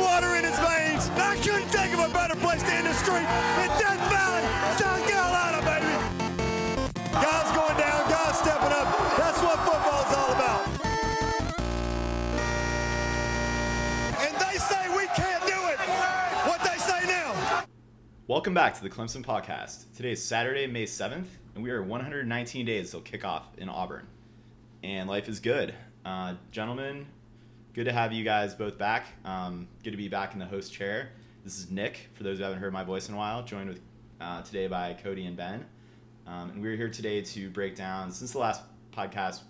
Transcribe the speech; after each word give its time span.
water 0.00 0.34
in 0.36 0.44
his 0.44 0.58
veins. 0.58 1.08
I 1.20 1.36
couldn't 1.42 1.68
think 1.68 1.92
of 1.94 2.00
a 2.00 2.12
better 2.12 2.34
place 2.36 2.62
to 2.62 2.72
end 2.72 2.86
the 2.86 2.94
street 2.94 3.28
in 3.60 3.68
Death 3.76 4.00
Valley, 4.08 4.44
South 4.80 5.04
Carolina, 5.04 5.60
baby. 5.68 5.94
Guys 7.12 7.48
going 7.52 7.76
down, 7.76 8.00
stepping 8.34 8.72
up. 8.72 8.88
That's 9.18 9.40
what 9.42 9.58
football's 9.60 10.12
all 10.16 10.32
about. 10.32 10.64
And 14.24 14.34
they 14.40 14.56
say 14.56 14.88
we 14.96 15.06
can't 15.08 15.44
do 15.44 15.58
it. 15.68 15.78
What 16.48 16.60
they 16.64 16.78
say 16.78 17.06
now. 17.06 17.64
Welcome 18.26 18.54
back 18.54 18.74
to 18.74 18.82
the 18.82 18.90
Clemson 18.90 19.22
Podcast. 19.22 19.84
Today 19.94 20.12
is 20.12 20.24
Saturday, 20.24 20.66
May 20.66 20.84
7th, 20.84 21.26
and 21.54 21.62
we 21.62 21.70
are 21.70 21.82
119 21.82 22.64
days 22.64 22.90
till 22.90 23.02
kickoff 23.02 23.42
in 23.58 23.68
Auburn. 23.68 24.06
And 24.82 25.10
life 25.10 25.28
is 25.28 25.40
good. 25.40 25.74
Uh, 26.06 26.34
gentlemen, 26.50 27.06
good 27.72 27.84
to 27.84 27.92
have 27.92 28.12
you 28.12 28.24
guys 28.24 28.54
both 28.54 28.76
back. 28.78 29.06
Um, 29.24 29.68
good 29.84 29.92
to 29.92 29.96
be 29.96 30.08
back 30.08 30.32
in 30.32 30.38
the 30.38 30.46
host 30.46 30.72
chair. 30.72 31.10
This 31.44 31.58
is 31.58 31.70
Nick, 31.70 32.08
for 32.14 32.24
those 32.24 32.38
who 32.38 32.44
haven't 32.44 32.58
heard 32.58 32.72
my 32.72 32.82
voice 32.82 33.08
in 33.08 33.14
a 33.14 33.18
while, 33.18 33.44
joined 33.44 33.68
with 33.68 33.80
uh, 34.20 34.42
today 34.42 34.66
by 34.66 34.94
Cody 34.94 35.26
and 35.26 35.36
Ben. 35.36 35.64
Um, 36.26 36.50
and 36.50 36.60
we're 36.62 36.76
here 36.76 36.88
today 36.88 37.22
to 37.22 37.48
break 37.50 37.76
down, 37.76 38.10
since 38.10 38.32
the 38.32 38.38
last 38.38 38.62
podcast, 38.92 39.42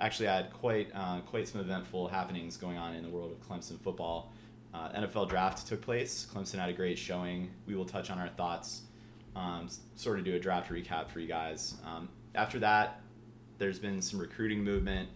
actually 0.00 0.28
I 0.28 0.36
had 0.36 0.52
quite, 0.52 0.90
uh, 0.94 1.20
quite 1.20 1.46
some 1.46 1.60
eventful 1.60 2.08
happenings 2.08 2.56
going 2.56 2.76
on 2.76 2.94
in 2.94 3.02
the 3.04 3.08
world 3.08 3.30
of 3.30 3.48
Clemson 3.48 3.80
football. 3.80 4.32
Uh, 4.74 4.90
NFL 4.90 5.28
draft 5.28 5.66
took 5.66 5.80
place. 5.80 6.26
Clemson 6.32 6.58
had 6.58 6.68
a 6.68 6.72
great 6.72 6.98
showing. 6.98 7.50
We 7.66 7.74
will 7.76 7.84
touch 7.84 8.10
on 8.10 8.18
our 8.18 8.28
thoughts, 8.28 8.82
um, 9.36 9.68
sort 9.94 10.18
of 10.18 10.24
do 10.24 10.34
a 10.34 10.40
draft 10.40 10.70
recap 10.70 11.08
for 11.08 11.20
you 11.20 11.28
guys. 11.28 11.76
Um, 11.86 12.08
after 12.34 12.58
that, 12.58 13.00
there's 13.58 13.78
been 13.78 14.02
some 14.02 14.18
recruiting 14.18 14.62
movement, 14.62 15.08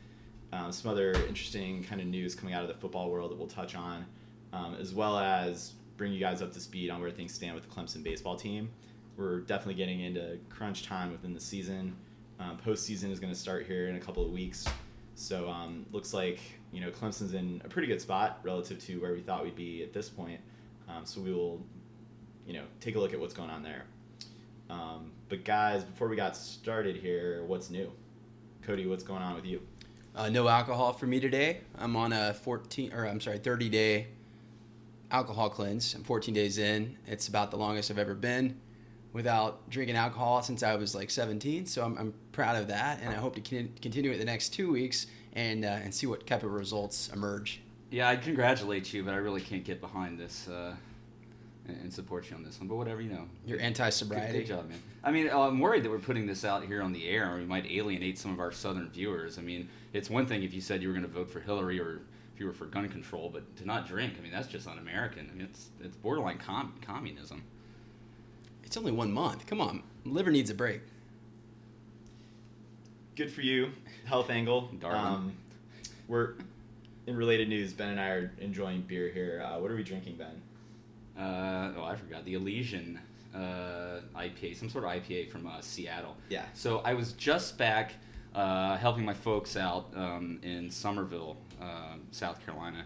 um, 0.55 0.71
some 0.71 0.91
other 0.91 1.13
interesting 1.29 1.83
kind 1.83 2.01
of 2.01 2.07
news 2.07 2.35
coming 2.35 2.55
out 2.55 2.63
of 2.63 2.69
the 2.69 2.75
football 2.75 3.11
world 3.11 3.31
that 3.31 3.37
we'll 3.37 3.49
touch 3.49 3.75
on, 3.75 4.07
um, 4.53 4.77
as 4.81 4.95
well 4.95 5.19
as 5.19 5.73
bring 5.97 6.13
you 6.13 6.21
guys 6.21 6.43
up 6.43 6.53
to 6.53 6.61
speed 6.61 6.91
on 6.91 7.01
where 7.01 7.11
things 7.11 7.35
stand 7.35 7.55
with 7.55 7.69
the 7.69 7.75
Clemson 7.75 8.03
baseball 8.03 8.37
team. 8.37 8.71
We're 9.17 9.41
definitely 9.41 9.75
getting 9.75 10.01
into 10.01 10.39
crunch 10.51 10.85
time 10.85 11.11
within 11.11 11.35
the 11.35 11.41
season. 11.41 11.97
Um, 12.39 12.59
postseason 12.65 13.11
is 13.11 13.19
going 13.21 13.33
to 13.33 13.39
start 13.39 13.67
here 13.67 13.89
in 13.89 13.97
a 13.97 14.01
couple 14.01 14.25
of 14.25 14.31
weeks. 14.31 14.65
So 15.17 15.49
um, 15.49 15.87
looks 15.93 16.13
like 16.15 16.41
you 16.73 16.81
know 16.81 16.91
Clemson's 16.91 17.35
in 17.35 17.61
a 17.65 17.69
pretty 17.69 17.89
good 17.89 18.01
spot 18.01 18.41
relative 18.43 18.79
to 18.87 19.01
where 19.01 19.13
we 19.13 19.21
thought 19.21 19.45
we'd 19.45 19.57
be 19.57 19.83
at 19.83 19.93
this 19.93 20.09
point. 20.09 20.41
Um, 20.89 21.05
so 21.05 21.21
we 21.21 21.33
will, 21.33 21.61
you 22.47 22.53
know, 22.53 22.65
take 22.81 22.97
a 22.97 22.99
look 22.99 23.13
at 23.13 23.19
what's 23.19 23.35
going 23.35 23.51
on 23.51 23.63
there. 23.63 23.85
Um, 24.71 25.13
but 25.29 25.45
guys, 25.45 25.83
before 25.85 26.09
we 26.09 26.17
got 26.17 26.37
started 26.37 26.97
here, 26.97 27.45
what's 27.45 27.71
new? 27.71 27.91
Cody, 28.63 28.87
what's 28.87 29.05
going 29.05 29.23
on 29.23 29.35
with 29.35 29.45
you? 29.45 29.61
Uh, 30.15 30.29
no 30.29 30.47
alcohol 30.47 30.93
for 30.93 31.07
me 31.07 31.19
today. 31.19 31.61
I'm 31.77 31.97
on 31.97 32.13
a 32.13 32.33
14 32.35 32.93
or 32.93 33.07
I'm 33.07 33.21
sorry, 33.21 33.39
30 33.39 33.69
day 33.69 34.07
alcohol 35.11 35.51
cleanse. 35.51 35.93
I'm 35.95 36.05
14 36.05 36.33
days 36.33 36.59
in. 36.59 36.97
It's 37.07 37.27
about 37.27 37.51
the 37.51 37.57
longest 37.57 37.91
I've 37.91 37.99
ever 37.99 38.15
been 38.15 38.61
without 39.13 39.69
drinking 39.71 39.97
alcohol 39.97 40.43
since 40.43 40.63
I 40.63 40.77
was 40.77 40.95
like 40.95 41.11
17. 41.11 41.67
So 41.67 41.85
I'm, 41.85 41.99
I'm 41.99 42.15
proud 42.31 42.57
of 42.57 42.69
that, 42.69 43.01
and 43.01 43.11
I 43.11 43.17
hope 43.17 43.35
to 43.35 43.41
con- 43.41 43.73
continue 43.83 44.13
it 44.13 44.19
the 44.19 44.25
next 44.25 44.51
two 44.51 44.71
weeks 44.71 45.07
and 45.33 45.65
uh, 45.65 45.69
and 45.69 45.93
see 45.93 46.07
what 46.07 46.25
type 46.27 46.45
of 46.45 46.53
results 46.53 47.11
emerge. 47.13 47.61
Yeah, 47.91 48.09
I 48.09 48.17
congratulate 48.17 48.93
you, 48.93 49.03
but 49.03 49.15
I 49.15 49.17
really 49.17 49.41
can't 49.41 49.65
get 49.65 49.81
behind 49.81 50.19
this 50.19 50.49
uh, 50.49 50.75
and, 51.67 51.77
and 51.83 51.93
support 51.93 52.31
you 52.31 52.37
on 52.37 52.43
this 52.45 52.59
one. 52.59 52.69
But 52.69 52.77
whatever, 52.77 53.01
you 53.01 53.11
know. 53.11 53.27
Your 53.47 53.59
Good, 53.59 53.65
anti-sobriety. 53.65 54.39
good 54.39 54.47
job, 54.47 54.69
man. 54.69 54.79
I 55.03 55.11
mean, 55.11 55.29
uh, 55.29 55.39
I'm 55.41 55.59
worried 55.61 55.83
that 55.85 55.91
we're 55.91 55.99
putting 55.99 56.27
this 56.27 56.45
out 56.45 56.65
here 56.65 56.83
on 56.83 56.93
the 56.93 57.09
air, 57.09 57.31
and 57.31 57.41
we 57.41 57.47
might 57.47 57.71
alienate 57.71 58.19
some 58.19 58.33
of 58.33 58.41
our 58.41 58.53
southern 58.53 58.89
viewers. 58.91 59.39
I 59.39 59.43
mean, 59.43 59.69
it's 59.93 60.11
one 60.11 60.27
thing 60.27 60.43
if 60.43 60.53
you 60.55 60.61
said 60.61 60.83
you 60.83 60.89
were 60.89 60.95
going 60.95 61.07
to 61.07 61.11
vote 61.13 61.31
for 61.31 61.41
Hillary 61.41 61.81
or 61.81 62.01
if 62.35 62.41
you 62.41 62.47
were 62.47 62.53
for 62.53 62.65
gun 62.67 62.89
control, 62.89 63.31
but 63.33 63.57
to 63.59 63.65
not 63.65 63.87
drink, 63.87 64.15
I 64.19 64.23
mean, 64.23 64.33
that's 64.33 64.49
just 64.49 64.67
un-American. 64.67 65.31
I 65.33 65.37
mean, 65.37 65.47
it's 65.51 65.69
it's 65.83 65.97
borderline 65.97 66.39
com- 66.39 66.75
communism. 66.85 67.45
It's 68.65 68.77
only 68.77 68.91
one 68.93 69.13
month. 69.13 69.47
Come 69.47 69.61
on, 69.61 69.83
liver 70.05 70.33
needs 70.33 70.51
a 70.51 70.55
break. 70.55 70.81
Good 73.15 73.31
for 73.31 73.43
you, 73.43 73.71
health 74.07 74.31
angle. 74.31 74.69
Darling. 74.81 74.99
Um, 75.01 75.33
we're 76.09 76.35
in 77.07 77.17
related 77.17 77.49
news. 77.49 77.73
Ben 77.73 77.91
and 77.91 78.01
I 78.01 78.09
are 78.09 78.33
enjoying 78.41 78.81
beer 78.83 79.09
here. 79.11 79.45
Uh, 79.47 79.61
what 79.61 79.71
are 79.71 79.77
we 79.77 79.85
drinking, 79.85 80.17
Ben? 80.17 80.43
Uh, 81.19 81.73
oh, 81.77 81.85
I 81.85 81.97
forgot 81.97 82.25
the 82.25 82.35
Elysian 82.35 83.01
uh, 83.35 84.01
IPA, 84.17 84.57
some 84.57 84.69
sort 84.69 84.85
of 84.85 84.91
IPA 84.91 85.31
from 85.31 85.47
uh, 85.47 85.61
Seattle. 85.61 86.17
Yeah. 86.29 86.45
So 86.55 86.79
I 86.79 86.95
was 86.95 87.13
just 87.13 87.59
back 87.59 87.93
uh, 88.35 88.77
helping 88.77 89.05
my 89.05 89.15
folks 89.15 89.57
out 89.57 89.91
um, 89.95 90.39
in 90.43 90.71
Summerville, 90.71 91.37
uh, 91.61 91.97
South 92.11 92.45
Carolina, 92.45 92.85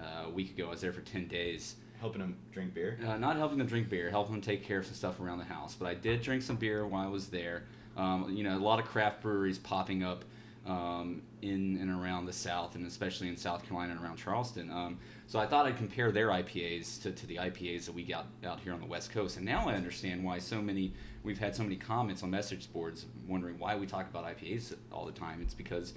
uh, 0.00 0.26
a 0.26 0.30
week 0.30 0.50
ago. 0.56 0.66
I 0.66 0.70
was 0.70 0.80
there 0.80 0.92
for 0.92 1.00
ten 1.00 1.26
days. 1.26 1.76
Helping 1.98 2.20
them 2.20 2.36
drink 2.52 2.74
beer. 2.74 2.98
Uh, 3.06 3.16
not 3.16 3.36
helping 3.36 3.56
them 3.56 3.66
drink 3.66 3.88
beer, 3.88 4.10
helping 4.10 4.32
them 4.34 4.42
take 4.42 4.62
care 4.62 4.80
of 4.80 4.84
some 4.84 4.94
stuff 4.94 5.18
around 5.18 5.38
the 5.38 5.44
house. 5.44 5.74
But 5.74 5.86
I 5.86 5.94
did 5.94 6.20
drink 6.20 6.42
some 6.42 6.56
beer 6.56 6.86
while 6.86 7.06
I 7.06 7.10
was 7.10 7.28
there. 7.28 7.64
Um, 7.96 8.30
you 8.30 8.44
know, 8.44 8.54
a 8.54 8.60
lot 8.60 8.78
of 8.78 8.84
craft 8.84 9.22
breweries 9.22 9.58
popping 9.58 10.02
up 10.02 10.22
um, 10.66 11.22
in 11.42 11.78
and 11.80 11.90
around 11.90 12.26
the 12.26 12.32
South, 12.32 12.74
and 12.74 12.86
especially 12.86 13.28
in 13.28 13.36
South 13.36 13.64
Carolina 13.64 13.92
and 13.92 14.02
around 14.02 14.16
Charleston. 14.16 14.70
Um, 14.70 14.98
so 15.26 15.38
I 15.38 15.46
thought 15.46 15.66
I'd 15.66 15.76
compare 15.76 16.10
their 16.10 16.28
IPAs 16.28 17.00
to, 17.02 17.12
to 17.12 17.26
the 17.26 17.36
IPAs 17.36 17.86
that 17.86 17.92
we 17.92 18.02
got 18.02 18.26
out 18.44 18.60
here 18.60 18.72
on 18.72 18.80
the 18.80 18.86
West 18.86 19.12
Coast. 19.12 19.36
And 19.36 19.46
now 19.46 19.68
I 19.68 19.74
understand 19.74 20.24
why 20.24 20.38
so 20.38 20.60
many 20.60 20.92
we've 21.22 21.38
had 21.38 21.54
so 21.54 21.62
many 21.62 21.76
comments 21.76 22.22
on 22.22 22.30
message 22.30 22.72
boards 22.72 23.06
wondering 23.26 23.58
why 23.58 23.74
we 23.74 23.86
talk 23.86 24.08
about 24.08 24.24
IPAs 24.24 24.74
all 24.92 25.06
the 25.06 25.12
time. 25.12 25.40
It's 25.42 25.54
because 25.54 25.94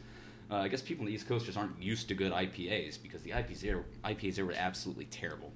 uh, 0.52 0.58
I 0.58 0.68
guess 0.68 0.81
people 0.81 1.03
on 1.03 1.08
the 1.08 1.13
East 1.13 1.28
Coast 1.28 1.46
just 1.46 1.58
aren't 1.58 1.81
used 1.81 2.08
to 2.08 2.16
good 2.16 2.31
IPAs 2.31 3.02
because 3.02 3.22
the 3.22 3.31
IPAs 3.31 3.62
there, 3.62 3.85
IPAs 4.03 4.35
there 4.35 4.46
were 4.46 4.56
absolutely 4.58 5.06
terrible. 5.06 5.52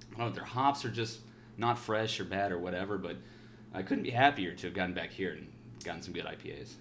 I 0.00 0.16
don't 0.16 0.18
know 0.20 0.28
if 0.28 0.34
their 0.34 0.44
hops 0.44 0.84
are 0.84 0.90
just 0.90 1.20
not 1.58 1.78
fresh 1.78 2.18
or 2.20 2.24
bad 2.24 2.52
or 2.52 2.58
whatever, 2.58 2.96
but 2.96 3.16
I 3.74 3.82
couldn't 3.82 4.04
be 4.04 4.10
happier 4.10 4.54
to 4.54 4.66
have 4.66 4.74
gotten 4.74 4.94
back 4.94 5.10
here 5.10 5.32
and 5.32 5.46
gotten 5.84 6.02
some 6.02 6.14
good 6.14 6.24
IPAs. 6.24 6.74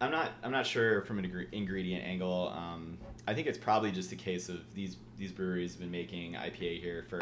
I'm 0.00 0.10
not. 0.10 0.32
I'm 0.42 0.52
not 0.52 0.66
sure 0.66 1.02
from 1.02 1.18
an 1.18 1.46
ingredient 1.52 2.04
angle. 2.04 2.52
Um, 2.54 2.98
I 3.26 3.34
think 3.34 3.46
it's 3.46 3.58
probably 3.58 3.90
just 3.90 4.12
a 4.12 4.16
case 4.16 4.48
of 4.48 4.72
these 4.74 4.96
these 5.16 5.32
breweries 5.32 5.72
have 5.72 5.80
been 5.80 5.90
making 5.90 6.34
IPA 6.34 6.80
here 6.80 7.04
for, 7.08 7.20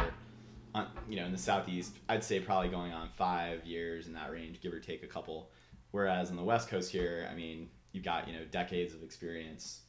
uh, 0.75 0.85
you 1.09 1.17
know, 1.17 1.25
in 1.25 1.33
the 1.33 1.39
southeast. 1.39 1.95
I'd 2.09 2.23
say 2.23 2.39
probably 2.41 2.69
going 2.69 2.93
on 2.93 3.09
five 3.17 3.65
years 3.65 4.07
in 4.07 4.13
that 4.13 4.31
range, 4.31 4.61
give 4.61 4.75
or 4.75 4.81
take 4.81 5.03
a 5.03 5.07
couple. 5.07 5.51
Whereas 5.93 6.31
on 6.31 6.37
the 6.37 6.45
west 6.45 6.69
coast 6.69 6.93
here, 6.93 7.27
I 7.31 7.35
mean, 7.35 7.71
you've 7.93 8.05
got 8.05 8.29
you 8.29 8.35
know 8.35 8.45
decades 8.51 8.93
of 8.95 9.03
experience 9.03 9.81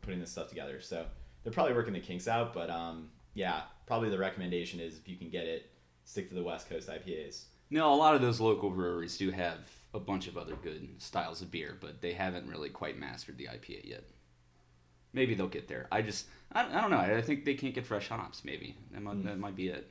putting 0.00 0.18
this 0.18 0.30
stuff 0.30 0.48
together. 0.48 0.80
So 0.80 1.04
they're 1.42 1.52
probably 1.52 1.74
working 1.74 1.92
the 1.92 2.00
kinks 2.00 2.28
out. 2.28 2.54
But 2.54 2.70
um, 2.70 3.10
yeah, 3.34 3.62
probably 3.86 4.08
the 4.08 4.18
recommendation 4.18 4.80
is 4.80 4.96
if 4.96 5.06
you 5.06 5.16
can 5.16 5.28
get 5.28 5.44
it, 5.44 5.70
stick 6.04 6.30
to 6.30 6.34
the 6.34 6.42
west 6.42 6.70
coast 6.70 6.88
IPAs. 6.88 7.44
No, 7.68 7.92
a 7.92 7.96
lot 7.96 8.14
of 8.14 8.22
those 8.22 8.40
local 8.40 8.70
breweries 8.70 9.18
do 9.18 9.30
have 9.32 9.68
a 9.96 10.00
bunch 10.00 10.28
of 10.28 10.36
other 10.36 10.54
good 10.62 10.88
styles 10.98 11.42
of 11.42 11.50
beer, 11.50 11.76
but 11.80 12.00
they 12.00 12.12
haven't 12.12 12.48
really 12.48 12.68
quite 12.68 12.98
mastered 12.98 13.38
the 13.38 13.46
IPA 13.46 13.88
yet. 13.88 14.04
Maybe 15.12 15.34
they'll 15.34 15.48
get 15.48 15.66
there. 15.66 15.88
I 15.90 16.02
just, 16.02 16.26
I, 16.52 16.66
I 16.66 16.80
don't 16.80 16.90
know. 16.90 16.98
I 16.98 17.22
think 17.22 17.44
they 17.44 17.54
can't 17.54 17.74
get 17.74 17.86
fresh 17.86 18.08
hops. 18.08 18.44
Maybe 18.44 18.76
that 18.92 19.02
might, 19.02 19.24
that 19.24 19.38
might 19.38 19.56
be 19.56 19.68
it. 19.68 19.88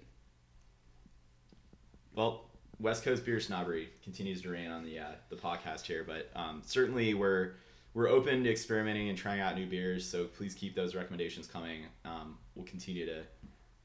Well, 2.14 2.46
West 2.80 3.04
Coast 3.04 3.26
beer 3.26 3.40
snobbery 3.40 3.90
continues 4.04 4.42
to 4.44 4.50
reign 4.50 4.70
on 4.70 4.84
the 4.84 5.00
uh, 5.00 5.12
the 5.30 5.36
podcast 5.36 5.86
here, 5.86 6.06
but 6.06 6.30
um, 6.36 6.62
certainly 6.66 7.14
we're 7.14 7.54
we're 7.94 8.10
open 8.10 8.44
to 8.44 8.52
experimenting 8.52 9.10
and 9.10 9.18
trying 9.18 9.40
out 9.40 9.56
new 9.56 9.66
beers. 9.66 10.08
So 10.08 10.26
please 10.26 10.54
keep 10.54 10.76
those 10.76 10.96
recommendations 10.96 11.48
coming. 11.48 11.86
Um, 12.04 12.38
we'll 12.56 12.66
continue 12.66 13.06
to 13.06 13.24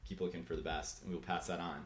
keep 0.05 0.21
looking 0.21 0.43
for 0.43 0.55
the 0.55 0.61
best, 0.61 1.03
and 1.03 1.11
we'll 1.11 1.21
pass 1.21 1.47
that 1.47 1.59
on. 1.59 1.85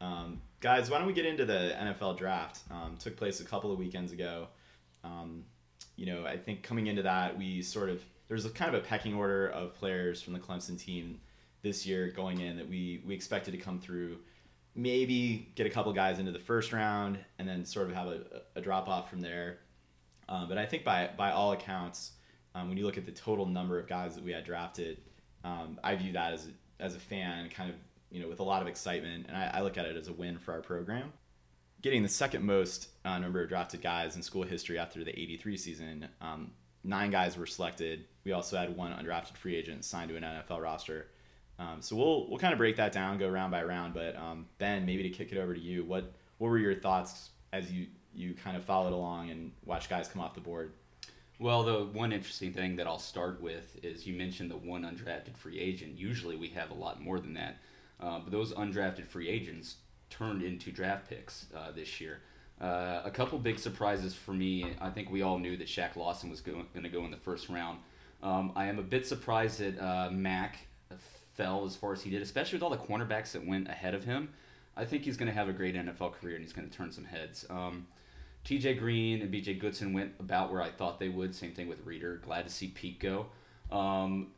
Um, 0.00 0.42
guys, 0.66 0.90
why 0.90 0.98
don't 0.98 1.06
we 1.06 1.12
get 1.12 1.24
into 1.24 1.44
the 1.44 1.76
NFL 1.78 2.18
draft? 2.18 2.58
Um, 2.72 2.96
took 2.98 3.16
place 3.16 3.38
a 3.38 3.44
couple 3.44 3.70
of 3.70 3.78
weekends 3.78 4.10
ago. 4.10 4.48
Um, 5.04 5.44
you 5.94 6.06
know, 6.06 6.26
I 6.26 6.36
think 6.36 6.64
coming 6.64 6.88
into 6.88 7.02
that, 7.02 7.38
we 7.38 7.62
sort 7.62 7.88
of 7.88 8.02
there's 8.26 8.46
a 8.46 8.50
kind 8.50 8.74
of 8.74 8.82
a 8.82 8.84
pecking 8.84 9.14
order 9.14 9.46
of 9.46 9.74
players 9.74 10.20
from 10.20 10.32
the 10.32 10.40
Clemson 10.40 10.76
team 10.76 11.20
this 11.62 11.86
year 11.86 12.10
going 12.10 12.40
in 12.40 12.56
that 12.56 12.68
we 12.68 13.00
we 13.06 13.14
expected 13.14 13.52
to 13.52 13.58
come 13.58 13.78
through. 13.78 14.18
Maybe 14.74 15.52
get 15.54 15.68
a 15.68 15.70
couple 15.70 15.92
guys 15.92 16.18
into 16.18 16.32
the 16.32 16.40
first 16.40 16.72
round, 16.72 17.20
and 17.38 17.48
then 17.48 17.64
sort 17.64 17.88
of 17.88 17.94
have 17.94 18.08
a, 18.08 18.22
a 18.56 18.60
drop 18.60 18.88
off 18.88 19.08
from 19.08 19.20
there. 19.20 19.58
Um, 20.28 20.48
but 20.48 20.58
I 20.58 20.66
think 20.66 20.82
by 20.82 21.10
by 21.16 21.30
all 21.30 21.52
accounts, 21.52 22.10
um, 22.56 22.66
when 22.68 22.76
you 22.76 22.84
look 22.84 22.98
at 22.98 23.06
the 23.06 23.12
total 23.12 23.46
number 23.46 23.78
of 23.78 23.86
guys 23.86 24.16
that 24.16 24.24
we 24.24 24.32
had 24.32 24.42
drafted, 24.42 24.98
um, 25.44 25.78
I 25.84 25.94
view 25.94 26.12
that 26.14 26.32
as 26.32 26.48
a, 26.48 26.82
as 26.82 26.96
a 26.96 26.98
fan, 26.98 27.50
kind 27.50 27.70
of 27.70 27.76
you 28.10 28.20
know 28.20 28.28
with 28.28 28.40
a 28.40 28.44
lot 28.44 28.62
of 28.62 28.68
excitement, 28.68 29.26
and 29.28 29.36
I, 29.36 29.50
I 29.54 29.60
look 29.62 29.78
at 29.78 29.86
it 29.86 29.96
as 29.96 30.08
a 30.08 30.12
win 30.12 30.38
for 30.38 30.52
our 30.52 30.60
program. 30.60 31.12
Getting 31.82 32.02
the 32.02 32.08
second 32.08 32.44
most 32.44 32.88
uh, 33.04 33.18
number 33.18 33.42
of 33.42 33.48
drafted 33.48 33.82
guys 33.82 34.16
in 34.16 34.22
school 34.22 34.42
history 34.42 34.78
after 34.78 35.04
the 35.04 35.10
'83 35.10 35.56
season, 35.56 36.08
um, 36.20 36.52
nine 36.82 37.10
guys 37.10 37.36
were 37.36 37.46
selected. 37.46 38.06
We 38.24 38.32
also 38.32 38.56
had 38.56 38.76
one 38.76 38.92
undrafted 38.92 39.36
free 39.36 39.56
agent 39.56 39.84
signed 39.84 40.08
to 40.10 40.16
an 40.16 40.22
NFL 40.22 40.62
roster. 40.62 41.08
Um, 41.58 41.80
so 41.80 41.96
we'll 41.96 42.28
we'll 42.28 42.38
kind 42.38 42.52
of 42.52 42.58
break 42.58 42.76
that 42.76 42.92
down, 42.92 43.18
go 43.18 43.28
round 43.28 43.50
by 43.50 43.62
round. 43.62 43.94
But 43.94 44.16
um, 44.16 44.46
Ben, 44.58 44.84
maybe 44.86 45.02
to 45.02 45.10
kick 45.10 45.32
it 45.32 45.38
over 45.38 45.54
to 45.54 45.60
you, 45.60 45.84
what 45.84 46.12
what 46.38 46.48
were 46.48 46.58
your 46.58 46.74
thoughts 46.74 47.30
as 47.52 47.70
you 47.72 47.86
you 48.14 48.34
kind 48.34 48.56
of 48.56 48.64
followed 48.64 48.92
along 48.92 49.30
and 49.30 49.52
watched 49.64 49.90
guys 49.90 50.08
come 50.08 50.22
off 50.22 50.34
the 50.34 50.40
board? 50.40 50.72
Well, 51.38 51.64
the 51.64 51.84
one 51.84 52.12
interesting 52.12 52.52
thing 52.52 52.76
that 52.76 52.86
I'll 52.86 52.98
start 52.98 53.42
with 53.42 53.78
is 53.82 54.06
you 54.06 54.14
mentioned 54.16 54.50
the 54.50 54.56
one 54.56 54.82
undrafted 54.82 55.36
free 55.36 55.60
agent. 55.60 55.98
Usually 55.98 56.34
we 56.34 56.48
have 56.48 56.70
a 56.70 56.74
lot 56.74 57.02
more 57.02 57.20
than 57.20 57.34
that. 57.34 57.58
Uh, 58.00 58.18
but 58.20 58.30
those 58.30 58.52
undrafted 58.52 59.06
free 59.06 59.28
agents 59.28 59.76
turned 60.10 60.42
into 60.42 60.70
draft 60.70 61.08
picks 61.08 61.46
uh, 61.56 61.72
this 61.72 62.00
year. 62.00 62.20
Uh, 62.60 63.02
a 63.04 63.10
couple 63.10 63.38
big 63.38 63.58
surprises 63.58 64.14
for 64.14 64.32
me. 64.32 64.74
I 64.80 64.90
think 64.90 65.10
we 65.10 65.22
all 65.22 65.38
knew 65.38 65.56
that 65.56 65.66
Shaq 65.66 65.96
Lawson 65.96 66.30
was 66.30 66.40
going 66.40 66.66
to 66.74 66.88
go 66.88 67.04
in 67.04 67.10
the 67.10 67.16
first 67.16 67.48
round. 67.48 67.78
Um, 68.22 68.52
I 68.56 68.66
am 68.66 68.78
a 68.78 68.82
bit 68.82 69.06
surprised 69.06 69.60
that 69.60 69.78
uh, 69.78 70.10
Mack 70.10 70.58
fell 71.34 71.64
as 71.64 71.76
far 71.76 71.92
as 71.92 72.02
he 72.02 72.10
did, 72.10 72.22
especially 72.22 72.56
with 72.56 72.62
all 72.62 72.70
the 72.70 72.78
cornerbacks 72.78 73.32
that 73.32 73.46
went 73.46 73.68
ahead 73.68 73.94
of 73.94 74.04
him. 74.04 74.30
I 74.76 74.84
think 74.84 75.04
he's 75.04 75.16
going 75.16 75.28
to 75.28 75.34
have 75.34 75.48
a 75.48 75.52
great 75.52 75.74
NFL 75.74 76.14
career 76.14 76.34
and 76.34 76.44
he's 76.44 76.52
going 76.52 76.68
to 76.68 76.74
turn 76.74 76.92
some 76.92 77.04
heads. 77.04 77.46
Um, 77.48 77.86
TJ 78.44 78.78
Green 78.78 79.22
and 79.22 79.32
BJ 79.32 79.58
Goodson 79.58 79.92
went 79.92 80.12
about 80.20 80.52
where 80.52 80.62
I 80.62 80.70
thought 80.70 80.98
they 81.00 81.08
would. 81.08 81.34
Same 81.34 81.52
thing 81.52 81.68
with 81.68 81.84
Reader. 81.84 82.20
Glad 82.24 82.46
to 82.46 82.52
see 82.52 82.68
Pete 82.68 83.00
go. 83.00 83.26
Um, 83.70 84.28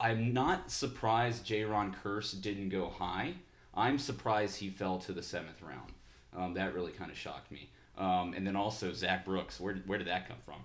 I'm 0.00 0.32
not 0.32 0.70
surprised 0.70 1.46
Jayron 1.46 1.94
Kearse 2.02 2.40
didn't 2.40 2.70
go 2.70 2.88
high. 2.88 3.34
I'm 3.74 3.98
surprised 3.98 4.56
he 4.56 4.70
fell 4.70 4.98
to 5.00 5.12
the 5.12 5.22
seventh 5.22 5.62
round. 5.62 5.92
Um, 6.36 6.54
that 6.54 6.74
really 6.74 6.92
kind 6.92 7.10
of 7.10 7.16
shocked 7.16 7.50
me. 7.50 7.70
Um, 7.98 8.34
and 8.34 8.46
then 8.46 8.56
also 8.56 8.92
Zac 8.92 9.24
Brooks. 9.24 9.60
Where, 9.60 9.74
where 9.86 9.98
did 9.98 10.06
that 10.08 10.26
come 10.28 10.38
from? 10.44 10.62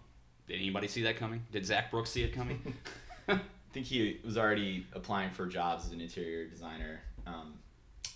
Did 0.48 0.56
anybody 0.56 0.88
see 0.88 1.04
that 1.04 1.18
coming? 1.18 1.44
Did 1.52 1.66
Zac 1.66 1.92
Brooks 1.92 2.12
see 2.12 2.24
it 2.24 2.34
coming? 2.34 2.74
I 3.28 3.40
think 3.74 3.86
he 3.86 4.20
was 4.24 4.38
already 4.38 4.86
applying 4.94 5.32
for 5.32 5.46
jobs 5.46 5.86
as 5.86 5.92
an 5.92 6.02
interior 6.02 6.46
designer. 6.48 7.02
Um, 7.28 7.56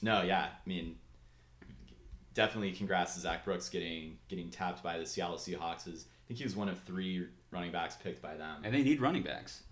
no, 0.01 0.21
yeah, 0.21 0.43
I 0.43 0.69
mean, 0.69 0.95
definitely 2.33 2.71
congrats 2.71 3.15
to 3.15 3.19
Zac 3.19 3.43
Brooks 3.43 3.67
getting 3.67 4.17
getting 4.29 4.49
tapped 4.49 4.81
by 4.81 4.97
the 4.97 5.05
Seattle 5.05 5.37
Seahawks. 5.37 5.87
I 5.87 5.91
think 6.27 6.37
he 6.37 6.43
was 6.43 6.55
one 6.55 6.69
of 6.69 6.79
three 6.83 7.27
running 7.51 7.71
backs 7.71 7.95
picked 8.01 8.21
by 8.21 8.35
them. 8.35 8.61
and 8.63 8.73
they 8.73 8.83
need 8.83 9.01
running 9.01 9.23
backs. 9.23 9.63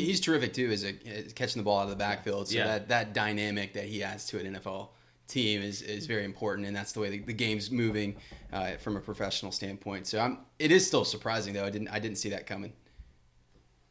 He's 0.00 0.20
terrific 0.20 0.54
too, 0.54 0.70
as 0.70 0.84
a 0.84 0.94
as 1.06 1.32
catching 1.34 1.60
the 1.60 1.64
ball 1.64 1.78
out 1.80 1.84
of 1.84 1.90
the 1.90 1.96
backfield. 1.96 2.48
So 2.48 2.56
Yeah. 2.56 2.66
that 2.66 2.88
that 2.88 3.12
dynamic 3.12 3.74
that 3.74 3.84
he 3.84 4.02
adds 4.02 4.26
to 4.28 4.38
an 4.38 4.54
NFL 4.54 4.88
team 5.28 5.62
is, 5.62 5.82
is 5.82 6.06
very 6.06 6.24
important, 6.24 6.66
and 6.66 6.74
that's 6.74 6.92
the 6.92 7.00
way 7.00 7.10
the, 7.10 7.18
the 7.20 7.32
game's 7.32 7.70
moving 7.70 8.16
uh, 8.52 8.76
from 8.78 8.96
a 8.96 9.00
professional 9.00 9.52
standpoint. 9.52 10.06
So 10.06 10.18
I'm, 10.18 10.38
it 10.58 10.70
is 10.72 10.86
still 10.86 11.04
surprising 11.04 11.52
though. 11.54 11.64
I 11.64 11.70
didn't 11.70 11.88
I 11.88 11.98
didn't 11.98 12.16
see 12.18 12.30
that 12.30 12.46
coming. 12.46 12.72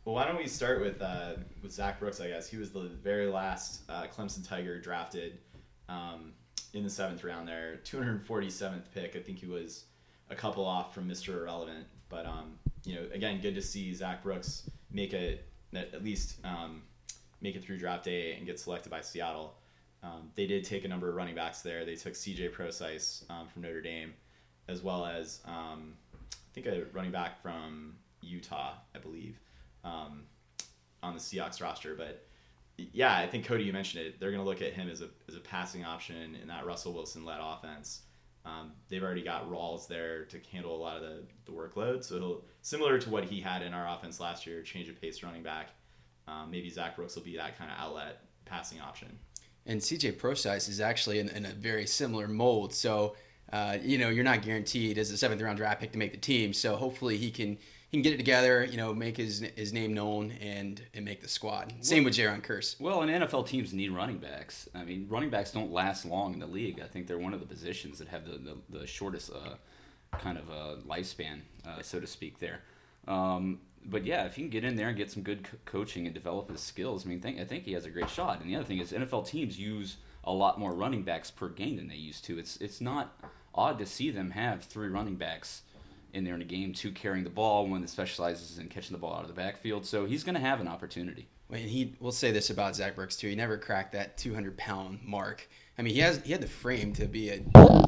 Well, 0.04 0.16
why 0.16 0.26
don't 0.26 0.38
we 0.38 0.48
start 0.48 0.82
with 0.82 1.00
uh, 1.02 1.34
with 1.62 1.72
Zac 1.72 2.00
Brooks? 2.00 2.20
I 2.20 2.30
guess 2.30 2.50
he 2.50 2.58
was 2.58 2.72
the 2.72 2.90
very 3.04 3.28
last 3.28 3.82
uh, 3.88 4.08
Clemson 4.08 4.48
Tiger 4.48 4.80
drafted 4.80 5.38
um, 5.88 6.34
in 6.74 6.84
the 6.84 6.90
seventh 6.90 7.24
round. 7.24 7.48
There, 7.48 7.80
247th 7.86 8.92
pick. 8.94 9.16
I 9.16 9.20
think 9.20 9.38
he 9.38 9.46
was 9.46 9.86
a 10.32 10.36
couple 10.36 10.66
off 10.66 10.96
from 10.96 11.08
Mr. 11.08 11.36
Irrelevant, 11.40 11.86
but 12.10 12.26
um, 12.26 12.58
you 12.86 12.96
know, 12.96 13.06
again, 13.14 13.40
good 13.40 13.54
to 13.54 13.62
see 13.62 13.94
Zac 13.94 14.24
Brooks 14.24 14.68
make 14.92 15.14
a 15.14 15.40
at 15.74 16.04
least 16.04 16.38
um, 16.44 16.84
make 17.42 17.56
it 17.56 17.64
through 17.64 17.78
draft 17.78 18.04
day 18.06 18.34
and 18.34 18.46
get 18.46 18.60
selected 18.60 18.90
by 18.90 19.02
Seattle. 19.02 19.56
Um, 20.04 20.32
they 20.36 20.48
did 20.48 20.64
take 20.64 20.84
a 20.84 20.88
number 20.88 21.10
of 21.10 21.16
running 21.16 21.36
backs 21.36 21.62
there. 21.62 21.86
They 21.86 21.96
took 21.96 22.16
C.J. 22.16 22.50
Procise 22.50 23.24
um, 23.30 23.48
from 23.48 23.62
Notre 23.62 23.82
Dame, 23.82 24.14
as 24.68 24.82
well 24.82 25.06
as 25.06 25.42
um, 25.46 25.94
I 26.34 26.54
think 26.54 26.66
a 26.66 26.86
running 26.92 27.12
back 27.12 27.42
from 27.42 27.96
Utah, 28.22 28.74
I 28.96 29.00
believe 29.00 29.40
um, 29.84 30.24
on 31.04 31.14
the 31.14 31.20
Seahawks 31.20 31.62
roster. 31.62 31.96
But 31.96 32.26
yeah, 32.78 33.16
I 33.16 33.28
think 33.28 33.46
Cody, 33.46 33.64
you 33.64 33.74
mentioned 33.74 34.06
it. 34.06 34.20
They're 34.20 34.32
going 34.32 34.44
to 34.44 34.48
look 34.48 34.62
at 34.62 34.74
him 34.74 34.90
as 34.90 35.02
a 35.02 35.10
as 35.28 35.36
a 35.36 35.40
passing 35.40 35.86
option 35.86 36.36
in 36.42 36.48
that 36.48 36.66
Russell 36.66 36.94
Wilson 36.94 37.24
led 37.26 37.40
offense. 37.42 38.02
Um, 38.46 38.72
they've 38.90 39.04
already 39.04 39.22
got 39.22 39.50
Rawls 39.50 39.88
there 39.88 40.26
to 40.26 40.40
handle 40.52 40.76
a 40.76 40.82
lot 40.82 40.98
of 40.98 41.04
the, 41.04 41.24
the 41.46 41.52
workload. 41.52 42.04
So 42.04 42.44
similar 42.62 42.98
to 43.00 43.10
what 43.10 43.24
he 43.24 43.40
had 43.40 43.62
in 43.62 43.74
our 43.74 43.88
offense 43.88 44.20
last 44.20 44.48
year, 44.48 44.62
change 44.64 44.90
of 44.90 45.00
pace 45.00 45.22
running 45.22 45.44
back. 45.44 45.70
Um, 46.28 46.50
maybe 46.50 46.70
Zac 46.70 46.96
Brooks 46.96 47.16
will 47.16 47.24
be 47.24 47.38
that 47.38 47.58
kind 47.58 47.70
of 47.70 47.78
outlet 47.80 48.24
passing 48.46 48.80
option. 48.80 49.18
And 49.66 49.80
CJ 49.80 50.18
Procise 50.18 50.70
is 50.70 50.82
actually 50.82 51.20
in, 51.20 51.30
in 51.30 51.46
a 51.46 51.50
very 51.50 51.86
similar 51.86 52.28
mold. 52.28 52.74
So, 52.74 53.16
uh, 53.54 53.78
you 53.82 53.98
know, 53.98 54.10
you're 54.10 54.24
not 54.24 54.42
guaranteed 54.42 54.98
as 54.98 55.12
a 55.12 55.18
seventh 55.18 55.42
round 55.42 55.58
draft 55.58 55.82
pick 55.82 55.92
to 55.92 56.00
make 56.00 56.12
the 56.12 56.18
team. 56.18 56.54
So 56.54 56.76
hopefully 56.76 57.18
he 57.18 57.30
can 57.30 57.58
he 57.92 57.98
can 57.98 58.04
get 58.04 58.14
it 58.14 58.18
together, 58.18 58.64
you 58.64 58.78
know, 58.78 58.94
make 58.94 59.18
his 59.18 59.42
his 59.58 59.74
name 59.74 59.94
known 59.94 60.32
and 60.40 60.82
and 60.94 61.04
make 61.04 61.22
the 61.22 61.28
squad. 61.28 61.74
Same 61.82 62.06
with 62.06 62.14
Jayron 62.14 62.42
Kearse. 62.42 62.80
Well, 62.80 63.02
and 63.02 63.12
NFL 63.12 63.48
teams 63.48 63.74
need 63.74 63.92
running 63.92 64.18
backs. 64.18 64.70
I 64.74 64.86
mean, 64.86 65.08
running 65.10 65.30
backs 65.30 65.52
don't 65.52 65.72
last 65.74 66.06
long 66.06 66.34
in 66.34 66.40
the 66.40 66.48
league. 66.48 66.80
I 66.80 66.88
think 66.88 67.06
they're 67.06 67.20
one 67.20 67.34
of 67.34 67.42
the 67.42 67.46
positions 67.46 68.00
that 68.00 68.08
have 68.08 68.26
the, 68.26 68.38
the, 68.38 68.80
the 68.80 68.88
shortest 68.88 69.30
uh, 69.32 69.56
kind 70.18 70.38
of 70.38 70.50
uh, 70.50 70.82
lifespan, 70.88 71.42
uh, 71.68 71.82
so 71.82 72.00
to 72.00 72.08
speak, 72.08 72.40
there. 72.40 72.62
Um, 73.10 73.60
but 73.84 74.06
yeah, 74.06 74.24
if 74.24 74.36
he 74.36 74.44
can 74.44 74.50
get 74.50 74.64
in 74.64 74.78
there 74.78 74.88
and 74.88 74.96
get 74.96 75.12
some 75.12 75.24
good 75.24 75.44
co- 75.44 75.58
coaching 75.66 76.06
and 76.06 76.14
develop 76.14 76.50
his 76.50 76.62
skills, 76.62 77.06
I 77.06 77.10
mean, 77.10 77.20
think, 77.20 77.42
I 77.42 77.44
think 77.44 77.66
he 77.66 77.74
has 77.74 77.86
a 77.86 77.90
great 77.90 78.10
shot. 78.10 78.40
And 78.40 78.50
the 78.50 78.56
other 78.56 78.64
thing 78.64 78.80
is, 78.80 78.94
NFL 78.94 79.28
teams 79.28 79.60
use 79.60 79.98
a 80.24 80.32
lot 80.32 80.58
more 80.58 80.74
running 80.74 81.04
backs 81.04 81.30
per 81.30 81.50
game 81.50 81.76
than 81.76 81.90
they 81.90 81.96
used 81.96 82.24
to. 82.26 82.40
It's 82.40 82.56
it's 82.58 82.80
not 82.80 83.20
odd 83.54 83.80
to 83.80 83.86
see 83.86 84.12
them 84.12 84.32
have 84.32 84.64
three 84.64 84.88
running 84.88 85.16
backs 85.16 85.64
in 86.14 86.24
there 86.24 86.36
in 86.36 86.42
a 86.42 86.46
game, 86.46 86.74
two 86.74 86.92
carrying 86.92 87.24
the 87.24 87.30
ball, 87.30 87.68
one 87.68 87.82
that 87.82 87.90
specializes 87.90 88.58
in 88.58 88.68
catching 88.68 88.94
the 88.94 89.00
ball 89.00 89.16
out 89.16 89.22
of 89.22 89.28
the 89.28 89.34
backfield. 89.34 89.86
So 89.86 90.06
he's 90.06 90.24
going 90.24 90.36
to 90.36 90.42
have 90.42 90.60
an 90.60 90.68
opportunity. 90.68 91.28
And 91.50 91.70
he, 91.70 91.96
we'll 92.00 92.12
say 92.12 92.32
this 92.32 92.50
about 92.50 92.76
Zac 92.76 92.96
Brooks 92.96 93.16
too. 93.16 93.28
He 93.28 93.36
never 93.36 93.58
cracked 93.58 93.94
that 93.94 94.18
200 94.18 94.58
pound 94.58 95.00
mark. 95.04 95.48
I 95.78 95.82
mean, 95.82 95.94
he 95.94 96.00
has 96.02 96.22
he 96.24 96.32
had 96.32 96.42
the 96.42 96.48
frame 96.48 96.94
to 96.94 97.08
be 97.08 97.30
a 97.30 97.40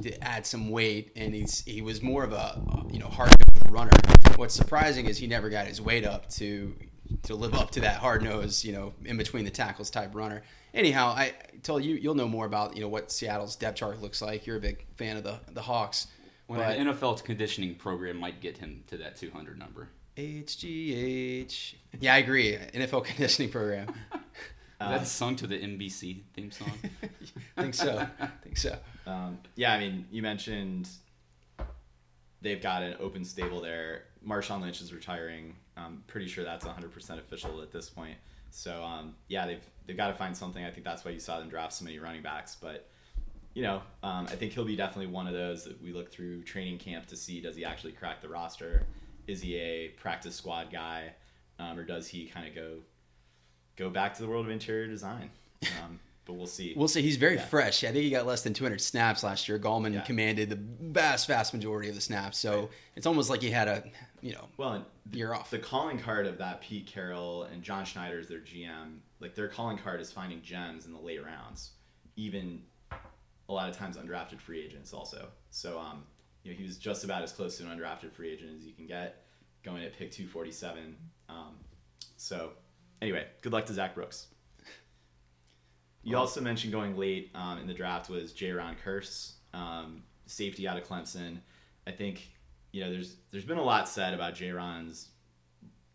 to 0.02 0.24
add 0.24 0.46
some 0.46 0.70
weight, 0.70 1.12
and 1.16 1.34
he's 1.34 1.64
he 1.64 1.82
was 1.82 2.02
more 2.02 2.24
of 2.24 2.34
a 2.34 2.62
you 2.92 3.00
know 3.00 3.08
hard 3.08 3.32
runner. 3.70 3.92
What's 4.36 4.56
surprising 4.56 5.06
is 5.06 5.18
he 5.18 5.28
never 5.28 5.50
got 5.50 5.68
his 5.68 5.82
weight 5.82 6.06
up 6.06 6.30
to 6.32 6.76
to 7.24 7.36
live 7.36 7.54
up 7.54 7.72
to 7.72 7.82
that 7.82 7.98
hard 7.98 8.24
nose, 8.24 8.66
you 8.66 8.72
know, 8.72 8.94
in 9.06 9.18
between 9.18 9.46
the 9.46 9.52
tackles 9.52 9.90
type 9.90 10.16
runner. 10.16 10.42
Anyhow, 10.74 11.14
I 11.16 11.34
told 11.62 11.84
you 11.84 11.96
you'll 11.96 12.16
know 12.16 12.28
more 12.28 12.46
about 12.46 12.76
you 12.76 12.82
know 12.82 12.90
what 12.90 13.12
Seattle's 13.12 13.56
depth 13.56 13.78
chart 13.78 14.02
looks 14.02 14.22
like. 14.22 14.48
You're 14.48 14.58
a 14.58 14.62
big 14.62 14.86
fan 14.96 15.18
of 15.18 15.24
the 15.24 15.40
the 15.52 15.62
Hawks. 15.62 16.08
Well, 16.54 16.62
But- 16.70 16.78
an 16.78 16.88
NFL 16.88 17.24
conditioning 17.24 17.76
program 17.76 18.18
might 18.18 18.40
get 18.42 18.58
him 18.58 18.84
to 18.88 18.98
that 18.98 19.16
200 19.16 19.58
number. 19.58 19.90
HGH. 20.18 21.76
Yeah, 22.00 22.14
I 22.14 22.18
agree. 22.18 22.56
NFL 22.74 23.04
conditioning 23.06 23.52
program. 23.52 23.90
Is 24.82 24.90
that 24.90 25.08
sung 25.08 25.36
to 25.38 25.48
the 25.48 25.56
NBC 25.58 26.24
theme 26.34 26.52
song? 26.52 26.72
I 27.58 27.62
think 27.62 27.74
so. 27.74 28.06
I 28.20 28.28
think 28.44 28.58
so. 28.58 28.78
Um, 29.08 29.40
yeah, 29.56 29.74
I 29.74 29.80
mean, 29.80 30.06
you 30.12 30.22
mentioned 30.22 30.90
they've 32.42 32.62
got 32.62 32.84
an 32.84 32.98
open 33.00 33.24
stable 33.24 33.62
there. 33.62 34.04
Marshawn 34.28 34.62
Lynch 34.62 34.82
is 34.82 34.94
retiring. 34.94 35.56
I'm 35.78 36.04
pretty 36.08 36.28
sure 36.28 36.44
that's 36.44 36.66
100% 36.66 37.18
official 37.18 37.62
at 37.62 37.72
this 37.72 37.90
point. 37.90 38.18
So 38.52 38.84
um, 38.84 39.16
yeah, 39.30 39.46
they've 39.48 39.64
they've 39.88 39.98
got 39.98 40.10
to 40.10 40.14
find 40.14 40.36
something. 40.36 40.64
I 40.64 40.70
think 40.70 40.84
that's 40.86 41.04
why 41.06 41.12
you 41.12 41.20
saw 41.20 41.40
them 41.40 41.50
draft 41.50 41.74
so 41.74 41.86
many 41.86 41.98
running 41.98 42.22
backs. 42.22 42.56
But 42.60 42.88
you 43.54 43.62
know, 43.62 43.82
um, 44.02 44.26
I 44.30 44.36
think 44.36 44.54
he'll 44.54 44.66
be 44.66 44.76
definitely 44.76 45.08
one 45.12 45.28
of 45.28 45.34
those 45.34 45.64
that 45.66 45.82
we 45.82 45.94
look 45.94 46.12
through 46.12 46.44
training 46.44 46.78
camp 46.80 47.06
to 47.08 47.16
see 47.16 47.40
does 47.42 47.56
he 47.56 47.64
actually 47.66 47.92
crack 47.94 48.22
the 48.22 48.30
roster? 48.30 48.86
Is 49.28 49.42
he 49.42 49.56
a 49.58 49.90
practice 49.90 50.36
squad 50.36 50.72
guy, 50.72 51.12
um, 51.60 51.78
or 51.78 51.84
does 51.84 52.08
he 52.08 52.26
kind 52.26 52.48
of 52.48 52.56
go 52.56 52.78
go 53.76 53.90
back 53.90 54.14
to 54.16 54.22
the 54.22 54.28
world 54.28 54.46
of 54.46 54.52
interior 54.52 54.88
design? 54.88 55.30
Um, 55.84 56.00
but 56.26 56.34
we'll 56.34 56.48
see. 56.48 56.74
We'll 56.76 56.88
see. 56.88 57.02
He's 57.02 57.18
very 57.18 57.36
Yeah. 57.36 57.46
fresh. 57.46 57.84
I 57.84 57.88
think 57.88 58.04
he 58.04 58.10
got 58.10 58.26
less 58.26 58.44
than 58.44 58.54
200 58.54 58.80
snaps 58.82 59.24
last 59.24 59.48
year. 59.50 59.60
Gallman 59.60 59.94
Yeah. 59.94 60.02
commanded 60.02 60.50
the 60.50 60.56
vast, 60.92 61.28
vast 61.28 61.54
majority 61.54 61.90
of 61.90 61.96
the 61.96 62.02
snaps. 62.02 62.38
So 62.38 62.60
Right. 62.62 62.70
it's 62.96 63.06
almost 63.06 63.30
like 63.30 63.42
he 63.42 63.50
had 63.50 63.68
a, 63.68 63.84
you 64.22 64.34
know, 64.34 64.48
Well, 64.58 64.86
the, 65.06 65.18
Year 65.18 65.34
off. 65.34 65.50
The 65.50 65.60
calling 65.60 66.00
card 66.00 66.26
of 66.28 66.38
that 66.38 66.62
Pete 66.62 66.86
Carroll 66.88 67.44
and 67.44 67.62
John 67.62 67.84
Schneider 67.86 68.20
is 68.20 68.28
their 68.30 68.40
GM. 68.40 69.02
Like 69.20 69.36
their 69.36 69.48
calling 69.50 69.78
card 69.78 70.00
is 70.00 70.12
finding 70.12 70.42
gems 70.42 70.86
in 70.86 70.94
the 70.94 71.00
late 71.00 71.24
rounds, 71.24 71.72
even 72.16 72.64
a 73.54 73.56
lot 73.56 73.70
of 73.70 73.78
times 73.78 73.98
undrafted 73.98 74.40
free 74.40 74.62
agents 74.64 74.94
also. 74.94 75.28
So 75.52 75.80
um, 75.80 76.04
you 76.44 76.52
know, 76.52 76.58
he 76.58 76.64
was 76.64 76.78
just 76.78 77.04
about 77.04 77.24
as 77.24 77.32
close 77.32 77.58
to 77.58 77.64
an 77.64 77.78
undrafted 77.78 78.12
free 78.12 78.32
agent 78.32 78.52
as 78.58 78.66
you 78.66 78.74
can 78.74 78.88
get, 78.88 79.26
going 79.64 79.84
at 79.84 79.94
pick 79.98 80.12
two 80.12 80.28
forty 80.28 80.52
seven. 80.52 80.98
Um, 81.30 81.56
so 82.18 82.52
anyway, 83.02 83.28
good 83.42 83.54
luck 83.54 83.66
to 83.68 83.74
Zac 83.74 83.96
Brooks. 83.96 84.28
You 86.06 86.18
also 86.18 86.42
mentioned 86.42 86.74
going 86.74 86.98
late 86.98 87.32
um, 87.34 87.60
in 87.60 87.68
the 87.68 87.74
draft 87.74 88.10
was 88.10 88.34
J-Ron 88.34 88.76
Kearse, 88.84 89.36
um, 89.54 90.04
safety 90.26 90.68
out 90.68 90.78
of 90.78 90.84
Clemson. 90.86 91.38
I 91.88 91.92
think 91.92 92.30
you 92.74 92.82
know 92.82 92.92
there's 92.92 93.16
there's 93.32 93.46
been 93.46 93.58
a 93.58 93.64
lot 93.64 93.88
said 93.88 94.14
about 94.14 94.36
J-Ron's 94.36 95.10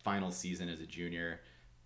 final 0.03 0.31
season 0.31 0.69
as 0.71 0.81
a 0.81 0.87
junior. 0.87 1.41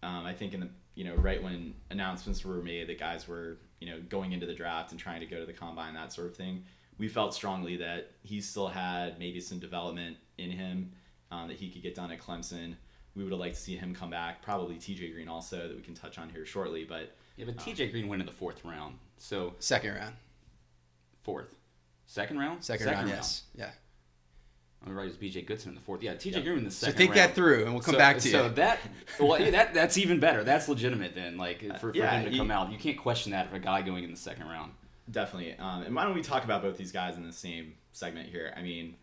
Um, 0.05 0.25
I 0.25 0.35
think 0.35 0.55
in 0.55 0.61
the 0.61 0.69
you 0.95 1.05
know 1.05 1.14
right 1.17 1.43
when 1.43 1.75
announcements 1.91 2.45
were 2.45 2.62
made 2.62 2.88
that 2.88 2.99
guys 3.00 3.26
were 3.26 3.59
you 3.82 3.90
know 3.90 4.00
going 4.08 4.30
into 4.32 4.46
the 4.46 4.54
draft 4.54 4.92
and 4.92 5.00
trying 5.00 5.20
to 5.20 5.26
go 5.26 5.40
to 5.40 5.46
the 5.46 5.52
combine 5.52 5.94
that 5.94 6.12
sort 6.12 6.28
of 6.28 6.36
thing, 6.36 6.64
we 6.98 7.08
felt 7.08 7.34
strongly 7.34 7.76
that 7.78 8.12
he 8.22 8.40
still 8.40 8.68
had 8.68 9.18
maybe 9.18 9.40
some 9.40 9.58
development 9.58 10.16
in 10.38 10.50
him 10.52 10.92
um, 11.32 11.48
that 11.48 11.56
he 11.56 11.68
could 11.68 11.82
get 11.82 11.94
done 11.96 12.12
at 12.12 12.20
Clemson. 12.20 12.76
We 13.16 13.24
would 13.24 13.32
have 13.32 13.40
liked 13.40 13.56
to 13.56 13.60
see 13.60 13.76
him 13.76 13.94
come 13.94 14.08
back. 14.10 14.40
Probably 14.40 14.76
T.J. 14.76 15.10
Green 15.12 15.28
also 15.28 15.68
that 15.68 15.76
we 15.76 15.82
can 15.82 15.94
touch 15.94 16.18
on 16.18 16.30
here 16.30 16.46
shortly, 16.46 16.84
but. 16.84 17.16
Yeah, 17.36 17.46
but 17.46 17.56
TJ 17.56 17.90
Green 17.90 18.08
went 18.08 18.20
in 18.20 18.26
the 18.26 18.32
fourth 18.32 18.64
round. 18.64 18.98
So 19.18 19.54
second 19.58 19.94
round. 19.94 20.14
fourth, 21.22 21.54
second 22.06 22.38
round, 22.38 22.62
Second, 22.62 22.86
round, 22.88 23.08
yes. 23.08 23.44
Yeah. 23.54 23.70
I'm 24.86 24.94
right. 24.96 25.04
It 25.04 25.08
was 25.08 25.16
B.J. 25.16 25.42
Goodson 25.42 25.70
in 25.70 25.74
the 25.74 25.80
fourth. 25.80 26.02
Yeah, 26.02 26.14
T.J. 26.14 26.36
Yep. 26.36 26.44
Green 26.44 26.58
in 26.58 26.64
the 26.64 26.70
second. 26.70 26.94
So 26.94 26.98
think 26.98 27.14
round. 27.14 27.30
that 27.30 27.34
through, 27.34 27.64
and 27.64 27.72
we'll 27.72 27.82
come 27.82 27.94
so, 27.94 27.98
back 27.98 28.16
to 28.16 28.22
so 28.22 28.28
you. 28.28 28.32
So 28.32 28.48
that 28.54 28.78
well, 29.20 29.40
yeah, 29.40 29.50
that 29.50 29.74
that's 29.74 29.96
even 29.98 30.18
better. 30.18 30.42
That's 30.44 30.68
legitimate 30.68 31.14
then. 31.14 31.36
Like 31.36 31.60
for, 31.78 31.92
for 31.92 31.94
Yeah, 31.94 32.20
him 32.20 32.30
to 32.30 32.36
come 32.36 32.50
out, 32.50 32.72
you 32.72 32.78
can't 32.78 32.98
question 32.98 33.32
that 33.32 33.50
for 33.50 33.56
a 33.56 33.60
guy 33.60 33.82
going 33.82 34.04
in 34.04 34.10
the 34.10 34.16
second 34.16 34.48
round. 34.48 34.72
Definitely. 35.10 35.56
Um, 35.58 35.82
and 35.82 35.94
why 35.94 36.04
don't 36.04 36.14
we 36.14 36.22
talk 36.22 36.44
about 36.44 36.62
both 36.62 36.76
these 36.76 36.92
guys 36.92 37.16
in 37.16 37.26
the 37.26 37.32
same 37.32 37.74
segment 37.92 38.28
here? 38.28 38.52
I 38.56 38.62
mean, 38.62 38.96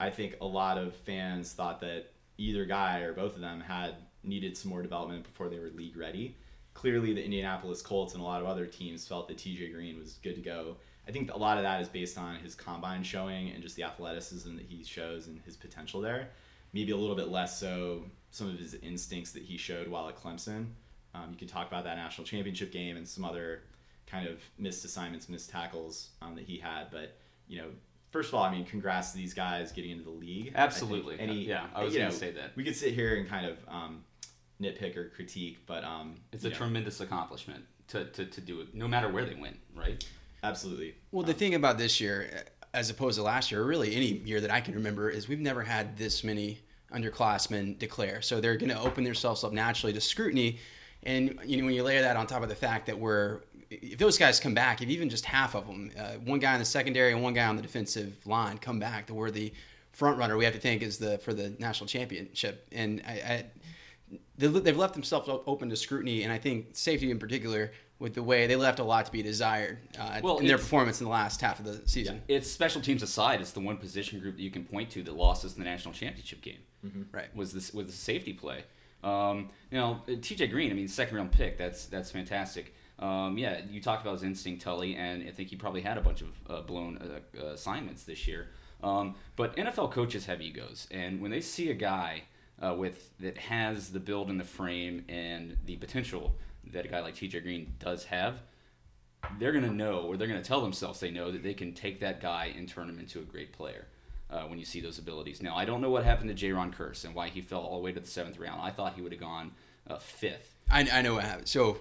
I 0.00 0.10
think 0.10 0.36
a 0.40 0.46
lot 0.46 0.78
of 0.78 0.94
fans 0.94 1.52
thought 1.52 1.80
that 1.80 2.06
either 2.38 2.64
guy 2.64 3.00
or 3.00 3.12
both 3.12 3.34
of 3.34 3.40
them 3.40 3.60
had 3.60 3.96
needed 4.24 4.56
some 4.56 4.70
more 4.70 4.82
development 4.82 5.24
before 5.24 5.48
they 5.48 5.58
were 5.58 5.70
league 5.70 5.96
ready. 5.96 6.36
Clearly, 6.74 7.12
the 7.12 7.22
Indianapolis 7.22 7.82
Colts 7.82 8.14
and 8.14 8.22
a 8.22 8.24
lot 8.24 8.40
of 8.40 8.46
other 8.46 8.66
teams 8.66 9.06
felt 9.06 9.28
that 9.28 9.36
TJ 9.36 9.72
Green 9.72 9.98
was 9.98 10.14
good 10.22 10.34
to 10.36 10.40
go. 10.40 10.76
I 11.06 11.10
think 11.10 11.32
a 11.32 11.36
lot 11.36 11.56
of 11.56 11.64
that 11.64 11.80
is 11.80 11.88
based 11.88 12.16
on 12.16 12.36
his 12.36 12.54
combine 12.54 13.02
showing 13.02 13.50
and 13.50 13.62
just 13.62 13.76
the 13.76 13.82
athleticism 13.82 14.56
that 14.56 14.66
he 14.66 14.84
shows 14.84 15.26
and 15.26 15.40
his 15.44 15.56
potential 15.56 16.00
there. 16.00 16.28
Maybe 16.72 16.92
a 16.92 16.96
little 16.96 17.16
bit 17.16 17.28
less 17.28 17.58
so 17.58 18.04
some 18.30 18.48
of 18.48 18.58
his 18.58 18.74
instincts 18.74 19.32
that 19.32 19.42
he 19.42 19.56
showed 19.56 19.88
while 19.88 20.08
at 20.08 20.16
Clemson. 20.16 20.66
Um, 21.14 21.28
you 21.30 21.36
can 21.36 21.48
talk 21.48 21.66
about 21.66 21.84
that 21.84 21.96
national 21.96 22.26
championship 22.26 22.72
game 22.72 22.96
and 22.96 23.06
some 23.06 23.24
other 23.24 23.62
kind 24.06 24.26
of 24.26 24.40
missed 24.58 24.84
assignments, 24.84 25.28
missed 25.28 25.50
tackles 25.50 26.10
um, 26.22 26.34
that 26.34 26.44
he 26.44 26.56
had. 26.56 26.90
But 26.90 27.16
you 27.48 27.58
know, 27.58 27.68
first 28.10 28.28
of 28.28 28.34
all, 28.34 28.44
I 28.44 28.50
mean, 28.50 28.64
congrats 28.64 29.10
to 29.10 29.18
these 29.18 29.34
guys 29.34 29.72
getting 29.72 29.90
into 29.90 30.04
the 30.04 30.10
league. 30.10 30.52
Absolutely. 30.54 31.18
Any, 31.20 31.44
Yeah, 31.44 31.66
I 31.74 31.84
was 31.84 31.94
gonna 31.94 32.12
say 32.12 32.30
that. 32.32 32.56
We 32.56 32.64
could 32.64 32.76
sit 32.76 32.94
here 32.94 33.16
and 33.16 33.28
kind 33.28 33.46
of 33.46 33.58
um, 33.68 34.04
nitpick 34.60 34.96
or 34.96 35.08
critique, 35.10 35.58
but 35.66 35.84
um, 35.84 36.16
It's 36.32 36.44
a 36.44 36.48
know, 36.48 36.54
tremendous 36.54 37.00
accomplishment 37.00 37.64
to, 37.88 38.04
to, 38.06 38.24
to 38.24 38.40
do 38.40 38.60
it, 38.60 38.74
no 38.74 38.88
matter 38.88 39.08
where 39.08 39.24
they 39.24 39.34
went, 39.34 39.58
right? 39.74 40.02
Absolutely. 40.42 40.94
Well, 41.10 41.24
the 41.24 41.34
thing 41.34 41.54
about 41.54 41.78
this 41.78 42.00
year, 42.00 42.44
as 42.74 42.90
opposed 42.90 43.18
to 43.18 43.22
last 43.22 43.50
year, 43.50 43.62
or 43.62 43.66
really 43.66 43.94
any 43.94 44.06
year 44.06 44.40
that 44.40 44.50
I 44.50 44.60
can 44.60 44.74
remember, 44.74 45.10
is 45.10 45.28
we've 45.28 45.40
never 45.40 45.62
had 45.62 45.96
this 45.96 46.24
many 46.24 46.60
underclassmen 46.92 47.78
declare. 47.78 48.22
So 48.22 48.40
they're 48.40 48.56
going 48.56 48.70
to 48.70 48.80
open 48.80 49.04
themselves 49.04 49.44
up 49.44 49.52
naturally 49.52 49.92
to 49.92 50.00
scrutiny. 50.00 50.58
And 51.04 51.38
you 51.44 51.56
know, 51.56 51.64
when 51.64 51.74
you 51.74 51.82
layer 51.82 52.02
that 52.02 52.16
on 52.16 52.26
top 52.26 52.42
of 52.42 52.48
the 52.48 52.54
fact 52.54 52.86
that 52.86 52.98
we're, 52.98 53.40
if 53.70 53.98
those 53.98 54.18
guys 54.18 54.38
come 54.38 54.54
back, 54.54 54.82
if 54.82 54.88
even 54.88 55.08
just 55.08 55.24
half 55.24 55.54
of 55.54 55.66
them, 55.66 55.90
uh, 55.98 56.12
one 56.24 56.38
guy 56.38 56.52
in 56.52 56.58
the 56.58 56.64
secondary 56.64 57.12
and 57.12 57.22
one 57.22 57.34
guy 57.34 57.46
on 57.46 57.56
the 57.56 57.62
defensive 57.62 58.14
line 58.26 58.58
come 58.58 58.78
back, 58.78 59.06
that 59.06 59.14
we're 59.14 59.30
the 59.30 59.52
front 59.92 60.18
runner. 60.18 60.36
We 60.36 60.44
have 60.44 60.54
to 60.54 60.60
think 60.60 60.82
is 60.82 60.98
the 60.98 61.18
for 61.18 61.34
the 61.34 61.54
national 61.58 61.86
championship. 61.88 62.68
And 62.72 63.02
I, 63.06 63.12
I 63.12 63.44
they've 64.36 64.76
left 64.76 64.94
themselves 64.94 65.28
open 65.46 65.70
to 65.70 65.76
scrutiny, 65.76 66.22
and 66.22 66.32
I 66.32 66.38
think 66.38 66.68
safety 66.72 67.10
in 67.10 67.18
particular, 67.18 67.72
with 68.02 68.14
the 68.14 68.22
way 68.22 68.48
they 68.48 68.56
left 68.56 68.80
a 68.80 68.84
lot 68.84 69.06
to 69.06 69.12
be 69.12 69.22
desired 69.22 69.78
uh, 69.98 70.20
Well, 70.22 70.38
in 70.38 70.46
their 70.46 70.58
performance 70.58 71.00
in 71.00 71.04
the 71.04 71.10
last 71.10 71.40
half 71.40 71.60
of 71.60 71.64
the 71.64 71.80
season. 71.88 72.20
It's 72.26 72.50
special 72.50 72.80
teams 72.80 73.02
aside, 73.02 73.40
it's 73.40 73.52
the 73.52 73.60
one 73.60 73.76
position 73.76 74.18
group 74.18 74.36
that 74.36 74.42
you 74.42 74.50
can 74.50 74.64
point 74.64 74.90
to 74.90 75.02
that 75.04 75.14
lost 75.14 75.44
us 75.44 75.54
in 75.54 75.62
the 75.62 75.70
national 75.70 75.94
championship 75.94 76.42
game. 76.42 76.58
Right. 77.12 77.34
Was 77.34 77.52
this 77.52 77.72
was 77.72 77.86
the 77.86 77.92
safety 77.92 78.32
play? 78.32 78.64
Um, 79.04 79.50
you 79.70 79.78
know, 79.78 80.00
T.J. 80.20 80.48
Green. 80.48 80.72
I 80.72 80.74
mean, 80.74 80.88
second 80.88 81.16
round 81.16 81.30
pick. 81.30 81.56
That's 81.56 81.86
that's 81.86 82.10
fantastic. 82.10 82.74
Um, 82.98 83.38
yeah, 83.38 83.60
you 83.70 83.80
talked 83.80 84.02
about 84.02 84.14
his 84.14 84.24
instinct, 84.24 84.62
Tully, 84.62 84.96
and 84.96 85.26
I 85.26 85.30
think 85.30 85.48
he 85.48 85.56
probably 85.56 85.80
had 85.80 85.96
a 85.96 86.00
bunch 86.00 86.22
of 86.22 86.28
uh, 86.50 86.60
blown 86.62 86.98
uh, 86.98 87.40
uh, 87.40 87.46
assignments 87.52 88.02
this 88.02 88.26
year. 88.26 88.48
Um, 88.82 89.14
but 89.36 89.56
NFL 89.56 89.92
coaches 89.92 90.26
have 90.26 90.42
egos, 90.42 90.88
and 90.90 91.20
when 91.20 91.30
they 91.30 91.40
see 91.40 91.70
a 91.70 91.74
guy 91.74 92.24
uh, 92.60 92.74
with 92.74 93.16
that 93.20 93.38
has 93.38 93.90
the 93.90 94.00
build 94.00 94.28
and 94.28 94.40
the 94.40 94.44
frame 94.44 95.04
and 95.08 95.56
the 95.66 95.76
potential 95.76 96.34
that 96.72 96.84
a 96.84 96.88
guy 96.88 97.00
like 97.00 97.14
T.J. 97.14 97.40
Green 97.40 97.74
does 97.78 98.04
have, 98.04 98.40
they're 99.38 99.52
going 99.52 99.64
to 99.64 99.72
know, 99.72 100.00
or 100.00 100.16
they're 100.16 100.28
going 100.28 100.40
to 100.40 100.46
tell 100.46 100.60
themselves 100.60 101.00
they 101.00 101.10
know 101.10 101.30
that 101.30 101.42
they 101.42 101.54
can 101.54 101.72
take 101.72 102.00
that 102.00 102.20
guy 102.20 102.52
and 102.56 102.68
turn 102.68 102.88
him 102.88 102.98
into 102.98 103.18
a 103.20 103.22
great 103.24 103.52
player. 103.52 103.86
Uh, 104.30 104.44
when 104.44 104.58
you 104.58 104.64
see 104.64 104.80
those 104.80 104.98
abilities. 104.98 105.42
Now, 105.42 105.54
I 105.54 105.66
don't 105.66 105.82
know 105.82 105.90
what 105.90 106.04
happened 106.04 106.30
to 106.30 106.34
J-Ron 106.34 106.72
Kearse 106.72 107.04
and 107.04 107.14
why 107.14 107.28
he 107.28 107.42
fell 107.42 107.60
all 107.60 107.76
the 107.76 107.82
way 107.82 107.92
to 107.92 108.00
the 108.00 108.06
seventh 108.06 108.38
round. 108.38 108.62
I 108.62 108.70
thought 108.70 108.94
he 108.94 109.02
would 109.02 109.12
have 109.12 109.20
gone 109.20 109.52
uh, 109.86 109.98
fifth. 109.98 110.54
I, 110.70 110.88
I 110.90 111.02
know 111.02 111.12
what 111.16 111.24
happened. 111.24 111.48
So, 111.48 111.76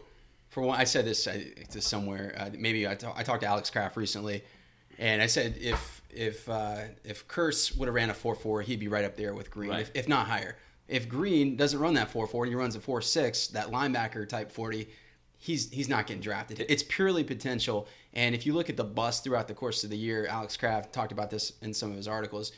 for 0.49 0.61
one, 0.61 0.77
I 0.77 0.83
said 0.83 1.05
this 1.05 1.25
I, 1.29 1.45
to 1.69 1.79
somewhere. 1.79 2.35
Uh, 2.37 2.49
maybe 2.57 2.85
I, 2.85 2.95
talked 2.95 3.39
to 3.43 3.47
Alex 3.47 3.69
Kraft 3.69 3.95
recently, 3.95 4.43
and 4.99 5.21
I 5.21 5.27
said 5.27 5.55
if 5.61 6.01
if 6.09 6.49
uh, 6.49 6.79
if 7.05 7.25
Kearse 7.29 7.77
would 7.77 7.85
have 7.85 7.95
ran 7.95 8.09
a 8.09 8.13
four 8.13 8.35
four, 8.35 8.61
he'd 8.61 8.81
be 8.81 8.89
right 8.89 9.05
up 9.05 9.15
there 9.15 9.33
with 9.33 9.49
Green, 9.49 9.69
Right. 9.69 9.81
if, 9.83 9.91
if 9.93 10.07
not 10.09 10.27
higher. 10.27 10.57
If 10.87 11.07
Green 11.07 11.55
doesn't 11.55 11.79
run 11.79 11.93
that 11.95 12.09
four 12.09 12.27
four, 12.27 12.43
and 12.43 12.51
he 12.51 12.55
runs 12.55 12.75
a 12.75 12.79
four 12.79 13.01
six, 13.01 13.47
that 13.47 13.67
linebacker 13.67 14.27
type 14.27 14.51
forty, 14.51 14.89
he's 15.37 15.69
he's 15.71 15.89
not 15.89 16.07
getting 16.07 16.21
drafted. 16.21 16.65
It's 16.67 16.83
purely 16.83 17.23
potential. 17.23 17.87
And 18.13 18.35
if 18.35 18.45
you 18.45 18.53
look 18.53 18.69
at 18.69 18.77
the 18.77 18.83
bust 18.83 19.23
throughout 19.23 19.47
the 19.47 19.53
course 19.53 19.83
of 19.83 19.89
the 19.89 19.97
year, 19.97 20.27
Alex 20.27 20.57
Kraft 20.57 20.93
talked 20.93 21.11
about 21.11 21.29
this 21.29 21.53
in 21.61 21.73
some 21.73 21.91
of 21.91 21.97
his 21.97 22.07
articles. 22.07 22.51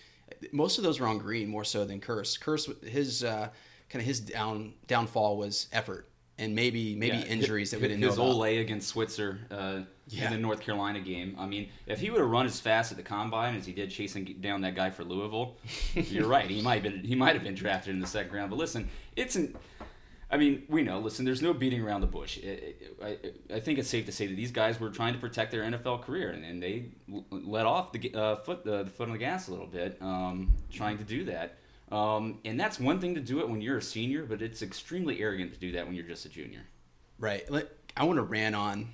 Most 0.51 0.77
of 0.77 0.84
those 0.84 1.00
were 1.00 1.08
on 1.08 1.20
Green 1.20 1.48
more 1.48 1.63
so 1.63 1.86
than 1.86 2.01
Kearse. 2.01 2.39
Kearse, 2.39 2.84
his 2.88 3.24
uh, 3.24 3.50
kind 3.89 4.01
of 4.01 4.06
his 4.08 4.20
down 4.20 4.74
downfall 4.88 5.38
was 5.38 5.68
effort 5.72 6.08
and 6.38 6.56
maybe 6.56 6.96
maybe 6.96 7.18
Yeah, 7.18 7.25
injuries 7.25 7.72
that 7.72 7.82
we 7.82 7.88
didn't 7.88 8.01
know 8.01 8.10
his. 8.10 8.20
Ole 8.20 8.44
against 8.44 8.89
Switzer 8.89 9.39
uh, 9.51 9.82
Yeah. 10.07 10.25
in 10.25 10.33
the 10.33 10.39
North 10.39 10.60
Carolina 10.60 11.00
game. 11.00 11.36
I 11.39 11.45
mean, 11.45 11.69
if 11.88 12.00
he 12.00 12.10
would 12.10 12.19
have 12.19 12.29
run 12.29 12.45
as 12.45 12.60
fast 12.60 12.91
at 12.91 12.98
the 12.98 13.03
combine 13.03 13.55
as 13.55 13.65
he 13.65 13.72
did 13.72 13.89
chasing 13.89 14.25
down 14.41 14.62
that 14.62 14.75
guy 14.75 14.89
for 14.89 15.03
Louisville, 15.03 15.55
you're 15.93 16.27
right. 16.27 16.50
He 16.50 16.62
might 16.62 16.83
have 16.83 16.83
been 16.83 17.03
he 17.03 17.15
might 17.15 17.36
have 17.36 17.43
been 17.43 17.55
drafted 17.55 17.93
in 17.95 18.01
the 18.01 18.07
second 18.07 18.33
round. 18.33 18.50
But 18.50 18.60
listen, 18.60 18.89
it's 19.15 19.36
an 19.36 19.55
I 20.33 20.38
mean, 20.38 20.63
we 20.67 20.81
know. 20.81 20.98
Listen, 21.00 21.25
there's 21.25 21.43
no 21.43 21.53
beating 21.53 21.83
around 21.83 22.01
the 22.01 22.07
bush. 22.07 22.39
I, 22.43 23.05
I, 23.05 23.17
I 23.53 23.60
think 23.60 23.77
it's 23.77 23.88
safe 23.88 24.07
to 24.07 24.12
say 24.12 24.25
that 24.25 24.36
these 24.36 24.51
guys 24.51 24.79
were 24.79 24.89
trying 24.89 25.13
to 25.13 25.19
protect 25.19 25.51
their 25.51 25.62
NFL 25.62 26.01
career, 26.01 26.31
and, 26.31 26.43
and 26.43 26.62
they 26.62 26.86
let 27.29 27.67
off 27.67 27.91
the 27.91 28.12
uh, 28.15 28.38
foot 28.38 28.65
the, 28.65 28.83
the 28.83 28.89
foot 28.89 29.10
on 29.10 29.13
the 29.13 29.19
gas 29.19 29.48
a 29.48 29.51
little 29.51 29.67
bit, 29.67 29.95
um, 30.01 30.51
trying 30.72 30.98
to 30.98 31.03
do 31.03 31.25
that. 31.25 31.57
Um, 31.91 32.39
and 32.45 32.60
that's 32.60 32.79
one 32.79 33.00
thing 33.00 33.13
to 33.13 33.22
do 33.22 33.41
it 33.41 33.48
when 33.48 33.62
you're 33.62 33.77
a 33.77 33.81
senior, 33.81 34.25
but 34.25 34.41
it's 34.41 34.63
extremely 34.63 35.22
arrogant 35.22 35.53
to 35.53 35.60
do 35.60 35.74
that 35.74 35.86
when 35.86 35.93
you're 35.93 36.07
just 36.07 36.25
a 36.25 36.29
junior. 36.29 36.62
Right. 37.19 37.48
I 37.95 38.03
want 38.03 38.17
to 38.17 38.24
rant 38.24 38.55
on 38.55 38.88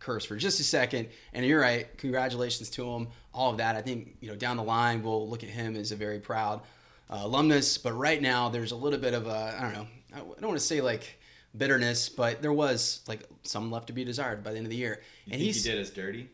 Kearse 0.00 0.26
for 0.26 0.36
just 0.36 0.60
a 0.60 0.64
second. 0.64 1.08
And 1.32 1.44
you're 1.44 1.60
right. 1.60 1.96
Congratulations 1.98 2.70
to 2.70 2.88
him. 2.88 3.08
All 3.34 3.50
of 3.50 3.58
that. 3.58 3.76
I 3.76 3.82
think 3.82 4.16
you 4.20 4.28
know 4.28 4.36
down 4.36 4.56
the 4.56 4.62
line 4.62 5.02
we'll 5.02 5.28
look 5.28 5.42
at 5.42 5.48
him 5.48 5.76
as 5.76 5.92
a 5.92 5.96
very 5.96 6.20
proud 6.20 6.62
uh, 7.10 7.20
alumnus. 7.22 7.78
But 7.78 7.92
right 7.92 8.20
now 8.20 8.48
there's 8.48 8.72
a 8.72 8.76
little 8.76 8.98
bit 8.98 9.14
of 9.14 9.26
a 9.26 9.56
I 9.58 9.62
don't 9.62 9.72
know. 9.72 9.86
I 10.14 10.18
don't 10.18 10.48
want 10.48 10.58
to 10.58 10.64
say 10.64 10.80
like 10.80 11.18
bitterness, 11.56 12.08
but 12.08 12.42
there 12.42 12.52
was 12.52 13.02
like 13.08 13.24
some 13.42 13.70
left 13.70 13.88
to 13.88 13.92
be 13.92 14.04
desired 14.04 14.42
by 14.42 14.52
the 14.52 14.56
end 14.56 14.66
of 14.66 14.70
the 14.70 14.76
year. 14.76 15.02
You 15.24 15.32
and 15.32 15.42
think 15.42 15.54
he 15.54 15.62
did 15.62 15.80
us 15.80 15.90
dirty? 15.90 16.28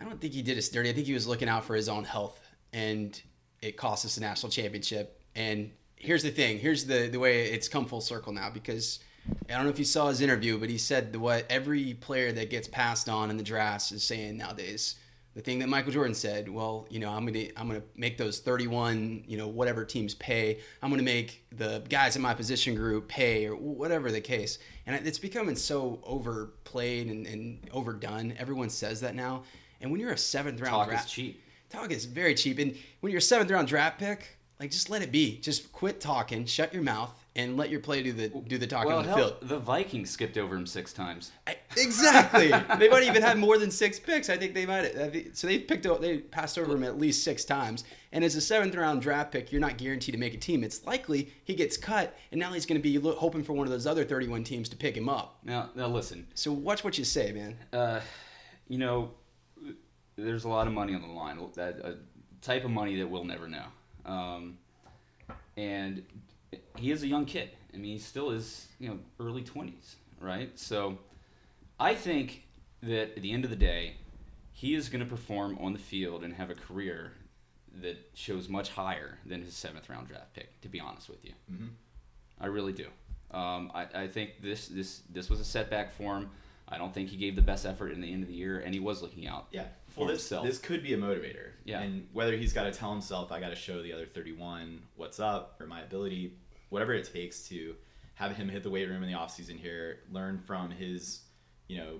I 0.00 0.04
don't 0.04 0.20
think 0.20 0.32
he 0.32 0.42
did 0.42 0.58
us 0.58 0.68
dirty. 0.68 0.90
I 0.90 0.92
think 0.92 1.06
he 1.06 1.14
was 1.14 1.26
looking 1.26 1.48
out 1.48 1.64
for 1.64 1.74
his 1.74 1.88
own 1.88 2.04
health, 2.04 2.40
and 2.72 3.20
it 3.60 3.76
cost 3.76 4.04
us 4.04 4.16
the 4.16 4.20
national 4.20 4.50
championship. 4.50 5.20
And 5.34 5.70
here's 5.96 6.22
the 6.22 6.30
thing: 6.30 6.58
here's 6.58 6.84
the 6.84 7.08
the 7.08 7.18
way 7.18 7.44
it's 7.50 7.68
come 7.68 7.86
full 7.86 8.00
circle 8.00 8.32
now. 8.32 8.50
Because 8.50 9.00
I 9.28 9.54
don't 9.54 9.64
know 9.64 9.70
if 9.70 9.78
you 9.78 9.84
saw 9.84 10.08
his 10.08 10.20
interview, 10.20 10.58
but 10.58 10.70
he 10.70 10.78
said 10.78 11.14
what 11.14 11.46
every 11.50 11.94
player 11.94 12.32
that 12.32 12.50
gets 12.50 12.68
passed 12.68 13.08
on 13.08 13.30
in 13.30 13.36
the 13.36 13.42
drafts 13.42 13.92
is 13.92 14.02
saying 14.02 14.36
nowadays. 14.36 14.96
The 15.34 15.40
thing 15.40 15.60
that 15.60 15.68
Michael 15.68 15.92
Jordan 15.92 16.14
said, 16.14 16.48
well, 16.48 16.86
you 16.90 16.98
know, 16.98 17.08
I'm 17.08 17.24
gonna 17.24 17.46
I'm 17.56 17.66
gonna 17.66 17.82
make 17.96 18.18
those 18.18 18.40
31, 18.40 19.24
you 19.26 19.38
know, 19.38 19.48
whatever 19.48 19.84
teams 19.84 20.14
pay. 20.14 20.60
I'm 20.82 20.90
gonna 20.90 21.02
make 21.02 21.46
the 21.56 21.82
guys 21.88 22.16
in 22.16 22.22
my 22.22 22.34
position 22.34 22.74
group 22.74 23.08
pay, 23.08 23.46
or 23.46 23.56
whatever 23.56 24.10
the 24.12 24.20
case. 24.20 24.58
And 24.86 25.06
it's 25.06 25.18
becoming 25.18 25.56
so 25.56 26.00
overplayed 26.02 27.06
and, 27.06 27.26
and 27.26 27.60
overdone. 27.72 28.34
Everyone 28.38 28.68
says 28.68 29.00
that 29.00 29.14
now. 29.14 29.44
And 29.80 29.90
when 29.90 30.00
you're 30.00 30.12
a 30.12 30.18
seventh 30.18 30.60
round 30.60 30.72
Talk 30.72 30.88
draft, 30.88 31.06
is 31.06 31.12
cheap. 31.12 31.42
talk 31.70 31.90
is 31.90 32.04
very 32.04 32.34
cheap. 32.34 32.58
And 32.58 32.76
when 33.00 33.10
you're 33.10 33.18
a 33.18 33.22
seventh 33.22 33.50
round 33.50 33.68
draft 33.68 33.98
pick, 33.98 34.38
like 34.60 34.70
just 34.70 34.90
let 34.90 35.02
it 35.02 35.10
be. 35.10 35.38
Just 35.38 35.72
quit 35.72 36.00
talking, 36.00 36.44
shut 36.44 36.74
your 36.74 36.82
mouth, 36.82 37.21
and 37.34 37.56
let 37.56 37.70
your 37.70 37.80
play 37.80 38.02
do 38.02 38.12
the 38.12 38.28
do 38.28 38.58
the 38.58 38.66
talking 38.66 38.88
Well, 38.88 38.98
on 38.98 39.06
the 39.06 39.10
hell, 39.10 39.28
field. 39.30 39.36
the 39.42 39.58
Vikings 39.58 40.10
skipped 40.10 40.36
over 40.36 40.54
him 40.54 40.66
six 40.66 40.92
times. 40.92 41.32
I- 41.46 41.56
exactly. 41.78 42.48
they 42.78 42.88
might 42.88 43.04
even 43.04 43.22
have 43.22 43.38
more 43.38 43.56
than 43.58 43.70
six 43.70 43.98
picks. 43.98 44.28
I 44.28 44.36
think 44.36 44.52
they 44.54 44.66
might. 44.66 44.94
Have, 44.94 45.16
so 45.32 45.46
they 45.46 45.58
picked. 45.60 45.86
They 46.00 46.18
passed 46.18 46.58
over 46.58 46.74
him 46.74 46.84
at 46.84 46.98
least 46.98 47.24
six 47.24 47.44
times. 47.44 47.84
And 48.12 48.22
as 48.22 48.34
a 48.36 48.40
seventh 48.42 48.74
round 48.74 49.00
draft 49.00 49.32
pick, 49.32 49.50
you're 49.50 49.60
not 49.62 49.78
guaranteed 49.78 50.12
to 50.14 50.18
make 50.18 50.34
a 50.34 50.38
team. 50.38 50.62
It's 50.62 50.84
likely 50.86 51.32
he 51.44 51.54
gets 51.54 51.78
cut, 51.78 52.14
and 52.30 52.38
now 52.38 52.52
he's 52.52 52.66
going 52.66 52.78
to 52.78 52.82
be 52.82 52.98
lo- 52.98 53.14
hoping 53.16 53.42
for 53.42 53.54
one 53.54 53.66
of 53.66 53.72
those 53.72 53.86
other 53.86 54.04
31 54.04 54.44
teams 54.44 54.68
to 54.68 54.76
pick 54.76 54.94
him 54.94 55.08
up. 55.08 55.38
Now, 55.44 55.70
now 55.74 55.86
listen. 55.88 56.26
So 56.34 56.52
watch 56.52 56.84
what 56.84 56.98
you 56.98 57.04
say, 57.04 57.32
man. 57.32 57.56
Uh, 57.72 58.00
you 58.68 58.76
know, 58.76 59.12
there's 60.16 60.44
a 60.44 60.48
lot 60.50 60.66
of 60.66 60.74
money 60.74 60.94
on 60.94 61.00
the 61.00 61.08
line. 61.08 61.38
That 61.54 61.96
type 62.42 62.66
of 62.66 62.70
money 62.70 62.96
that 62.98 63.06
we'll 63.08 63.24
never 63.24 63.48
know. 63.48 63.64
Um, 64.04 64.58
and 65.56 66.02
he 66.76 66.90
is 66.90 67.02
a 67.02 67.06
young 67.06 67.24
kid. 67.24 67.50
I 67.74 67.76
mean, 67.78 67.92
he 67.92 67.98
still 67.98 68.30
is, 68.30 68.66
you 68.78 68.88
know, 68.88 68.98
early 69.20 69.42
20s, 69.42 69.94
right? 70.20 70.50
So 70.58 70.98
I 71.80 71.94
think 71.94 72.42
that 72.82 73.16
at 73.16 73.22
the 73.22 73.32
end 73.32 73.44
of 73.44 73.50
the 73.50 73.56
day, 73.56 73.94
he 74.52 74.74
is 74.74 74.88
going 74.88 75.02
to 75.02 75.08
perform 75.08 75.58
on 75.60 75.72
the 75.72 75.78
field 75.78 76.22
and 76.24 76.34
have 76.34 76.50
a 76.50 76.54
career 76.54 77.12
that 77.80 77.96
shows 78.14 78.48
much 78.48 78.68
higher 78.70 79.18
than 79.24 79.42
his 79.42 79.54
seventh 79.54 79.88
round 79.88 80.08
draft 80.08 80.34
pick. 80.34 80.60
To 80.60 80.68
be 80.68 80.78
honest 80.80 81.08
with 81.08 81.24
you, 81.24 81.32
I 82.40 82.46
really 82.46 82.72
do. 82.72 82.86
Um, 83.30 83.70
I, 83.74 83.86
I 84.02 84.08
think 84.08 84.42
this 84.42 84.68
this 84.68 85.00
this 85.08 85.30
was 85.30 85.40
a 85.40 85.44
setback 85.44 85.92
for 85.92 86.16
him. 86.18 86.30
I 86.68 86.76
don't 86.78 86.92
think 86.92 87.08
he 87.08 87.16
gave 87.16 87.34
the 87.36 87.42
best 87.42 87.64
effort 87.66 87.92
in 87.92 88.00
the 88.00 88.12
end 88.12 88.22
of 88.22 88.28
the 88.28 88.34
year, 88.34 88.60
and 88.60 88.72
he 88.74 88.80
was 88.80 89.02
looking 89.02 89.26
out. 89.26 89.46
Yeah. 89.52 89.64
for 89.88 90.00
Well, 90.00 90.08
this 90.08 90.22
himself. 90.28 90.46
this 90.46 90.58
could 90.58 90.82
be 90.82 90.92
a 90.94 90.98
motivator. 90.98 91.50
Yeah. 91.64 91.80
And 91.80 92.08
whether 92.12 92.36
he's 92.36 92.52
got 92.52 92.64
to 92.64 92.72
tell 92.72 92.90
himself, 92.92 93.30
I 93.32 93.40
got 93.40 93.50
to 93.50 93.56
show 93.56 93.82
the 93.82 93.92
other 93.92 94.06
31 94.06 94.80
what's 94.96 95.18
up 95.20 95.56
or 95.60 95.66
my 95.66 95.80
ability, 95.82 96.34
whatever 96.72 96.94
it 96.94 97.12
takes 97.12 97.46
to 97.48 97.74
have 98.14 98.34
him 98.34 98.48
hit 98.48 98.62
the 98.62 98.70
weight 98.70 98.88
room 98.88 99.02
in 99.02 99.08
the 99.08 99.16
offseason 99.16 99.58
here, 99.58 100.00
learn 100.10 100.38
from 100.38 100.70
his, 100.70 101.20
you 101.68 101.76
know, 101.76 101.98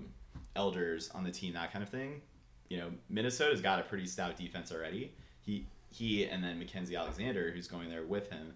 elders 0.55 1.11
on 1.13 1.23
the 1.23 1.31
team, 1.31 1.53
that 1.53 1.71
kind 1.71 1.83
of 1.83 1.89
thing. 1.89 2.21
You 2.69 2.77
know, 2.77 2.89
Minnesota's 3.07 3.61
got 3.61 3.79
a 3.79 3.83
pretty 3.83 4.07
stout 4.07 4.35
defense 4.35 4.71
already. 4.71 5.13
He 5.41 5.67
he 5.89 6.25
and 6.25 6.43
then 6.43 6.59
Mackensie 6.59 6.97
Alexander, 6.97 7.51
who's 7.51 7.67
going 7.67 7.87
there 7.87 8.03
with 8.03 8.31
him, 8.31 8.53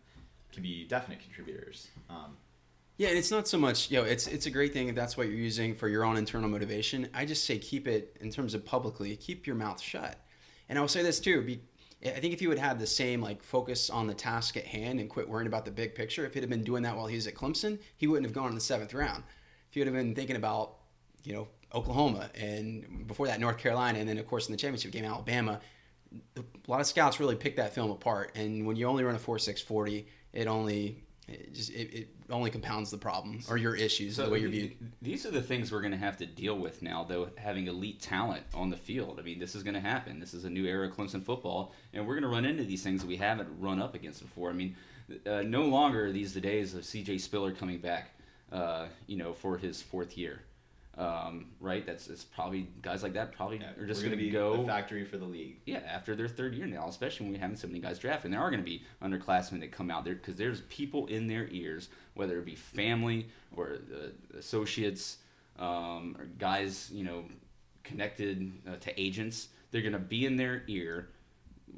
can 0.51 0.63
be 0.63 0.85
definite 0.87 1.19
contributors. 1.19 1.87
Um, 2.09 2.35
Yeah, 2.97 3.09
and 3.09 3.17
it's 3.17 3.29
not 3.29 3.47
so 3.47 3.59
much, 3.59 3.91
you 3.91 3.97
know, 3.97 4.03
it's 4.03 4.25
it's 4.25 4.47
a 4.47 4.51
great 4.51 4.73
thing 4.73 4.87
if 4.87 4.95
that's 4.95 5.17
what 5.17 5.27
you're 5.27 5.35
using 5.35 5.75
for 5.75 5.87
your 5.87 6.03
own 6.03 6.17
internal 6.17 6.49
motivation. 6.49 7.09
I 7.13 7.25
just 7.25 7.45
say 7.45 7.59
keep 7.59 7.87
it 7.87 8.17
in 8.21 8.31
terms 8.31 8.55
of 8.55 8.65
publicly, 8.65 9.15
keep 9.17 9.45
your 9.45 9.55
mouth 9.55 9.79
shut. 9.79 10.17
And 10.67 10.79
I 10.79 10.81
will 10.81 10.87
say 10.87 11.03
this 11.03 11.19
too, 11.19 11.43
be, 11.43 11.61
I 12.05 12.19
think 12.19 12.33
if 12.33 12.41
you 12.41 12.49
would 12.49 12.59
have 12.59 12.79
the 12.79 12.87
same 12.87 13.21
like 13.21 13.41
focus 13.41 13.89
on 13.89 14.05
the 14.07 14.13
task 14.13 14.55
at 14.55 14.65
hand 14.65 14.99
and 14.99 15.09
quit 15.09 15.27
worrying 15.27 15.47
about 15.47 15.65
the 15.65 15.71
big 15.71 15.95
picture, 15.95 16.25
if 16.25 16.33
he'd 16.33 16.41
have 16.41 16.49
been 16.49 16.63
doing 16.63 16.83
that 16.83 16.95
while 16.95 17.07
he 17.07 17.15
was 17.15 17.27
at 17.27 17.33
Clemson, 17.33 17.79
he 17.97 18.07
wouldn't 18.07 18.25
have 18.25 18.35
gone 18.35 18.49
in 18.49 18.55
the 18.55 18.61
seventh 18.61 18.93
round. 18.93 19.23
If 19.69 19.73
he 19.73 19.79
would 19.79 19.87
have 19.87 19.95
been 19.95 20.13
thinking 20.13 20.35
about, 20.35 20.75
you 21.23 21.33
know, 21.33 21.47
Oklahoma 21.73 22.29
and 22.35 23.07
before 23.07 23.27
that 23.27 23.39
North 23.39 23.57
Carolina, 23.57 23.99
and 23.99 24.07
then 24.07 24.17
of 24.17 24.27
course 24.27 24.47
in 24.47 24.51
the 24.51 24.57
championship 24.57 24.91
game 24.91 25.05
Alabama, 25.05 25.59
a 26.37 26.43
lot 26.67 26.79
of 26.79 26.87
scouts 26.87 27.19
really 27.19 27.35
pick 27.35 27.55
that 27.57 27.73
film 27.73 27.91
apart. 27.91 28.31
And 28.35 28.65
when 28.65 28.75
you 28.75 28.87
only 28.87 29.03
run 29.03 29.15
a 29.15 29.19
four 29.19 29.39
six 29.39 29.61
forty, 29.61 30.07
it 30.33 30.47
only 30.47 31.03
it 31.27 31.53
just 31.53 31.71
it, 31.71 31.93
it 31.93 32.16
only 32.29 32.49
compounds 32.49 32.91
the 32.91 32.97
problem 32.97 33.39
or 33.49 33.57
your 33.57 33.75
issues 33.75 34.17
the 34.17 34.29
way 34.29 34.39
you're 34.39 34.49
viewed. 34.49 34.75
These 35.01 35.25
are 35.25 35.31
the 35.31 35.41
things 35.41 35.71
we're 35.71 35.81
going 35.81 35.91
to 35.91 35.97
have 35.97 36.17
to 36.17 36.25
deal 36.25 36.57
with 36.57 36.81
now, 36.81 37.03
though, 37.03 37.29
having 37.37 37.67
elite 37.67 38.01
talent 38.01 38.43
on 38.53 38.69
the 38.69 38.77
field. 38.77 39.17
I 39.19 39.23
mean, 39.23 39.39
this 39.39 39.55
is 39.55 39.63
going 39.63 39.75
to 39.75 39.79
happen. 39.79 40.19
This 40.19 40.33
is 40.33 40.45
a 40.45 40.49
new 40.49 40.65
era 40.65 40.87
of 40.87 40.95
Clemson 40.95 41.23
football, 41.23 41.73
and 41.93 42.05
we're 42.05 42.15
going 42.15 42.23
to 42.23 42.29
run 42.29 42.45
into 42.45 42.63
these 42.63 42.83
things 42.83 43.01
that 43.01 43.07
we 43.07 43.17
haven't 43.17 43.49
run 43.59 43.81
up 43.81 43.95
against 43.95 44.21
before. 44.21 44.49
I 44.49 44.53
mean, 44.53 44.75
uh, 45.25 45.41
no 45.41 45.63
longer 45.63 46.07
are 46.07 46.11
these 46.11 46.33
the 46.33 46.41
days 46.41 46.73
of 46.73 46.85
C.J. 46.85 47.19
Spiller 47.19 47.51
coming 47.53 47.79
back, 47.79 48.11
uh, 48.51 48.87
you 49.07 49.17
know, 49.17 49.33
for 49.33 49.57
his 49.57 49.81
fourth 49.81 50.17
year. 50.17 50.41
Um, 50.97 51.49
right? 51.59 51.85
That's 51.85 52.07
it's 52.07 52.23
probably 52.23 52.69
guys 52.81 53.03
like 53.03 53.13
that 53.13 53.31
probably 53.31 53.59
yeah, 53.59 53.79
are 53.79 53.85
just 53.85 54.03
going 54.03 54.17
to 54.17 54.29
go 54.29 54.65
factory 54.65 55.05
for 55.05 55.17
the 55.17 55.25
league. 55.25 55.59
yeah, 55.67 55.81
after 55.87 56.15
their 56.15 56.27
third 56.27 56.55
year 56.55 56.65
now, 56.65 56.87
especially 56.87 57.27
when 57.27 57.33
we 57.33 57.39
haven't 57.39 57.57
so 57.57 57.67
many 57.67 57.79
guys 57.79 57.99
drafted. 57.99 58.25
And 58.25 58.33
there 58.33 58.41
are 58.41 58.49
going 58.49 58.63
to 58.63 58.65
be 58.65 58.81
underclassmen 59.03 59.59
that 59.59 59.71
come 59.71 59.91
out 59.91 60.05
there 60.05 60.15
because 60.15 60.37
there's 60.37 60.61
people 60.61 61.05
in 61.05 61.27
their 61.27 61.47
ears, 61.49 61.89
whether 62.15 62.39
it 62.39 62.45
be 62.45 62.55
family 62.55 63.27
or 63.55 63.77
uh, 63.93 64.37
associates 64.39 65.17
um, 65.59 66.15
or 66.17 66.25
guys, 66.25 66.89
you 66.91 67.03
know, 67.03 67.25
connected 67.83 68.51
uh, 68.67 68.77
to 68.77 68.99
agents. 68.99 69.49
They're 69.71 69.81
going 69.81 69.93
to 69.93 69.99
be 69.99 70.25
in 70.25 70.35
their 70.35 70.63
ear. 70.67 71.09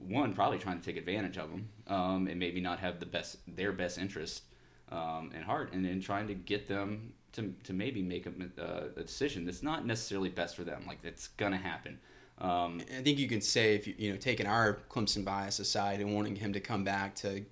One, 0.08 0.34
probably 0.34 0.60
trying 0.60 0.80
to 0.80 0.86
take 0.86 0.96
advantage 0.96 1.38
of 1.38 1.50
them, 1.50 1.68
um, 1.88 2.28
and 2.28 2.40
maybe 2.40 2.62
not 2.62 2.80
have 2.80 3.02
the 3.02 3.06
best 3.06 3.38
their 3.48 3.74
best 3.74 3.98
interest 3.98 4.44
um, 4.92 5.32
in 5.36 5.42
heart, 5.42 5.74
and 5.74 5.84
then 5.84 6.00
trying 6.00 6.28
to 6.28 6.36
get 6.36 6.70
them 6.70 7.14
to, 7.34 7.54
to 7.64 7.74
maybe 7.74 8.02
make 8.02 8.26
a, 8.26 8.32
uh, 8.62 8.88
a 8.96 9.04
decision 9.04 9.46
that's 9.46 9.64
not 9.64 9.86
necessarily 9.86 10.30
best 10.30 10.56
for 10.56 10.64
them. 10.64 10.84
Like 10.88 11.02
that's 11.02 11.30
gonna 11.30 11.58
happen. 11.58 12.00
Um, 12.40 12.82
I 12.98 13.02
think 13.02 13.20
you 13.20 13.28
can 13.28 13.42
say 13.42 13.76
if 13.76 13.88
you 13.88 13.96
you 13.98 14.12
know 14.12 14.18
taking 14.18 14.46
our 14.46 14.80
Clemson 14.90 15.26
bias 15.26 15.60
aside 15.60 16.00
and 16.00 16.16
wanting 16.16 16.36
him 16.36 16.54
to 16.54 16.60
come 16.60 16.84
back 16.84 17.16
to 17.16 17.44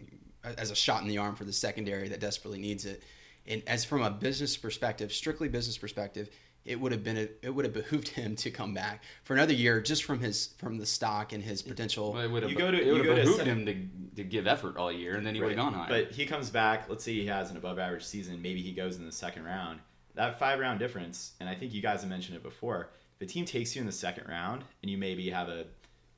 as 0.43 0.71
a 0.71 0.75
shot 0.75 1.01
in 1.01 1.07
the 1.07 1.17
arm 1.17 1.35
for 1.35 1.43
the 1.43 1.51
secondary 1.51 2.07
that 2.09 2.21
desperately 2.21 2.59
needs 2.59 2.85
it, 2.85 3.03
and 3.45 3.61
as 3.67 3.83
from 3.83 4.01
a 4.01 4.09
business 4.09 4.55
perspective, 4.55 5.11
strictly 5.11 5.49
business 5.49 5.77
perspective, 5.77 6.29
it 6.67 6.79
would 6.79 6.91
have 6.91 7.03
been 7.03 7.17
a, 7.17 7.27
it 7.41 7.49
would 7.55 7.65
have 7.65 7.73
behooved 7.73 8.09
him 8.09 8.35
to 8.37 8.51
come 8.51 8.73
back 8.73 9.03
for 9.23 9.33
another 9.33 9.53
year 9.53 9.81
just 9.81 10.03
from 10.03 10.19
his 10.19 10.47
from 10.57 10.77
the 10.77 10.85
stock 10.85 11.33
and 11.33 11.43
his 11.43 11.61
potential. 11.61 12.13
Well, 12.13 12.21
it 12.23 12.29
would 12.31 12.43
have, 12.43 12.51
You 12.51 12.57
go 12.57 12.69
to- 12.71 12.81
it 12.81 12.91
would 12.91 13.03
go 13.03 13.15
have 13.15 13.25
to 13.25 13.31
behooved 13.31 13.39
se- 13.43 13.45
him 13.45 13.65
to, 13.65 14.17
to 14.17 14.23
give 14.23 14.45
effort 14.47 14.77
all 14.77 14.91
year, 14.91 15.15
and 15.15 15.25
then 15.25 15.33
he 15.35 15.41
would 15.41 15.49
have 15.51 15.57
gone 15.57 15.73
higher. 15.73 15.87
But 15.89 16.11
he 16.13 16.25
comes 16.25 16.49
back. 16.49 16.87
Let's 16.89 17.03
say 17.03 17.13
he 17.13 17.25
has 17.27 17.49
an 17.51 17.57
above 17.57 17.79
average 17.79 18.05
season. 18.05 18.41
Maybe 18.41 18.61
he 18.61 18.71
goes 18.73 18.97
in 18.97 19.05
the 19.05 19.11
second 19.11 19.45
round. 19.45 19.79
That 20.15 20.39
five 20.39 20.59
round 20.59 20.79
difference, 20.79 21.33
and 21.39 21.47
I 21.47 21.55
think 21.55 21.73
you 21.73 21.81
guys 21.81 22.01
have 22.01 22.09
mentioned 22.09 22.35
it 22.37 22.43
before. 22.43 22.89
If 23.19 23.27
a 23.29 23.31
team 23.31 23.45
takes 23.45 23.75
you 23.75 23.79
in 23.81 23.85
the 23.85 23.91
second 23.93 24.27
round, 24.27 24.63
and 24.81 24.89
you 24.91 24.97
maybe 24.97 25.29
have 25.31 25.47
a 25.49 25.65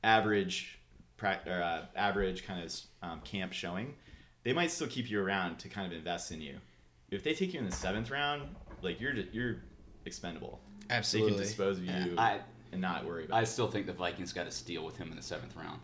average, 0.04 0.78
prac- 1.16 1.46
or, 1.46 1.62
uh, 1.62 1.84
average 1.94 2.44
kind 2.46 2.64
of 2.64 2.74
um, 3.02 3.20
camp 3.20 3.52
showing, 3.52 3.94
they 4.42 4.52
might 4.52 4.70
still 4.70 4.86
keep 4.86 5.10
you 5.10 5.20
around 5.22 5.58
to 5.60 5.68
kind 5.68 5.86
of 5.86 5.96
invest 5.96 6.32
in 6.32 6.40
you. 6.40 6.56
If 7.10 7.22
they 7.22 7.34
take 7.34 7.52
you 7.54 7.60
in 7.60 7.66
the 7.66 7.72
seventh 7.74 8.10
round, 8.10 8.42
like 8.82 9.00
you're 9.00 9.12
you're 9.12 9.56
expendable. 10.04 10.60
They 10.88 10.94
Absolutely. 10.96 11.32
can 11.34 11.42
dispose 11.42 11.78
of 11.78 11.84
you 11.84 12.14
I- 12.18 12.40
and 12.72 12.80
not 12.80 13.04
worry 13.04 13.24
about. 13.24 13.36
I 13.36 13.42
it. 13.42 13.46
still 13.46 13.68
think 13.70 13.86
the 13.86 13.92
Vikings 13.92 14.32
got 14.32 14.44
to 14.44 14.50
steal 14.50 14.84
with 14.84 14.96
him 14.96 15.10
in 15.10 15.16
the 15.16 15.22
seventh 15.22 15.56
round. 15.56 15.80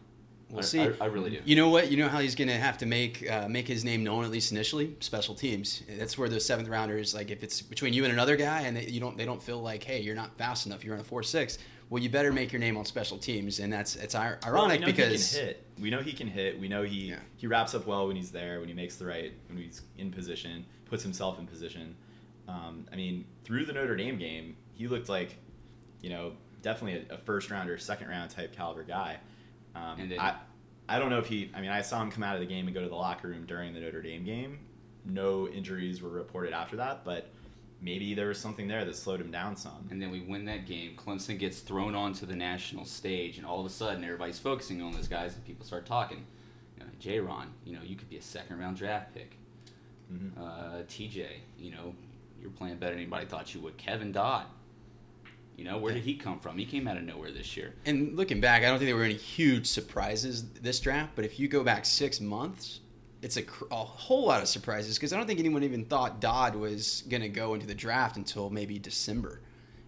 We'll 0.50 0.60
I, 0.60 0.62
see. 0.62 0.80
I, 0.80 0.92
I 1.00 1.06
really 1.06 1.30
do. 1.30 1.40
You 1.44 1.56
know 1.56 1.68
what? 1.70 1.90
You 1.90 1.96
know 1.96 2.08
how 2.08 2.20
he's 2.20 2.36
going 2.36 2.46
to 2.46 2.54
have 2.56 2.78
to 2.78 2.86
make 2.86 3.28
uh, 3.28 3.48
make 3.48 3.66
his 3.66 3.84
name 3.84 4.04
known 4.04 4.24
at 4.24 4.30
least 4.30 4.52
initially. 4.52 4.94
Special 5.00 5.34
teams. 5.34 5.82
That's 5.98 6.16
where 6.16 6.28
those 6.28 6.44
seventh 6.44 6.68
rounders, 6.68 7.16
like 7.16 7.32
if 7.32 7.42
it's 7.42 7.60
between 7.60 7.92
you 7.92 8.04
and 8.04 8.12
another 8.12 8.36
guy, 8.36 8.60
and 8.62 8.76
they, 8.76 8.86
you 8.86 9.00
don't 9.00 9.16
they 9.18 9.24
don't 9.24 9.42
feel 9.42 9.60
like, 9.60 9.82
hey, 9.82 10.00
you're 10.00 10.14
not 10.14 10.36
fast 10.38 10.66
enough. 10.66 10.84
You're 10.84 10.94
on 10.94 11.00
a 11.00 11.04
four 11.04 11.24
six. 11.24 11.58
Well, 11.90 12.00
you 12.00 12.08
better 12.08 12.32
make 12.32 12.52
your 12.52 12.60
name 12.60 12.76
on 12.76 12.84
special 12.84 13.18
teams, 13.18 13.58
and 13.58 13.72
that's 13.72 13.96
it's 13.96 14.14
ir- 14.14 14.38
Well, 14.44 14.54
ironic 14.54 14.80
we 14.80 14.86
know 14.86 14.92
because 14.92 15.32
he 15.32 15.38
can 15.38 15.46
hit. 15.48 15.66
We 15.80 15.90
know 15.90 16.00
he 16.00 16.12
can 16.12 16.26
hit. 16.28 16.60
We 16.60 16.68
know 16.68 16.82
he 16.84 17.10
Yeah. 17.10 17.18
he 17.36 17.48
wraps 17.48 17.74
up 17.74 17.84
well 17.88 18.06
when 18.06 18.14
he's 18.14 18.30
there, 18.30 18.60
when 18.60 18.68
he 18.68 18.74
makes 18.74 18.94
the 18.96 19.06
right, 19.06 19.32
when 19.48 19.58
he's 19.58 19.82
in 19.98 20.12
position, 20.12 20.64
puts 20.84 21.02
himself 21.02 21.40
in 21.40 21.46
position. 21.48 21.96
Um, 22.48 22.86
I 22.92 22.96
mean, 22.96 23.24
through 23.44 23.64
the 23.66 23.72
Notre 23.72 23.96
Dame 23.96 24.18
game, 24.18 24.56
he 24.74 24.86
looked 24.88 25.08
like, 25.08 25.36
you 26.00 26.10
know, 26.10 26.32
definitely 26.62 27.06
a, 27.10 27.14
a 27.14 27.18
first 27.18 27.50
rounder, 27.50 27.76
second 27.78 28.08
round 28.08 28.30
type 28.30 28.54
caliber 28.54 28.84
guy. 28.84 29.18
Um, 29.74 30.00
And 30.00 30.10
then- 30.12 30.20
I, 30.20 30.36
I 30.88 30.98
don't 31.00 31.10
know 31.10 31.18
if 31.18 31.26
he. 31.26 31.50
I 31.54 31.60
mean, 31.60 31.70
I 31.70 31.82
saw 31.82 32.00
him 32.00 32.10
come 32.12 32.22
out 32.22 32.34
of 32.36 32.40
the 32.40 32.46
game 32.46 32.66
and 32.66 32.74
go 32.74 32.80
to 32.80 32.88
the 32.88 32.94
locker 32.94 33.26
room 33.28 33.44
during 33.46 33.74
the 33.74 33.80
Notre 33.80 34.02
Dame 34.02 34.22
game. 34.24 34.60
No 35.04 35.48
injuries 35.48 36.00
were 36.00 36.10
reported 36.10 36.52
after 36.52 36.76
that, 36.76 37.04
but 37.04 37.28
maybe 37.80 38.14
there 38.14 38.28
was 38.28 38.38
something 38.38 38.68
there 38.68 38.84
that 38.84 38.94
slowed 38.96 39.20
him 39.20 39.30
down 39.32 39.56
some. 39.56 39.88
and 39.90 40.00
then 40.00 40.10
we 40.12 40.20
win 40.20 40.44
that 40.44 40.64
game. 40.66 40.94
Clemson 40.96 41.38
gets 41.40 41.58
thrown 41.60 41.94
onto 41.96 42.24
the 42.24 42.36
national 42.36 42.84
stage, 42.84 43.36
and 43.36 43.44
all 43.46 43.58
of 43.58 43.66
a 43.66 43.70
sudden, 43.70 44.04
everybody's 44.04 44.38
focusing 44.38 44.80
on 44.80 44.92
those 44.92 45.08
guys, 45.08 45.34
and 45.34 45.44
people 45.44 45.66
start 45.66 45.86
talking. 45.86 46.24
You 46.78 46.84
know, 46.84 46.90
J. 47.00 47.18
Ron, 47.18 47.52
you 47.64 47.72
know, 47.74 47.82
you 47.84 47.96
could 47.96 48.08
be 48.08 48.16
a 48.18 48.22
second 48.22 48.58
round 48.60 48.76
draft 48.76 49.12
pick. 49.12 49.36
Mhm. 50.12 50.38
Uh, 50.38 50.82
TJ, 50.86 51.26
you 51.58 51.72
know, 51.72 51.94
you're 52.40 52.50
playing 52.50 52.76
better 52.76 52.92
than 52.92 53.00
anybody 53.02 53.26
thought 53.26 53.54
you 53.54 53.60
would. 53.60 53.76
Kevin 53.76 54.12
Dodd, 54.12 54.46
you 55.56 55.64
know, 55.64 55.78
where 55.78 55.94
did 55.94 56.02
he 56.02 56.14
come 56.14 56.38
from? 56.38 56.58
He 56.58 56.66
came 56.66 56.86
out 56.86 56.96
of 56.96 57.02
nowhere 57.04 57.30
this 57.30 57.56
year. 57.56 57.74
And 57.86 58.14
looking 58.16 58.40
back, 58.40 58.62
I 58.62 58.66
don't 58.66 58.78
think 58.78 58.88
there 58.88 58.96
were 58.96 59.04
any 59.04 59.14
huge 59.14 59.66
surprises 59.66 60.44
this 60.50 60.80
draft. 60.80 61.12
But 61.16 61.24
if 61.24 61.40
you 61.40 61.48
go 61.48 61.64
back 61.64 61.84
six 61.84 62.20
months, 62.20 62.80
it's 63.22 63.38
a, 63.38 63.42
a 63.70 63.76
whole 63.76 64.26
lot 64.26 64.42
of 64.42 64.48
surprises 64.48 64.96
because 64.98 65.12
I 65.12 65.16
don't 65.16 65.26
think 65.26 65.40
anyone 65.40 65.62
even 65.64 65.84
thought 65.84 66.20
Dodd 66.20 66.54
was 66.54 67.04
going 67.08 67.22
to 67.22 67.28
go 67.28 67.54
into 67.54 67.66
the 67.66 67.74
draft 67.74 68.16
until 68.16 68.50
maybe 68.50 68.78
December. 68.78 69.40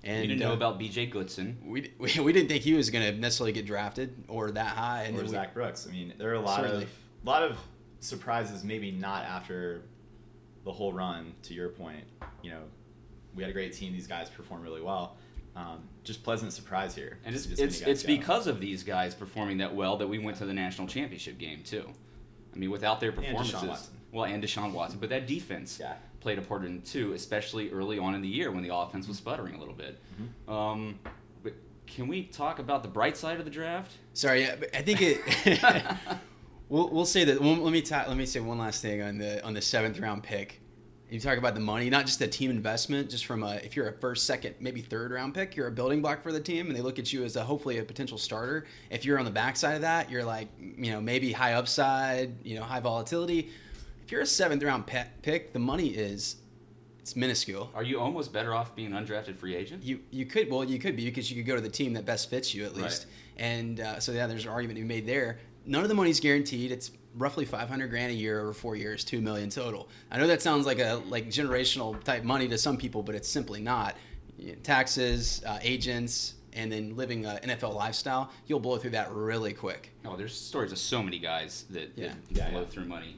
And 0.04 0.22
we 0.22 0.26
didn't 0.28 0.40
know 0.40 0.52
uh, 0.52 0.56
about 0.56 0.78
B.J. 0.78 1.06
Goodson. 1.06 1.58
we, 1.64 1.92
we, 1.98 2.18
we 2.20 2.32
didn't 2.32 2.48
think 2.48 2.62
he 2.62 2.74
was 2.74 2.88
going 2.88 3.04
to 3.04 3.20
necessarily 3.20 3.52
get 3.52 3.66
drafted 3.66 4.24
or 4.28 4.50
that 4.52 4.68
high. 4.68 5.02
And 5.04 5.14
or 5.14 5.18
then 5.18 5.26
we- 5.26 5.32
Zac 5.32 5.54
Brooks. 5.54 5.86
I 5.88 5.92
mean, 5.92 6.14
there 6.16 6.30
are 6.30 6.34
a 6.34 6.40
lot 6.40 6.60
Certainly. 6.60 6.84
of 6.84 6.90
lot 7.24 7.42
of 7.42 7.58
surprises. 8.00 8.64
Maybe 8.64 8.90
not 8.90 9.24
after 9.24 9.82
the 10.68 10.74
whole 10.74 10.92
run. 10.92 11.34
To 11.44 11.54
your 11.54 11.70
point, 11.70 12.04
you 12.42 12.50
know, 12.50 12.62
we 13.34 13.42
had 13.42 13.50
a 13.50 13.52
great 13.52 13.72
team. 13.72 13.92
These 13.92 14.06
guys 14.06 14.28
performed 14.28 14.62
really 14.62 14.82
well. 14.82 15.16
Um, 15.56 15.80
just 16.04 16.22
pleasant 16.22 16.52
surprise 16.52 16.94
here. 16.94 17.18
And 17.24 17.34
it's 17.34 17.46
to 17.46 17.56
see 17.56 17.64
this 17.64 17.80
it's, 17.80 17.88
it's 17.88 18.02
go. 18.02 18.08
because 18.08 18.46
of 18.46 18.60
these 18.60 18.84
guys 18.84 19.14
performing 19.14 19.58
that 19.58 19.74
well 19.74 19.96
that 19.96 20.06
we 20.06 20.18
went 20.18 20.36
to 20.38 20.46
the 20.46 20.52
national 20.52 20.86
championship 20.86 21.38
game 21.38 21.62
too. 21.64 21.88
I 22.54 22.58
mean, 22.58 22.70
without 22.70 23.00
their 23.00 23.10
Deshaun 23.12 23.26
performances, 23.26 23.62
Watson. 23.68 23.94
well, 24.12 24.24
and 24.24 24.42
Deshaun 24.44 24.72
Watson, 24.72 25.00
but 25.00 25.08
that 25.08 25.26
defense 25.26 25.78
Yeah. 25.80 25.94
played 26.20 26.38
a 26.38 26.42
part 26.42 26.64
in 26.64 26.76
it 26.76 26.84
too, 26.84 27.12
especially 27.14 27.70
early 27.72 27.98
on 27.98 28.14
in 28.14 28.22
the 28.22 28.28
year 28.28 28.52
when 28.52 28.62
the 28.62 28.74
offense 28.74 29.08
was 29.08 29.16
sputtering 29.16 29.54
a 29.54 29.58
little 29.58 29.74
bit. 29.74 29.98
Mm-hmm. 30.20 30.52
Um, 30.52 30.98
but 31.42 31.54
can 31.86 32.06
we 32.08 32.24
talk 32.24 32.58
about 32.58 32.82
the 32.82 32.88
bright 32.88 33.16
side 33.16 33.38
of 33.38 33.44
the 33.44 33.50
draft? 33.50 33.92
Sorry, 34.12 34.42
yeah, 34.42 34.56
I 34.74 34.82
think 34.82 35.00
it. 35.02 35.20
we'll, 36.68 36.88
we'll 36.90 37.04
say 37.06 37.24
that. 37.24 37.42
Let 37.42 37.72
me 37.72 37.82
ta- 37.82 38.04
let 38.08 38.16
me 38.16 38.26
say 38.26 38.40
one 38.40 38.58
last 38.58 38.82
thing 38.82 39.02
on 39.02 39.18
the 39.18 39.44
on 39.44 39.54
the 39.54 39.62
seventh 39.62 39.98
round 40.00 40.22
pick. 40.22 40.60
You 41.10 41.18
talk 41.18 41.38
about 41.38 41.54
the 41.54 41.60
money, 41.60 41.88
not 41.88 42.04
just 42.04 42.18
the 42.18 42.28
team 42.28 42.50
investment, 42.50 43.08
just 43.08 43.24
from 43.24 43.42
a 43.42 43.54
if 43.56 43.74
you're 43.74 43.88
a 43.88 43.92
first, 43.94 44.26
second, 44.26 44.56
maybe 44.60 44.82
third 44.82 45.10
round 45.10 45.32
pick, 45.34 45.56
you're 45.56 45.68
a 45.68 45.72
building 45.72 46.02
block 46.02 46.22
for 46.22 46.32
the 46.32 46.40
team, 46.40 46.66
and 46.66 46.76
they 46.76 46.82
look 46.82 46.98
at 46.98 47.10
you 47.12 47.24
as 47.24 47.36
a 47.36 47.42
hopefully 47.42 47.78
a 47.78 47.82
potential 47.82 48.18
starter. 48.18 48.66
If 48.90 49.06
you're 49.06 49.18
on 49.18 49.24
the 49.24 49.30
backside 49.30 49.76
of 49.76 49.80
that, 49.82 50.10
you're 50.10 50.24
like 50.24 50.48
you 50.60 50.92
know 50.92 51.00
maybe 51.00 51.32
high 51.32 51.54
upside, 51.54 52.44
you 52.44 52.56
know 52.56 52.62
high 52.62 52.80
volatility. 52.80 53.48
If 54.04 54.12
you're 54.12 54.20
a 54.22 54.26
seventh 54.26 54.62
round 54.62 54.86
pick, 54.86 55.52
the 55.54 55.58
money 55.58 55.88
is 55.88 56.36
it's 57.00 57.16
minuscule. 57.16 57.70
Are 57.74 57.82
you 57.82 57.98
almost 58.00 58.30
better 58.34 58.52
off 58.54 58.74
being 58.76 58.92
an 58.92 59.06
undrafted 59.06 59.34
free 59.36 59.54
agent? 59.56 59.82
You 59.82 60.00
you 60.10 60.26
could 60.26 60.50
well 60.50 60.62
you 60.62 60.78
could 60.78 60.94
be 60.94 61.06
because 61.06 61.30
you 61.30 61.36
could 61.42 61.46
go 61.46 61.54
to 61.56 61.62
the 61.62 61.70
team 61.70 61.94
that 61.94 62.04
best 62.04 62.28
fits 62.28 62.54
you 62.54 62.64
at 62.66 62.72
Right. 62.74 62.82
least, 62.82 63.06
and 63.38 63.80
uh, 63.80 63.98
so 63.98 64.12
yeah, 64.12 64.26
there's 64.26 64.44
an 64.44 64.50
argument 64.50 64.76
to 64.76 64.82
be 64.82 64.88
made 64.88 65.06
there. 65.06 65.38
None 65.66 65.82
of 65.82 65.88
the 65.88 65.94
money's 65.94 66.20
guaranteed. 66.20 66.72
It's 66.72 66.90
roughly 67.16 67.44
500 67.44 67.88
grand 67.88 68.12
a 68.12 68.14
year 68.14 68.40
over 68.40 68.52
four 68.52 68.76
years, 68.76 69.04
two 69.04 69.20
million 69.20 69.50
total. 69.50 69.88
I 70.10 70.18
know 70.18 70.26
that 70.26 70.40
sounds 70.42 70.66
like 70.66 70.78
a 70.78 71.02
like 71.08 71.28
generational 71.28 72.02
type 72.04 72.24
money 72.24 72.48
to 72.48 72.58
some 72.58 72.76
people, 72.76 73.02
but 73.02 73.14
it's 73.14 73.28
simply 73.28 73.60
not. 73.60 73.96
you 74.38 74.52
know, 74.52 74.58
taxes, 74.62 75.42
uh, 75.44 75.58
agents, 75.62 76.34
and 76.52 76.70
then 76.72 76.96
living 76.96 77.26
an 77.26 77.38
NFL 77.38 77.74
lifestyle, 77.74 78.30
you'll 78.46 78.60
blow 78.60 78.78
through 78.78 78.90
that 78.90 79.10
really 79.12 79.52
quick. 79.52 79.90
Oh, 80.04 80.16
there's 80.16 80.34
stories 80.34 80.72
of 80.72 80.78
so 80.78 81.02
many 81.02 81.18
guys 81.18 81.64
that, 81.70 81.94
that 81.96 82.02
Yeah. 82.02 82.14
Yeah, 82.30 82.50
blow 82.50 82.60
yeah. 82.60 82.66
through 82.66 82.84
money. 82.86 83.16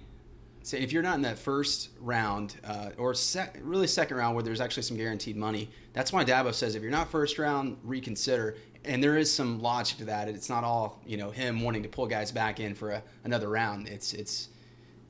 So 0.70 0.76
if 0.76 0.92
you're 0.92 1.02
not 1.02 1.16
in 1.16 1.22
that 1.22 1.36
first 1.36 1.88
round 1.98 2.54
uh, 2.62 2.90
or 2.96 3.12
sec- 3.12 3.58
really 3.60 3.88
second 3.88 4.16
round 4.16 4.36
where 4.36 4.44
there's 4.44 4.60
actually 4.60 4.84
some 4.84 4.96
guaranteed 4.96 5.36
money, 5.36 5.68
that's 5.94 6.12
why 6.12 6.24
Dabo 6.24 6.54
says 6.54 6.76
if 6.76 6.82
you're 6.82 6.92
not 6.92 7.10
first 7.10 7.40
round, 7.40 7.76
reconsider. 7.82 8.54
And 8.84 9.02
there 9.02 9.18
is 9.18 9.34
some 9.34 9.60
logic 9.60 9.98
to 9.98 10.04
that. 10.04 10.28
It's 10.28 10.48
not 10.48 10.62
all 10.62 11.00
you 11.04 11.16
know 11.16 11.32
him 11.32 11.62
wanting 11.62 11.82
to 11.82 11.88
pull 11.88 12.06
guys 12.06 12.30
back 12.30 12.60
in 12.60 12.76
for 12.76 12.92
a, 12.92 13.02
another 13.24 13.48
round. 13.48 13.88
It's 13.88 14.12
it's 14.12 14.50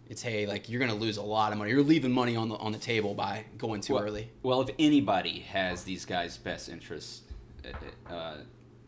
it's 0.08 0.22
hey 0.22 0.46
like 0.46 0.70
you're 0.70 0.78
going 0.78 0.92
to 0.92 0.96
lose 0.96 1.18
a 1.18 1.22
lot 1.22 1.52
of 1.52 1.58
money. 1.58 1.72
You're 1.72 1.82
leaving 1.82 2.10
money 2.10 2.36
on 2.36 2.48
the 2.48 2.56
on 2.56 2.72
the 2.72 2.78
table 2.78 3.12
by 3.12 3.44
going 3.58 3.82
too 3.82 3.96
well, 3.96 4.04
early. 4.04 4.30
Well, 4.42 4.62
if 4.62 4.70
anybody 4.78 5.40
has 5.40 5.84
these 5.84 6.06
guys' 6.06 6.38
best 6.38 6.70
interests 6.70 7.20
at, 7.66 7.74
at, 7.74 8.10
uh, 8.10 8.36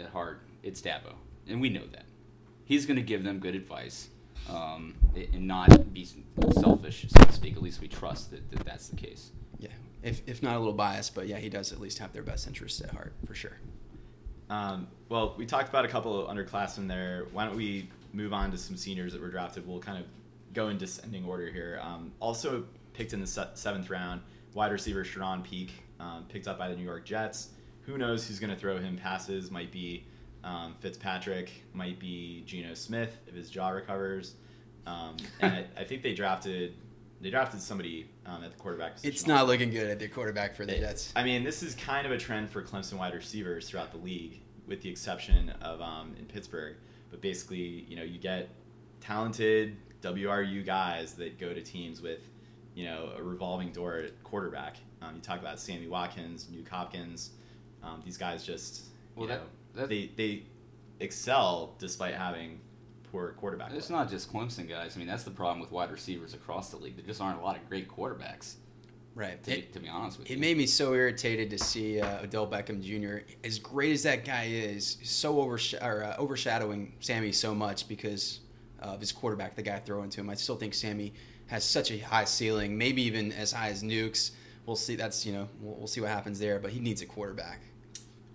at 0.00 0.06
heart, 0.06 0.40
it's 0.62 0.80
Dabo, 0.80 1.12
and 1.46 1.60
we 1.60 1.68
know 1.68 1.86
that. 1.92 2.06
He's 2.64 2.86
going 2.86 2.96
to 2.96 3.02
give 3.02 3.24
them 3.24 3.40
good 3.40 3.54
advice 3.54 4.08
um, 4.50 4.94
and 5.14 5.46
not 5.46 5.92
be 5.92 6.06
selfish, 6.60 7.06
so 7.08 7.24
to 7.24 7.32
speak. 7.32 7.56
At 7.56 7.62
least 7.62 7.80
we 7.80 7.88
trust 7.88 8.30
that, 8.30 8.50
that 8.50 8.64
that's 8.64 8.88
the 8.88 8.96
case. 8.96 9.30
Yeah, 9.58 9.68
if 10.02 10.22
if 10.26 10.42
not 10.42 10.56
a 10.56 10.58
little 10.58 10.72
biased, 10.72 11.14
but 11.14 11.26
yeah, 11.28 11.38
he 11.38 11.48
does 11.48 11.72
at 11.72 11.80
least 11.80 11.98
have 11.98 12.12
their 12.12 12.22
best 12.22 12.46
interests 12.46 12.80
at 12.80 12.90
heart 12.90 13.12
for 13.26 13.34
sure. 13.34 13.58
Um, 14.50 14.86
well, 15.08 15.34
we 15.38 15.46
talked 15.46 15.68
about 15.68 15.84
a 15.84 15.88
couple 15.88 16.26
of 16.26 16.34
underclassmen 16.34 16.86
there. 16.86 17.26
Why 17.32 17.46
don't 17.46 17.56
we 17.56 17.88
move 18.12 18.32
on 18.32 18.50
to 18.50 18.58
some 18.58 18.76
seniors 18.76 19.12
that 19.12 19.22
were 19.22 19.30
drafted? 19.30 19.66
We'll 19.66 19.80
kind 19.80 19.98
of 19.98 20.04
go 20.52 20.68
in 20.68 20.76
descending 20.76 21.24
order 21.24 21.50
here. 21.50 21.80
Um, 21.82 22.12
also 22.20 22.64
picked 22.92 23.14
in 23.14 23.20
the 23.20 23.26
se- 23.26 23.52
seventh 23.54 23.88
round, 23.88 24.20
wide 24.52 24.70
receiver 24.70 25.04
Charone 25.04 25.42
Peake, 25.42 25.72
um, 26.00 26.26
picked 26.28 26.48
up 26.48 26.58
by 26.58 26.68
the 26.68 26.76
New 26.76 26.84
York 26.84 27.04
Jets. 27.06 27.48
Who 27.82 27.96
knows 27.96 28.26
who's 28.26 28.38
going 28.38 28.50
to 28.50 28.56
throw 28.56 28.76
him 28.78 28.96
passes? 28.96 29.50
Might 29.50 29.72
be 29.72 30.04
um, 30.44 30.74
Fitzpatrick, 30.80 31.50
might 31.72 31.98
be 31.98 32.42
Geno 32.46 32.74
Smith 32.74 33.16
if 33.26 33.34
his 33.34 33.50
jaw 33.50 33.68
recovers. 33.70 34.34
Um, 34.86 35.16
and 35.40 35.52
I, 35.54 35.66
I 35.80 35.84
think 35.84 36.02
they 36.02 36.14
drafted 36.14 36.74
they 37.20 37.30
drafted 37.30 37.60
somebody 37.62 38.10
um, 38.26 38.42
at 38.42 38.50
the 38.50 38.58
quarterback 38.58 38.94
position. 38.94 39.12
It's 39.14 39.28
not 39.28 39.42
also. 39.42 39.52
looking 39.52 39.70
good 39.70 39.88
at 39.88 40.00
the 40.00 40.08
quarterback 40.08 40.56
for 40.56 40.66
the 40.66 40.76
It- 40.76 40.80
Jets. 40.80 41.12
I 41.14 41.22
mean, 41.22 41.44
this 41.44 41.62
is 41.62 41.76
kind 41.76 42.04
of 42.04 42.10
a 42.12 42.18
trend 42.18 42.50
for 42.50 42.62
Clemson 42.64 42.94
wide 42.94 43.14
receivers 43.14 43.68
throughout 43.68 43.92
the 43.92 43.98
league, 43.98 44.40
with 44.66 44.82
the 44.82 44.88
exception 44.90 45.50
of 45.62 45.80
um, 45.80 46.16
in 46.18 46.24
Pittsburgh. 46.26 46.74
But 47.12 47.20
basically, 47.20 47.86
you 47.88 47.94
know, 47.94 48.02
you 48.02 48.18
get 48.18 48.48
talented 49.00 49.76
WRU 50.02 50.64
guys 50.66 51.14
that 51.14 51.38
go 51.38 51.52
to 51.54 51.60
teams 51.62 52.00
with, 52.02 52.20
you 52.74 52.86
know, 52.86 53.12
a 53.16 53.22
revolving 53.22 53.70
door 53.70 53.98
at 53.98 54.20
quarterback. 54.24 54.78
Um, 55.00 55.14
you 55.16 55.20
talk 55.20 55.38
about 55.40 55.60
Sammy 55.60 55.86
Watkins, 55.86 56.48
Nuk 56.52 56.68
Hopkins. 56.68 57.30
Um, 57.84 58.00
these 58.04 58.16
guys 58.16 58.44
just, 58.44 58.86
you 59.14 59.20
Well, 59.20 59.28
that- 59.28 59.34
know, 59.34 59.40
that- 59.44 59.50
they 59.74 60.10
they 60.16 60.42
excel 61.00 61.74
despite 61.78 62.14
having 62.14 62.60
poor 63.10 63.32
quarterback. 63.32 63.72
It's 63.72 63.88
play. 63.88 63.96
not 63.96 64.08
just 64.10 64.32
Clemson 64.32 64.68
guys. 64.68 64.96
I 64.96 64.98
mean, 64.98 65.08
that's 65.08 65.24
the 65.24 65.30
problem 65.30 65.60
with 65.60 65.70
wide 65.70 65.90
receivers 65.90 66.34
across 66.34 66.70
the 66.70 66.76
league. 66.76 66.96
There 66.96 67.04
just 67.06 67.20
aren't 67.20 67.40
a 67.40 67.42
lot 67.44 67.56
of 67.56 67.68
great 67.68 67.88
quarterbacks. 67.88 68.54
Right. 69.14 69.42
To, 69.42 69.52
It- 69.52 69.66
be, 69.72 69.72
to 69.74 69.80
be 69.80 69.88
honest 69.88 70.18
with 70.18 70.28
It 70.28 70.30
you, 70.30 70.36
it 70.36 70.40
made 70.40 70.56
me 70.56 70.66
so 70.66 70.94
irritated 70.94 71.50
to 71.50 71.58
see 71.58 72.00
uh, 72.00 72.22
Odell 72.22 72.46
Beckham 72.46 72.80
Jr. 72.82 73.24
As 73.44 73.58
great 73.58 73.92
as 73.92 74.02
that 74.04 74.24
guy 74.24 74.44
is, 74.50 74.96
so 75.02 75.34
oversh- 75.34 75.82
or, 75.84 76.02
uh, 76.04 76.16
overshadowing 76.16 76.94
Sammy 77.00 77.32
so 77.32 77.54
much 77.54 77.86
because 77.88 78.40
of 78.80 79.00
his 79.00 79.12
quarterback, 79.12 79.54
the 79.54 79.62
guy 79.62 79.78
throwing 79.80 80.08
to 80.10 80.20
him. 80.20 80.30
I 80.30 80.34
still 80.34 80.56
think 80.56 80.72
Sammy 80.72 81.12
has 81.48 81.62
such 81.64 81.90
a 81.90 81.98
high 81.98 82.24
ceiling, 82.24 82.78
maybe 82.78 83.02
even 83.02 83.32
as 83.32 83.52
high 83.52 83.68
as 83.68 83.82
Nuk's. 83.82 84.32
We'll 84.64 84.76
see. 84.76 84.96
That's 84.96 85.26
you 85.26 85.34
know 85.34 85.48
we'll, 85.60 85.74
we'll 85.74 85.86
see 85.86 86.00
what 86.00 86.08
happens 86.08 86.38
there, 86.38 86.58
but 86.58 86.70
he 86.70 86.80
needs 86.80 87.02
a 87.02 87.06
quarterback. 87.06 87.60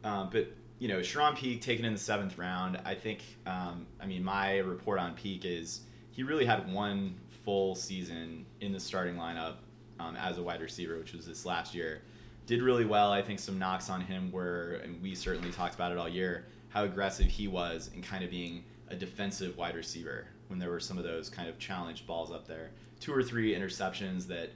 Um, 0.04 0.30
but 0.32 0.52
you 0.80 0.88
know, 0.88 1.00
Charone 1.00 1.36
Peake 1.36 1.62
taken 1.62 1.86
in 1.86 1.94
the 1.94 2.00
seventh 2.00 2.38
round. 2.38 2.80
I 2.86 2.96
think. 2.96 3.22
Um, 3.46 3.88
I 4.00 4.06
mean, 4.06 4.24
my 4.24 4.58
report 4.60 5.00
on 5.00 5.14
Peake 5.16 5.46
is 5.46 5.82
he 6.12 6.24
really 6.24 6.46
had 6.46 6.72
one 6.72 7.16
full 7.44 7.76
season 7.76 8.46
in 8.62 8.74
the 8.74 8.80
starting 8.80 9.16
lineup 9.16 9.56
um, 10.00 10.16
as 10.16 10.38
a 10.38 10.44
wide 10.44 10.62
receiver, 10.62 10.98
which 10.98 11.14
was 11.14 11.26
this 11.26 11.46
last 11.46 11.74
year. 11.74 12.02
Did 12.46 12.62
really 12.62 12.86
well. 12.86 13.12
I 13.12 13.22
think 13.22 13.40
some 13.40 13.60
knocks 13.60 13.90
on 13.90 14.02
him 14.02 14.32
were, 14.32 14.80
and 14.84 15.02
we 15.02 15.16
certainly 15.16 15.52
talked 15.52 15.76
about 15.76 15.92
it 15.92 15.98
all 15.98 16.08
year, 16.08 16.46
how 16.70 16.84
aggressive 16.84 17.28
he 17.28 17.48
was 17.48 17.90
in 17.94 18.02
kind 18.02 18.24
of 18.24 18.30
being 18.30 18.64
a 18.90 18.96
defensive 18.96 19.58
wide 19.58 19.76
receiver 19.76 20.28
when 20.48 20.60
there 20.60 20.70
were 20.70 20.80
some 20.80 20.98
of 20.98 21.04
those 21.04 21.30
kind 21.30 21.50
of 21.50 21.60
challenged 21.60 22.08
balls 22.08 22.32
up 22.32 22.48
there. 22.48 22.72
Two 23.00 23.14
or 23.14 23.22
three 23.22 23.54
interceptions 23.54 24.28
that 24.28 24.52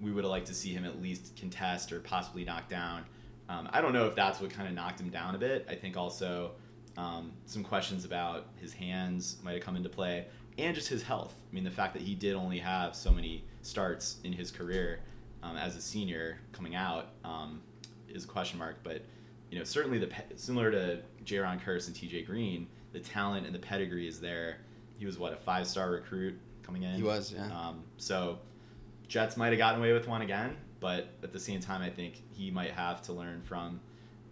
we 0.00 0.10
would 0.10 0.24
have 0.24 0.30
liked 0.30 0.48
to 0.48 0.54
see 0.54 0.72
him 0.72 0.84
at 0.84 1.00
least 1.00 1.36
contest 1.36 1.92
or 1.92 2.00
possibly 2.00 2.44
knock 2.44 2.68
down. 2.68 3.04
Um, 3.48 3.68
I 3.72 3.80
don't 3.80 3.92
know 3.92 4.06
if 4.06 4.14
that's 4.14 4.40
what 4.40 4.50
kind 4.50 4.68
of 4.68 4.74
knocked 4.74 5.00
him 5.00 5.08
down 5.08 5.34
a 5.34 5.38
bit. 5.38 5.66
I 5.70 5.74
think 5.74 5.96
also 5.96 6.52
um, 6.96 7.32
some 7.44 7.62
questions 7.62 8.04
about 8.04 8.46
his 8.56 8.72
hands 8.72 9.36
might 9.42 9.52
have 9.52 9.62
come 9.62 9.76
into 9.76 9.88
play 9.88 10.26
and 10.58 10.74
just 10.74 10.88
his 10.88 11.02
health. 11.02 11.34
I 11.50 11.54
mean, 11.54 11.64
the 11.64 11.70
fact 11.70 11.92
that 11.94 12.02
he 12.02 12.14
did 12.14 12.34
only 12.34 12.58
have 12.58 12.94
so 12.94 13.10
many 13.10 13.44
starts 13.62 14.16
in 14.24 14.32
his 14.32 14.50
career 14.50 15.00
um, 15.42 15.56
as 15.56 15.76
a 15.76 15.80
senior 15.80 16.38
coming 16.52 16.74
out 16.74 17.08
um, 17.24 17.60
is 18.08 18.24
a 18.24 18.28
question 18.28 18.58
mark. 18.58 18.78
But 18.82 19.02
you 19.50 19.58
know, 19.58 19.64
certainly 19.64 19.98
the 19.98 20.10
similar 20.34 20.70
to 20.70 21.00
Jayron 21.24 21.62
Kearse 21.62 21.86
and 21.86 21.94
T.J. 21.94 22.22
Green, 22.22 22.66
the 22.92 23.00
talent 23.00 23.46
and 23.46 23.54
the 23.54 23.58
pedigree 23.58 24.08
is 24.08 24.20
there. 24.20 24.58
He 24.98 25.06
was 25.06 25.18
what 25.18 25.32
a 25.32 25.36
five 25.36 25.66
star 25.66 25.90
recruit 25.90 26.38
coming 26.62 26.82
in. 26.82 26.96
He 26.96 27.02
was, 27.02 27.32
yeah. 27.32 27.46
Um, 27.46 27.84
so 27.96 28.38
Jets 29.08 29.36
might 29.36 29.48
have 29.50 29.58
gotten 29.58 29.80
away 29.80 29.92
with 29.92 30.08
one 30.08 30.22
again, 30.22 30.56
but 30.80 31.08
at 31.22 31.32
the 31.32 31.40
same 31.40 31.60
time, 31.60 31.82
I 31.82 31.90
think 31.90 32.22
he 32.32 32.50
might 32.50 32.72
have 32.72 33.02
to 33.02 33.12
learn 33.12 33.42
from 33.42 33.80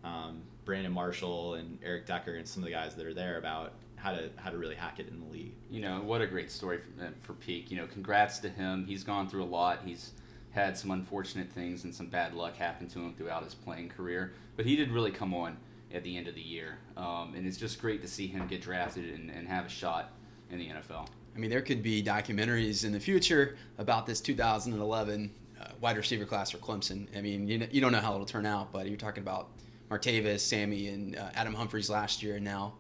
um, 0.03 0.43
Brandon 0.65 0.93
Marshall 0.93 1.55
and 1.55 1.79
Eric 1.83 2.07
Decker 2.07 2.35
and 2.35 2.47
some 2.47 2.63
of 2.63 2.67
the 2.67 2.73
guys 2.73 2.95
that 2.95 3.07
are 3.07 3.15
there 3.15 3.39
about 3.39 3.73
how 3.97 4.13
to 4.13 4.29
how 4.37 4.51
to 4.51 4.59
really 4.59 4.75
hack 4.75 5.01
it 5.01 5.09
in 5.09 5.19
the 5.19 5.33
league. 5.33 5.55
you 5.71 5.81
know 5.81 6.03
what 6.03 6.21
a 6.21 6.27
great 6.27 6.51
story 6.51 6.79
for, 6.79 7.05
uh, 7.05 7.09
for 7.23 7.33
Peake. 7.35 7.71
You 7.71 7.79
know, 7.79 7.87
congrats 7.87 8.39
to 8.41 8.49
him. 8.49 8.85
He's 8.87 9.03
gone 9.03 9.29
through 9.29 9.45
a 9.45 9.47
lot. 9.47 9.81
He's 9.85 10.11
had 10.51 10.77
some 10.77 10.91
unfortunate 10.91 11.51
things 11.51 11.85
and 11.85 11.95
some 11.95 12.07
bad 12.07 12.35
luck 12.35 12.57
happen 12.57 12.87
to 12.89 12.99
him 13.01 13.15
throughout 13.15 13.43
his 13.43 13.55
playing 13.55 13.89
career, 13.89 14.33
but 14.57 14.65
he 14.65 14.77
did 14.77 14.91
really 14.91 15.11
come 15.11 15.35
on 15.35 15.57
at 15.93 16.05
the 16.05 16.17
end 16.17 16.29
of 16.29 16.35
the 16.35 16.41
year, 16.41 16.79
um, 16.97 17.35
and 17.37 17.47
it's 17.47 17.57
just 17.57 17.81
great 17.81 18.03
to 18.03 18.09
see 18.09 18.27
him 18.27 18.47
get 18.47 18.61
drafted 18.61 19.15
and, 19.15 19.31
and 19.31 19.49
have 19.49 19.67
a 19.67 19.69
shot 19.69 20.13
in 20.51 20.59
the 20.59 20.69
NFL. 20.69 21.07
I 21.35 21.39
mean, 21.39 21.51
there 21.51 21.63
could 21.63 21.83
be 21.83 22.03
documentaries 22.03 22.85
in 22.85 22.93
the 22.93 23.01
future 23.01 23.57
about 23.79 24.07
this 24.07 24.21
2011 24.21 25.31
uh, 25.65 25.69
wide 25.81 25.97
receiver 25.97 26.25
class 26.25 26.51
for 26.51 26.59
Clemson. 26.59 27.07
I 27.17 27.21
mean, 27.21 27.49
you, 27.49 27.67
you 27.71 27.81
don't 27.81 27.93
know 27.93 28.01
how 28.01 28.15
it'll 28.15 28.27
turn 28.27 28.47
out, 28.47 28.73
but 28.73 28.89
you're 28.89 28.97
talking 28.97 29.23
about 29.23 29.51
Martavis, 29.91 30.41
Sammy, 30.41 30.89
and 30.89 31.17
uh, 31.17 31.31
Adam 31.35 31.55
Humphries 31.55 31.89
last 31.91 32.23
year, 32.23 32.37
and 32.37 32.45
now 32.45 32.75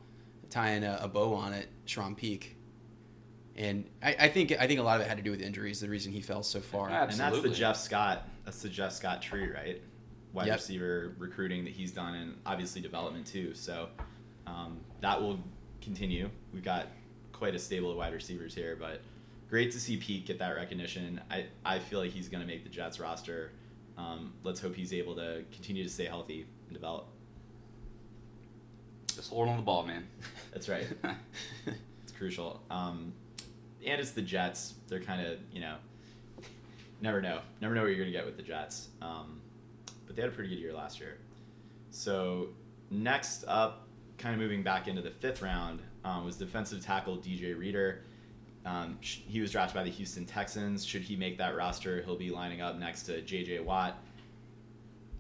tying 0.50 0.84
a, 0.84 0.98
a 1.02 1.08
bow 1.08 1.34
on 1.34 1.52
it, 1.52 1.68
Charone 1.86 2.16
Peake. 2.16 2.56
And 3.56 3.84
I, 4.02 4.16
I 4.20 4.28
think 4.28 4.52
I 4.58 4.66
think 4.66 4.80
a 4.80 4.82
lot 4.82 5.00
of 5.00 5.06
it 5.06 5.08
had 5.08 5.16
to 5.16 5.22
do 5.22 5.30
with 5.30 5.40
injuries. 5.40 5.80
The 5.80 5.88
reason 5.88 6.12
he 6.12 6.20
fell 6.20 6.42
so 6.42 6.60
far. 6.60 6.90
Yeah. 6.90 7.04
And 7.04 7.12
that's 7.12 7.40
the 7.40 7.50
Jeff 7.50 7.76
Scott. 7.76 8.28
That's 8.44 8.60
the 8.60 8.68
Jeff 8.68 8.92
Scott 8.92 9.22
tree, 9.22 9.48
right? 9.48 9.80
Wide 10.32 10.48
Yep. 10.48 10.56
receiver 10.56 11.14
recruiting 11.18 11.64
that 11.64 11.72
he's 11.72 11.92
done, 11.92 12.14
and 12.14 12.36
obviously 12.44 12.80
development 12.80 13.26
too. 13.26 13.54
So 13.54 13.88
um, 14.48 14.78
that 15.00 15.20
will 15.20 15.38
continue. 15.80 16.28
We've 16.52 16.64
got 16.64 16.88
quite 17.32 17.54
a 17.54 17.58
stable 17.58 17.92
of 17.92 17.96
wide 17.96 18.12
receivers 18.12 18.54
here, 18.54 18.76
but 18.78 19.00
great 19.48 19.70
to 19.72 19.80
see 19.80 19.96
Pete 19.96 20.26
get 20.26 20.38
that 20.38 20.56
recognition. 20.56 21.20
I, 21.30 21.46
I 21.64 21.78
feel 21.78 22.00
like 22.00 22.10
he's 22.10 22.28
going 22.28 22.40
to 22.40 22.46
make 22.46 22.64
the 22.64 22.70
Jets 22.70 23.00
roster. 23.00 23.52
Um, 23.96 24.32
let's 24.42 24.60
hope 24.60 24.74
he's 24.74 24.92
able 24.92 25.14
to 25.16 25.44
continue 25.52 25.82
to 25.84 25.88
stay 25.88 26.06
healthy 26.06 26.46
and 26.66 26.74
develop. 26.74 27.06
Just 29.14 29.30
hold 29.30 29.48
on 29.48 29.56
the 29.56 29.62
ball, 29.62 29.84
man. 29.86 30.06
That's 30.52 30.68
right. 30.68 30.86
it's 31.66 32.12
crucial. 32.16 32.60
Um, 32.70 33.12
and 33.86 34.00
it's 34.00 34.10
the 34.10 34.22
Jets. 34.22 34.74
They're 34.88 35.00
kind 35.00 35.24
of, 35.24 35.38
you 35.52 35.60
know, 35.60 35.76
never 37.00 37.20
know. 37.20 37.40
Never 37.60 37.74
know 37.74 37.82
what 37.82 37.88
you're 37.88 37.98
going 37.98 38.10
to 38.10 38.16
get 38.16 38.26
with 38.26 38.36
the 38.36 38.42
Jets. 38.42 38.88
Um, 39.00 39.40
but 40.06 40.16
they 40.16 40.22
had 40.22 40.30
a 40.30 40.34
pretty 40.34 40.50
good 40.50 40.60
year 40.60 40.72
last 40.72 40.98
year. 40.98 41.18
So 41.90 42.48
next 42.90 43.44
up, 43.46 43.86
kind 44.18 44.34
of 44.34 44.40
moving 44.40 44.62
back 44.62 44.88
into 44.88 45.02
the 45.02 45.10
fifth 45.10 45.42
round, 45.42 45.80
um, 46.04 46.24
was 46.24 46.36
defensive 46.36 46.84
tackle 46.84 47.18
DJ 47.18 47.56
Reader. 47.56 48.02
Um, 48.64 48.98
sh- 49.00 49.18
he 49.26 49.40
was 49.40 49.50
drafted 49.50 49.74
by 49.74 49.84
the 49.84 49.90
Houston 49.90 50.24
Texans. 50.24 50.84
Should 50.84 51.02
he 51.02 51.16
make 51.16 51.38
that 51.38 51.56
roster, 51.56 52.02
he'll 52.02 52.16
be 52.16 52.30
lining 52.30 52.62
up 52.62 52.78
next 52.78 53.02
to 53.04 53.20
J.J. 53.20 53.60
Watt 53.60 53.98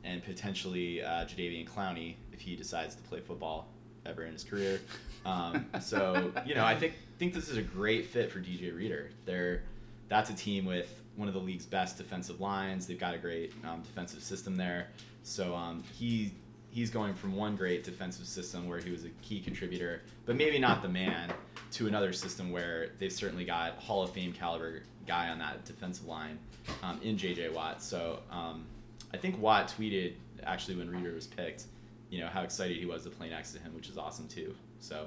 and 0.02 0.22
potentially 0.22 1.02
uh, 1.02 1.24
Jadeveon 1.24 1.68
Clowney 1.68 2.14
if 2.32 2.40
he 2.40 2.56
decides 2.56 2.94
to 2.94 3.02
play 3.02 3.20
football 3.20 3.68
ever 4.06 4.24
in 4.24 4.32
his 4.32 4.44
career. 4.44 4.80
Um, 5.24 5.66
so 5.80 6.32
you 6.46 6.54
know, 6.54 6.64
I 6.64 6.74
think 6.74 6.94
think 7.18 7.34
this 7.34 7.48
is 7.48 7.56
a 7.56 7.62
great 7.62 8.06
fit 8.06 8.30
for 8.30 8.38
DJ 8.40 8.74
Reader. 8.74 9.10
They're 9.24 9.62
that's 10.08 10.30
a 10.30 10.34
team 10.34 10.64
with 10.64 11.00
one 11.16 11.28
of 11.28 11.34
the 11.34 11.40
league's 11.40 11.66
best 11.66 11.96
defensive 11.96 12.40
lines. 12.40 12.86
They've 12.86 12.98
got 12.98 13.14
a 13.14 13.18
great 13.18 13.52
um, 13.64 13.82
defensive 13.82 14.22
system 14.22 14.56
there. 14.56 14.88
So 15.22 15.54
um, 15.54 15.82
he 15.94 16.32
he's 16.74 16.90
going 16.90 17.14
from 17.14 17.36
one 17.36 17.54
great 17.54 17.84
defensive 17.84 18.26
system 18.26 18.68
where 18.68 18.80
he 18.80 18.90
was 18.90 19.04
a 19.04 19.08
key 19.22 19.40
contributor, 19.40 20.02
but 20.26 20.34
maybe 20.34 20.58
not 20.58 20.82
the 20.82 20.88
man, 20.88 21.32
to 21.70 21.86
another 21.86 22.12
system 22.12 22.50
where 22.50 22.90
they've 22.98 23.12
certainly 23.12 23.44
got 23.44 23.78
Hall 23.78 24.02
of 24.02 24.10
Fame 24.10 24.32
caliber 24.32 24.82
guy 25.06 25.28
on 25.28 25.38
that 25.38 25.64
defensive 25.64 26.06
line 26.06 26.36
um, 26.82 27.00
in 27.00 27.16
JJ 27.16 27.54
Watt. 27.54 27.80
So 27.80 28.18
um, 28.28 28.66
I 29.12 29.16
think 29.16 29.40
Watt 29.40 29.72
tweeted 29.78 30.14
actually 30.42 30.74
when 30.74 30.90
Reader 30.90 31.14
was 31.14 31.28
picked, 31.28 31.66
you 32.10 32.18
know 32.18 32.26
how 32.26 32.42
excited 32.42 32.76
he 32.76 32.86
was 32.86 33.04
to 33.04 33.10
play 33.10 33.30
next 33.30 33.52
to 33.52 33.60
him, 33.60 33.72
which 33.76 33.88
is 33.88 33.96
awesome 33.96 34.26
too. 34.26 34.52
So 34.80 35.06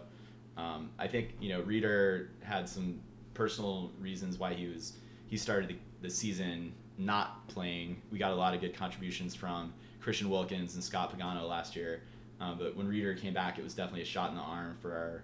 um, 0.56 0.90
I 0.98 1.08
think 1.08 1.36
you 1.42 1.50
know 1.50 1.62
Reader 1.64 2.30
had 2.44 2.70
some 2.70 3.02
personal 3.34 3.92
reasons 4.00 4.38
why 4.38 4.54
he 4.54 4.68
was 4.68 4.94
he 5.28 5.36
started 5.36 5.70
the, 5.70 5.76
the 6.02 6.10
season 6.10 6.72
not 6.98 7.46
playing. 7.50 8.02
We 8.10 8.20
got 8.20 8.32
a 8.32 8.36
lot 8.36 8.54
of 8.54 8.62
good 8.62 8.74
contributions 8.74 9.36
from 9.36 9.74
Christian 10.08 10.30
Wilkins 10.30 10.76
and 10.76 10.82
Scott 10.82 11.14
Pagano 11.14 11.46
last 11.50 11.76
year, 11.76 12.02
um, 12.40 12.58
but 12.58 12.78
when 12.78 12.88
Reader 12.88 13.14
came 13.16 13.34
back, 13.34 13.60
it 13.60 13.64
was 13.66 13.74
definitely 13.74 14.04
a 14.04 14.06
shot 14.06 14.30
in 14.30 14.38
the 14.38 14.42
arm 14.42 14.78
for 14.82 14.94
our 14.94 15.24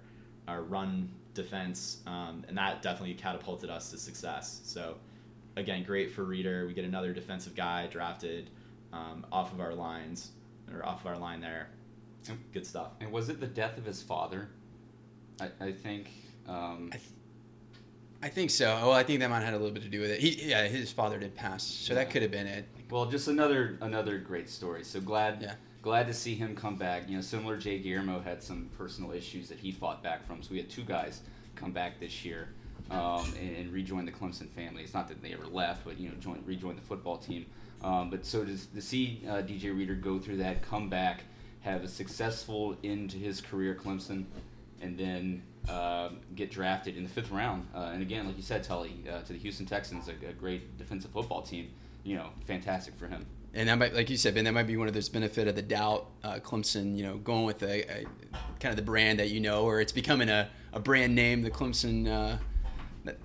our 0.53 0.61
run 0.61 1.09
defense, 1.33 2.01
um, 2.05 2.43
and 2.49 2.57
that 2.57 2.81
definitely 2.81 3.13
catapulted 3.13 3.69
us 3.69 3.91
to 3.91 3.97
success. 3.97 4.59
So 4.65 4.95
again, 5.55 5.85
great 5.85 6.11
for 6.11 6.25
Reader. 6.25 6.67
We 6.67 6.73
get 6.73 6.83
another 6.83 7.13
defensive 7.13 7.55
guy 7.55 7.87
drafted 7.87 8.49
um, 8.91 9.25
off 9.31 9.53
of 9.53 9.61
our 9.61 9.73
lines 9.73 10.31
or 10.73 10.85
off 10.85 10.99
of 10.99 11.07
our 11.07 11.17
line 11.17 11.39
there. 11.39 11.69
Good 12.51 12.67
stuff. 12.67 12.91
And 12.99 13.09
was 13.09 13.29
it 13.29 13.39
the 13.39 13.47
death 13.47 13.77
of 13.77 13.85
his 13.85 14.01
father? 14.01 14.49
I, 15.39 15.49
I 15.61 15.71
think. 15.71 16.09
Um, 16.45 16.89
I, 16.91 16.97
th- 16.97 17.09
I 18.21 18.27
think 18.27 18.49
so. 18.49 18.65
Well, 18.65 18.91
I 18.91 19.03
think 19.03 19.21
that 19.21 19.29
might 19.29 19.37
have 19.37 19.45
had 19.45 19.53
a 19.53 19.59
little 19.59 19.73
bit 19.73 19.83
to 19.83 19.89
do 19.89 20.01
with 20.01 20.11
it. 20.11 20.19
He, 20.19 20.49
yeah, 20.49 20.67
his 20.67 20.91
father 20.91 21.19
did 21.19 21.35
pass, 21.35 21.63
so 21.63 21.95
that 21.95 22.09
could 22.09 22.21
have 22.21 22.31
been 22.31 22.47
it. 22.47 22.67
Well, 22.89 23.05
just 23.05 23.27
another 23.27 23.77
another 23.81 24.17
great 24.17 24.49
story. 24.49 24.83
So 24.83 24.99
glad 25.01 25.41
Yeah. 25.41 25.55
glad 25.81 26.07
to 26.07 26.13
see 26.13 26.35
him 26.35 26.55
come 26.55 26.75
back. 26.75 27.09
You 27.09 27.15
know, 27.15 27.21
similar 27.21 27.57
Jay 27.57 27.79
Guillermo 27.79 28.19
had 28.19 28.41
some 28.41 28.69
personal 28.77 29.11
issues 29.11 29.49
that 29.49 29.59
he 29.59 29.71
fought 29.71 30.01
back 30.03 30.25
from. 30.25 30.41
So 30.41 30.51
we 30.51 30.57
had 30.57 30.69
two 30.69 30.83
guys 30.83 31.21
come 31.55 31.71
back 31.71 31.99
this 31.99 32.23
year 32.25 32.49
um, 32.89 33.25
and, 33.39 33.55
and 33.57 33.73
rejoin 33.73 34.05
the 34.05 34.11
Clemson 34.11 34.49
family. 34.49 34.83
It's 34.83 34.93
not 34.93 35.07
that 35.09 35.21
they 35.21 35.33
ever 35.33 35.45
left, 35.47 35.85
but 35.85 35.99
you 35.99 36.09
know, 36.09 36.15
join 36.15 36.43
rejoin 36.45 36.75
the 36.75 36.81
football 36.81 37.17
team. 37.17 37.45
Um, 37.83 38.09
but 38.09 38.25
so 38.25 38.45
to, 38.45 38.73
to 38.75 38.81
see 38.81 39.21
uh, 39.27 39.41
DJ 39.41 39.75
Reader 39.77 39.95
go 39.95 40.17
through 40.19 40.37
that, 40.37 40.61
come 40.61 40.89
back, 40.89 41.23
have 41.61 41.83
a 41.83 41.87
successful 41.87 42.77
end 42.83 43.09
to 43.11 43.17
his 43.17 43.41
career 43.41 43.73
at 43.73 43.79
Clemson, 43.79 44.23
and 44.81 44.97
then 44.97 45.43
uh, 45.69 46.09
get 46.35 46.49
drafted 46.49 46.95
in 46.95 47.03
the 47.03 47.09
fifth 47.09 47.31
round. 47.31 47.67
Uh, 47.75 47.91
and 47.93 48.01
again, 48.01 48.25
like 48.25 48.37
you 48.37 48.41
said, 48.43 48.63
Tully, 48.63 49.03
uh, 49.11 49.21
to 49.21 49.33
the 49.33 49.39
Houston 49.39 49.65
Texans, 49.65 50.07
a, 50.07 50.29
a 50.29 50.33
great 50.33 50.77
defensive 50.77 51.11
football 51.11 51.41
team. 51.41 51.69
You 52.03 52.15
know, 52.17 52.29
fantastic 52.45 52.95
for 52.95 53.07
him. 53.07 53.25
And 53.55 53.69
that 53.69 53.77
might, 53.77 53.93
like 53.93 54.09
you 54.09 54.17
said, 54.17 54.33
Ben, 54.33 54.45
that 54.45 54.53
might 54.53 54.65
be 54.67 54.77
one 54.77 54.87
of 54.87 54.93
those 54.95 55.09
benefit 55.09 55.47
of 55.47 55.55
the 55.55 55.61
doubt. 55.61 56.07
Uh, 56.23 56.39
Clemson, 56.39 56.97
you 56.97 57.03
know, 57.03 57.17
going 57.17 57.45
with 57.45 57.61
a, 57.61 57.81
a 58.01 58.05
kind 58.59 58.71
of 58.71 58.75
the 58.77 58.81
brand 58.81 59.19
that 59.19 59.29
you 59.29 59.39
know, 59.39 59.63
or 59.63 59.79
it's 59.79 59.91
becoming 59.91 60.27
a, 60.29 60.49
a 60.73 60.79
brand 60.79 61.13
name, 61.13 61.43
the 61.43 61.51
Clemson, 61.51 62.07
uh, 62.07 62.37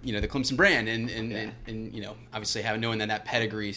you 0.03 0.13
know, 0.13 0.21
the 0.21 0.29
Clemson 0.29 0.57
brand, 0.57 0.87
and 0.89 1.09
and, 1.09 1.31
Yeah. 1.33 1.39
and 1.39 1.53
and 1.67 1.95
you 1.95 2.03
know, 2.03 2.15
obviously 2.33 2.61
having 2.63 2.81
knowing 2.83 2.99
that 2.99 3.09
that 3.09 3.25
pedigree 3.25 3.75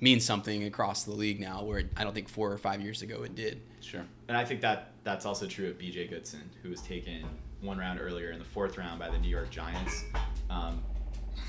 means 0.00 0.22
something 0.24 0.64
across 0.64 1.04
the 1.04 1.12
league 1.12 1.40
now, 1.40 1.62
where 1.62 1.82
I 1.96 2.04
don't 2.04 2.12
think 2.14 2.28
four 2.28 2.52
or 2.52 2.58
five 2.58 2.82
years 2.82 3.00
ago 3.00 3.22
it 3.22 3.34
did. 3.34 3.62
Sure. 3.80 4.04
And 4.28 4.36
I 4.36 4.44
think 4.44 4.60
that 4.60 4.90
that's 5.04 5.24
also 5.24 5.46
true 5.46 5.68
of 5.70 5.78
B.J. 5.78 6.08
Goodson, 6.08 6.42
who 6.62 6.68
was 6.68 6.82
taken 6.82 7.24
one 7.62 7.78
round 7.78 8.00
earlier 8.00 8.32
in 8.32 8.38
the 8.38 8.44
fourth 8.44 8.76
round 8.76 8.98
by 8.98 9.08
the 9.08 9.18
New 9.18 9.30
York 9.30 9.50
Giants. 9.50 10.04
Um, 10.50 10.82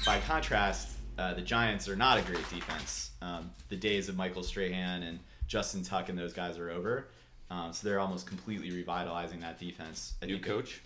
by 0.05 0.19
contrast, 0.21 0.96
uh, 1.17 1.33
the 1.33 1.41
Giants 1.41 1.87
are 1.89 1.95
not 1.95 2.17
a 2.17 2.21
great 2.21 2.47
defense. 2.49 3.11
Um, 3.21 3.51
the 3.69 3.75
days 3.75 4.09
of 4.09 4.15
Michael 4.15 4.43
Strahan 4.43 5.03
and 5.03 5.19
Justin 5.47 5.83
Tuck 5.83 6.09
and 6.09 6.17
those 6.17 6.33
guys 6.33 6.57
are 6.57 6.69
over. 6.69 7.07
Um, 7.49 7.71
so 7.73 7.87
they're 7.87 7.99
almost 7.99 8.27
completely 8.27 8.71
revitalizing 8.71 9.39
that 9.39 9.59
defense. 9.59 10.13
I 10.21 10.25
New 10.25 10.39
coach. 10.39 10.81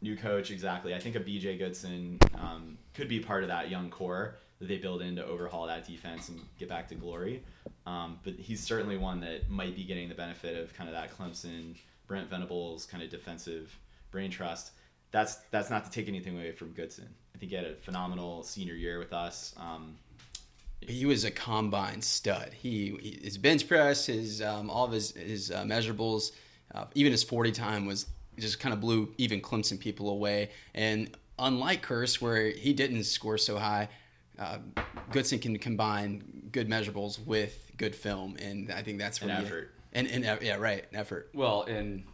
New 0.00 0.16
coach, 0.16 0.50
exactly. 0.50 0.94
I 0.94 0.98
think 0.98 1.16
a 1.16 1.20
BJ 1.20 1.58
Goodson 1.58 2.18
um, 2.38 2.78
could 2.94 3.08
be 3.08 3.20
part 3.20 3.42
of 3.42 3.48
that 3.48 3.70
young 3.70 3.90
core 3.90 4.36
that 4.60 4.68
they 4.68 4.78
build 4.78 5.02
in 5.02 5.16
to 5.16 5.24
overhaul 5.26 5.66
that 5.66 5.86
defense 5.86 6.28
and 6.28 6.40
get 6.58 6.68
back 6.68 6.88
to 6.88 6.94
glory. 6.94 7.42
Um, 7.86 8.18
but 8.22 8.34
he's 8.34 8.60
certainly 8.60 8.96
one 8.96 9.20
that 9.20 9.50
might 9.50 9.74
be 9.74 9.82
getting 9.82 10.08
the 10.08 10.14
benefit 10.14 10.56
of 10.56 10.72
kind 10.74 10.88
of 10.88 10.94
that 10.94 11.16
Clemson, 11.16 11.74
Brent 12.06 12.30
Venables 12.30 12.86
kind 12.86 13.02
of 13.02 13.10
defensive 13.10 13.76
brain 14.12 14.30
trust. 14.30 14.72
That's 15.12 15.36
that's 15.50 15.70
not 15.70 15.84
to 15.84 15.90
take 15.90 16.08
anything 16.08 16.36
away 16.36 16.52
from 16.52 16.72
Goodson. 16.72 17.08
I 17.34 17.38
think 17.38 17.50
he 17.50 17.56
had 17.56 17.66
a 17.66 17.74
phenomenal 17.76 18.42
senior 18.42 18.74
year 18.74 18.98
with 18.98 19.12
us. 19.12 19.54
Um, 19.58 19.96
He 20.80 21.06
was 21.06 21.24
a 21.24 21.30
combine 21.30 22.02
stud. 22.02 22.50
He, 22.54 22.96
he 23.00 23.20
his 23.22 23.38
bench 23.38 23.68
press, 23.68 24.06
his 24.06 24.42
um, 24.42 24.68
all 24.70 24.84
of 24.86 24.92
his 24.92 25.12
his 25.12 25.50
uh, 25.50 25.62
measurables, 25.64 26.32
uh, 26.74 26.86
even 26.94 27.12
his 27.12 27.22
forty 27.22 27.52
time 27.52 27.86
was 27.86 28.06
just 28.38 28.58
kind 28.58 28.72
of 28.72 28.80
blew 28.80 29.12
even 29.18 29.40
Clemson 29.40 29.78
people 29.78 30.08
away. 30.08 30.50
And 30.74 31.10
unlike 31.38 31.84
Kearse, 31.86 32.20
where 32.20 32.50
he 32.50 32.72
didn't 32.72 33.04
score 33.04 33.36
so 33.38 33.58
high, 33.58 33.88
uh, 34.38 34.58
Goodson 35.10 35.38
can 35.38 35.58
combine 35.58 36.48
good 36.50 36.68
measurables 36.68 37.24
with 37.24 37.70
good 37.76 37.94
film, 37.94 38.36
and 38.40 38.72
I 38.72 38.82
think 38.82 38.98
that's 38.98 39.20
And 39.20 39.28
where 39.30 39.40
he- 39.40 39.46
effort. 39.46 39.74
And, 39.94 40.08
and 40.08 40.24
yeah, 40.40 40.56
right, 40.56 40.86
effort. 40.94 41.28
Well, 41.34 41.64
and 41.64 42.04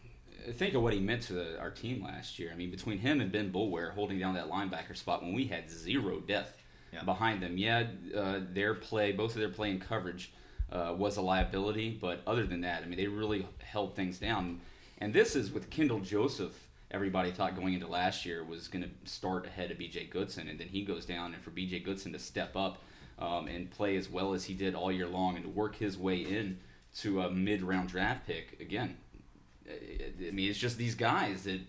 think 0.53 0.75
of 0.75 0.83
what 0.83 0.93
he 0.93 1.01
meant 1.01 1.23
to 1.23 1.33
the, 1.35 1.59
our 1.59 1.71
team 1.71 2.03
last 2.05 2.39
year. 2.39 2.51
I 2.53 2.57
mean, 2.57 2.71
between 2.71 2.99
him 2.99 3.21
and 3.21 3.31
Ben 3.33 3.53
Boulware 3.53 3.93
holding 3.93 4.19
down 4.19 4.35
that 4.35 4.49
linebacker 4.51 4.97
spot 4.97 5.23
when 5.23 5.33
we 5.35 5.47
had 5.47 5.71
zero 5.71 6.21
depth 6.21 6.57
Yeah. 6.93 7.03
behind 7.05 7.43
them. 7.43 7.57
Yeah, 7.59 7.87
uh, 8.17 8.41
their 8.53 8.75
play, 8.75 9.13
both 9.13 9.35
of 9.35 9.41
their 9.41 9.51
play 9.51 9.71
and 9.71 9.81
coverage 9.81 10.33
uh, 10.73 10.95
was 10.97 11.17
a 11.17 11.23
liability, 11.23 11.99
but 12.01 12.21
other 12.27 12.45
than 12.47 12.61
that, 12.63 12.83
I 12.83 12.87
mean, 12.87 12.99
they 12.99 13.07
really 13.07 13.47
held 13.63 13.95
things 13.97 14.19
down. 14.19 14.61
And 14.99 15.13
this 15.15 15.37
is 15.37 15.51
with 15.53 15.71
Kendall 15.71 16.01
Joseph. 16.01 16.67
Everybody 16.91 17.31
thought 17.31 17.55
going 17.55 17.75
into 17.75 17.87
last 17.87 18.25
year 18.25 18.43
was 18.45 18.69
going 18.69 18.83
to 18.85 19.11
start 19.11 19.47
ahead 19.47 19.71
of 19.71 19.79
B.J. 19.79 20.07
Goodson, 20.07 20.49
and 20.49 20.59
then 20.59 20.69
he 20.69 20.83
goes 20.85 21.05
down, 21.05 21.35
and 21.35 21.43
for 21.43 21.51
B.J. 21.51 21.81
Goodson 21.81 22.13
to 22.13 22.19
step 22.19 22.57
up 22.57 22.83
um, 23.19 23.47
and 23.49 23.71
play 23.71 23.97
as 23.97 24.09
well 24.11 24.33
as 24.33 24.45
he 24.45 24.55
did 24.55 24.75
all 24.75 24.91
year 24.91 25.07
long, 25.07 25.37
and 25.37 25.45
to 25.45 25.51
work 25.51 25.77
his 25.77 25.99
way 25.99 26.17
in 26.19 26.59
to 26.97 27.21
a 27.23 27.31
mid-round 27.31 27.89
draft 27.89 28.27
pick 28.27 28.59
again. 28.61 28.97
I 29.69 30.31
mean, 30.31 30.51
it's 30.51 30.59
just 30.59 30.79
these 30.79 30.95
guys 30.95 31.45
that 31.45 31.61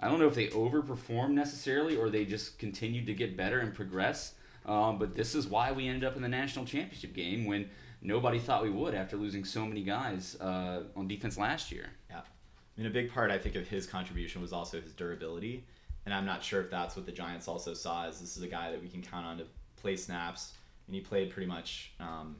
I 0.00 0.08
don't 0.08 0.18
know 0.18 0.26
if 0.26 0.34
they 0.34 0.48
overperform 0.48 1.30
necessarily 1.30 1.96
or 1.96 2.10
they 2.10 2.24
just 2.24 2.58
continued 2.58 3.06
to 3.06 3.14
get 3.14 3.36
better 3.36 3.60
and 3.60 3.74
progress. 3.74 4.34
Um, 4.66 4.98
but 4.98 5.14
this 5.14 5.34
is 5.34 5.46
why 5.46 5.72
we 5.72 5.88
ended 5.88 6.04
up 6.04 6.16
in 6.16 6.22
the 6.22 6.28
national 6.28 6.64
championship 6.64 7.14
game 7.14 7.44
when 7.44 7.68
nobody 8.00 8.38
thought 8.38 8.62
we 8.62 8.70
would 8.70 8.94
after 8.94 9.16
losing 9.16 9.44
so 9.44 9.66
many 9.66 9.82
guys 9.82 10.36
uh, 10.40 10.84
on 10.96 11.06
defense 11.06 11.36
last 11.36 11.70
year. 11.70 11.90
Yeah. 12.08 12.20
I 12.20 12.80
mean, 12.80 12.86
a 12.86 12.90
big 12.90 13.12
part, 13.12 13.30
I 13.30 13.38
think, 13.38 13.54
of 13.56 13.68
his 13.68 13.86
contribution 13.86 14.42
was 14.42 14.52
also 14.52 14.80
his 14.80 14.92
durability. 14.92 15.64
And 16.06 16.14
I'm 16.14 16.26
not 16.26 16.42
sure 16.42 16.60
if 16.60 16.70
that's 16.70 16.96
what 16.96 17.06
the 17.06 17.12
Giants 17.12 17.48
also 17.48 17.72
saw, 17.72 18.06
as 18.06 18.20
this 18.20 18.36
is 18.36 18.42
a 18.42 18.48
guy 18.48 18.70
that 18.70 18.82
we 18.82 18.88
can 18.88 19.00
count 19.00 19.24
on 19.24 19.38
to 19.38 19.44
play 19.76 19.96
snaps. 19.96 20.52
And 20.86 20.94
he 20.94 21.00
played 21.00 21.30
pretty 21.30 21.48
much, 21.48 21.92
um, 22.00 22.36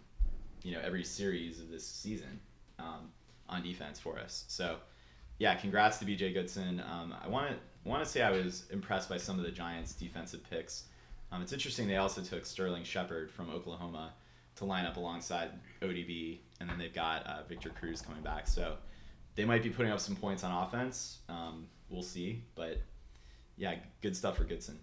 you 0.63 0.73
know, 0.73 0.81
every 0.83 1.05
series 1.05 1.61
of 1.61 1.71
this 1.71 1.87
season 1.87 2.41
um, 2.79 3.11
on 3.49 3.63
defense 3.63 3.99
for 3.99 4.19
us. 4.19 4.45
So, 4.49 4.77
yeah, 5.39 5.55
congrats 5.55 5.99
to 5.99 6.05
BJ 6.05 6.33
Goodson. 6.33 6.83
Um, 6.91 7.15
I 7.23 7.29
want 7.29 7.51
to 7.51 7.57
want 7.89 8.03
to 8.03 8.11
say 8.11 8.23
I 8.23 8.31
was 8.31 8.65
impressed 8.71 9.09
by 9.09 9.19
some 9.19 9.39
of 9.39 9.45
the 9.45 9.51
Giants' 9.51 9.93
defensive 9.93 10.41
picks. 10.49 10.85
Um, 11.31 11.43
it's 11.43 11.53
interesting 11.53 11.87
they 11.87 11.97
also 11.97 12.23
took 12.23 12.47
Sterling 12.47 12.85
Shepard 12.85 13.31
from 13.31 13.51
Oklahoma 13.51 14.15
to 14.57 14.65
line 14.65 14.87
up 14.87 14.97
alongside 14.97 15.51
ODB, 15.83 16.39
and 16.61 16.71
then 16.71 16.79
they've 16.79 16.95
got 16.95 17.27
uh, 17.27 17.43
Victor 17.49 17.71
Cruz 17.71 18.01
coming 18.01 18.23
back. 18.23 18.47
So 18.47 18.77
they 19.35 19.45
might 19.45 19.63
be 19.63 19.71
putting 19.71 19.93
up 19.93 20.01
some 20.01 20.17
points 20.17 20.45
on 20.45 20.65
offense. 20.65 21.19
Um, 21.29 21.67
we'll 21.91 22.03
see, 22.03 22.45
but 22.55 22.81
yeah, 23.57 23.75
good 24.01 24.17
stuff 24.17 24.37
for 24.37 24.45
Goodson. 24.45 24.79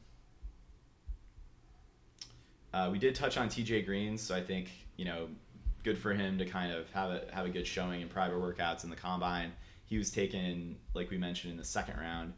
Uh, 2.74 2.90
we 2.92 3.00
did 3.00 3.16
touch 3.16 3.38
on 3.38 3.50
TJ 3.50 3.86
Green, 3.86 4.18
so 4.18 4.36
I 4.36 4.42
think 4.42 4.70
you 5.02 5.06
know, 5.06 5.28
good 5.84 5.98
for 5.98 6.14
him 6.14 6.38
to 6.38 6.46
kind 6.46 6.72
of 6.72 6.88
have 6.92 7.10
a 7.10 7.24
have 7.34 7.48
a 7.48 7.50
good 7.50 7.66
showing 7.66 8.02
in 8.02 8.08
private 8.08 8.38
workouts 8.38 8.84
in 8.84 8.92
the 8.92 8.96
combine. 8.96 9.52
He 9.92 9.98
was 9.98 10.10
taken, 10.10 10.78
like 10.94 11.10
we 11.10 11.18
mentioned, 11.18 11.52
in 11.52 11.58
the 11.58 11.66
second 11.66 12.00
round 12.00 12.32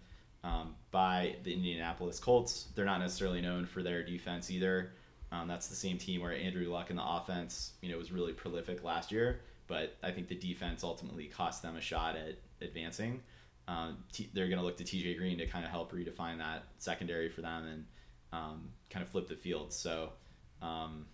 um, 0.43 0.73
by 0.89 1.35
the 1.43 1.53
Indianapolis 1.53 2.19
Colts. 2.19 2.65
They're 2.73 2.83
not 2.83 2.99
necessarily 2.99 3.41
known 3.41 3.67
for 3.67 3.83
their 3.83 4.01
defense 4.01 4.49
either. 4.49 4.93
Um, 5.31 5.47
that's 5.47 5.67
the 5.67 5.75
same 5.75 5.99
team 5.99 6.21
where 6.21 6.33
Andrew 6.33 6.67
Luck 6.67 6.89
in 6.89 6.95
the 6.95 7.07
offense, 7.07 7.73
you 7.83 7.91
know, 7.91 7.99
was 7.99 8.11
really 8.11 8.33
prolific 8.33 8.83
last 8.83 9.11
year. 9.11 9.41
But 9.67 9.95
I 10.01 10.09
think 10.09 10.29
the 10.29 10.35
defense 10.35 10.83
ultimately 10.83 11.27
cost 11.27 11.61
them 11.61 11.77
a 11.77 11.81
shot 11.81 12.15
at 12.15 12.39
advancing. 12.59 13.21
Um, 13.67 13.99
t- 14.11 14.31
they're 14.33 14.47
going 14.47 14.57
to 14.57 14.65
look 14.65 14.77
to 14.77 14.83
TJ 14.83 15.19
Green 15.19 15.37
to 15.37 15.45
kind 15.45 15.63
of 15.63 15.69
help 15.69 15.91
redefine 15.91 16.39
that 16.39 16.63
secondary 16.79 17.29
for 17.29 17.41
them 17.41 17.67
and 17.67 17.85
um, 18.31 18.69
kind 18.89 19.05
of 19.05 19.09
flip 19.09 19.27
the 19.27 19.35
field. 19.35 19.71
So 19.71 20.09
um, 20.59 21.05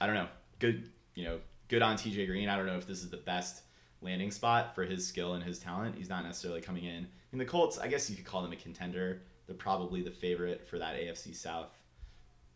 I 0.00 0.06
don't 0.06 0.14
know. 0.14 0.28
Good, 0.60 0.88
you 1.16 1.24
know, 1.24 1.40
good 1.66 1.82
on 1.82 1.96
TJ 1.96 2.28
Green. 2.28 2.48
I 2.48 2.56
don't 2.56 2.66
know 2.66 2.76
if 2.76 2.86
this 2.86 3.02
is 3.02 3.10
the 3.10 3.16
best 3.16 3.63
landing 4.04 4.30
spot 4.30 4.74
for 4.74 4.84
his 4.84 5.06
skill 5.06 5.34
and 5.34 5.42
his 5.42 5.58
talent. 5.58 5.96
He's 5.96 6.08
not 6.08 6.24
necessarily 6.24 6.60
coming 6.60 6.84
in. 6.84 7.06
In 7.32 7.38
the 7.38 7.44
Colts, 7.44 7.78
I 7.78 7.88
guess 7.88 8.08
you 8.08 8.16
could 8.16 8.24
call 8.24 8.42
them 8.42 8.52
a 8.52 8.56
contender. 8.56 9.22
They're 9.46 9.56
probably 9.56 10.02
the 10.02 10.10
favorite 10.10 10.66
for 10.66 10.78
that 10.78 10.94
AFC 10.96 11.34
South 11.34 11.70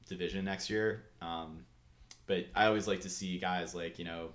division 0.09 0.45
next 0.45 0.71
year. 0.71 1.05
Um, 1.21 1.65
but 2.27 2.47
I 2.55 2.67
always 2.67 2.87
like 2.87 3.01
to 3.01 3.09
see 3.09 3.39
guys 3.39 3.75
like 3.75 3.99
you 3.99 4.05
know 4.05 4.29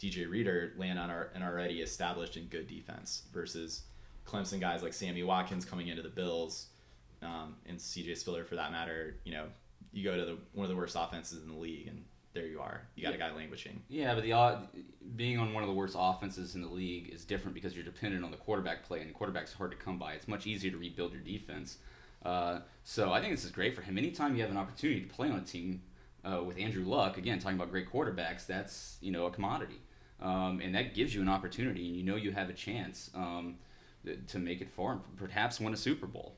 DJ 0.00 0.28
Reader 0.28 0.72
land 0.76 0.98
on 0.98 1.10
our 1.10 1.30
an 1.34 1.42
already 1.42 1.80
established 1.80 2.36
and 2.36 2.50
good 2.50 2.66
defense 2.66 3.22
versus 3.32 3.82
Clemson 4.26 4.60
guys 4.60 4.82
like 4.82 4.92
Sammy 4.92 5.22
Watkins 5.22 5.64
coming 5.64 5.88
into 5.88 6.02
the 6.02 6.08
Bills 6.08 6.66
um, 7.22 7.54
and 7.66 7.78
CJ 7.78 8.16
Spiller 8.16 8.44
for 8.44 8.56
that 8.56 8.72
matter. 8.72 9.16
You 9.24 9.32
know, 9.32 9.44
you 9.92 10.04
go 10.04 10.16
to 10.16 10.24
the 10.24 10.38
one 10.52 10.64
of 10.64 10.70
the 10.70 10.76
worst 10.76 10.96
offenses 10.98 11.42
in 11.42 11.48
the 11.48 11.58
league 11.58 11.88
and 11.88 12.04
there 12.36 12.46
you 12.46 12.60
are. 12.60 12.82
You 12.94 13.02
got 13.02 13.14
a 13.14 13.18
guy 13.18 13.32
languishing. 13.32 13.82
Yeah, 13.88 14.14
but 14.14 14.22
the 14.22 14.58
being 15.16 15.38
on 15.38 15.54
one 15.54 15.62
of 15.62 15.68
the 15.68 15.74
worst 15.74 15.96
offenses 15.98 16.54
in 16.54 16.60
the 16.60 16.68
league 16.68 17.08
is 17.12 17.24
different 17.24 17.54
because 17.54 17.74
you're 17.74 17.84
dependent 17.84 18.24
on 18.24 18.30
the 18.30 18.36
quarterback 18.36 18.84
play, 18.84 19.00
and 19.00 19.12
quarterback's 19.14 19.52
hard 19.52 19.70
to 19.70 19.76
come 19.76 19.98
by. 19.98 20.12
It's 20.12 20.28
much 20.28 20.46
easier 20.46 20.70
to 20.70 20.76
rebuild 20.76 21.12
your 21.12 21.22
defense. 21.22 21.78
Uh, 22.24 22.60
so 22.84 23.12
I 23.12 23.20
think 23.20 23.32
this 23.32 23.44
is 23.44 23.50
great 23.50 23.74
for 23.74 23.82
him. 23.82 23.96
Anytime 23.96 24.36
you 24.36 24.42
have 24.42 24.50
an 24.50 24.56
opportunity 24.56 25.00
to 25.00 25.06
play 25.06 25.30
on 25.30 25.38
a 25.38 25.44
team 25.44 25.80
uh, 26.24 26.42
with 26.42 26.58
Andrew 26.58 26.84
Luck, 26.84 27.16
again 27.16 27.38
talking 27.38 27.56
about 27.56 27.70
great 27.70 27.90
quarterbacks, 27.90 28.46
that's 28.46 28.98
you 29.00 29.10
know 29.10 29.26
a 29.26 29.30
commodity, 29.30 29.80
um, 30.20 30.60
and 30.62 30.74
that 30.74 30.94
gives 30.94 31.14
you 31.14 31.22
an 31.22 31.28
opportunity, 31.28 31.86
and 31.88 31.96
you 31.96 32.02
know 32.02 32.16
you 32.16 32.32
have 32.32 32.50
a 32.50 32.54
chance 32.54 33.10
um, 33.14 33.56
to 34.28 34.38
make 34.38 34.60
it 34.60 34.70
far, 34.70 34.92
and 34.92 35.00
perhaps 35.16 35.58
win 35.58 35.72
a 35.72 35.76
Super 35.76 36.06
Bowl. 36.06 36.36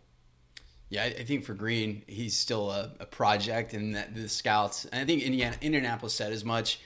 Yeah, 0.91 1.05
I 1.05 1.25
think 1.25 1.45
for 1.45 1.53
Green, 1.53 2.03
he's 2.07 2.37
still 2.37 2.71
a, 2.71 2.93
a 2.99 3.07
project, 3.07 3.75
and 3.75 3.95
that 3.95 4.15
the 4.15 4.29
scouts. 4.29 4.87
And 4.87 5.03
I 5.03 5.05
think 5.05 5.23
Indiana, 5.23 5.57
Indianapolis 5.61 6.15
said 6.15 6.33
as 6.33 6.45
much. 6.45 6.81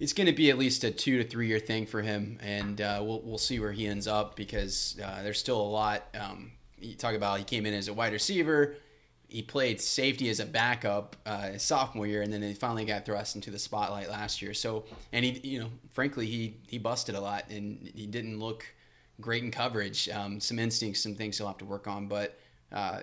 It's 0.00 0.12
going 0.12 0.28
to 0.28 0.32
be 0.32 0.48
at 0.48 0.58
least 0.58 0.84
a 0.84 0.92
two 0.92 1.20
to 1.20 1.28
three 1.28 1.48
year 1.48 1.58
thing 1.58 1.86
for 1.86 2.02
him, 2.02 2.38
and 2.40 2.80
uh, 2.80 3.00
we'll 3.02 3.20
we'll 3.22 3.38
see 3.38 3.60
where 3.60 3.72
he 3.72 3.86
ends 3.86 4.06
up 4.06 4.36
because 4.36 4.98
uh, 5.04 5.22
there's 5.22 5.38
still 5.38 5.60
a 5.60 5.62
lot. 5.62 6.04
Um, 6.18 6.52
you 6.80 6.94
talk 6.94 7.14
about 7.14 7.38
he 7.38 7.44
came 7.44 7.66
in 7.66 7.74
as 7.74 7.88
a 7.88 7.92
wide 7.94 8.12
receiver, 8.12 8.76
he 9.28 9.42
played 9.42 9.80
safety 9.80 10.30
as 10.30 10.40
a 10.40 10.46
backup 10.46 11.14
uh, 11.26 11.48
his 11.48 11.62
sophomore 11.62 12.06
year, 12.06 12.22
and 12.22 12.32
then 12.32 12.42
he 12.42 12.54
finally 12.54 12.84
got 12.84 13.04
thrust 13.04 13.34
into 13.34 13.50
the 13.50 13.58
spotlight 13.58 14.08
last 14.08 14.40
year. 14.40 14.54
So, 14.54 14.84
and 15.12 15.24
he, 15.24 15.38
you 15.46 15.60
know, 15.60 15.70
frankly, 15.90 16.26
he 16.26 16.56
he 16.66 16.78
busted 16.78 17.14
a 17.14 17.20
lot, 17.20 17.44
and 17.50 17.90
he 17.94 18.06
didn't 18.06 18.40
look 18.40 18.64
great 19.20 19.44
in 19.44 19.50
coverage. 19.50 20.08
Um, 20.08 20.40
some 20.40 20.58
instincts, 20.58 21.02
some 21.02 21.14
things 21.14 21.38
he'll 21.38 21.46
have 21.46 21.58
to 21.58 21.66
work 21.66 21.86
on, 21.86 22.08
but 22.08 22.38
uh, 22.72 23.00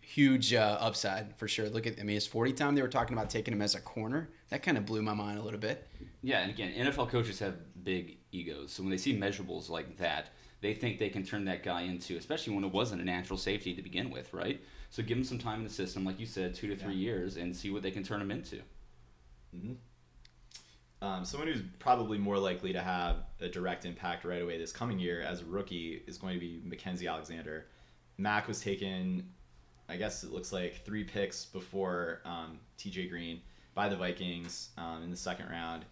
huge 0.00 0.52
uh, 0.52 0.76
upside 0.80 1.36
for 1.36 1.48
sure. 1.48 1.68
Look 1.68 1.86
at, 1.86 1.98
I 1.98 2.02
mean, 2.02 2.14
his 2.14 2.26
40 2.26 2.52
time, 2.52 2.74
they 2.74 2.82
were 2.82 2.88
talking 2.88 3.16
about 3.16 3.30
taking 3.30 3.54
him 3.54 3.62
as 3.62 3.74
a 3.74 3.80
corner. 3.80 4.28
That 4.50 4.62
kind 4.62 4.76
of 4.76 4.84
blew 4.84 5.02
my 5.02 5.14
mind 5.14 5.38
a 5.38 5.42
little 5.42 5.60
bit. 5.60 5.88
Yeah, 6.22 6.40
and 6.40 6.50
again, 6.50 6.72
NFL 6.74 7.08
coaches 7.08 7.38
have 7.38 7.56
big 7.84 8.18
egos. 8.30 8.72
So 8.72 8.82
when 8.82 8.90
they 8.90 8.98
see 8.98 9.16
measurables 9.18 9.68
like 9.70 9.96
that, 9.98 10.30
they 10.60 10.74
think 10.74 10.98
they 10.98 11.08
can 11.08 11.24
turn 11.24 11.44
that 11.46 11.62
guy 11.62 11.82
into, 11.82 12.16
especially 12.16 12.54
when 12.54 12.64
it 12.64 12.72
wasn't 12.72 13.00
a 13.02 13.04
natural 13.04 13.38
safety 13.38 13.74
to 13.74 13.82
begin 13.82 14.10
with, 14.10 14.32
right? 14.32 14.60
So 14.90 15.02
give 15.02 15.18
him 15.18 15.24
some 15.24 15.38
time 15.38 15.58
in 15.58 15.64
the 15.64 15.72
system, 15.72 16.04
like 16.04 16.20
you 16.20 16.26
said, 16.26 16.54
two 16.54 16.68
to 16.68 16.76
three 16.76 16.94
yeah. 16.94 17.10
years, 17.10 17.36
and 17.36 17.54
see 17.54 17.70
what 17.70 17.82
they 17.82 17.90
can 17.90 18.04
turn 18.04 18.20
him 18.20 18.30
into. 18.30 18.56
Mm-hmm. 19.56 19.72
Um, 21.02 21.24
someone 21.24 21.48
who's 21.48 21.62
probably 21.80 22.16
more 22.16 22.38
likely 22.38 22.72
to 22.72 22.80
have 22.80 23.24
a 23.40 23.48
direct 23.48 23.84
impact 23.84 24.24
right 24.24 24.40
away 24.40 24.56
this 24.56 24.70
coming 24.70 25.00
year 25.00 25.20
as 25.20 25.40
a 25.40 25.44
rookie 25.46 26.00
is 26.06 26.16
going 26.16 26.34
to 26.34 26.40
be 26.40 26.62
Mackensie 26.64 27.10
Alexander. 27.10 27.66
Mac 28.18 28.48
was 28.48 28.60
taken, 28.60 29.28
I 29.88 29.96
guess 29.96 30.24
it 30.24 30.32
looks 30.32 30.52
like 30.52 30.84
three 30.84 31.04
picks 31.04 31.44
before 31.44 32.20
um, 32.24 32.58
TJ 32.78 33.10
Green 33.10 33.40
by 33.74 33.88
the 33.88 33.96
Vikings 33.96 34.70
um, 34.78 35.02
in 35.02 35.10
the 35.10 35.16
second 35.16 35.48
round. 35.50 35.84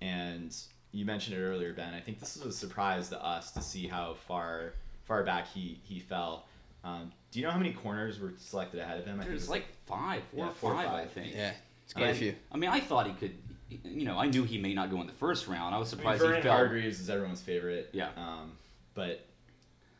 And 0.00 0.54
you 0.92 1.04
mentioned 1.04 1.36
it 1.36 1.42
earlier, 1.42 1.72
Ben. 1.72 1.94
I 1.94 2.00
think 2.00 2.20
this 2.20 2.36
was 2.36 2.54
a 2.54 2.58
surprise 2.58 3.08
to 3.10 3.24
us 3.24 3.52
to 3.52 3.60
see 3.60 3.86
how 3.86 4.14
far 4.14 4.74
far 5.04 5.22
back 5.22 5.46
he, 5.52 5.78
he 5.84 6.00
fell. 6.00 6.46
Um, 6.84 7.12
do 7.30 7.38
you 7.38 7.46
know 7.46 7.52
how 7.52 7.58
many 7.58 7.72
corners 7.72 8.20
were 8.20 8.34
selected 8.38 8.80
ahead 8.80 8.98
of 8.98 9.06
him? 9.06 9.20
I 9.20 9.24
There's 9.24 9.42
think 9.42 9.50
like 9.50 9.66
five, 9.86 10.22
four 10.24 10.46
yeah, 10.46 10.52
four 10.52 10.74
five, 10.74 10.86
five, 10.86 11.04
I 11.04 11.06
think. 11.06 11.34
Yeah, 11.34 11.52
it's 11.84 11.92
quite 11.92 12.06
and, 12.06 12.16
a 12.16 12.18
few. 12.18 12.34
I 12.52 12.56
mean, 12.56 12.70
I 12.70 12.80
thought 12.80 13.06
he 13.06 13.12
could. 13.14 13.34
You 13.68 14.04
know, 14.04 14.16
I 14.16 14.26
knew 14.26 14.44
he 14.44 14.58
may 14.58 14.74
not 14.74 14.90
go 14.90 15.00
in 15.00 15.08
the 15.08 15.12
first 15.12 15.48
round. 15.48 15.74
I 15.74 15.78
was 15.78 15.88
surprised 15.88 16.22
I 16.22 16.26
mean, 16.26 16.36
he 16.36 16.42
fell. 16.42 16.56
Hargreaves 16.56 17.00
is 17.00 17.10
everyone's 17.10 17.40
favorite. 17.40 17.90
Yeah. 17.92 18.10
Um, 18.16 18.52
but 18.94 19.26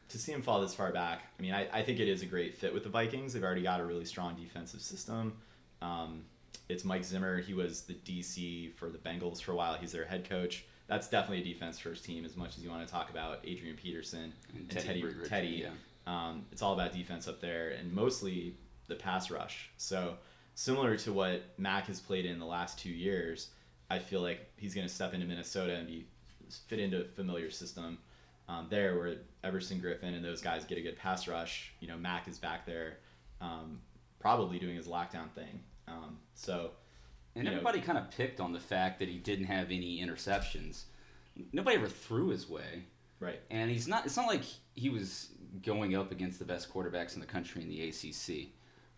to 0.09 0.19
see 0.19 0.33
him 0.33 0.43
fall 0.43 0.61
this 0.61 0.75
far 0.75 0.93
back, 0.93 1.23
I 1.39 1.43
mean, 1.43 1.53
I, 1.53 1.69
I 1.73 1.83
think 1.83 2.01
it 2.01 2.09
is 2.09 2.23
a 2.23 2.27
great 2.27 2.55
fit 2.55 2.73
with 2.73 2.85
the 2.85 2.89
Vikings. 2.89 3.33
They've 3.33 3.43
already 3.43 3.63
got 3.63 3.81
a 3.81 3.85
really 3.85 4.05
strong 4.05 4.35
defensive 4.35 4.81
system. 4.81 5.33
Um, 5.83 6.23
it's 6.69 6.85
Mike 6.85 7.05
Zimmer. 7.05 7.41
He 7.41 7.55
was 7.55 7.83
the 7.83 7.95
DC 7.95 8.73
for 8.75 8.89
the 8.89 8.99
Bengals 8.99 9.41
for 9.41 9.53
a 9.53 9.55
while. 9.55 9.75
He's 9.75 9.93
their 9.93 10.05
head 10.05 10.29
coach. 10.29 10.65
That's 10.87 11.09
definitely 11.09 11.49
a 11.49 11.55
defense 11.55 11.79
first 11.79 12.05
team. 12.05 12.25
As 12.25 12.37
much 12.37 12.57
as 12.57 12.63
you 12.63 12.71
want 12.71 12.87
to 12.87 12.93
talk 12.93 13.11
about 13.11 13.41
Adrian 13.45 13.77
Peterson 13.77 14.33
and, 14.51 14.61
and 14.61 14.71
Teddy, 14.71 15.03
Teddy, 15.03 15.29
Teddy 15.29 15.49
yeah. 15.49 15.71
um, 16.07 16.45
it's 16.53 16.63
all 16.63 16.73
about 16.73 16.93
defense 16.93 17.27
up 17.27 17.41
there, 17.41 17.71
and 17.71 17.93
mostly 17.93 18.55
the 18.87 18.95
pass 18.95 19.31
rush. 19.31 19.71
So 19.77 20.15
similar 20.55 20.97
to 20.99 21.13
what 21.13 21.43
Mac 21.59 21.87
has 21.87 22.01
played 22.01 22.25
in 22.25 22.39
the 22.39 22.47
last 22.47 22.79
two 22.79 22.91
years, 22.91 23.49
I 23.91 23.99
feel 23.99 24.21
like 24.21 24.49
he's 24.57 24.75
going 24.75 24.87
to 24.87 24.93
step 24.93 25.15
into 25.15 25.27
Minnesota 25.27 25.75
and 25.75 25.87
be 25.87 26.07
fit 26.69 26.79
into 26.79 27.01
a 27.01 27.05
familiar 27.05 27.51
system 27.51 27.99
um, 28.49 28.67
there 28.71 28.97
where 28.99 29.17
Everson 29.43 29.81
Griffen 29.81 30.15
and 30.15 30.25
those 30.25 30.41
guys 30.41 30.65
get 30.65 30.79
a 30.79 30.81
good 30.81 30.97
pass 30.97 31.27
rush. 31.29 31.73
You 31.81 31.89
know, 31.89 31.97
Mac 31.97 32.29
is 32.29 32.39
back 32.39 32.67
there, 32.67 32.99
um, 33.41 33.81
probably 34.21 34.59
doing 34.59 34.77
his 34.77 34.87
lockdown 34.87 35.31
thing. 35.35 35.61
Um, 35.89 36.19
so, 36.35 36.71
and 37.35 37.47
everybody 37.47 37.81
kind 37.81 37.99
of 37.99 38.11
picked 38.11 38.41
on 38.41 38.53
the 38.53 38.61
fact 38.61 38.99
that 39.01 39.09
he 39.09 39.19
didn't 39.19 39.47
have 39.47 39.67
any 39.67 40.01
interceptions. 40.01 40.85
Nobody 41.53 41.77
ever 41.77 41.89
threw 41.89 42.29
his 42.29 42.49
way, 42.49 42.85
right? 43.21 43.41
And 43.51 43.71
he's 43.71 43.87
not. 43.87 44.07
It's 44.07 44.17
not 44.17 44.27
like 44.27 44.43
he 44.75 44.89
was 44.89 45.29
going 45.63 45.95
up 45.95 46.13
against 46.13 46.39
the 46.39 46.45
best 46.45 46.73
quarterbacks 46.73 47.15
in 47.15 47.21
the 47.21 47.27
country 47.27 47.63
in 47.63 47.69
the 47.69 47.89
ACC. 47.89 48.49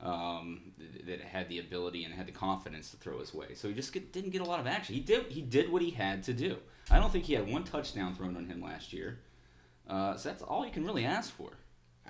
Um, 0.00 0.70
that 1.08 1.20
had 1.20 1.48
the 1.48 1.58
ability 1.58 2.04
and 2.04 2.14
had 2.14 2.28
the 2.28 2.32
confidence 2.32 2.92
to 2.92 2.96
throw 2.98 3.18
his 3.18 3.34
way. 3.34 3.54
So 3.54 3.66
he 3.66 3.74
just 3.74 3.92
get, 3.92 4.12
didn't 4.12 4.30
get 4.30 4.42
a 4.42 4.44
lot 4.44 4.60
of 4.60 4.68
action. 4.68 4.94
He 4.94 5.00
did 5.00 5.26
he 5.26 5.42
did 5.42 5.72
what 5.72 5.82
he 5.82 5.90
had 5.90 6.22
to 6.24 6.32
do. 6.32 6.56
I 6.88 7.00
don't 7.00 7.10
think 7.10 7.24
he 7.24 7.34
had 7.34 7.50
one 7.50 7.64
touchdown 7.64 8.14
thrown 8.14 8.36
on 8.36 8.46
him 8.46 8.62
last 8.62 8.92
year. 8.92 9.18
Uh, 9.88 10.16
so 10.16 10.28
that's 10.28 10.42
all 10.42 10.64
you 10.64 10.72
can 10.72 10.84
really 10.84 11.04
ask 11.04 11.32
for. 11.32 11.50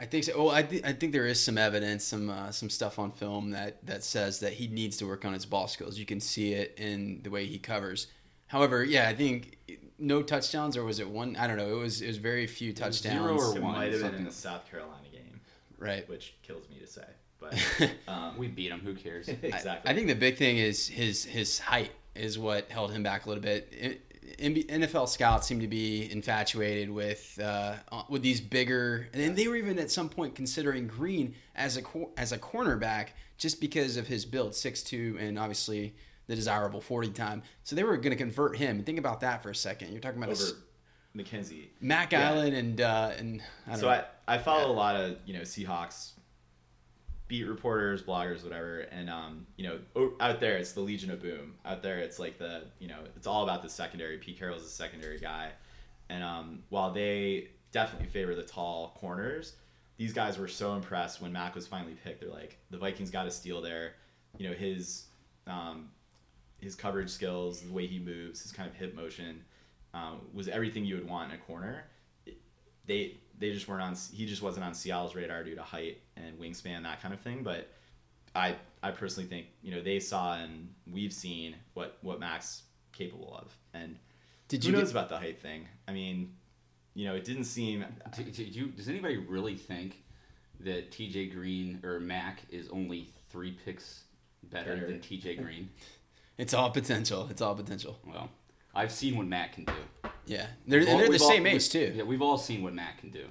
I 0.00 0.06
think 0.06 0.24
so. 0.24 0.32
Well, 0.36 0.54
I, 0.54 0.62
th- 0.62 0.84
I 0.84 0.92
think 0.92 1.12
there 1.12 1.26
is 1.26 1.42
some 1.42 1.58
evidence, 1.58 2.04
some 2.04 2.30
uh, 2.30 2.52
some 2.52 2.70
stuff 2.70 2.98
on 2.98 3.10
film 3.10 3.50
that 3.50 3.84
that 3.86 4.04
says 4.04 4.40
that 4.40 4.52
he 4.52 4.68
needs 4.68 4.96
to 4.98 5.06
work 5.06 5.24
on 5.24 5.32
his 5.32 5.44
ball 5.44 5.66
skills. 5.66 5.98
You 5.98 6.06
can 6.06 6.20
see 6.20 6.52
it 6.52 6.74
in 6.78 7.20
the 7.22 7.30
way 7.30 7.46
he 7.46 7.58
covers. 7.58 8.06
However, 8.46 8.84
yeah, 8.84 9.08
I 9.08 9.14
think 9.14 9.58
no 9.98 10.22
touchdowns, 10.22 10.76
or 10.76 10.84
was 10.84 11.00
it 11.00 11.08
one? 11.08 11.36
I 11.36 11.46
don't 11.46 11.56
know. 11.56 11.68
It 11.68 11.80
was 11.80 12.00
it 12.00 12.06
was 12.06 12.18
very 12.18 12.46
few 12.46 12.72
touchdowns. 12.72 13.18
Zero 13.18 13.38
or 13.38 13.56
it 13.56 13.62
one. 13.62 13.74
Might 13.74 13.92
have 13.92 14.02
been 14.02 14.14
in 14.14 14.24
the 14.24 14.32
South 14.32 14.70
Carolina 14.70 15.08
game, 15.10 15.40
right? 15.78 16.08
Which 16.08 16.34
kills 16.42 16.68
me 16.70 16.78
to 16.78 16.86
say, 16.86 17.04
but 17.40 17.54
um, 18.08 18.38
we 18.38 18.46
beat 18.46 18.70
him. 18.70 18.80
Who 18.80 18.94
cares? 18.94 19.28
exactly. 19.42 19.70
I, 19.84 19.92
I, 19.92 19.94
think 19.94 20.06
the 20.06 20.14
big 20.14 20.36
thing 20.36 20.58
is 20.58 20.86
his 20.86 21.24
his 21.24 21.58
height 21.58 21.90
is 22.14 22.38
what 22.38 22.70
held 22.70 22.92
him 22.92 23.02
back 23.02 23.26
a 23.26 23.28
little 23.28 23.42
bit. 23.42 23.68
It, 23.72 24.07
NFL 24.38 25.08
scouts 25.08 25.46
seem 25.46 25.60
to 25.60 25.68
be 25.68 26.10
infatuated 26.10 26.90
with 26.90 27.38
uh, 27.42 27.74
with 28.08 28.22
these 28.22 28.40
bigger, 28.40 29.08
and 29.12 29.36
they 29.36 29.48
were 29.48 29.56
even 29.56 29.78
at 29.78 29.90
some 29.90 30.08
point 30.08 30.34
considering 30.34 30.86
Green 30.86 31.34
as 31.56 31.76
a 31.76 31.82
as 32.16 32.32
a 32.32 32.38
cornerback 32.38 33.08
just 33.36 33.60
because 33.60 33.96
of 33.96 34.06
his 34.06 34.24
build, 34.24 34.54
six 34.54 34.82
two, 34.82 35.16
and 35.20 35.38
obviously 35.38 35.94
the 36.28 36.36
desirable 36.36 36.80
forty 36.80 37.10
time. 37.10 37.42
So 37.64 37.74
they 37.74 37.82
were 37.82 37.96
going 37.96 38.10
to 38.10 38.16
convert 38.16 38.56
him. 38.56 38.84
Think 38.84 38.98
about 38.98 39.20
that 39.20 39.42
for 39.42 39.50
a 39.50 39.54
second. 39.54 39.90
You're 39.92 40.00
talking 40.00 40.22
about 40.22 40.30
over 40.30 40.44
a, 40.44 41.18
Mackensie, 41.18 41.68
Mac 41.80 42.12
yeah. 42.12 42.30
Allen, 42.30 42.54
and 42.54 42.80
uh, 42.80 43.10
and 43.18 43.42
I 43.66 43.76
so 43.76 43.86
know. 43.86 43.92
I 43.92 44.34
I 44.34 44.38
follow 44.38 44.68
yeah. 44.68 44.72
a 44.72 44.76
lot 44.76 44.96
of 44.96 45.16
you 45.26 45.34
know 45.34 45.40
Seahawks 45.40 46.12
beat 47.28 47.44
reporters, 47.44 48.02
bloggers, 48.02 48.42
whatever, 48.42 48.80
and 48.90 49.08
um, 49.08 49.46
you 49.56 49.68
know, 49.68 50.10
out 50.18 50.40
there 50.40 50.56
it's 50.56 50.72
the 50.72 50.80
Legion 50.80 51.10
of 51.10 51.22
Boom. 51.22 51.54
Out 51.64 51.82
there 51.82 51.98
it's 51.98 52.18
like 52.18 52.38
the 52.38 52.64
you 52.78 52.88
know, 52.88 53.00
it's 53.14 53.26
all 53.26 53.44
about 53.44 53.62
the 53.62 53.68
secondary. 53.68 54.16
Pete 54.18 54.38
Carroll's 54.38 54.64
a 54.64 54.68
secondary 54.68 55.18
guy, 55.18 55.50
and 56.08 56.24
um, 56.24 56.62
while 56.70 56.90
they 56.90 57.48
definitely 57.70 58.08
favor 58.08 58.34
the 58.34 58.42
tall 58.42 58.96
corners, 58.98 59.54
these 59.98 60.12
guys 60.12 60.38
were 60.38 60.48
so 60.48 60.74
impressed 60.74 61.20
when 61.20 61.32
Mac 61.32 61.54
was 61.54 61.66
finally 61.66 61.96
picked. 62.02 62.22
They're 62.22 62.30
like, 62.30 62.58
the 62.70 62.78
Vikings 62.78 63.10
got 63.10 63.26
a 63.26 63.30
steal 63.30 63.60
there. 63.60 63.94
You 64.38 64.48
know, 64.48 64.54
his 64.54 65.04
um, 65.46 65.90
his 66.60 66.74
coverage 66.74 67.10
skills, 67.10 67.60
the 67.60 67.72
way 67.72 67.86
he 67.86 67.98
moves, 67.98 68.42
his 68.42 68.52
kind 68.52 68.68
of 68.68 68.74
hip 68.74 68.96
motion, 68.96 69.44
um, 69.92 70.20
was 70.32 70.48
everything 70.48 70.84
you 70.84 70.94
would 70.94 71.08
want 71.08 71.32
in 71.32 71.38
a 71.38 71.42
corner. 71.42 71.84
They 72.86 73.18
they 73.38 73.52
just 73.52 73.68
weren't 73.68 73.82
on. 73.82 73.96
He 74.12 74.26
just 74.26 74.42
wasn't 74.42 74.64
on 74.66 74.74
Seattle's 74.74 75.14
radar 75.14 75.44
due 75.44 75.54
to 75.54 75.62
height 75.62 76.00
and 76.16 76.38
wingspan, 76.38 76.82
that 76.82 77.00
kind 77.02 77.14
of 77.14 77.20
thing. 77.20 77.42
But 77.42 77.70
I 78.34 78.56
I 78.82 78.90
personally 78.90 79.28
think 79.28 79.46
you 79.62 79.70
know 79.72 79.80
they 79.82 80.00
saw 80.00 80.34
and 80.34 80.68
we've 80.90 81.12
seen 81.12 81.56
what 81.74 81.98
what 82.02 82.20
Mac's 82.20 82.62
capable 82.92 83.36
of. 83.40 83.56
And 83.74 83.98
did 84.48 84.64
who 84.64 84.70
you 84.70 84.76
knows 84.76 84.92
get... 84.92 84.98
about 84.98 85.08
the 85.08 85.18
height 85.18 85.40
thing? 85.40 85.66
I 85.86 85.92
mean, 85.92 86.34
you 86.94 87.06
know, 87.06 87.14
it 87.14 87.24
didn't 87.24 87.44
seem. 87.44 87.84
Did, 88.14 88.54
you, 88.54 88.68
does 88.68 88.88
anybody 88.88 89.16
really 89.16 89.54
think 89.54 90.02
that 90.60 90.90
T.J. 90.90 91.26
Green 91.28 91.80
or 91.84 92.00
Mac 92.00 92.42
is 92.50 92.68
only 92.70 93.12
three 93.30 93.52
picks 93.64 94.04
better, 94.42 94.74
better. 94.74 94.86
than 94.86 95.00
T.J. 95.00 95.36
Green? 95.36 95.70
It's 96.38 96.54
all 96.54 96.70
potential. 96.70 97.26
It's 97.32 97.42
all 97.42 97.56
potential. 97.56 97.98
Well, 98.06 98.30
I've 98.72 98.92
seen 98.92 99.16
what 99.16 99.26
Matt 99.26 99.54
can 99.54 99.64
do. 99.64 99.72
Yeah, 100.28 100.46
they're, 100.66 100.80
all, 100.88 100.98
they're 100.98 101.08
the 101.08 101.18
same 101.18 101.46
all, 101.46 101.52
age 101.52 101.68
too. 101.68 101.92
Yeah, 101.96 102.02
we've 102.04 102.22
all 102.22 102.38
seen 102.38 102.62
what 102.62 102.74
Matt 102.74 102.98
can 102.98 103.10
do. 103.10 103.24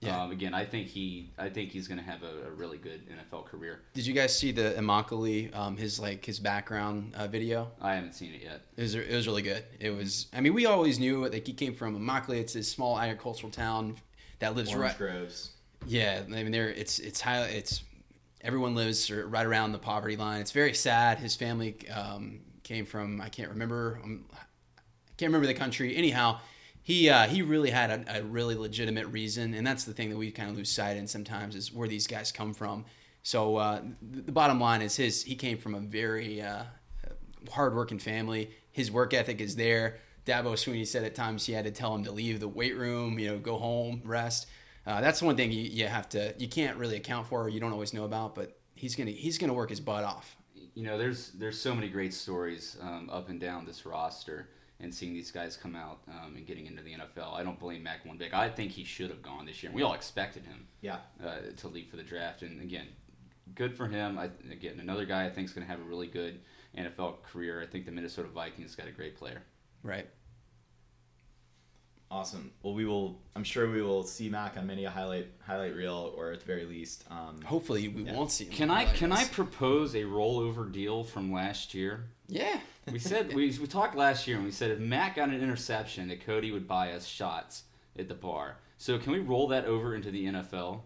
Yeah. 0.00 0.22
Um, 0.22 0.32
again, 0.32 0.52
I 0.52 0.64
think 0.64 0.88
he, 0.88 1.30
I 1.38 1.48
think 1.48 1.70
he's 1.70 1.88
going 1.88 1.98
to 1.98 2.04
have 2.04 2.22
a, 2.22 2.48
a, 2.48 2.50
really 2.50 2.76
good 2.76 3.02
NFL 3.08 3.46
career. 3.46 3.80
Did 3.94 4.06
you 4.06 4.12
guys 4.12 4.36
see 4.36 4.52
the 4.52 4.74
Immokalee, 4.76 5.54
um, 5.56 5.76
his 5.76 5.98
like 5.98 6.24
his 6.24 6.38
background 6.38 7.14
uh, 7.14 7.26
video? 7.26 7.70
I 7.80 7.94
haven't 7.94 8.12
seen 8.12 8.34
it 8.34 8.42
yet. 8.42 8.60
It 8.76 8.82
was, 8.82 8.94
it 8.94 9.14
was 9.14 9.26
really 9.26 9.42
good. 9.42 9.64
It 9.80 9.90
was. 9.90 10.26
I 10.34 10.40
mean, 10.40 10.52
we 10.52 10.66
always 10.66 10.98
knew 10.98 11.26
like 11.26 11.46
he 11.46 11.54
came 11.54 11.74
from 11.74 11.98
Immokalee. 11.98 12.40
It's 12.40 12.52
this 12.52 12.70
small 12.70 12.98
agricultural 12.98 13.50
town 13.50 13.96
that 14.40 14.54
lives 14.54 14.70
Orange 14.70 14.82
right. 14.82 14.98
Groves. 14.98 15.52
Yeah, 15.86 16.22
I 16.26 16.30
mean, 16.30 16.52
there 16.52 16.68
it's 16.68 16.98
it's 16.98 17.20
high. 17.20 17.44
It's 17.44 17.82
everyone 18.42 18.74
lives 18.74 19.10
right 19.10 19.46
around 19.46 19.72
the 19.72 19.78
poverty 19.78 20.16
line. 20.16 20.40
It's 20.40 20.52
very 20.52 20.74
sad. 20.74 21.18
His 21.18 21.34
family 21.34 21.76
um, 21.88 22.40
came 22.62 22.84
from 22.84 23.20
I 23.20 23.30
can't 23.30 23.50
remember 23.50 24.00
um, 24.04 24.26
I 24.32 24.38
can't 25.16 25.28
remember 25.28 25.46
the 25.46 25.54
country. 25.54 25.96
Anyhow, 25.96 26.40
he 26.82 27.08
uh, 27.08 27.26
he 27.26 27.42
really 27.42 27.70
had 27.70 27.90
a, 27.90 28.18
a 28.18 28.22
really 28.22 28.54
legitimate 28.54 29.06
reason, 29.06 29.54
and 29.54 29.66
that's 29.66 29.84
the 29.84 29.92
thing 29.92 30.10
that 30.10 30.16
we 30.16 30.30
kind 30.30 30.50
of 30.50 30.56
lose 30.56 30.70
sight 30.70 30.96
in 30.96 31.06
sometimes 31.06 31.56
is 31.56 31.72
where 31.72 31.88
these 31.88 32.06
guys 32.06 32.30
come 32.32 32.52
from. 32.52 32.84
So 33.22 33.56
uh, 33.56 33.80
the 34.02 34.32
bottom 34.32 34.60
line 34.60 34.82
is 34.82 34.96
his 34.96 35.22
he 35.22 35.34
came 35.34 35.56
from 35.56 35.74
a 35.74 35.80
very 35.80 36.42
uh, 36.42 36.64
hardworking 37.50 37.98
family. 37.98 38.50
His 38.70 38.90
work 38.90 39.14
ethic 39.14 39.40
is 39.40 39.56
there. 39.56 39.96
Dabo 40.26 40.54
Swinney 40.54 40.86
said 40.86 41.04
at 41.04 41.14
times 41.14 41.46
he 41.46 41.52
had 41.52 41.64
to 41.64 41.70
tell 41.70 41.94
him 41.94 42.04
to 42.04 42.12
leave 42.12 42.40
the 42.40 42.48
weight 42.48 42.76
room, 42.76 43.18
you 43.18 43.28
know, 43.28 43.38
go 43.38 43.56
home, 43.56 44.02
rest. 44.04 44.46
Uh, 44.86 45.00
that's 45.00 45.22
one 45.22 45.36
thing 45.36 45.52
you, 45.52 45.62
you 45.62 45.86
have 45.86 46.08
to 46.10 46.34
you 46.38 46.48
can't 46.48 46.76
really 46.76 46.96
account 46.96 47.26
for 47.26 47.44
or 47.44 47.48
you 47.48 47.60
don't 47.60 47.72
always 47.72 47.94
know 47.94 48.04
about, 48.04 48.34
but 48.34 48.58
he's 48.74 48.94
gonna 48.94 49.10
he's 49.10 49.38
gonna 49.38 49.54
work 49.54 49.70
his 49.70 49.80
butt 49.80 50.04
off. 50.04 50.36
You 50.74 50.84
know, 50.84 50.98
there's 50.98 51.30
there's 51.30 51.60
so 51.60 51.74
many 51.74 51.88
great 51.88 52.12
stories 52.12 52.76
um, 52.82 53.08
up 53.10 53.28
and 53.28 53.40
down 53.40 53.64
this 53.64 53.86
roster, 53.86 54.48
and 54.80 54.92
seeing 54.94 55.14
these 55.14 55.30
guys 55.30 55.56
come 55.56 55.76
out 55.76 56.00
um, 56.08 56.34
and 56.36 56.46
getting 56.46 56.66
into 56.66 56.82
the 56.82 56.92
NFL. 56.94 57.34
I 57.34 57.42
don't 57.42 57.58
blame 57.58 57.82
Mac 57.82 58.04
one 58.04 58.18
bit. 58.18 58.34
I 58.34 58.48
think 58.48 58.72
he 58.72 58.84
should 58.84 59.08
have 59.10 59.22
gone 59.22 59.46
this 59.46 59.62
year. 59.62 59.72
We 59.72 59.82
all 59.82 59.94
expected 59.94 60.44
him 60.44 60.66
Yeah. 60.82 60.98
uh, 61.24 61.36
to 61.58 61.68
leave 61.68 61.88
for 61.88 61.96
the 61.96 62.02
draft, 62.02 62.42
and 62.42 62.60
again, 62.60 62.86
good 63.54 63.76
for 63.76 63.86
him. 63.86 64.18
I, 64.18 64.30
again, 64.50 64.80
another 64.80 65.04
guy 65.04 65.26
I 65.26 65.30
think 65.30 65.46
is 65.48 65.54
going 65.54 65.66
to 65.66 65.70
have 65.70 65.80
a 65.80 65.84
really 65.88 66.08
good 66.08 66.40
NFL 66.76 67.22
career. 67.22 67.62
I 67.62 67.66
think 67.66 67.86
the 67.86 67.92
Minnesota 67.92 68.28
Vikings 68.28 68.74
got 68.74 68.88
a 68.88 68.90
great 68.92 69.16
player. 69.16 69.42
Right. 69.82 70.08
Awesome. 72.10 72.52
Well, 72.62 72.74
we 72.74 72.84
will. 72.84 73.20
I'm 73.34 73.42
sure 73.44 73.68
we 73.70 73.82
will 73.82 74.04
see 74.04 74.28
Mac 74.28 74.56
on 74.56 74.66
many 74.66 74.84
a 74.84 74.90
highlight 74.90 75.28
highlight 75.44 75.74
reel, 75.74 76.12
or 76.16 76.30
at 76.32 76.40
the 76.40 76.46
very 76.46 76.64
least, 76.64 77.04
um, 77.10 77.40
Hopefully 77.42 77.88
we 77.88 78.04
Yeah. 78.04 78.14
won't 78.14 78.30
see 78.30 78.44
him. 78.44 78.52
Can 78.52 78.70
I 78.70 78.84
like 78.84 78.94
can 78.94 79.10
I 79.10 79.24
propose 79.24 79.94
a 79.94 80.02
rollover 80.02 80.70
deal 80.70 81.02
from 81.02 81.32
last 81.32 81.74
year? 81.74 82.10
Yeah. 82.28 82.60
We 82.90 82.98
said 82.98 83.34
we, 83.34 83.56
we 83.58 83.66
talked 83.66 83.96
last 83.96 84.26
year 84.26 84.36
and 84.36 84.44
we 84.44 84.50
said 84.50 84.70
if 84.70 84.78
Matt 84.78 85.14
got 85.16 85.28
an 85.28 85.40
interception, 85.42 86.08
that 86.08 86.24
Cody 86.24 86.50
would 86.52 86.66
buy 86.68 86.92
us 86.92 87.06
shots 87.06 87.64
at 87.98 88.08
the 88.08 88.14
bar. 88.14 88.56
So 88.78 88.98
can 88.98 89.12
we 89.12 89.18
roll 89.20 89.48
that 89.48 89.64
over 89.66 89.94
into 89.94 90.10
the 90.10 90.26
NFL 90.26 90.80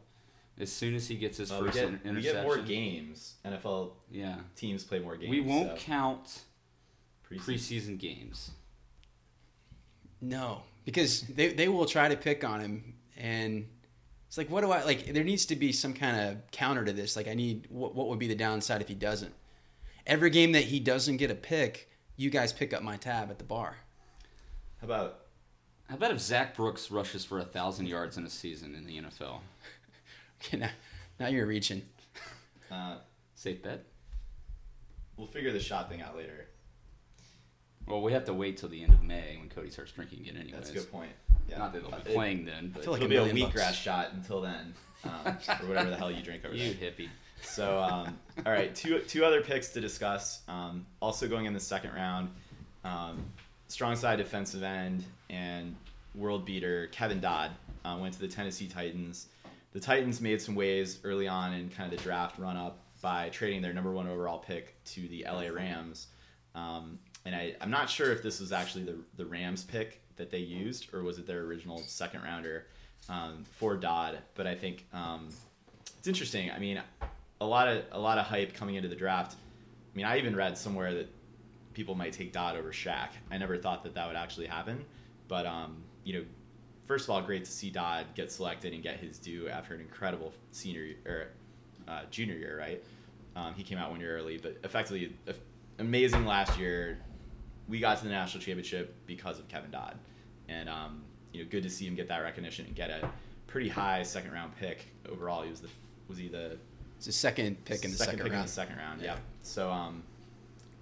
as 0.61 0.70
soon 0.72 0.95
as 0.95 1.09
he 1.09 1.14
gets 1.16 1.39
his 1.39 1.51
uh, 1.51 1.59
we, 1.61 1.66
first 1.66 1.74
get, 1.78 1.89
inter- 1.89 2.01
we 2.05 2.11
interception? 2.11 2.34
get 2.36 2.45
more 2.45 2.59
games. 2.59 3.34
NFL 3.45 3.91
Yeah, 4.11 4.36
teams 4.57 4.84
play 4.84 4.99
more 4.99 5.16
games. 5.16 5.30
we 5.30 5.41
won't 5.41 5.70
so 5.78 5.84
count 5.84 6.43
preseason. 7.28 7.41
preseason 7.45 7.99
games. 7.99 8.51
No, 10.20 10.62
because 10.84 11.22
they 11.22 11.53
they 11.53 11.68
will 11.68 11.86
try 11.86 12.09
to 12.09 12.16
pick 12.16 12.43
on 12.45 12.61
him, 12.61 12.95
and 13.16 13.68
it's 14.26 14.36
like, 14.36 14.51
what 14.51 14.62
do 14.62 14.72
I 14.72 14.82
like? 14.82 15.12
There 15.12 15.22
needs 15.24 15.47
to 15.47 15.57
be 15.57 15.70
some 15.72 15.95
kind 15.95 16.20
of 16.28 16.51
counter 16.51 16.84
to 16.84 16.93
this. 16.93 17.14
Like, 17.16 17.28
I 17.28 17.34
need 17.34 17.66
what 17.70 17.95
what 17.95 18.09
would 18.09 18.18
be 18.18 18.26
the 18.26 18.34
downside 18.34 18.80
if 18.80 18.89
he 18.89 18.95
doesn't? 18.95 19.32
Every 20.09 20.31
game 20.31 20.53
that 20.53 20.65
he 20.65 20.81
doesn't 20.81 21.19
get 21.19 21.31
a 21.31 21.35
pick, 21.37 21.91
you 22.17 22.31
guys 22.31 22.53
pick 22.53 22.73
up 22.73 22.83
my 22.83 22.97
tab 22.97 23.31
at 23.31 23.39
the 23.39 23.45
bar. 23.45 23.77
How 24.81 24.87
about 24.87 25.21
How 25.89 25.95
about 25.97 26.11
if 26.13 26.21
Zac 26.21 26.57
Brooks 26.57 26.91
rushes 26.91 27.25
for 27.25 27.39
a 27.39 27.45
thousand 27.45 27.87
yards 27.87 28.17
in 28.17 28.25
a 28.25 28.31
season 28.31 28.75
in 28.75 28.87
the 28.87 28.99
NFL? 29.01 29.39
Okay, 30.41 30.57
now, 30.57 30.71
now 31.19 31.27
you're 31.27 31.47
reaching. 31.47 31.83
uh, 32.71 32.99
Safe 33.35 33.61
bet. 33.61 33.85
we'll 35.17 35.27
figure 35.27 35.51
the 35.53 35.59
shot 35.59 35.89
thing 35.91 36.01
out 36.01 36.17
later. 36.17 36.47
Well, 37.89 38.03
we 38.03 38.13
have 38.13 38.25
to 38.27 38.33
wait 38.35 38.57
till 38.57 38.69
the 38.69 38.81
end 38.85 38.93
of 38.95 39.03
May 39.03 39.37
when 39.41 39.49
Cody 39.49 39.69
starts 39.71 39.91
drinking 39.91 40.21
again. 40.21 40.37
Anyways, 40.37 40.55
That's 40.55 40.71
a 40.71 40.75
good 40.75 40.93
point. 40.93 41.11
Yeah. 41.49 41.59
Not 41.59 41.73
that 41.73 41.83
they'll 41.83 41.93
Uh, 41.93 41.99
be 42.05 42.11
it- 42.11 42.15
playing 42.15 42.45
then, 42.45 42.71
but 42.73 42.85
feel 42.85 42.93
like 42.93 43.03
It'll 43.03 43.07
a 43.07 43.25
be 43.25 43.31
a 43.31 43.35
million 43.35 43.51
wheatgrass 43.51 43.65
bucks. 43.67 43.77
shot 43.79 44.13
until 44.13 44.41
then, 44.43 44.75
um, 45.03 45.27
or 45.27 45.67
whatever 45.67 45.91
the 45.91 45.97
hell 45.97 46.13
you 46.13 46.23
drink 46.23 46.45
over 46.45 46.55
you 46.57 46.73
there. 46.75 46.93
hippie. 46.93 47.09
So, 47.43 47.78
um, 47.78 48.18
all 48.47 48.53
right, 48.53 48.74
two 48.74 49.01
two 49.01 49.24
other 49.24 49.41
picks 49.41 49.70
to 49.70 49.80
discuss. 49.80 50.43
Um, 50.49 50.86
also 51.01 51.28
going 51.28 51.47
in 51.47 51.53
the 51.53 51.61
second 51.61 51.95
round, 51.95 52.30
um, 52.84 53.24
strong 53.68 53.97
side 53.97 54.18
defensive 54.18 54.62
end 54.62 55.05
and 55.30 55.74
world 56.14 56.45
beater 56.45 56.89
Kevin 56.89 57.20
Dodd 57.20 57.51
uh, 57.84 57.97
went 58.01 58.14
to 58.14 58.20
the 58.20 58.28
Tennessee 58.28 58.66
Titans. 58.66 59.28
The 59.72 59.80
Titans 59.80 60.20
made 60.20 60.41
some 60.41 60.55
waves 60.55 60.99
early 61.05 61.28
on 61.28 61.53
in 61.53 61.68
kind 61.68 61.93
of 61.93 61.99
the 61.99 62.03
draft 62.03 62.39
run 62.39 62.57
up 62.57 62.78
by 63.01 63.28
trading 63.28 63.62
their 63.62 63.72
number 63.72 63.93
one 63.93 64.09
overall 64.09 64.39
pick 64.39 64.82
to 64.84 65.07
the 65.09 65.24
LA 65.28 65.49
Rams. 65.49 66.09
Um, 66.55 66.99
and 67.24 67.34
I, 67.34 67.55
I'm 67.61 67.70
not 67.70 67.89
sure 67.89 68.11
if 68.11 68.22
this 68.22 68.41
was 68.41 68.53
actually 68.53 68.84
the, 68.84 68.97
the 69.16 69.26
Rams 69.26 69.62
pick 69.62 70.01
that 70.16 70.30
they 70.30 70.39
used 70.39 70.93
or 70.93 71.03
was 71.03 71.18
it 71.18 71.26
their 71.26 71.43
original 71.43 71.78
second 71.86 72.22
rounder 72.22 72.66
um, 73.09 73.45
for 73.53 73.76
Dodd. 73.76 74.18
But 74.34 74.47
I 74.47 74.55
think 74.55 74.86
um, 74.93 75.28
it's 75.99 76.09
interesting. 76.09 76.51
I 76.51 76.59
mean, 76.59 76.80
a 77.41 77.47
lot 77.47 77.68
of 77.68 77.84
a 77.93 77.99
lot 77.99 78.18
of 78.18 78.26
hype 78.26 78.55
coming 78.55 78.74
into 78.74 78.89
the 78.89 78.97
draft. 78.97 79.34
I 79.34 79.97
mean, 79.97 80.07
I 80.07 80.18
even 80.18 80.34
read 80.36 80.57
somewhere 80.57 80.95
that 80.95 81.09
people 81.74 81.95
might 81.95 82.12
take 82.12 82.32
Dodd 82.32 82.57
over 82.57 82.70
Shaq. 82.70 83.11
I 83.30 83.39
never 83.39 83.57
thought 83.57 83.82
that 83.84 83.95
that 83.95 84.07
would 84.07 84.16
actually 84.16 84.47
happen, 84.47 84.84
but 85.28 85.47
um, 85.47 85.76
you 86.05 86.14
know, 86.14 86.24
first 86.86 87.05
of 87.05 87.11
all, 87.11 87.22
great 87.22 87.45
to 87.45 87.51
see 87.51 87.70
Dodd 87.70 88.07
get 88.14 88.32
selected 88.32 88.72
and 88.72 88.82
get 88.82 88.99
his 88.99 89.18
due 89.18 89.49
after 89.49 89.74
an 89.74 89.80
incredible 89.80 90.32
senior 90.53 90.95
or 91.07 91.28
uh, 91.86 92.03
junior 92.11 92.36
year. 92.36 92.59
Right, 92.59 92.82
um, 93.36 93.55
he 93.55 93.62
came 93.62 93.78
out 93.78 93.91
one 93.91 94.01
year 94.01 94.16
early, 94.16 94.39
but 94.39 94.59
effectively 94.64 95.16
amazing 95.78 96.26
last 96.26 96.59
year. 96.59 96.99
We 97.68 97.80
got 97.80 97.99
to 97.99 98.05
the 98.05 98.11
national 98.11 98.43
championship 98.43 98.95
because 99.07 99.39
of 99.39 99.47
Kevin 99.49 99.70
Dodd, 99.70 99.97
and 100.49 100.68
um, 100.68 101.03
you 101.32 101.43
know, 101.43 101.51
good 101.51 101.62
to 101.62 101.70
see 101.70 101.86
him 101.86 101.95
get 101.95 102.09
that 102.09 102.20
recognition 102.20 102.66
and 102.66 102.74
get 102.74 102.91
a 102.91 103.11
pretty 103.47 103.68
high 103.68 104.03
second 104.03 104.32
round 104.32 104.57
pick 104.57 104.86
overall. 105.11 105.43
He 105.43 105.51
was 105.51 105.61
the 105.61 105.68
was 106.09 106.18
he 106.18 106.28
the 106.28 106.59
It's 106.99 107.07
the 107.07 107.12
second 107.12 107.64
pick 107.64 107.84
in 107.84 107.92
the 107.92 107.96
second, 107.96 108.18
pick 108.18 108.26
in 108.26 108.32
round. 108.32 108.49
the 108.49 108.53
second 108.53 108.76
round. 108.76 109.01
Yeah. 109.01 109.14
Yeah. 109.14 109.18
So 109.42 109.70
um, 109.70 110.03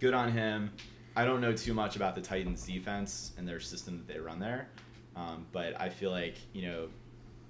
good 0.01 0.15
on 0.15 0.33
him. 0.33 0.73
I 1.15 1.27
don't 1.27 1.43
know 1.43 1.53
too 1.53 1.75
much 1.75 1.97
about 1.97 2.15
the 2.15 2.23
Titans 2.23 2.67
defense 2.67 3.33
and 3.37 3.47
their 3.47 3.61
system 3.61 3.99
that 3.99 4.13
they 4.13 4.19
run 4.19 4.39
there, 4.39 4.69
um, 5.15 5.47
but 5.53 5.79
I 5.79 5.91
feel 5.91 6.11
like 6.11 6.37
you 6.55 6.63
know 6.63 6.89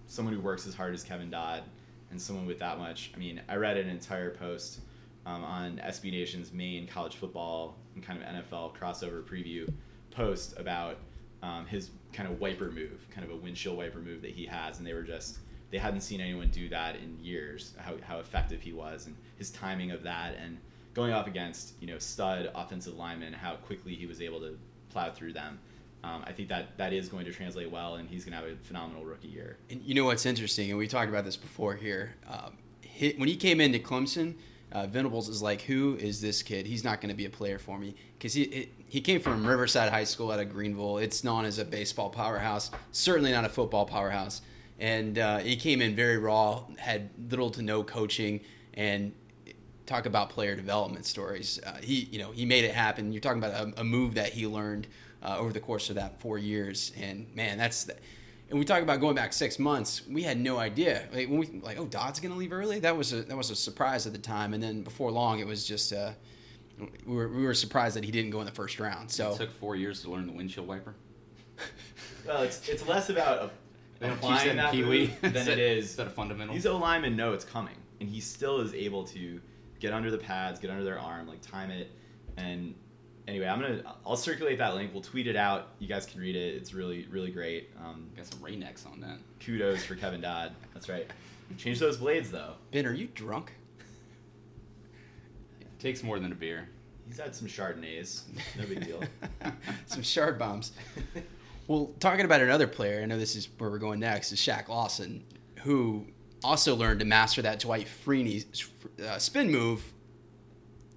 someone 0.09 0.35
who 0.35 0.41
works 0.41 0.67
as 0.67 0.75
hard 0.75 0.95
as 0.95 1.05
Kevin 1.05 1.31
Dodd 1.31 1.63
and 2.11 2.21
someone 2.21 2.45
with 2.45 2.59
that 2.59 2.79
much. 2.79 3.13
I 3.15 3.19
mean, 3.19 3.41
I 3.49 3.55
read 3.55 3.77
an 3.77 3.89
entire 3.89 4.31
post 4.31 4.81
um, 5.27 5.45
on 5.45 5.81
SB 5.85 6.11
Nation's 6.11 6.53
main 6.53 6.89
college 6.89 7.17
football 7.17 7.77
and 7.95 8.05
kind 8.05 8.21
of 8.21 8.29
NFL 8.29 8.77
crossover 8.77 9.23
preview 9.23 9.73
post 10.11 10.59
about 10.59 10.99
um, 11.43 11.67
his 11.67 11.91
kind 12.13 12.29
of 12.29 12.41
wiper 12.41 12.71
move, 12.71 13.07
kind 13.11 13.25
of 13.25 13.33
a 13.33 13.37
windshield 13.37 13.77
wiper 13.77 14.01
move 14.01 14.23
that 14.23 14.33
he 14.33 14.45
has, 14.47 14.79
and 14.79 14.87
they 14.87 14.95
were 14.95 15.03
just 15.03 15.39
they 15.77 15.81
hadn't 15.81 16.01
seen 16.01 16.23
anyone 16.23 16.49
do 16.49 16.71
that 16.71 16.97
in 16.97 17.23
years. 17.23 17.75
How 17.77 17.97
how 18.03 18.19
effective 18.19 18.63
he 18.63 18.73
was 18.73 19.05
and 19.05 19.15
his 19.37 19.51
timing 19.51 19.91
of 19.91 20.03
that, 20.05 20.35
and 20.43 20.57
going 20.95 21.13
up 21.13 21.27
against 21.27 21.75
you 21.81 21.87
know 21.87 21.99
stud 21.99 22.51
offensive 22.55 22.97
linemen, 22.97 23.35
how 23.35 23.57
quickly 23.57 23.95
he 23.95 24.07
was 24.07 24.23
able 24.23 24.41
to 24.41 24.57
plow 24.89 25.11
through 25.11 25.35
them. 25.35 25.59
Um, 26.03 26.25
I 26.27 26.33
think 26.33 26.49
that 26.49 26.79
that 26.79 26.95
is 26.95 27.11
going 27.11 27.27
to 27.27 27.33
translate 27.33 27.71
well, 27.71 27.97
and 27.97 28.09
he's 28.09 28.25
going 28.25 28.33
to 28.33 28.39
have 28.39 28.57
a 28.57 28.57
phenomenal 28.65 29.05
rookie 29.05 29.29
year. 29.29 29.59
And 29.69 29.83
you 29.83 29.95
know 29.95 30.07
what's 30.07 30.25
interesting, 30.25 30.71
and 30.71 30.79
we 30.79 30.89
talked 30.89 31.11
about 31.11 31.27
this 31.27 31.37
before 31.37 31.75
here. 31.75 32.15
Um, 32.27 32.57
he, 32.81 33.13
when 33.19 33.29
he 33.29 33.37
came 33.37 33.61
into 33.61 33.79
Clemson, 33.79 34.33
uh, 34.73 34.87
Venables 34.87 35.29
is 35.29 35.43
like, 35.43 35.61
"Who 35.61 35.99
is 36.01 36.23
this 36.23 36.43
kid? 36.43 36.65
He's 36.65 36.85
not 36.85 37.03
going 37.03 37.11
to 37.11 37.17
be 37.17 37.27
a 37.27 37.31
player 37.31 37.59
for 37.59 37.79
me." 37.79 37.97
Because 38.17 38.33
he 38.33 38.45
it, 38.45 38.73
he 38.89 39.03
came 39.03 39.21
from 39.21 39.47
Riverside 39.47 39.91
High 39.91 40.05
School 40.05 40.31
out 40.31 40.41
of 40.41 40.51
Greenville. 40.51 40.97
It's 40.97 41.23
known 41.23 41.45
as 41.45 41.59
a 41.59 41.67
baseball 41.67 42.09
powerhouse, 42.09 42.71
certainly 42.93 43.33
not 43.33 43.45
a 43.45 43.51
football 43.51 43.85
powerhouse. 43.85 44.41
And 44.79 45.19
uh, 45.19 45.39
he 45.39 45.57
came 45.57 45.81
in 45.81 45.97
very 45.97 46.19
raw, 46.19 46.65
had 46.77 47.11
little 47.31 47.51
to 47.51 47.63
no 47.63 47.83
coaching, 47.83 48.41
and 48.75 49.13
talk 49.87 50.07
about 50.07 50.31
player 50.31 50.55
development 50.55 51.07
stories. 51.07 51.61
Uh, 51.65 51.77
he, 51.83 52.09
you 52.11 52.19
know, 52.19 52.31
he 52.33 52.45
made 52.45 52.65
it 52.65 52.75
happen. 52.75 53.13
You're 53.13 53.21
talking 53.21 53.43
about 53.43 53.55
a, 53.55 53.81
a 53.81 53.85
move 53.85 54.15
that 54.15 54.33
he 54.33 54.47
learned 54.47 54.87
uh, 55.23 55.39
over 55.39 55.53
the 55.53 55.61
course 55.61 55.89
of 55.89 55.97
that 55.97 56.21
four 56.21 56.39
years, 56.39 56.93
and 57.01 57.27
man, 57.35 57.59
that's. 57.59 57.85
The, 57.85 57.97
and 58.49 58.59
we 58.61 58.65
talk 58.65 58.81
about 58.81 59.01
going 59.01 59.17
back 59.17 59.33
six 59.33 59.59
months. 59.59 60.03
We 60.09 60.23
had 60.23 60.39
no 60.39 60.59
idea. 60.59 61.09
Like 61.13 61.29
when 61.29 61.39
we 61.39 61.47
like, 61.63 61.81
oh, 61.81 61.87
Dodd's 61.87 62.21
going 62.21 62.33
to 62.33 62.39
leave 62.39 62.53
early. 62.53 62.79
That 62.79 62.97
was 62.97 63.13
a 63.13 63.23
that 63.23 63.37
was 63.37 63.51
a 63.51 63.57
surprise 63.57 64.07
at 64.07 64.13
the 64.13 64.21
time. 64.21 64.55
And 64.55 64.63
then 64.63 64.83
before 64.83 65.11
long, 65.11 65.41
it 65.41 65.47
was 65.47 65.67
just 65.67 65.93
uh, 65.93 66.13
we 67.05 67.17
were 67.17 67.29
we 67.29 67.43
were 67.43 67.55
surprised 67.55 67.97
that 67.97 68.05
he 68.05 68.13
didn't 68.13 68.31
go 68.31 68.39
in 68.41 68.47
the 68.47 68.53
first 68.53 68.79
round. 68.79 69.11
So 69.11 69.33
It 69.33 69.39
took 69.39 69.51
four 69.51 69.75
years 69.75 70.03
to 70.03 70.11
learn 70.11 70.27
the 70.27 70.33
windshield 70.33 70.69
wiper. 70.69 70.95
Well, 72.27 72.43
it's 72.43 72.69
it's 72.69 72.87
less 72.87 73.09
about 73.09 73.41
They 73.41 73.41
don't 73.41 73.51
teach 73.51 73.66
applying 74.01 74.57
that 74.57 74.73
Pee-wee. 74.73 75.07
move 75.09 75.21
than 75.35 75.49
it 75.49 75.59
is. 75.59 75.87
Is 75.91 75.97
that 75.97 76.07
a 76.07 76.11
fundamental? 76.11 76.55
These 76.55 76.67
O 76.67 76.77
linemen 76.77 77.17
know 77.17 77.33
it's 77.33 77.45
coming, 77.45 77.77
and 78.01 78.09
he 78.09 78.21
still 78.21 78.61
is 78.61 78.73
able 78.75 79.05
to 79.05 79.41
get 79.81 79.93
under 79.93 80.11
the 80.11 80.19
pads, 80.19 80.59
get 80.61 80.71
under 80.71 80.85
their 80.85 80.99
arm, 80.99 81.27
like 81.27 81.41
time 81.43 81.71
it. 81.71 81.91
And 82.37 82.75
anyway, 83.29 83.47
I'm 83.47 83.61
gonna 83.61 83.83
I'll 84.05 84.17
circulate 84.17 84.59
that 84.59 84.75
link. 84.75 84.93
We'll 84.93 85.03
tweet 85.03 85.27
it 85.27 85.37
out. 85.37 85.69
You 85.79 85.89
guys 85.89 86.07
can 86.07 86.21
read 86.21 86.37
it. 86.37 86.55
It's 86.55 86.75
really 86.75 87.07
really 87.11 87.31
great. 87.31 87.71
Um, 87.85 88.09
Got 88.17 88.27
some 88.27 88.43
Rain-X 88.43 88.87
on 88.87 89.01
that. 89.01 89.19
kudos 89.41 89.85
for 89.85 89.95
Kevin 89.95 90.21
Dodd. 90.21 90.53
That's 90.75 90.89
right. 90.89 91.07
Change 91.59 91.79
those 91.79 91.97
blades 91.99 92.31
though. 92.31 92.55
Ben, 92.73 92.87
are 92.87 92.93
you 92.93 93.09
drunk? 93.15 93.53
It 95.61 95.79
Takes 95.79 96.03
more 96.03 96.19
than 96.19 96.33
a 96.33 96.35
beer. 96.35 96.69
He's 97.07 97.19
had 97.21 97.35
some 97.37 97.47
Chardonnays. 97.47 98.23
No 98.59 98.67
big 98.67 98.85
deal. 98.85 99.01
Some 99.87 100.03
shard 100.03 100.41
bombs. 100.41 100.73
Well, 101.69 101.93
talking 101.99 102.25
about 102.25 102.41
another 102.41 102.67
player, 102.67 103.03
I 103.03 103.07
know 103.07 103.19
this 103.19 103.35
is 103.35 103.49
where 103.59 103.71
we're 103.71 103.79
going 103.79 104.01
next, 104.01 104.33
is 104.33 104.39
Shaq 104.39 104.69
Lawson, 104.69 105.25
who 105.63 106.07
also 106.45 106.77
learned 106.77 107.01
to 107.01 107.07
master 107.07 107.43
that 107.43 107.59
Dwight 107.59 107.89
Freeney 108.05 108.45
uh, 109.05 109.19
spin 109.19 109.51
move 109.51 109.83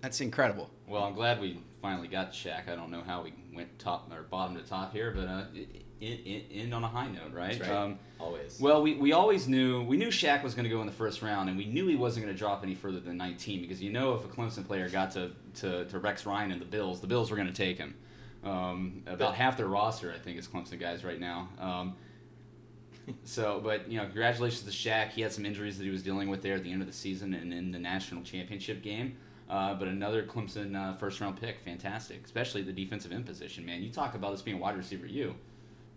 That's 0.01 0.21
incredible. 0.21 0.69
Well, 0.87 1.03
I'm 1.03 1.15
glad 1.15 1.41
we 1.41 1.59
finally 1.81 2.07
got 2.07 2.33
Shaq. 2.33 2.69
I 2.69 2.75
don't 2.75 2.91
know 2.91 3.01
how 3.01 3.23
we 3.23 3.33
went 3.53 3.77
top 3.79 4.11
or 4.13 4.23
bottom 4.23 4.55
to 4.57 4.61
top 4.61 4.93
here, 4.93 5.11
but 5.15 5.27
uh, 5.27 5.43
in, 6.01 6.17
in, 6.19 6.41
in 6.51 6.73
on 6.73 6.83
a 6.83 6.87
high 6.87 7.07
note, 7.07 7.33
right? 7.33 7.57
That's 7.57 7.69
right. 7.69 7.77
Um, 7.77 7.99
Always. 8.19 8.59
well, 8.59 8.81
we, 8.81 8.95
we 8.95 9.11
always 9.11 9.47
knew 9.47 9.83
we 9.83 9.97
knew 9.97 10.09
Shaq 10.09 10.43
was 10.43 10.53
going 10.53 10.63
to 10.65 10.69
go 10.69 10.81
in 10.81 10.85
the 10.87 10.93
first 10.93 11.21
round, 11.21 11.49
and 11.49 11.57
we 11.57 11.65
knew 11.65 11.87
he 11.87 11.95
wasn't 11.95 12.25
going 12.25 12.35
to 12.35 12.37
drop 12.37 12.63
any 12.63 12.75
further 12.75 12.99
than 12.99 13.17
19 13.17 13.61
because 13.61 13.81
you 13.81 13.91
know 13.91 14.13
if 14.13 14.23
a 14.23 14.27
Clemson 14.27 14.65
player 14.65 14.87
got 14.87 15.11
to, 15.11 15.31
to, 15.55 15.85
to 15.85 15.99
Rex 15.99 16.25
Ryan 16.25 16.51
and 16.51 16.61
the 16.61 16.65
Bills, 16.65 17.01
the 17.01 17.07
Bills 17.07 17.31
were 17.31 17.37
going 17.37 17.49
to 17.49 17.53
take 17.53 17.77
him. 17.77 17.95
Um, 18.43 19.03
about 19.05 19.35
half 19.35 19.57
their 19.57 19.67
roster, 19.67 20.13
I 20.13 20.17
think, 20.17 20.37
is 20.37 20.47
Clemson 20.47 20.79
guys 20.79 21.03
right 21.03 21.19
now. 21.19 21.49
Um, 21.59 21.95
so, 23.23 23.59
but 23.63 23.89
you 23.89 23.97
know, 23.97 24.05
congratulations 24.05 24.63
to 24.63 24.71
Shaq. 24.71 25.09
He 25.09 25.21
had 25.21 25.31
some 25.31 25.45
injuries 25.45 25.77
that 25.77 25.83
he 25.83 25.89
was 25.89 26.03
dealing 26.03 26.29
with 26.29 26.41
there 26.41 26.55
at 26.55 26.63
the 26.63 26.71
end 26.71 26.81
of 26.81 26.87
the 26.87 26.93
season 26.93 27.33
and 27.33 27.53
in 27.53 27.71
the 27.71 27.79
national 27.79 28.23
championship 28.23 28.81
game. 28.81 29.17
Uh, 29.49 29.73
but 29.73 29.87
another 29.87 30.23
Clemson 30.23 30.75
uh, 30.75 30.95
first 30.95 31.19
round 31.19 31.39
pick, 31.39 31.59
fantastic, 31.59 32.23
especially 32.23 32.61
the 32.61 32.71
defensive 32.71 33.11
end 33.11 33.25
position. 33.25 33.65
Man, 33.65 33.81
you 33.81 33.89
talk 33.89 34.13
about 34.13 34.31
this 34.31 34.41
being 34.43 34.57
a 34.57 34.59
wide 34.59 34.77
receiver. 34.77 35.07
You, 35.07 35.35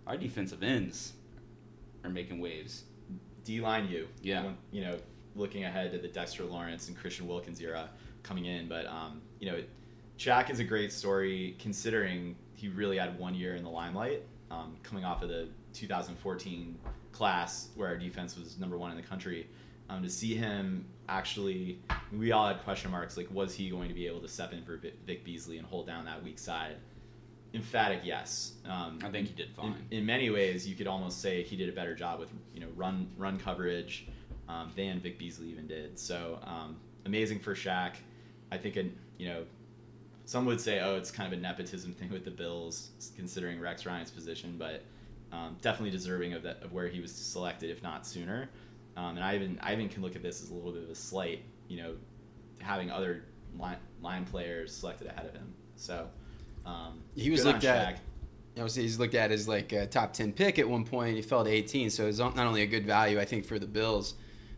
our 0.07 0.17
defensive 0.17 0.63
ends 0.63 1.13
are 2.03 2.11
making 2.11 2.41
waves. 2.41 2.85
D 3.45 3.61
line 3.61 3.89
you. 3.89 4.09
Yeah. 4.23 4.53
You 4.71 4.83
know, 4.83 4.99
looking 5.37 5.65
ahead 5.65 5.93
to 5.93 5.99
the 5.99 6.09
Dexter 6.09 6.45
Lawrence 6.45 6.89
and 6.89 6.97
Christian 6.97 7.27
Wilkins 7.27 7.61
era 7.61 7.91
coming 8.23 8.47
in, 8.47 8.69
but 8.69 8.87
um, 8.87 9.21
you 9.39 9.51
know, 9.51 9.63
Shaq 10.23 10.51
is 10.51 10.61
a 10.61 10.65
great 10.65 10.93
story 10.93 11.57
considering 11.59 12.37
he 12.55 12.69
really 12.69 12.97
had 12.97 13.19
one 13.19 13.35
year 13.35 13.57
in 13.57 13.65
the 13.65 13.69
limelight, 13.69 14.23
um, 14.53 14.77
coming 14.85 15.05
off 15.05 15.21
of 15.23 15.29
the 15.29 15.49
2014 15.73 16.79
class 17.11 17.71
where 17.75 17.89
our 17.89 17.97
defense 17.97 18.39
was 18.39 18.57
number 18.57 18.79
one 18.79 18.93
in 18.93 18.97
the 18.97 19.03
country. 19.03 19.49
Um, 19.91 20.01
to 20.01 20.09
see 20.09 20.37
him 20.37 20.87
actually, 21.09 21.81
we 22.17 22.31
all 22.31 22.47
had 22.47 22.63
question 22.63 22.93
marks 22.93 23.17
like, 23.17 23.29
was 23.33 23.53
he 23.53 23.69
going 23.69 23.89
to 23.89 23.95
be 23.95 24.07
able 24.07 24.21
to 24.21 24.29
step 24.29 24.53
in 24.53 24.63
for 24.63 24.77
Vic 24.77 24.95
Vic 25.09 25.25
Beasley 25.25 25.59
and 25.59 25.67
hold 25.67 25.89
down 25.89 26.05
that 26.05 26.23
weak 26.23 26.39
side? 26.39 26.77
Emphatic 27.53 28.03
yes. 28.05 28.53
Um, 28.65 29.01
I 29.03 29.11
think 29.11 29.27
he 29.27 29.35
did 29.35 29.51
fine. 29.57 29.75
in, 29.91 29.99
in 29.99 30.07
many 30.07 30.31
ways, 30.31 30.69
you 30.69 30.77
could 30.77 30.87
almost 30.87 31.21
say 31.21 31.43
he 31.43 31.57
did 31.57 31.69
a 31.69 31.73
better 31.73 31.97
job 31.97 32.21
with 32.21 32.31
you 32.55 32.61
know 32.61 32.69
run 32.77 33.09
run 33.19 33.39
coverage 33.39 34.07
um, 34.49 34.71
than 34.77 35.01
Vic 35.01 35.19
Beasley 35.19 35.49
even 35.49 35.67
did. 35.67 35.99
So 35.99 36.39
um, 36.45 36.77
amazing 37.07 37.41
for 37.41 37.57
Shaq. 37.57 37.95
I 38.53 38.59
think 38.59 38.77
a, 38.77 38.85
you 39.19 39.29
know 39.29 39.45
some 40.25 40.47
would 40.47 40.61
say 40.61 40.81
oh 40.81 40.97
it's 40.97 41.11
kind 41.11 41.33
of 41.33 41.39
a 41.39 41.43
nepotism 41.43 41.93
thing 41.93 42.11
with 42.11 42.25
the 42.25 42.31
Bills 42.31 42.91
considering 43.17 43.61
Rex 43.61 43.87
Ryan's 43.87 44.11
position, 44.11 44.57
but 44.59 44.83
um, 45.33 45.57
definitely 45.63 45.91
deserving 45.91 46.35
of 46.35 46.43
that 46.43 46.63
of 46.63 46.73
where 46.73 46.89
he 46.89 47.01
was 47.01 47.13
selected 47.13 47.71
if 47.71 47.83
not 47.83 48.07
sooner. 48.07 48.49
Um, 48.97 49.17
and 49.17 49.25
I 49.25 49.35
even 49.35 49.59
I 49.63 49.73
even 49.73 49.89
can 49.89 50.03
look 50.03 50.17
at 50.17 50.23
this 50.23 50.43
as 50.43 50.51
a 50.51 50.55
little 50.55 50.73
bit 50.73 50.85
of 50.85 50.91
a 50.91 50.95
slight, 50.95 51.43
you 51.69 51.83
know, 51.83 51.95
having 52.61 52.91
other 52.91 53.25
line, 53.59 53.79
line 54.03 54.25
players 54.25 54.75
selected 54.75 55.07
ahead 55.09 55.27
of 55.27 55.33
him. 55.33 55.55
So 55.77 56.09
um, 56.67 57.01
He 57.15 57.31
was 57.31 57.45
looked 57.45 57.65
at-. 57.65 57.99
You 58.55 58.61
know, 58.61 58.69
he's 58.69 58.99
looked 58.99 59.15
at 59.15 59.33
as 59.33 59.49
like 59.49 59.73
a 59.73 59.87
top 59.87 60.13
10 60.13 60.33
pick 60.33 60.59
at 60.59 60.69
one 60.69 60.85
point. 60.85 61.17
He 61.17 61.23
fell 61.23 61.43
to 61.43 61.51
18, 61.51 61.89
so 61.89 62.07
it's 62.07 62.19
not 62.19 62.37
only 62.37 62.61
a 62.61 62.67
good 62.67 62.85
value, 62.85 63.19
I 63.19 63.25
think, 63.25 63.47
for 63.47 63.59
the 63.59 63.67
Bills, 63.67 64.13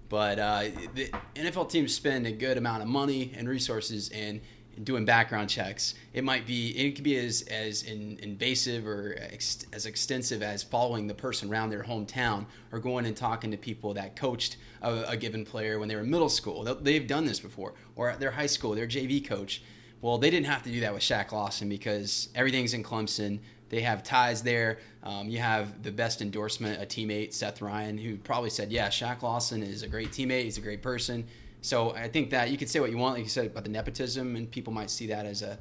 but 0.08 0.40
uh, 0.40 0.64
the 0.96 1.10
NFL 1.36 1.70
teams 1.70 1.94
spend 1.94 2.26
a 2.26 2.32
good 2.32 2.58
amount 2.58 2.82
of 2.82 2.88
money 2.88 3.32
and 3.36 3.48
resources 3.48 4.10
in 4.10 4.40
doing 4.82 5.04
background 5.04 5.48
checks. 5.48 5.94
It 6.12 6.24
might 6.24 6.46
be, 6.46 6.70
it 6.70 6.94
could 6.94 7.04
be 7.04 7.16
as, 7.16 7.42
as 7.42 7.82
in, 7.84 8.18
invasive 8.20 8.86
or 8.86 9.16
ex, 9.18 9.66
as 9.72 9.86
extensive 9.86 10.42
as 10.42 10.62
following 10.62 11.06
the 11.06 11.14
person 11.14 11.50
around 11.50 11.70
their 11.70 11.82
hometown 11.82 12.46
or 12.72 12.78
going 12.78 13.06
and 13.06 13.16
talking 13.16 13.50
to 13.50 13.56
people 13.56 13.94
that 13.94 14.16
coached 14.16 14.56
a, 14.82 15.04
a 15.08 15.16
given 15.16 15.44
player 15.44 15.78
when 15.78 15.88
they 15.88 15.94
were 15.94 16.02
in 16.02 16.10
middle 16.10 16.28
school. 16.28 16.64
They've 16.80 17.06
done 17.06 17.24
this 17.24 17.40
before, 17.40 17.74
or 17.94 18.10
at 18.10 18.20
their 18.20 18.32
high 18.32 18.46
school, 18.46 18.74
their 18.74 18.86
JV 18.86 19.24
coach. 19.24 19.62
Well, 20.00 20.18
they 20.18 20.30
didn't 20.30 20.46
have 20.46 20.62
to 20.64 20.70
do 20.70 20.80
that 20.80 20.92
with 20.92 21.02
Shaq 21.02 21.32
Lawson 21.32 21.68
because 21.68 22.28
everything's 22.34 22.74
in 22.74 22.82
Clemson. 22.82 23.38
They 23.70 23.80
have 23.80 24.02
ties 24.02 24.42
there. 24.42 24.78
Um, 25.02 25.28
you 25.28 25.38
have 25.38 25.82
the 25.82 25.90
best 25.90 26.20
endorsement, 26.20 26.82
a 26.82 26.86
teammate, 26.86 27.32
Seth 27.32 27.62
Ryan, 27.62 27.96
who 27.96 28.16
probably 28.16 28.50
said, 28.50 28.70
"Yeah, 28.70 28.88
Shaq 28.88 29.22
Lawson 29.22 29.62
is 29.62 29.82
a 29.82 29.88
great 29.88 30.10
teammate. 30.10 30.44
He's 30.44 30.58
a 30.58 30.60
great 30.60 30.82
person." 30.82 31.26
So 31.64 31.94
I 31.94 32.08
think 32.08 32.28
that 32.28 32.50
you 32.50 32.58
could 32.58 32.68
say 32.68 32.78
what 32.78 32.90
you 32.90 32.98
want, 32.98 33.14
like 33.14 33.22
you 33.22 33.30
said 33.30 33.46
about 33.46 33.64
the 33.64 33.70
nepotism, 33.70 34.36
and 34.36 34.50
people 34.50 34.70
might 34.70 34.90
see 34.90 35.06
that 35.06 35.24
as 35.24 35.40
a, 35.40 35.58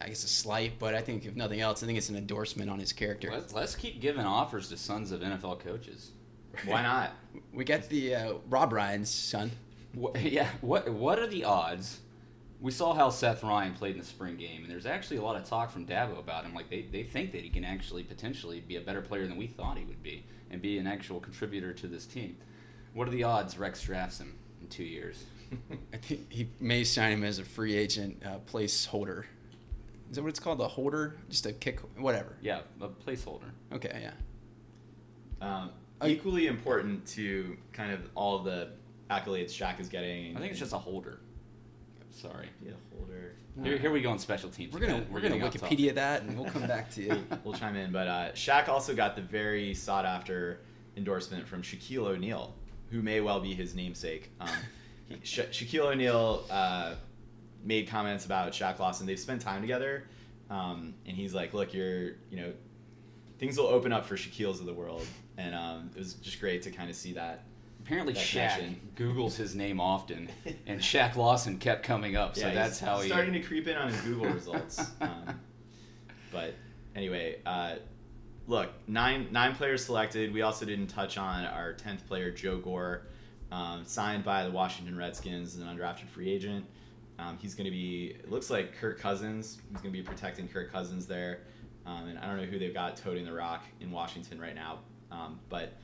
I 0.00 0.08
guess, 0.08 0.24
a 0.24 0.28
slight. 0.28 0.78
But 0.78 0.94
I 0.94 1.02
think 1.02 1.26
if 1.26 1.36
nothing 1.36 1.60
else, 1.60 1.82
I 1.82 1.86
think 1.86 1.98
it's 1.98 2.08
an 2.08 2.16
endorsement 2.16 2.70
on 2.70 2.78
his 2.78 2.94
character. 2.94 3.30
Let's, 3.30 3.52
let's 3.52 3.74
keep 3.74 4.00
giving 4.00 4.24
offers 4.24 4.70
to 4.70 4.78
sons 4.78 5.12
of 5.12 5.20
NFL 5.20 5.60
coaches. 5.60 6.12
Why 6.64 6.80
not? 6.82 7.12
We 7.52 7.64
got 7.64 7.86
the 7.90 8.14
uh, 8.14 8.34
Rob 8.48 8.72
Ryan's 8.72 9.10
son. 9.10 9.50
What, 9.92 10.18
yeah, 10.22 10.48
what 10.62 10.90
what 10.90 11.18
are 11.18 11.26
the 11.26 11.44
odds? 11.44 12.00
We 12.62 12.70
saw 12.70 12.94
how 12.94 13.10
Seth 13.10 13.42
Ryan 13.42 13.74
played 13.74 13.92
in 13.92 14.00
the 14.00 14.06
spring 14.06 14.38
game, 14.38 14.62
and 14.62 14.70
there's 14.70 14.86
actually 14.86 15.18
a 15.18 15.22
lot 15.22 15.36
of 15.36 15.44
talk 15.44 15.70
from 15.70 15.84
Dabo 15.84 16.18
about 16.18 16.46
him. 16.46 16.54
Like 16.54 16.70
they, 16.70 16.86
they 16.90 17.02
think 17.02 17.32
that 17.32 17.42
he 17.42 17.50
can 17.50 17.64
actually 17.64 18.04
potentially 18.04 18.60
be 18.60 18.76
a 18.76 18.80
better 18.80 19.02
player 19.02 19.26
than 19.26 19.36
we 19.36 19.48
thought 19.48 19.76
he 19.76 19.84
would 19.84 20.02
be, 20.02 20.24
and 20.50 20.62
be 20.62 20.78
an 20.78 20.86
actual 20.86 21.20
contributor 21.20 21.74
to 21.74 21.88
this 21.88 22.06
team. 22.06 22.38
What 22.94 23.06
are 23.06 23.10
the 23.10 23.24
odds 23.24 23.58
Rex 23.58 23.82
drafts 23.82 24.18
him 24.18 24.34
in 24.62 24.68
two 24.68 24.84
years? 24.84 25.24
I 25.92 25.96
think 25.96 26.30
he 26.30 26.48
may 26.60 26.84
sign 26.84 27.12
him 27.12 27.24
as 27.24 27.38
a 27.38 27.44
free 27.44 27.74
agent 27.76 28.22
uh, 28.24 28.38
placeholder. 28.50 29.24
Is 30.10 30.16
that 30.16 30.22
what 30.22 30.28
it's 30.28 30.40
called? 30.40 30.60
A 30.60 30.68
holder? 30.68 31.16
Just 31.30 31.46
a 31.46 31.52
kick? 31.52 31.80
Whatever. 31.98 32.36
Yeah, 32.42 32.60
a 32.80 32.88
placeholder. 32.88 33.50
Okay, 33.72 33.98
yeah. 34.02 34.12
Um, 35.40 35.70
I- 36.00 36.08
equally 36.08 36.46
important 36.46 37.06
to 37.08 37.56
kind 37.72 37.92
of 37.92 38.00
all 38.14 38.38
the 38.40 38.70
accolades 39.10 39.50
Shaq 39.50 39.80
is 39.80 39.88
getting. 39.88 40.36
I 40.36 40.40
think 40.40 40.50
it's 40.50 40.60
just 40.60 40.72
a 40.72 40.78
holder. 40.78 41.20
Sorry. 42.10 42.48
be 42.62 42.70
a 42.70 42.74
holder. 42.94 43.32
Here, 43.62 43.78
here 43.78 43.90
we 43.90 44.00
go 44.02 44.10
on 44.10 44.18
special 44.18 44.50
teams. 44.50 44.72
We're 44.74 44.80
gonna 44.80 44.96
again. 44.98 45.06
we're 45.10 45.20
gonna 45.20 45.38
getting. 45.38 45.60
Wikipedia 45.60 45.94
that, 45.94 46.22
and 46.22 46.38
we'll 46.38 46.50
come 46.50 46.66
back 46.66 46.90
to 46.92 47.02
you. 47.02 47.24
We'll 47.44 47.54
chime 47.54 47.76
in, 47.76 47.90
but 47.92 48.06
uh, 48.06 48.32
Shaq 48.32 48.68
also 48.68 48.94
got 48.94 49.16
the 49.16 49.22
very 49.22 49.74
sought 49.74 50.04
after 50.06 50.60
endorsement 50.96 51.46
from 51.48 51.62
Shaquille 51.62 52.06
O'Neal, 52.06 52.54
who 52.90 53.02
may 53.02 53.20
well 53.20 53.40
be 53.40 53.54
his 53.54 53.74
namesake. 53.74 54.30
Um, 54.40 54.48
he, 54.48 54.54
Sha- 55.22 55.42
Shaquille 55.44 55.92
O'Neal 55.92 56.44
uh, 56.50 56.94
made 57.64 57.88
comments 57.88 58.24
about 58.26 58.52
Shaq 58.52 58.78
Lawson. 58.78 59.06
They've 59.06 59.18
spent 59.18 59.40
time 59.40 59.60
together, 59.60 60.04
um, 60.50 60.94
and 61.06 61.16
he's 61.16 61.34
like, 61.34 61.54
"Look, 61.54 61.72
you're, 61.74 62.12
you 62.30 62.36
know, 62.36 62.52
things 63.38 63.56
will 63.58 63.66
open 63.66 63.92
up 63.92 64.04
for 64.06 64.16
Shaquille's 64.16 64.60
of 64.60 64.66
the 64.66 64.74
world," 64.74 65.06
and 65.38 65.54
um, 65.54 65.90
it 65.94 65.98
was 65.98 66.14
just 66.14 66.40
great 66.40 66.62
to 66.62 66.70
kind 66.70 66.90
of 66.90 66.96
see 66.96 67.12
that. 67.14 67.44
Apparently, 67.84 68.12
that 68.12 68.20
Shaq 68.22 68.50
connection. 68.56 68.80
Googles 68.96 69.34
his 69.36 69.54
name 69.56 69.80
often, 69.80 70.28
and 70.66 70.80
Shaq 70.80 71.16
Lawson 71.16 71.58
kept 71.58 71.82
coming 71.84 72.14
up. 72.16 72.36
So 72.36 72.46
Yeah, 72.46 72.54
that's 72.54 72.78
he's 72.78 72.88
how 72.88 73.00
he. 73.00 73.08
starting 73.08 73.32
to 73.32 73.40
creep 73.40 73.66
in 73.66 73.76
on 73.76 73.90
his 73.92 74.00
Google 74.02 74.26
results. 74.30 74.80
Um, 75.00 75.40
but 76.30 76.54
anyway, 76.94 77.36
uh, 77.44 77.74
look, 78.46 78.70
nine 78.86 79.28
nine 79.32 79.54
players 79.54 79.84
selected. 79.84 80.32
We 80.32 80.42
also 80.42 80.64
didn't 80.64 80.86
touch 80.86 81.18
on 81.18 81.44
our 81.44 81.72
tenth 81.74 82.06
player, 82.06 82.30
Joe 82.30 82.58
Gore, 82.58 83.02
um, 83.52 83.84
signed 83.84 84.24
by 84.24 84.42
the 84.42 84.50
Washington 84.50 84.96
Redskins 84.96 85.54
as 85.54 85.60
an 85.60 85.68
undrafted 85.68 86.08
free 86.08 86.30
agent. 86.30 86.64
Um, 87.18 87.38
he's 87.40 87.54
going 87.54 87.66
to 87.66 87.70
be. 87.70 88.16
It 88.18 88.30
looks 88.30 88.50
like 88.50 88.74
Kirk 88.74 88.98
Cousins. 88.98 89.58
He's 89.70 89.80
going 89.80 89.92
to 89.92 89.98
be 89.98 90.02
protecting 90.02 90.48
Kirk 90.48 90.72
Cousins 90.72 91.06
there, 91.06 91.40
um, 91.86 92.08
and 92.08 92.18
I 92.18 92.26
don't 92.26 92.38
know 92.38 92.44
who 92.44 92.58
they've 92.58 92.74
got 92.74 92.96
toting 92.96 93.24
the 93.24 93.32
rock 93.32 93.62
in 93.80 93.90
Washington 93.90 94.40
right 94.40 94.54
now, 94.54 94.80
um, 95.10 95.38
but. 95.48 95.74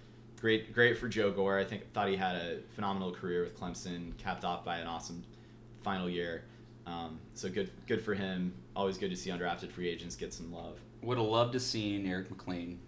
Great, 0.40 0.72
great 0.72 0.96
for 0.96 1.08
Joe 1.08 1.32
Gore. 1.32 1.58
I 1.58 1.64
think 1.64 1.92
thought 1.92 2.06
he 2.08 2.14
had 2.14 2.36
a 2.36 2.58
phenomenal 2.76 3.10
career 3.10 3.42
with 3.42 3.58
Clemson, 3.58 4.16
capped 4.18 4.44
off 4.44 4.64
by 4.64 4.78
an 4.78 4.86
awesome 4.86 5.24
final 5.82 6.08
year. 6.08 6.44
Um, 6.86 7.18
so 7.34 7.48
good, 7.48 7.70
good 7.88 8.00
for 8.00 8.14
him. 8.14 8.54
Always 8.76 8.98
good 8.98 9.10
to 9.10 9.16
see 9.16 9.30
undrafted 9.30 9.72
free 9.72 9.88
agents 9.88 10.14
get 10.14 10.32
some 10.32 10.52
love. 10.52 10.78
Would 11.02 11.18
have 11.18 11.26
loved 11.26 11.54
to 11.54 11.60
seen 11.60 12.06
Eric 12.06 12.30
Mac 12.30 12.46
Lain 12.46 12.78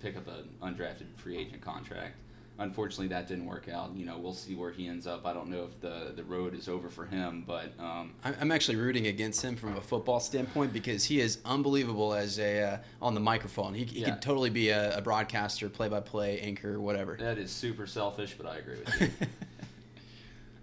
pick 0.00 0.16
up 0.16 0.28
an 0.28 0.48
undrafted 0.62 1.06
free 1.16 1.38
agent 1.38 1.60
contract. 1.60 2.14
Unfortunately, 2.60 3.06
that 3.08 3.28
didn't 3.28 3.46
work 3.46 3.68
out. 3.68 3.94
You 3.94 4.04
know, 4.04 4.18
we'll 4.18 4.34
see 4.34 4.56
where 4.56 4.72
he 4.72 4.88
ends 4.88 5.06
up. 5.06 5.24
I 5.24 5.32
don't 5.32 5.48
know 5.48 5.62
if 5.64 5.80
the 5.80 6.12
the 6.16 6.24
road 6.24 6.54
is 6.54 6.68
over 6.68 6.88
for 6.88 7.06
him, 7.06 7.44
but 7.46 7.72
um, 7.78 8.14
I'm 8.24 8.34
I'm 8.40 8.50
actually 8.52 8.76
rooting 8.76 9.06
against 9.06 9.42
him 9.42 9.54
from 9.54 9.76
a 9.76 9.80
football 9.80 10.18
standpoint 10.18 10.72
because 10.72 11.04
he 11.04 11.20
is 11.20 11.38
unbelievable 11.44 12.14
as 12.14 12.40
a 12.40 12.62
uh, 12.62 12.78
on 13.00 13.14
the 13.14 13.20
microphone. 13.20 13.74
He, 13.74 13.84
he 13.84 14.00
Yeah. 14.00 14.10
could 14.10 14.22
totally 14.22 14.50
be 14.50 14.70
a, 14.70 14.98
a 14.98 15.00
broadcaster, 15.00 15.68
play-by-play 15.68 16.40
anchor, 16.40 16.80
whatever. 16.80 17.16
that 17.20 17.38
is 17.38 17.52
super 17.52 17.86
selfish. 17.86 18.34
But 18.36 18.46
I 18.46 18.56
agree 18.58 18.78
with 18.84 19.00
you. 19.02 19.26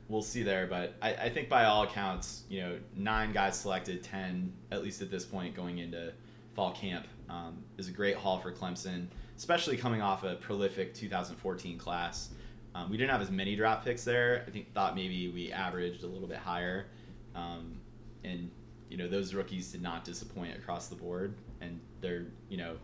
We'll 0.08 0.22
see 0.22 0.44
there, 0.44 0.68
but 0.68 0.94
I, 1.02 1.14
I 1.16 1.30
think 1.30 1.50
by 1.50 1.66
all 1.66 1.82
accounts, 1.82 2.44
you 2.48 2.62
know, 2.62 2.78
nine 2.96 3.32
guys 3.34 3.58
selected, 3.58 4.04
ten 4.04 4.54
at 4.72 4.84
least 4.84 5.02
at 5.02 5.10
this 5.10 5.26
point 5.26 5.56
going 5.56 5.80
into 5.80 6.14
fall 6.56 6.74
camp 6.74 7.08
um, 7.28 7.58
is 7.80 7.88
a 7.88 7.92
great 7.92 8.16
haul 8.16 8.38
for 8.38 8.52
Clemson, 8.52 9.08
especially 9.38 9.78
coming 9.78 10.02
off 10.02 10.24
a 10.24 10.36
prolific 10.36 10.94
2014 10.94 11.78
class. 11.78 12.30
Um, 12.74 12.90
we 12.90 12.98
didn't 12.98 13.12
have 13.12 13.22
as 13.22 13.32
many 13.32 13.56
draft 13.56 13.86
picks 13.86 14.04
there. 14.04 14.44
I 14.48 14.52
think 14.52 14.74
thought 14.74 14.96
maybe 14.96 15.30
we 15.30 15.52
averaged 15.52 16.04
a 16.04 16.08
little 16.08 16.28
bit 16.28 16.38
higher, 16.38 16.88
um, 17.34 17.80
and 18.24 18.52
you 18.90 18.98
know 18.98 19.08
those 19.08 19.34
rookies 19.34 19.72
did 19.72 19.82
not 19.82 20.04
disappoint 20.04 20.58
across 20.58 20.88
the 20.88 20.96
board, 20.96 21.36
and 21.62 21.80
they're 22.02 22.26
you 22.50 22.58
know 22.58 22.76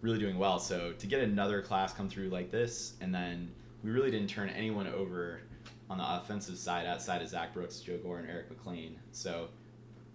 really 0.00 0.18
doing 0.18 0.38
well. 0.38 0.58
So 0.58 0.92
to 0.92 1.06
get 1.06 1.20
another 1.20 1.60
class 1.60 1.92
come 1.92 2.08
through 2.08 2.28
like 2.28 2.50
this, 2.50 2.94
and 3.00 3.14
then 3.14 3.50
we 3.82 3.90
really 3.90 4.10
didn't 4.10 4.28
turn 4.28 4.48
anyone 4.48 4.86
over 4.86 5.40
on 5.90 5.98
the 5.98 6.16
offensive 6.16 6.56
side 6.56 6.86
outside 6.86 7.20
of 7.20 7.28
Zac 7.28 7.52
Brooks, 7.52 7.80
Joe 7.80 7.98
Gore, 7.98 8.18
and 8.18 8.28
Eric 8.30 8.50
Mac 8.50 8.64
Lain. 8.64 8.98
So 9.12 9.48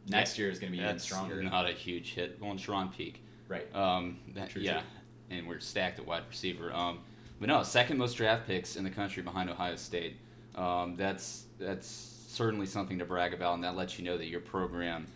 next 0.07 0.37
year 0.37 0.49
is 0.49 0.59
going 0.59 0.71
to 0.71 0.77
be 0.77 0.83
even 0.83 0.99
stronger. 0.99 1.41
not 1.43 1.69
a 1.69 1.73
huge 1.73 2.13
hit. 2.13 2.37
Well, 2.39 2.49
Going 2.49 2.57
Charone 2.59 2.95
Peake. 2.95 3.23
Right. 3.47 3.73
Um, 3.75 4.17
that, 4.35 4.49
True, 4.49 4.61
yeah. 4.61 4.81
And 5.29 5.47
we're 5.47 5.59
stacked 5.59 5.99
at 5.99 6.05
wide 6.07 6.23
receiver. 6.29 6.73
Um, 6.73 6.99
but 7.39 7.47
no, 7.47 7.63
second 7.63 7.97
most 7.97 8.15
draft 8.15 8.47
picks 8.47 8.75
in 8.75 8.83
the 8.83 8.89
country 8.89 9.23
behind 9.23 9.49
Ohio 9.49 9.75
State. 9.75 10.17
Um, 10.55 10.95
that's 10.97 11.45
that's 11.59 11.87
certainly 12.27 12.65
something 12.65 12.99
to 12.99 13.05
brag 13.05 13.33
about, 13.33 13.55
and 13.55 13.63
that 13.63 13.75
lets 13.75 13.97
you 13.97 14.05
know 14.05 14.17
that 14.17 14.27
your 14.27 14.41
program 14.41 15.07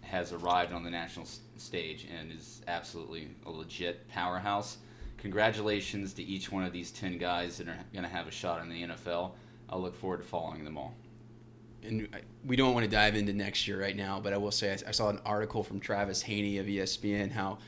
has 0.00 0.32
arrived 0.32 0.72
on 0.72 0.82
the 0.82 0.90
national 0.90 1.26
s- 1.26 1.40
stage 1.58 2.06
and 2.18 2.32
is 2.32 2.62
absolutely 2.66 3.28
a 3.46 3.50
legit 3.50 4.08
powerhouse. 4.08 4.78
Congratulations 5.18 6.14
to 6.14 6.22
each 6.22 6.50
one 6.50 6.64
of 6.64 6.72
these 6.72 6.90
ten 6.90 7.18
guys 7.18 7.58
that 7.58 7.68
are 7.68 7.76
going 7.92 8.04
to 8.04 8.08
have 8.08 8.26
a 8.26 8.30
shot 8.30 8.62
in 8.62 8.68
the 8.68 8.82
NFL. 8.84 9.32
I'll 9.68 9.80
look 9.82 9.94
forward 9.94 10.18
to 10.22 10.24
following 10.26 10.64
them 10.64 10.78
all. 10.78 10.94
and 11.84 12.08
we 12.46 12.56
don't 12.56 12.72
want 12.72 12.84
to 12.84 12.90
dive 12.90 13.14
into 13.16 13.32
next 13.32 13.68
year 13.68 13.80
right 13.80 13.96
now, 13.96 14.18
but 14.18 14.32
I 14.32 14.36
will 14.38 14.50
say 14.50 14.70
I, 14.72 14.88
I 14.88 14.90
saw 14.92 15.10
an 15.10 15.20
article 15.26 15.62
from 15.62 15.78
Travis 15.78 16.22
Haney 16.22 16.58
of 16.58 16.66
ESPN 16.66 17.30
how 17.30 17.58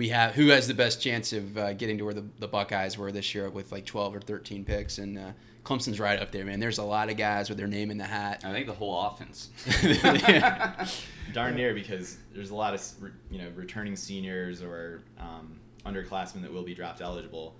we 0.00 0.08
have 0.08 0.34
who 0.34 0.46
has 0.48 0.66
the 0.66 0.72
best 0.72 1.02
chance 1.02 1.34
of 1.34 1.58
uh, 1.58 1.74
getting 1.74 1.98
to 1.98 2.06
where 2.06 2.14
the, 2.14 2.24
the 2.38 2.48
Buckeyes 2.48 2.96
were 2.96 3.12
this 3.12 3.34
year 3.34 3.50
with 3.50 3.70
like 3.70 3.84
12 3.84 4.16
or 4.16 4.20
13 4.22 4.64
picks, 4.64 4.96
and 4.96 5.18
uh, 5.18 5.32
Clemson's 5.62 6.00
right 6.00 6.18
up 6.18 6.30
there, 6.32 6.42
man. 6.42 6.58
There's 6.58 6.78
a 6.78 6.82
lot 6.82 7.10
of 7.10 7.18
guys 7.18 7.50
with 7.50 7.58
their 7.58 7.66
name 7.66 7.90
in 7.90 7.98
the 7.98 8.04
hat. 8.06 8.40
I 8.42 8.50
think 8.50 8.66
the 8.66 8.72
whole 8.72 8.98
offense. 8.98 9.50
Darn 11.34 11.54
near 11.54 11.74
because 11.74 12.16
there's 12.34 12.48
a 12.48 12.54
lot 12.54 12.72
of 12.72 12.82
you 13.30 13.42
know 13.42 13.48
returning 13.54 13.94
seniors 13.94 14.62
or 14.62 15.02
um, 15.18 15.60
underclassmen 15.84 16.40
that 16.40 16.50
will 16.50 16.62
be 16.62 16.72
draft 16.74 17.02
eligible. 17.02 17.54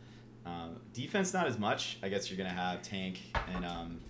Um, 0.47 0.81
defense 0.95 1.35
not 1.35 1.47
as 1.47 1.59
much. 1.59 1.99
I 2.03 2.09
guess 2.09 2.31
you're 2.31 2.39
gonna 2.39 2.49
have 2.49 2.81
Tank 2.81 3.21
and 3.55 3.67
um, 3.67 4.01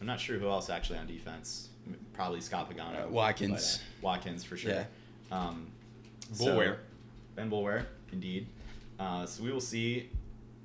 I'm 0.00 0.08
not 0.08 0.18
sure 0.18 0.40
who 0.40 0.48
else 0.48 0.70
actually 0.70 0.98
on 0.98 1.06
defense. 1.06 1.68
Probably 2.14 2.40
Scott 2.40 2.68
Pagano, 2.68 3.04
Uh, 3.04 3.08
Watkins. 3.10 3.78
but, 3.78 4.08
uh, 4.08 4.10
Watkins 4.10 4.42
for 4.42 4.56
sure. 4.56 4.72
Yeah. 4.72 4.84
Um, 5.30 5.68
Boulware. 6.32 6.78
Ben 6.78 6.93
Boulware, 7.36 7.86
indeed. 8.12 8.46
Uh, 8.98 9.26
so 9.26 9.42
we 9.42 9.50
will 9.50 9.60
see 9.60 10.10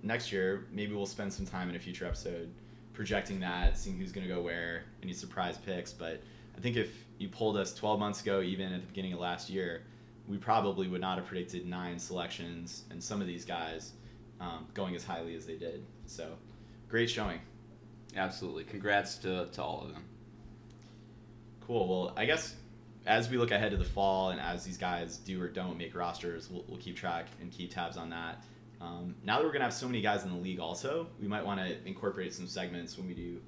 next 0.03 0.32
year. 0.32 0.65
Maybe 0.72 0.93
we'll 0.93 1.05
spend 1.05 1.34
some 1.34 1.45
time 1.45 1.70
in 1.70 1.76
a 1.76 1.80
future 1.80 2.05
episode 2.05 2.49
projecting 2.93 3.39
that, 3.39 3.78
seeing 3.78 3.97
who's 3.97 4.11
going 4.11 4.28
to 4.28 4.34
go 4.34 4.41
where, 4.41 4.84
any 5.01 5.13
surprise 5.13 5.57
picks. 5.57 5.93
But 5.93 6.22
I 6.57 6.59
think 6.59 6.76
if 6.76 7.05
you 7.17 7.30
pulled 7.30 7.57
us 7.57 7.74
12 7.74 7.99
months 7.99 8.22
ago, 8.22 8.41
even 8.41 8.74
at 8.74 8.82
the 8.82 8.88
beginning 8.88 9.13
of 9.13 9.20
last 9.20 9.49
year, 9.49 9.84
we 10.28 10.38
probably 10.38 10.88
would 10.88 11.01
not 11.01 11.17
have 11.17 11.26
predicted 11.26 11.65
nine 11.65 11.97
selections 11.97 12.84
and 12.91 13.03
some 13.03 13.22
of 13.22 13.28
these 13.28 13.45
guys 13.45 13.93
um, 14.39 14.67
going 14.74 14.95
as 14.95 15.03
highly 15.03 15.36
as 15.36 15.45
they 15.45 15.55
did. 15.55 15.84
So 16.05 16.34
great 16.88 17.09
showing. 17.09 17.39
Absolutely. 18.15 18.63
Congrats 18.63 19.15
to, 19.20 19.47
to 19.47 19.63
all 19.63 19.84
of 19.84 19.93
them. 19.93 20.03
Cool. 21.65 21.88
Well, 21.88 22.13
I 22.17 22.26
guess 22.26 22.55
as 23.06 23.30
we 23.30 23.38
look 23.38 23.52
ahead 23.52 23.72
to 23.72 23.78
the 23.78 23.84
fall 23.84 24.30
and 24.30 24.39
as 24.39 24.64
these 24.64 24.78
guys 24.78 25.18
do 25.18 25.41
or 25.41 25.47
don't 25.47 25.78
make 25.78 25.95
rosters, 25.95 26.50
we'll, 26.50 26.64
we'll 26.68 26.78
keep 26.80 26.95
track 26.95 27.28
and 27.41 27.52
keep 27.52 27.74
tabs 27.74 27.97
on 27.97 28.10
that. 28.10 28.43
Um, 28.82 29.16
now 29.24 29.38
that 29.38 29.45
we're 29.45 29.52
gonna 29.52 29.66
have 29.66 29.74
so 29.74 29.88
many 29.88 30.02
guys 30.02 30.24
in 30.24 30.30
the 30.30 30.38
league, 30.38 30.60
also, 30.60 31.08
we 31.22 31.28
might 31.28 31.45
want 31.45 31.60
to 31.60 31.76
incorporate 31.88 32.34
some 32.34 32.47
segments 32.47 32.97
when 32.97 33.08
we 33.08 33.14
do, 33.14 33.41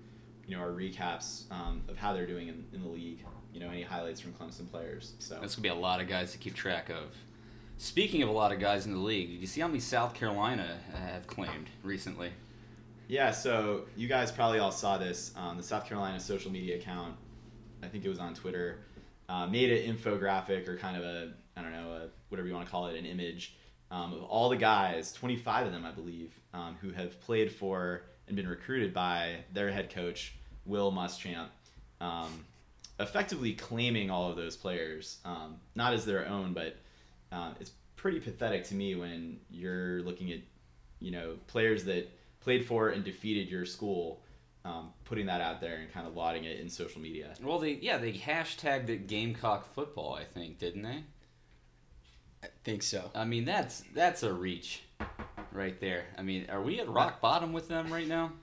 you 0.48 0.58
know, 0.58 0.62
our 0.62 0.72
recaps 0.72 1.50
um, 1.52 1.82
of 1.88 1.98
how 1.98 2.14
they're 2.14 2.28
doing 2.28 2.50
in, 2.50 2.66
in 2.74 2.82
the 2.82 2.90
league. 2.90 3.24
You 3.54 3.60
know, 3.60 3.70
any 3.70 3.82
highlights 3.82 4.22
from 4.22 4.32
Clemson 4.34 4.70
players. 4.70 5.14
So 5.20 5.38
That's 5.42 5.56
gonna 5.56 5.64
be 5.64 5.70
a 5.70 5.76
lot 5.76 6.00
of 6.00 6.08
guys 6.08 6.32
to 6.32 6.38
keep 6.38 6.54
track 6.54 6.90
of. 6.90 7.16
Speaking 7.78 8.22
of 8.22 8.30
a 8.30 8.32
lot 8.32 8.52
of 8.52 8.60
guys 8.60 8.86
in 8.86 8.94
the 8.94 9.00
league, 9.00 9.30
did 9.30 9.42
you 9.42 9.48
see 9.48 9.60
how 9.60 9.68
many 9.68 9.80
South 9.80 10.14
Carolina 10.14 10.78
have 10.94 11.28
claimed 11.28 11.68
recently? 11.84 12.32
Yeah, 13.08 13.32
so 13.32 13.86
you 13.98 14.08
guys 14.08 14.32
probably 14.32 14.60
all 14.60 14.72
saw 14.72 14.98
this. 14.98 15.34
Um, 15.36 15.58
the 15.58 15.64
South 15.64 15.86
Carolina 15.86 16.20
social 16.20 16.52
media 16.52 16.78
account, 16.78 17.16
I 17.84 17.88
think 17.88 18.06
it 18.06 18.10
was 18.10 18.20
on 18.20 18.34
Twitter, 18.34 18.80
uh, 19.32 19.48
made 19.48 19.72
an 19.72 19.96
infographic 19.96 20.68
or 20.68 20.76
kind 20.76 20.98
of 20.98 21.04
a, 21.04 21.32
I 21.56 21.62
don't 21.62 21.72
know, 21.72 21.92
a, 21.92 22.08
whatever 22.28 22.48
you 22.48 22.54
want 22.54 22.66
to 22.66 22.72
call 22.72 22.88
it, 22.88 22.98
an 22.98 23.06
image 23.06 23.56
um, 23.90 24.14
of 24.14 24.24
all 24.24 24.50
the 24.50 24.58
guys, 24.58 25.14
25 25.14 25.68
of 25.68 25.72
them, 25.72 25.86
I 25.86 25.92
believe, 25.92 26.34
um, 26.54 26.78
who 26.82 26.92
have 26.92 27.20
played 27.22 27.52
for 27.52 28.04
and 28.28 28.36
been 28.36 28.48
recruited 28.48 28.94
by 28.94 29.38
their 29.54 29.72
head 29.72 29.90
coach, 29.90 30.36
Will 30.66 30.92
Muschamp, 30.92 31.48
um, 32.00 32.46
effectively 33.00 33.54
claiming 33.54 34.10
all 34.10 34.30
of 34.30 34.36
those 34.36 34.58
players, 34.58 35.18
um, 35.26 35.58
not 35.76 35.94
as 35.94 36.06
their 36.06 36.28
own, 36.28 36.54
but 36.54 36.78
um, 37.32 37.56
it's 37.60 37.72
pretty 37.96 38.20
pathetic 38.20 38.66
to 38.66 38.76
me 38.76 38.96
when 38.96 39.38
you're 39.50 40.02
looking 40.02 40.32
at, 40.32 40.40
you 41.00 41.12
know, 41.12 41.36
players 41.48 41.86
that 41.86 42.10
played 42.42 42.66
for 42.66 42.90
and 42.90 43.04
defeated 43.04 43.50
your 43.50 43.66
school, 43.66 44.22
um, 44.66 44.92
putting 45.06 45.26
that 45.26 45.42
out 45.42 45.60
there 45.62 45.78
and 45.78 45.92
kind 45.92 46.06
of 46.08 46.16
lauding 46.16 46.44
it 46.46 46.60
in 46.60 46.70
social 46.70 47.02
media. 47.02 47.34
Well, 47.42 47.60
they 47.60 47.74
yeah 47.82 47.98
they 47.98 48.14
hashtagged 48.14 48.90
it 48.90 49.08
Gamecock 49.08 49.74
football, 49.74 50.14
I 50.14 50.24
think, 50.24 50.60
didn't 50.60 50.84
they? 50.84 51.04
I 52.44 52.48
think 52.64 52.84
so. 52.84 53.10
I 53.16 53.26
mean 53.26 53.46
that's 53.46 53.84
that's 53.94 54.24
a 54.24 54.34
reach, 54.34 54.84
right 55.52 55.80
there. 55.80 56.06
I 56.18 56.22
mean, 56.24 56.48
are 56.50 56.62
we 56.62 56.80
at 56.80 56.88
rock 56.90 57.22
bottom 57.22 57.54
with 57.54 57.68
them 57.68 57.92
right 57.94 58.08
now? 58.08 58.34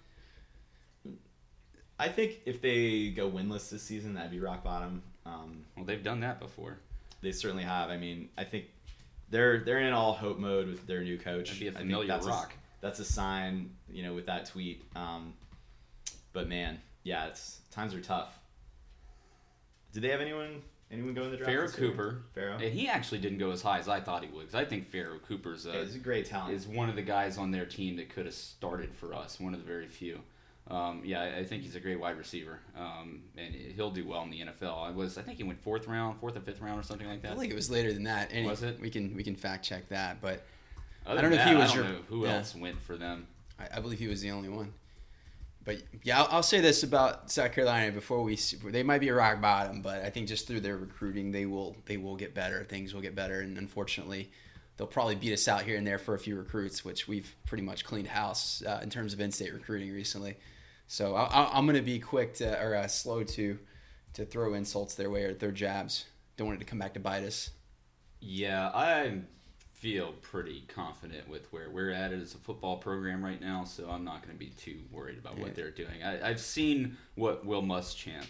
I 1.98 2.08
think 2.08 2.40
if 2.46 2.60
they 2.62 3.08
go 3.10 3.28
winless 3.30 3.70
this 3.70 3.82
season, 3.82 4.14
that'd 4.14 4.30
be 4.30 4.38
rock 4.38 4.62
bottom. 4.62 5.02
Um, 5.26 5.64
Well, 5.76 5.84
they've 5.84 6.02
done 6.02 6.20
that 6.20 6.38
before. 6.40 6.78
they 7.22 7.32
certainly 7.32 7.64
have. 7.64 7.90
I 7.90 7.96
mean, 7.96 8.28
I 8.38 8.44
think 8.44 8.66
they're 9.30 9.58
they're 9.64 9.80
in 9.80 9.92
all 9.92 10.12
hope 10.14 10.38
mode 10.38 10.68
with 10.68 10.86
their 10.86 11.02
new 11.02 11.18
coach. 11.18 11.48
That'd 11.48 11.60
be 11.60 11.66
a 11.66 11.70
I 11.70 11.74
think 11.74 11.86
familiar 11.86 12.08
that's 12.08 12.26
rock. 12.26 12.52
A, 12.54 12.80
that's 12.80 13.00
a 13.00 13.04
sign, 13.04 13.70
you 13.90 14.02
know, 14.04 14.14
with 14.14 14.26
that 14.26 14.46
tweet. 14.46 14.84
Um, 14.94 15.34
but 16.38 16.48
man, 16.48 16.80
yeah, 17.02 17.26
it's 17.26 17.58
times 17.72 17.92
are 17.94 18.00
tough. 18.00 18.38
Did 19.92 20.04
they 20.04 20.08
have 20.10 20.20
anyone 20.20 20.62
anyone 20.88 21.12
go 21.12 21.24
in 21.24 21.32
the 21.32 21.36
draft? 21.36 21.50
Pharoh 21.50 21.66
this 21.66 21.76
year? 21.78 21.90
Cooper. 21.90 22.22
Pharoh. 22.32 22.52
And 22.58 22.72
he 22.72 22.86
actually 22.86 23.18
didn't 23.18 23.38
go 23.38 23.50
as 23.50 23.60
high 23.60 23.80
as 23.80 23.88
I 23.88 23.98
thought 23.98 24.22
he 24.22 24.30
would. 24.30 24.46
Because 24.46 24.54
I 24.54 24.64
think 24.64 24.88
Pharoh 24.88 25.18
Cooper's 25.26 25.66
Yeah, 25.66 25.80
uh, 25.80 25.84
he's 25.84 25.96
a 25.96 25.98
great 25.98 26.26
talent. 26.26 26.54
is 26.54 26.68
one 26.68 26.88
of 26.88 26.94
the 26.94 27.02
guys 27.02 27.38
on 27.38 27.50
their 27.50 27.66
team 27.66 27.96
that 27.96 28.08
could 28.08 28.26
have 28.26 28.36
started 28.36 28.94
for 28.94 29.14
us. 29.14 29.40
One 29.40 29.52
of 29.52 29.58
the 29.58 29.66
very 29.66 29.88
few. 29.88 30.20
Um, 30.70 31.02
yeah, 31.04 31.22
I 31.22 31.38
I 31.38 31.44
think 31.44 31.64
he's 31.64 31.74
a 31.74 31.80
great 31.80 31.98
wide 31.98 32.16
receiver, 32.16 32.60
um, 32.78 33.22
and 33.36 33.52
he'll 33.52 33.90
do 33.90 34.06
well 34.06 34.22
in 34.22 34.30
the 34.30 34.40
NFL. 34.42 34.86
I 34.86 34.90
was, 34.92 35.18
I 35.18 35.22
think 35.22 35.38
he 35.38 35.42
went 35.42 35.60
fourth 35.60 35.88
round, 35.88 36.20
fourth 36.20 36.36
or 36.36 36.40
fifth 36.40 36.60
round, 36.60 36.78
or 36.78 36.84
something 36.84 37.08
like 37.08 37.18
I 37.18 37.22
that. 37.22 37.28
feel 37.30 37.38
like 37.38 37.50
it 37.50 37.54
was 37.56 37.68
later 37.68 37.92
than 37.92 38.04
that. 38.04 38.28
Any, 38.30 38.46
Was 38.46 38.62
it? 38.62 38.78
We 38.78 38.90
can 38.90 39.16
we 39.16 39.24
can 39.24 39.34
fact 39.34 39.64
check 39.64 39.88
that, 39.88 40.20
but 40.20 40.44
Other 41.04 41.18
I 41.18 41.22
don't 41.22 41.30
than 41.30 41.38
know 41.38 41.42
if 41.42 41.48
he 41.48 41.54
that, 41.54 41.58
was 41.60 41.70
I 41.72 41.74
don't 41.74 41.84
your- 41.84 41.92
know 41.94 42.00
who 42.10 42.24
yeah. 42.26 42.34
else 42.36 42.54
went 42.54 42.80
for 42.82 42.96
them. 42.96 43.26
I, 43.58 43.78
I 43.78 43.80
believe 43.80 43.98
he 43.98 44.06
was 44.08 44.20
the 44.20 44.30
only 44.30 44.48
one. 44.50 44.72
But 45.68 45.82
yeah, 46.02 46.22
I'll, 46.22 46.28
I'll 46.30 46.42
say 46.42 46.62
this 46.62 46.82
about 46.82 47.30
South 47.30 47.52
Carolina 47.52 47.92
before 47.92 48.22
we 48.22 48.38
they 48.70 48.82
might 48.82 49.02
be 49.02 49.08
a 49.08 49.14
rock 49.14 49.42
bottom, 49.42 49.82
but 49.82 50.02
I 50.02 50.08
think 50.08 50.26
just 50.26 50.46
through 50.46 50.60
their 50.60 50.78
recruiting 50.78 51.30
they 51.30 51.44
will 51.44 51.76
they 51.84 51.98
will 51.98 52.16
get 52.16 52.34
better. 52.34 52.64
Things 52.64 52.94
will 52.94 53.02
get 53.02 53.14
better, 53.14 53.40
and 53.40 53.58
unfortunately, 53.58 54.30
they'll 54.78 54.86
probably 54.86 55.14
beat 55.14 55.34
us 55.34 55.46
out 55.46 55.64
here 55.64 55.76
and 55.76 55.86
there 55.86 55.98
for 55.98 56.14
a 56.14 56.18
few 56.18 56.36
recruits, 56.36 56.86
which 56.86 57.06
we've 57.06 57.36
pretty 57.44 57.62
much 57.62 57.84
cleaned 57.84 58.08
house 58.08 58.62
uh, 58.66 58.80
in 58.82 58.88
terms 58.88 59.12
of 59.12 59.20
in-state 59.20 59.52
recruiting 59.52 59.92
recently. 59.92 60.38
So 60.86 61.14
I, 61.14 61.50
I'm 61.52 61.66
going 61.66 61.76
to 61.76 61.82
be 61.82 61.98
quick 61.98 62.32
to 62.36 62.58
or 62.64 62.74
uh, 62.74 62.86
slow 62.86 63.22
to 63.22 63.58
to 64.14 64.24
throw 64.24 64.54
insults 64.54 64.94
their 64.94 65.10
way 65.10 65.24
or 65.24 65.34
their 65.34 65.52
jabs. 65.52 66.06
Don't 66.38 66.46
want 66.46 66.62
it 66.62 66.64
to 66.64 66.70
come 66.70 66.78
back 66.78 66.94
to 66.94 67.00
bite 67.00 67.24
us. 67.24 67.50
Yeah, 68.20 68.70
I 68.72 69.20
feel 69.80 70.12
pretty 70.22 70.64
confident 70.66 71.28
with 71.28 71.46
where 71.52 71.70
we're 71.70 71.90
at 71.92 72.12
as 72.12 72.34
a 72.34 72.38
football 72.38 72.76
program 72.78 73.24
right 73.24 73.40
now, 73.40 73.62
so 73.64 73.88
I'm 73.88 74.04
not 74.04 74.22
going 74.22 74.34
to 74.34 74.38
be 74.38 74.50
too 74.50 74.78
worried 74.90 75.18
about 75.18 75.36
Yeah. 75.36 75.42
what 75.44 75.54
they're 75.54 75.70
doing. 75.70 76.02
I, 76.04 76.28
I've 76.28 76.40
seen 76.40 76.96
what 77.14 77.46
Will 77.46 77.62
Muschamp 77.62 78.26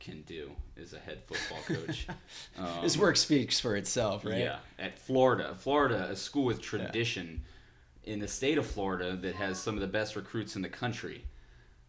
can 0.00 0.22
do 0.22 0.50
as 0.80 0.94
a 0.94 0.98
head 0.98 1.22
football 1.22 1.58
coach. 1.66 2.06
Um, 2.58 2.82
His 2.82 2.96
work 2.96 3.16
speaks 3.16 3.60
for 3.60 3.76
itself, 3.76 4.24
right? 4.24 4.38
Yeah, 4.38 4.58
at 4.78 4.98
Florida. 4.98 5.54
Florida, 5.58 6.08
a 6.10 6.16
school 6.16 6.44
with 6.44 6.62
tradition 6.62 7.42
in 8.04 8.18
the 8.20 8.28
state 8.28 8.56
of 8.56 8.64
Florida 8.66 9.14
that 9.16 9.34
has 9.34 9.58
some 9.58 9.74
of 9.74 9.80
the 9.82 9.86
best 9.86 10.16
recruits 10.16 10.56
in 10.56 10.62
the 10.62 10.68
country. 10.70 11.22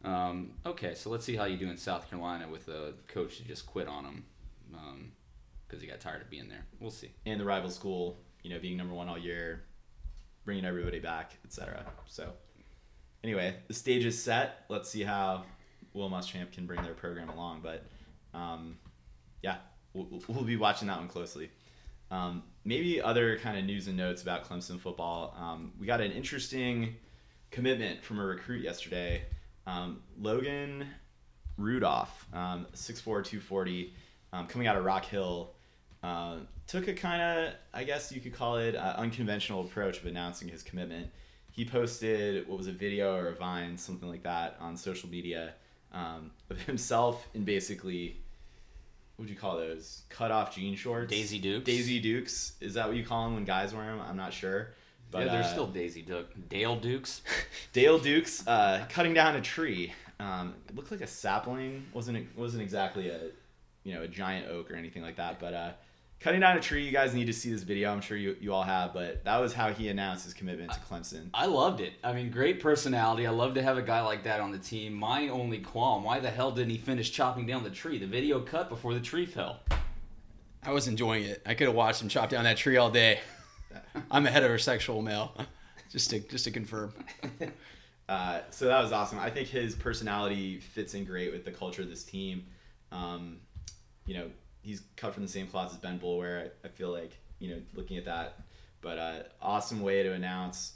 Um, 0.03 0.51
okay, 0.65 0.93
so 0.95 1.09
let's 1.09 1.23
see 1.25 1.37
how 1.37 1.45
you 1.45 1.55
do 1.57 1.69
in 1.69 1.77
South 1.77 2.09
Carolina 2.09 2.47
with 2.49 2.67
a 2.67 2.93
coach 3.07 3.37
that 3.37 3.47
just 3.47 3.65
quit 3.65 3.87
on 3.87 4.03
him 4.03 4.25
because 5.67 5.81
he 5.81 5.87
got 5.87 5.99
tired 6.01 6.21
of 6.21 6.29
being 6.29 6.47
there. 6.49 6.65
We'll 6.81 6.91
see. 6.91 7.11
and 7.25 7.39
the 7.39 7.45
rival 7.45 7.69
school, 7.69 8.17
you 8.43 8.49
know, 8.49 8.59
being 8.59 8.77
number 8.77 8.93
one 8.93 9.09
all 9.09 9.17
year, 9.17 9.63
bringing 10.45 10.65
everybody 10.65 10.99
back, 10.99 11.33
etc. 11.45 11.85
So, 12.05 12.31
anyway, 13.23 13.55
the 13.67 13.73
stage 13.73 14.05
is 14.05 14.21
set. 14.21 14.65
Let's 14.69 14.89
see 14.89 15.03
how 15.03 15.45
Will 15.93 16.09
Muschamp 16.09 16.51
can 16.51 16.65
bring 16.65 16.81
their 16.83 16.93
program 16.93 17.29
along. 17.29 17.61
But, 17.61 17.85
um, 18.33 18.77
yeah, 19.41 19.57
we'll, 19.93 20.21
we'll 20.27 20.43
be 20.43 20.57
watching 20.57 20.87
that 20.87 20.99
one 20.99 21.07
closely. 21.07 21.49
Um, 22.09 22.43
maybe 22.63 23.01
other 23.01 23.37
kind 23.39 23.57
of 23.57 23.65
news 23.65 23.87
and 23.87 23.97
notes 23.97 24.21
about 24.21 24.47
Clemson 24.47 24.79
football. 24.79 25.35
Um, 25.37 25.73
we 25.79 25.85
got 25.85 26.01
an 26.01 26.11
interesting 26.11 26.95
commitment 27.51 28.03
from 28.03 28.19
a 28.19 28.25
recruit 28.25 28.63
yesterday. 28.63 29.23
Um, 29.65 30.01
Logan 30.17 30.87
Rudolph, 31.57 32.27
um, 32.33 32.67
6'4", 32.73 33.03
240, 33.03 33.93
um, 34.31 34.47
coming 34.47 34.67
out 34.67 34.77
of 34.77 34.85
Rock 34.85 35.05
Hill, 35.05 35.53
uh, 36.03 36.37
took 36.67 36.87
a 36.87 36.93
kind 36.93 37.21
of, 37.21 37.53
I 37.73 37.83
guess 37.83 38.11
you 38.11 38.19
could 38.21 38.33
call 38.33 38.57
it, 38.57 38.75
uh, 38.75 38.95
unconventional 38.97 39.61
approach 39.61 39.99
of 39.99 40.05
announcing 40.05 40.47
his 40.47 40.63
commitment. 40.63 41.09
He 41.51 41.65
posted 41.65 42.47
what 42.47 42.57
was 42.57 42.67
a 42.67 42.71
video 42.71 43.15
or 43.15 43.29
a 43.29 43.35
vine, 43.35 43.77
something 43.77 44.07
like 44.07 44.23
that, 44.23 44.57
on 44.59 44.77
social 44.77 45.09
media, 45.09 45.53
um, 45.93 46.31
of 46.49 46.61
himself 46.61 47.27
in 47.33 47.43
basically 47.43 48.17
what 49.15 49.23
would 49.23 49.29
you 49.31 49.35
call 49.35 49.57
those 49.57 50.03
cut 50.09 50.29
off 50.29 50.53
jean 50.55 50.75
shorts? 50.75 51.09
Daisy 51.09 51.39
Dukes? 51.39 51.65
Daisy 51.65 51.99
Dukes. 51.99 52.53
Is 52.61 52.75
that 52.75 52.87
what 52.87 52.95
you 52.95 53.03
call 53.03 53.23
them 53.23 53.33
when 53.33 53.45
guys 53.45 53.73
wear 53.73 53.85
them? 53.85 53.99
I'm 53.99 54.15
not 54.15 54.31
sure. 54.31 54.69
But 55.09 55.25
yeah, 55.25 55.31
there's 55.31 55.47
uh, 55.47 55.51
still 55.53 55.67
Daisy 55.67 56.03
Duke, 56.03 56.27
Dale 56.49 56.75
Dukes. 56.75 57.23
Dale 57.73 57.97
Dukes 57.97 58.45
uh, 58.45 58.85
cutting 58.89 59.15
down 59.15 59.35
a 59.35 59.41
tree. 59.41 59.91
Um, 60.19 60.53
it 60.69 60.75
looked 60.75 60.91
like 60.91 61.01
a 61.01 61.07
sapling. 61.07 61.85
wasn't 61.93 62.27
wasn't 62.37 62.61
exactly 62.61 63.09
a 63.09 63.21
you 63.83 63.95
know 63.95 64.03
a 64.03 64.07
giant 64.07 64.49
oak 64.49 64.69
or 64.69 64.75
anything 64.75 65.01
like 65.01 65.15
that. 65.15 65.39
But 65.39 65.53
uh, 65.55 65.71
cutting 66.19 66.41
down 66.41 66.57
a 66.57 66.61
tree. 66.61 66.85
You 66.85 66.91
guys 66.91 67.13
need 67.13 67.25
to 67.25 67.33
see 67.33 67.51
this 67.51 67.63
video. 67.63 67.91
I'm 67.91 68.01
sure 68.01 68.17
you 68.17 68.35
you 68.39 68.53
all 68.53 68.63
have. 68.63 68.93
But 68.93 69.23
that 69.25 69.37
was 69.37 69.53
how 69.53 69.71
he 69.71 69.89
announced 69.89 70.25
his 70.25 70.33
commitment 70.33 70.71
to 70.73 70.79
Clemson. 70.79 71.29
I 71.33 71.45
loved 71.45 71.81
it. 71.81 71.93
I 72.03 72.13
mean, 72.13 72.31
great 72.31 72.59
personality. 72.59 73.27
I 73.27 73.31
love 73.31 73.53
to 73.55 73.61
have 73.61 73.77
a 73.77 73.81
guy 73.81 74.01
like 74.01 74.23
that 74.23 74.39
on 74.39 74.51
the 74.51 74.59
team. 74.59 74.93
My 74.93 75.29
only 75.29 75.59
qualm: 75.59 76.03
why 76.03 76.19
the 76.19 76.29
hell 76.29 76.51
didn't 76.51 76.71
he 76.71 76.77
finish 76.77 77.11
chopping 77.11 77.45
down 77.45 77.63
the 77.63 77.69
tree? 77.69 77.97
The 77.97 78.07
video 78.07 78.39
cut 78.39 78.69
before 78.69 78.93
the 78.93 79.01
tree 79.01 79.25
fell. 79.25 79.59
I 80.63 80.71
was 80.71 80.87
enjoying 80.87 81.23
it. 81.23 81.41
I 81.45 81.53
could 81.53 81.67
have 81.67 81.75
watched 81.75 82.01
him 82.01 82.09
chop 82.09 82.29
down 82.29 82.43
that 82.43 82.57
tree 82.57 82.77
all 82.77 82.91
day. 82.91 83.19
I'm 84.11 84.25
a 84.25 84.29
heterosexual 84.29 85.03
male, 85.03 85.33
just 85.91 86.09
to 86.09 86.19
just 86.19 86.45
to 86.45 86.51
confirm. 86.51 86.93
Uh, 88.09 88.39
so 88.51 88.65
that 88.65 88.81
was 88.81 88.93
awesome. 88.93 89.19
I 89.19 89.29
think 89.29 89.49
his 89.49 89.75
personality 89.75 90.59
fits 90.59 90.93
in 90.93 91.03
great 91.03 91.33
with 91.33 91.43
the 91.43 91.51
culture 91.51 91.81
of 91.81 91.89
this 91.89 92.03
team. 92.03 92.45
Um, 92.91 93.39
you 94.05 94.13
know, 94.13 94.29
he's 94.67 94.83
cut 94.97 95.13
from 95.13 95.23
the 95.23 95.29
same 95.29 95.47
cloth 95.47 95.71
as 95.71 95.77
Ben 95.77 95.97
Boulware. 95.99 96.49
I, 96.63 96.67
I 96.67 96.69
feel 96.69 96.91
like 96.91 97.17
you 97.39 97.49
know, 97.49 97.61
looking 97.73 97.97
at 97.97 98.05
that, 98.05 98.39
but 98.81 98.97
uh, 98.97 99.13
awesome 99.41 99.81
way 99.81 100.03
to 100.03 100.11
announce 100.13 100.73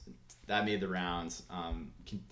that 0.47 0.65
made 0.65 0.79
the 0.79 0.87
rounds. 0.87 1.43
Um, 1.49 1.91
can, 2.05 2.23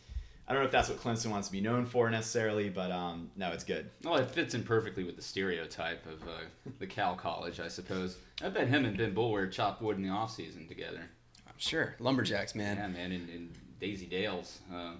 I 0.48 0.54
don't 0.54 0.64
know 0.64 0.66
if 0.66 0.72
that's 0.72 0.90
what 0.90 1.00
Clemson 1.00 1.28
wants 1.28 1.48
to 1.48 1.52
be 1.52 1.62
known 1.62 1.86
for 1.86 2.10
necessarily, 2.10 2.70
but 2.70 2.92
um, 2.92 3.30
no, 3.36 3.52
it's 3.52 3.64
good. 3.64 3.90
Well, 4.04 4.16
it 4.16 4.32
fits 4.32 4.56
in 4.56 4.64
perfectly 4.64 5.04
with 5.04 5.16
the 5.16 5.22
stereotype 5.22 6.06
of 6.06 6.24
uh, 6.28 6.72
the 6.80 6.88
Cal 6.88 7.16
College, 7.16 7.60
I 7.60 7.68
suppose. 7.68 8.18
I 8.44 8.50
bet 8.50 8.68
him 8.68 8.86
and 8.86 8.98
Ben 8.98 9.14
Boulware 9.14 9.52
chopped 9.52 9.82
wood 9.82 9.98
in 9.98 10.04
the 10.04 10.10
off 10.10 10.32
season 10.32 10.68
together. 10.68 11.02
I'm 11.48 11.54
sure 11.58 11.96
lumberjacks, 12.00 12.56
man. 12.56 12.78
Yeah, 12.78 12.88
man, 12.88 13.12
in, 13.12 13.30
in 13.30 13.50
Daisy 13.80 14.08
Dales. 14.08 14.60
Uh, 14.74 14.94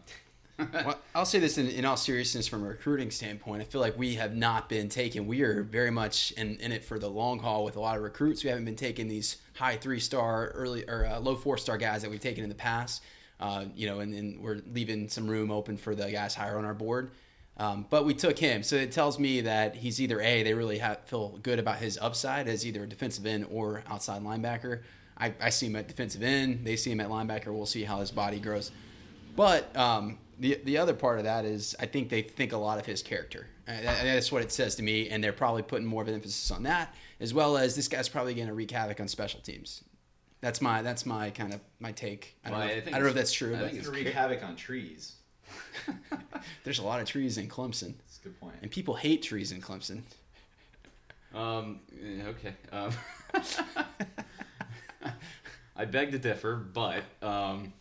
well, 0.74 1.00
I'll 1.16 1.26
say 1.26 1.40
this 1.40 1.58
in, 1.58 1.68
in 1.68 1.86
all 1.86 1.98
seriousness 1.98 2.48
from 2.48 2.64
a 2.64 2.68
recruiting 2.68 3.12
standpoint. 3.12 3.62
I 3.62 3.66
feel 3.66 3.82
like 3.82 3.98
we 3.98 4.16
have 4.16 4.36
not 4.36 4.70
been 4.70 4.90
taken. 4.90 5.28
We 5.28 5.42
are 5.44 5.64
very 5.64 5.92
much 5.92 6.32
in, 6.34 6.58
in 6.58 6.72
it 6.72 6.84
for 6.84 7.00
the 7.00 7.10
long 7.10 7.40
haul 7.40 7.64
with 7.64 7.76
a 7.76 7.80
lot 7.80 7.98
of 7.98 8.04
recruits. 8.04 8.44
We 8.44 8.50
haven't 8.50 8.66
been 8.66 8.76
taking 8.76 9.08
these 9.08 9.38
high 9.56 9.78
three 9.78 10.00
star, 10.00 10.50
early 10.50 10.88
or 10.88 11.06
uh, 11.06 11.20
low 11.20 11.36
four 11.36 11.58
star 11.58 11.78
guys 11.78 12.02
that 12.02 12.12
we've 12.12 12.20
taken 12.20 12.44
in 12.44 12.50
the 12.50 12.56
past. 12.56 13.04
Uh, 13.40 13.66
you 13.74 13.88
know, 13.88 14.00
and 14.00 14.14
then 14.14 14.40
we're 14.42 14.60
leaving 14.74 15.08
some 15.08 15.28
room 15.28 15.50
open 15.50 15.78
for 15.78 15.96
the 15.96 16.12
guys 16.12 16.36
higher 16.36 16.58
on 16.58 16.66
our 16.66 16.74
board. 16.74 17.12
Um, 17.56 17.86
but 17.90 18.06
we 18.06 18.14
took 18.14 18.38
him, 18.38 18.64
so 18.64 18.78
it 18.78 18.92
tells 18.92 19.20
me 19.20 19.42
that 19.42 19.76
he's 19.76 20.00
either 20.00 20.22
a 20.22 20.44
they 20.44 20.54
really 20.54 20.78
have, 20.78 21.00
feel 21.06 21.38
good 21.44 21.60
about 21.60 21.78
his 21.78 21.98
upside 22.02 22.48
as 22.48 22.66
either 22.66 22.84
a 22.84 22.88
defensive 22.88 23.26
end 23.26 23.48
or 23.52 23.84
outside 23.88 24.24
linebacker. 24.24 24.82
I, 25.18 25.34
I 25.42 25.50
see 25.50 25.68
him 25.68 25.76
at 25.76 25.88
defensive 25.88 26.24
end. 26.24 26.66
They 26.66 26.78
see 26.78 26.92
him 26.92 27.02
at 27.02 27.10
linebacker. 27.10 27.48
We'll 27.48 27.66
see 27.66 27.84
how 27.84 28.00
his 28.00 28.12
body 28.12 28.40
grows. 28.40 28.72
But 29.36 29.76
um, 29.76 30.18
the 30.40 30.60
the 30.64 30.78
other 30.78 30.94
part 30.94 31.18
of 31.20 31.26
that 31.26 31.46
is 31.46 31.76
I 31.80 31.86
think 31.86 32.10
they 32.10 32.22
think 32.22 32.54
a 32.54 32.58
lot 32.58 32.80
of 32.80 32.86
his 32.86 33.02
character. 33.04 33.48
And 33.68 33.86
that's 33.86 34.32
what 34.32 34.42
it 34.42 34.52
says 34.52 34.76
to 34.78 34.84
me, 34.84 35.10
and 35.10 35.24
they're 35.24 35.32
probably 35.34 35.62
putting 35.62 35.86
more 35.86 36.02
of 36.02 36.08
an 36.08 36.16
emphasis 36.16 36.50
on 36.50 36.64
that, 36.64 36.96
as 37.20 37.36
well 37.36 37.56
as 37.56 37.76
this 37.76 37.88
guy's 37.88 38.10
probably 38.10 38.34
going 38.34 38.48
to 38.48 38.54
wreak 38.56 38.72
havoc 38.72 39.00
on 39.00 39.08
special 39.08 39.40
teams. 39.42 39.84
That's 40.42 40.60
my 40.62 40.82
that's 40.82 41.06
my 41.06 41.30
kind 41.30 41.54
of 41.54 41.60
my 41.80 41.92
take. 41.92 42.36
I 42.44 42.50
don't, 42.50 42.58
Well, 42.58 42.68
know, 42.68 42.74
I 42.74 42.78
if, 42.78 42.88
I 42.88 42.92
don't 42.92 43.04
know 43.04 43.08
if 43.10 43.14
that's 43.16 43.32
true, 43.34 43.56
I 43.56 43.60
but 43.60 43.66
think 43.68 43.80
It's 43.80 43.88
wreak 43.88 44.08
havoc 44.08 44.44
on 44.44 44.56
trees. 44.56 45.18
there's 46.64 46.80
a 46.80 46.84
lot 46.84 47.00
of 47.02 47.08
trees 47.08 47.38
in 47.38 47.48
Clemson, 47.48 47.94
That's 47.98 48.20
a 48.20 48.24
good 48.24 48.40
point. 48.40 48.56
and 48.62 48.72
people 48.72 48.96
hate 48.96 49.22
trees 49.22 49.52
in 49.52 49.62
Clemson. 49.62 50.02
Um, 51.36 51.80
okay. 52.28 52.54
Um, 52.72 52.92
I 55.76 55.86
beg 55.86 56.12
to 56.12 56.20
differ, 56.20 56.56
but 56.56 57.04
um, 57.22 57.72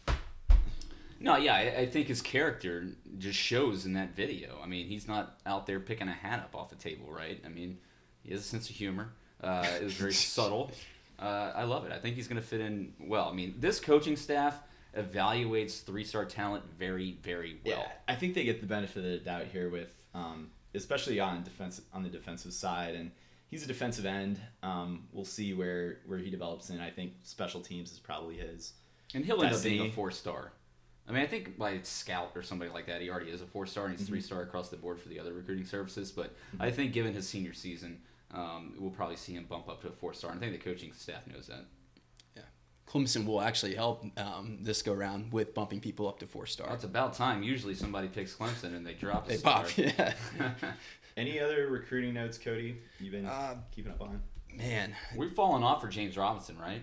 no, 1.21 1.37
yeah, 1.37 1.55
I, 1.55 1.81
I 1.81 1.87
think 1.87 2.07
his 2.09 2.23
character 2.23 2.87
just 3.19 3.39
shows 3.39 3.87
in 3.87 3.95
that 3.95 4.15
video. 4.15 4.59
I 4.63 4.67
mean, 4.67 4.87
he's 4.87 5.09
not 5.09 5.39
out 5.47 5.67
there 5.67 5.81
picking 5.81 6.09
a 6.09 6.13
hat 6.13 6.41
up 6.41 6.55
off 6.55 6.71
the 6.71 6.77
table, 6.77 7.11
right? 7.11 7.41
I 7.45 7.49
mean, 7.49 7.79
he 8.23 8.33
has 8.33 8.41
a 8.41 8.45
sense 8.45 8.71
of 8.71 8.77
humor. 8.77 9.13
Uh, 9.43 9.67
it 9.81 9.85
was 9.85 9.95
very 9.95 10.13
subtle. 10.15 10.71
Uh, 11.19 11.53
I 11.55 11.65
love 11.65 11.85
it. 11.87 11.93
I 11.93 11.99
think 11.99 12.17
he's 12.17 12.29
going 12.29 12.41
to 12.41 12.47
fit 12.47 12.61
in 12.61 12.93
well. 13.01 13.29
I 13.29 13.33
mean, 13.33 13.55
this 13.59 13.81
coaching 13.81 14.17
staff 14.17 14.61
evaluates 14.97 15.83
three-star 15.83 16.25
talent 16.25 16.65
very, 16.79 17.19
very 17.23 17.59
well. 17.65 17.79
Yeah, 17.79 17.93
I 18.07 18.15
think 18.15 18.35
they 18.35 18.45
get 18.45 18.61
the 18.61 18.67
benefit 18.67 19.05
of 19.05 19.11
the 19.11 19.19
doubt 19.19 19.47
here 19.53 19.71
with, 19.71 19.93
um, 20.15 20.51
especially 20.75 21.19
on 21.19 21.43
defense 21.43 21.81
on 21.93 22.03
the 22.05 22.09
defensive 22.09 22.53
side, 22.53 22.95
and 22.95 23.11
he's 23.51 23.65
a 23.65 23.67
defensive 23.67 24.07
end. 24.07 24.41
Um, 24.63 25.09
we'll 25.13 25.25
see 25.25 25.55
where 25.55 25.99
where 26.07 26.19
he 26.19 26.31
develops 26.31 26.71
in. 26.71 26.81
I 26.81 26.91
think 26.91 27.15
special 27.25 27.61
teams 27.61 27.91
is 27.91 27.99
probably 27.99 28.37
his. 28.37 28.75
And 29.15 29.25
he'll 29.25 29.43
end 29.43 29.55
up 29.55 29.63
being 29.63 29.81
a 29.81 29.85
Destiny. 29.85 29.91
Four 31.09 31.15
star. 31.15 31.15
I 31.15 31.19
mean, 31.19 31.23
I 31.23 31.27
think 31.27 31.59
by 31.59 31.79
scout 31.83 32.33
or 32.35 32.43
somebody 32.43 32.71
like 32.71 32.87
that, 32.87 33.01
he 33.01 33.11
already 33.11 33.31
is 33.31 33.43
a 33.43 33.47
four 33.47 33.67
star 33.67 33.87
and 33.87 33.99
he's 33.99 34.07
three 34.07 34.21
star 34.21 34.43
across 34.43 34.69
the 34.69 34.77
board 34.77 35.01
for 35.01 35.09
the 35.09 35.19
other 35.21 35.33
recruiting 35.33 35.65
services. 35.65 36.11
But 36.11 36.35
I 36.61 36.71
think 36.71 36.93
given 36.93 37.15
his 37.15 37.29
senior 37.29 37.55
season, 37.55 38.01
um, 38.33 38.75
we'll 38.79 38.91
probably 38.91 39.17
see 39.17 39.35
him 39.35 39.47
bump 39.49 39.69
up 39.69 39.81
to 39.83 39.89
a 39.89 39.93
four 39.93 40.13
star. 40.15 40.31
And 40.33 40.39
I 40.41 40.47
think 40.49 40.63
the 40.63 40.71
coaching 40.71 40.93
staff 40.93 41.27
knows 41.27 41.47
that. 41.47 41.65
Yeah, 42.37 42.43
Clemson 42.87 43.25
will 43.27 43.41
actually 43.41 43.75
help 43.75 44.05
um, 44.19 44.59
this 44.63 44.83
go 44.83 44.93
round 44.93 45.33
with 45.33 45.55
bumping 45.55 45.81
people 45.81 46.09
up 46.09 46.19
to 46.21 46.27
four 46.27 46.47
star. 46.47 46.69
That's 46.69 46.85
about 46.85 47.15
time. 47.15 47.43
Usually 47.43 47.75
somebody 47.75 48.09
picks 48.09 48.35
Clemson 48.35 48.77
and 48.77 48.87
they 48.87 48.95
drop 48.95 49.27
a 49.27 49.29
They 49.31 49.37
star. 49.39 49.63
pop, 49.65 49.73
yeah. 49.79 50.15
Any 51.17 51.41
other 51.41 51.67
recruiting 51.69 52.15
notes, 52.15 52.39
Cody? 52.39 52.79
You've 53.01 53.13
been 53.13 53.27
Uh, 53.27 53.57
keeping 53.75 53.91
up 53.93 54.01
on? 54.01 54.21
Man, 54.55 54.95
We've 55.17 55.33
fallen 55.33 55.63
off 55.65 55.81
for 55.81 55.89
James 55.89 56.17
Robinson, 56.17 56.57
right? 56.59 56.81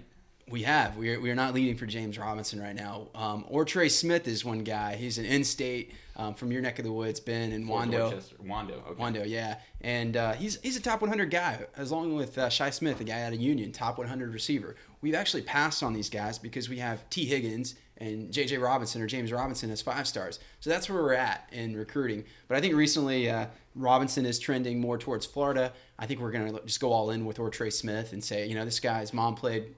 We 0.47 0.61
have. 0.61 0.95
We 0.95 1.11
are, 1.15 1.19
we 1.19 1.31
are 1.31 1.35
not 1.35 1.55
leading 1.55 1.75
for 1.75 1.87
James 1.87 2.19
Robinson 2.19 2.61
right 2.61 2.75
now. 2.75 3.07
Um, 3.15 3.45
or 3.47 3.65
Trey 3.65 3.89
Smith 3.89 4.27
is 4.27 4.45
one 4.45 4.63
guy. 4.63 4.95
He's 4.95 5.17
an 5.17 5.25
in-state 5.25 5.91
um, 6.15 6.35
from 6.35 6.51
your 6.51 6.61
neck 6.61 6.77
of 6.77 6.85
the 6.85 6.91
woods, 6.91 7.19
Ben 7.19 7.51
and 7.51 7.65
Fort 7.67 7.87
Wando. 7.87 8.11
Dorchester- 8.11 8.35
Wando. 8.43 8.87
Okay. 8.89 9.01
Wando, 9.03 9.27
yeah, 9.27 9.57
and 9.81 10.15
uh, 10.15 10.33
he's 10.33 10.61
he's 10.61 10.77
a 10.77 10.81
top 10.81 11.01
100 11.01 11.31
guy, 11.31 11.65
as 11.75 11.91
long 11.91 12.15
with 12.15 12.37
uh, 12.37 12.47
Shi 12.49 12.69
Smith, 12.69 13.01
a 13.01 13.03
guy 13.03 13.23
out 13.23 13.33
of 13.33 13.39
Union, 13.39 13.71
top 13.71 13.97
100 13.97 14.33
receiver. 14.33 14.75
We've 15.01 15.15
actually 15.15 15.41
passed 15.43 15.81
on 15.81 15.93
these 15.93 16.09
guys 16.11 16.37
because 16.37 16.69
we 16.69 16.77
have 16.77 17.09
Tee 17.09 17.25
Higgins 17.25 17.75
and 17.97 18.31
J.J. 18.31 18.57
Robinson 18.57 19.01
or 19.01 19.07
James 19.07 19.31
Robinson 19.31 19.71
as 19.71 19.81
five 19.81 20.05
stars. 20.05 20.39
So 20.59 20.69
that's 20.69 20.89
where 20.89 21.01
we're 21.01 21.13
at 21.13 21.49
in 21.53 21.75
recruiting. 21.75 22.23
But 22.47 22.57
I 22.57 22.61
think 22.61 22.75
recently 22.75 23.29
uh, 23.29 23.47
Robinson 23.73 24.25
is 24.25 24.37
trending 24.37 24.79
more 24.79 24.97
towards 24.97 25.25
Florida. 25.25 25.73
I 25.97 26.05
think 26.05 26.19
we're 26.19 26.31
gonna 26.31 26.59
just 26.65 26.79
go 26.79 26.91
all 26.91 27.09
in 27.09 27.25
with 27.25 27.39
or 27.39 27.49
Trey 27.49 27.71
Smith 27.71 28.13
and 28.13 28.23
say, 28.23 28.47
you 28.47 28.53
know, 28.53 28.63
this 28.65 28.79
guy's 28.79 29.11
mom 29.13 29.33
played 29.35 29.73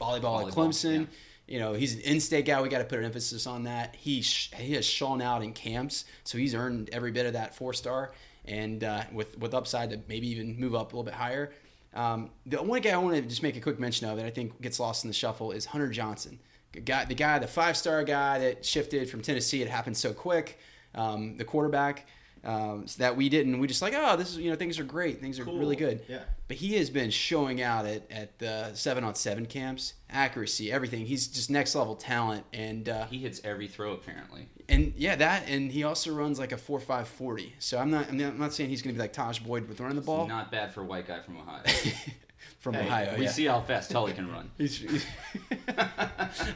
uh, 0.00 0.04
volleyball, 0.04 0.46
at 0.46 0.54
Clemson. 0.54 1.00
yeah. 1.00 1.06
You 1.46 1.58
know, 1.58 1.72
he's 1.72 1.94
an 1.94 2.00
in-state 2.00 2.44
guy. 2.44 2.60
We 2.60 2.68
got 2.68 2.78
to 2.78 2.84
put 2.84 2.98
an 2.98 3.06
emphasis 3.06 3.46
on 3.46 3.64
that. 3.64 3.96
He 3.96 4.20
sh- 4.20 4.50
he 4.54 4.74
has 4.74 4.84
shown 4.84 5.22
out 5.22 5.42
in 5.42 5.54
camps, 5.54 6.04
so 6.24 6.36
he's 6.36 6.54
earned 6.54 6.90
every 6.92 7.10
bit 7.10 7.24
of 7.24 7.32
that 7.32 7.54
four 7.54 7.72
star, 7.72 8.12
and 8.44 8.84
uh, 8.84 9.04
with 9.12 9.38
with 9.38 9.54
upside 9.54 9.90
to 9.90 10.00
maybe 10.08 10.28
even 10.28 10.60
move 10.60 10.74
up 10.74 10.92
a 10.92 10.96
little 10.96 11.04
bit 11.04 11.14
higher. 11.14 11.52
Um, 11.94 12.30
the 12.44 12.62
one 12.62 12.82
guy 12.82 12.90
I 12.90 12.98
want 12.98 13.16
to 13.16 13.22
just 13.22 13.42
make 13.42 13.56
a 13.56 13.60
quick 13.60 13.80
mention 13.80 14.06
of 14.06 14.18
that 14.18 14.26
I 14.26 14.30
think 14.30 14.60
gets 14.60 14.78
lost 14.78 15.04
in 15.04 15.08
the 15.08 15.14
shuffle 15.14 15.52
is 15.52 15.64
Hunter 15.64 15.88
Johnson, 15.88 16.38
the 16.72 16.80
guy, 16.80 17.06
the 17.06 17.14
guy, 17.14 17.38
the 17.38 17.46
five 17.46 17.78
star 17.78 18.04
guy 18.04 18.38
that 18.40 18.64
shifted 18.64 19.08
from 19.08 19.22
Tennessee. 19.22 19.62
It 19.62 19.68
happened 19.68 19.96
so 19.96 20.12
quick. 20.12 20.58
Um, 20.94 21.38
the 21.38 21.44
quarterback. 21.44 22.06
Um, 22.44 22.86
so 22.86 22.98
that 23.02 23.16
we 23.16 23.28
didn't, 23.28 23.58
we 23.58 23.66
just 23.66 23.82
like, 23.82 23.94
oh, 23.96 24.16
this 24.16 24.30
is, 24.30 24.38
you 24.38 24.50
know, 24.50 24.56
things 24.56 24.78
are 24.78 24.84
great. 24.84 25.20
Things 25.20 25.38
are 25.38 25.44
Cool. 25.44 25.58
really 25.58 25.76
good. 25.76 26.02
Yeah. 26.08 26.20
But 26.46 26.56
he 26.56 26.76
has 26.76 26.88
been 26.90 27.10
showing 27.10 27.60
out 27.60 27.84
at, 27.86 28.10
at 28.10 28.38
the 28.38 28.72
seven 28.74 29.02
on 29.04 29.14
seven 29.16 29.44
camps, 29.46 29.94
accuracy, 30.08 30.70
everything. 30.72 31.04
He's 31.06 31.26
just 31.28 31.50
next 31.50 31.74
level 31.74 31.94
talent. 31.96 32.44
And, 32.52 32.88
uh, 32.88 33.06
He 33.06 33.18
hits 33.18 33.40
every 33.44 33.66
throw 33.68 33.92
apparently. 33.92 34.48
and 34.68 34.92
yeah, 34.96 35.16
that, 35.16 35.48
and 35.48 35.70
he 35.72 35.82
also 35.84 36.12
runs 36.14 36.38
like 36.38 36.52
a 36.52 36.56
four 36.56 36.80
five 36.80 37.08
forty. 37.08 37.54
So 37.58 37.78
I'm 37.78 37.90
not, 37.90 38.08
I'm 38.08 38.16
not, 38.16 38.28
I'm 38.32 38.38
not 38.38 38.54
saying 38.54 38.70
he's 38.70 38.82
going 38.82 38.94
to 38.94 38.98
be 38.98 39.02
like 39.02 39.12
Tajh 39.12 39.44
Boyd 39.44 39.68
with 39.68 39.80
running 39.80 39.96
the 39.96 40.02
ball 40.02 40.26
Not 40.28 40.50
bad 40.50 40.72
for 40.72 40.80
a 40.82 40.84
white 40.84 41.06
guy 41.08 41.20
from 41.20 41.38
Ohio. 41.38 41.62
from 42.60 42.74
Hey, 42.74 42.86
Ohio. 42.86 43.16
we 43.18 43.24
yeah. 43.24 43.30
see 43.30 43.44
how 43.46 43.60
fast 43.60 43.90
Tully 43.90 44.12
can 44.12 44.30
run. 44.30 44.50
He's, 44.58 44.78
he's- 44.78 45.04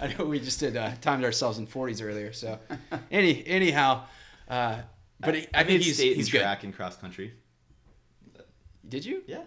I 0.01 0.15
know 0.19 0.25
we 0.27 0.41
just 0.41 0.61
did 0.61 0.77
uh, 0.77 0.93
timed 1.01 1.25
ourselves 1.25 1.59
in 1.59 1.67
40s 1.67 2.03
earlier. 2.05 2.33
So, 2.33 2.59
any 3.11 3.47
anyhow, 3.47 4.05
uh, 4.49 4.79
but 5.23 5.35
I, 5.37 5.47
I 5.55 5.65
think 5.65 5.83
he's 5.83 5.97
state 5.97 6.17
he's 6.17 6.33
in 6.35 6.41
good. 6.41 6.59
and 6.65 6.75
cross 6.75 6.97
country. 6.97 7.33
Did 8.89 9.05
you? 9.05 9.23
Yeah. 9.27 9.43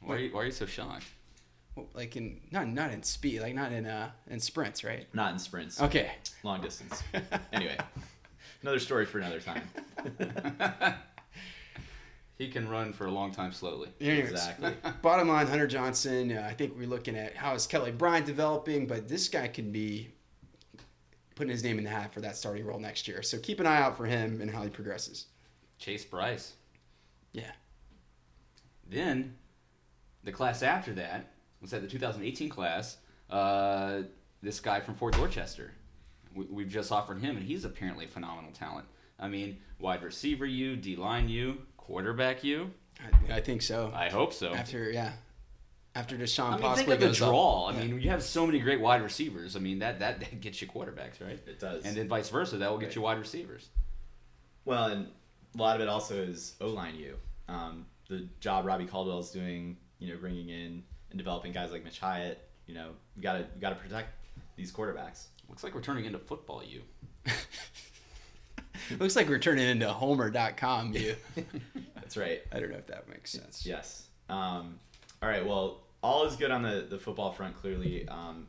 Why 0.00 0.14
are 0.14 0.18
you, 0.18 0.30
why 0.32 0.42
are 0.42 0.44
you 0.46 0.52
so 0.52 0.66
shocked? 0.66 1.04
Well, 1.74 1.86
Like 1.94 2.16
in 2.16 2.40
not 2.50 2.68
not 2.68 2.92
in 2.92 3.02
speed, 3.02 3.40
like 3.40 3.54
not 3.54 3.72
in 3.72 3.86
uh 3.86 4.10
in 4.28 4.38
sprints, 4.40 4.84
right? 4.84 5.06
Not 5.12 5.32
in 5.32 5.38
sprints. 5.38 5.80
Okay. 5.80 6.12
Long 6.42 6.60
distance. 6.60 7.02
anyway, 7.52 7.76
another 8.62 8.78
story 8.78 9.06
for 9.06 9.18
another 9.18 9.40
time. 9.40 9.62
He 12.38 12.48
can 12.48 12.68
run 12.68 12.92
for 12.92 13.06
a 13.06 13.10
long 13.10 13.32
time 13.32 13.50
slowly. 13.52 13.88
Anyways, 13.98 14.30
Exactly. 14.30 14.74
Bottom 15.02 15.28
line, 15.28 15.46
Hunter 15.46 15.66
Johnson. 15.66 16.36
Uh, 16.36 16.46
I 16.46 16.52
think 16.52 16.74
we're 16.76 16.86
looking 16.86 17.16
at 17.16 17.34
how 17.34 17.54
is 17.54 17.66
Kelly 17.66 17.92
Bryant 17.92 18.26
developing, 18.26 18.86
but 18.86 19.08
this 19.08 19.28
guy 19.28 19.48
can 19.48 19.72
be 19.72 20.10
putting 21.36 21.50
his 21.52 21.62
name 21.62 21.78
in 21.78 21.84
the 21.84 21.90
hat 21.90 22.12
for 22.12 22.20
that 22.22 22.36
starting 22.36 22.66
role 22.66 22.80
next 22.80 23.06
year. 23.06 23.22
So 23.22 23.38
keep 23.38 23.60
an 23.60 23.66
eye 23.66 23.80
out 23.80 23.96
for 23.96 24.06
him 24.06 24.40
and 24.40 24.50
how 24.50 24.62
he 24.62 24.70
progresses. 24.70 25.26
Chase 25.78 26.04
Bryce. 26.04 26.54
Yeah. 27.32 27.52
Then, 28.88 29.36
the 30.24 30.32
class 30.32 30.62
after 30.62 30.92
that 30.94 31.34
was 31.60 31.70
that 31.70 31.82
the 31.82 31.88
2018 31.88 32.48
class. 32.48 32.96
Uh, 33.30 34.02
this 34.42 34.60
guy 34.60 34.80
from 34.80 34.94
Fort 34.94 35.14
Dorchester. 35.14 35.72
We, 36.34 36.46
we've 36.46 36.68
just 36.68 36.90
offered 36.90 37.18
him, 37.18 37.36
and 37.36 37.44
he's 37.44 37.64
apparently 37.64 38.06
a 38.06 38.08
phenomenal 38.08 38.52
talent. 38.52 38.86
I 39.18 39.28
mean, 39.28 39.58
wide 39.78 40.02
receiver 40.02 40.46
you, 40.46 40.76
D 40.76 40.96
line 40.96 41.28
you, 41.28 41.58
quarterback 41.76 42.44
you. 42.44 42.70
I, 43.28 43.36
I 43.36 43.40
think 43.40 43.62
so. 43.62 43.92
I 43.94 44.08
hope 44.08 44.32
so. 44.32 44.54
After 44.54 44.90
yeah, 44.90 45.12
after 45.96 46.16
Deshaun 46.16 46.48
I 46.48 46.50
mean, 46.52 46.60
possibly 46.60 46.84
think 46.84 46.94
of 46.94 47.00
the 47.00 47.06
goes 47.08 47.22
up. 47.22 47.28
draw. 47.30 47.64
I 47.66 47.72
Yeah. 47.72 47.84
mean, 47.86 48.00
you 48.00 48.10
have 48.10 48.22
so 48.22 48.46
many 48.46 48.58
great 48.60 48.80
wide 48.80 49.02
receivers. 49.02 49.56
I 49.56 49.60
mean, 49.60 49.78
that 49.80 49.98
that, 50.00 50.20
that 50.20 50.40
gets 50.40 50.60
you 50.60 50.68
quarterbacks, 50.68 51.20
right? 51.20 51.40
It 51.46 51.58
does. 51.58 51.84
And 51.84 51.96
then 51.96 52.06
vice 52.08 52.28
versa, 52.28 52.58
that 52.58 52.70
will 52.70 52.78
get 52.78 52.94
you 52.94 53.02
wide 53.02 53.18
receivers. 53.18 53.68
Well, 54.64 54.86
and 54.88 55.08
a 55.54 55.58
lot 55.58 55.76
of 55.76 55.82
it 55.82 55.88
also 55.88 56.14
is 56.16 56.54
O 56.60 56.68
line 56.68 56.96
You, 56.96 57.16
Um, 57.48 57.86
the 58.08 58.28
job 58.40 58.66
Robbie 58.66 58.86
Caldwell 58.86 59.20
is 59.20 59.30
doing, 59.30 59.76
you 59.98 60.12
know, 60.12 60.18
bringing 60.20 60.48
in 60.50 60.82
and 61.10 61.18
developing 61.18 61.52
guys 61.52 61.72
like 61.72 61.82
Mitch 61.84 61.98
Hyatt. 61.98 62.46
You 62.66 62.74
know, 62.74 62.90
you 63.16 63.22
gotta 63.22 63.40
you 63.40 63.60
gotta 63.60 63.76
protect 63.76 64.10
these 64.56 64.70
quarterbacks. 64.72 65.26
Looks 65.48 65.62
like 65.64 65.74
we're 65.74 65.80
turning 65.82 66.04
into 66.04 66.18
football. 66.18 66.62
You. 66.64 66.82
Looks 69.00 69.16
like 69.16 69.28
we're 69.28 69.38
turning 69.38 69.66
into 69.68 69.88
Homer.com. 69.88 70.92
You. 70.92 71.16
That's 71.94 72.16
right. 72.16 72.42
I 72.52 72.60
don't 72.60 72.70
know 72.70 72.76
if 72.78 72.86
that 72.88 73.08
makes 73.08 73.30
sense. 73.32 73.64
Yes. 73.66 74.06
Um, 74.28 74.78
all 75.22 75.28
right. 75.28 75.44
Well, 75.44 75.80
all 76.02 76.24
is 76.24 76.36
good 76.36 76.50
on 76.50 76.62
the, 76.62 76.86
the 76.88 76.98
football 76.98 77.32
front. 77.32 77.56
Clearly, 77.56 78.08
um, 78.08 78.46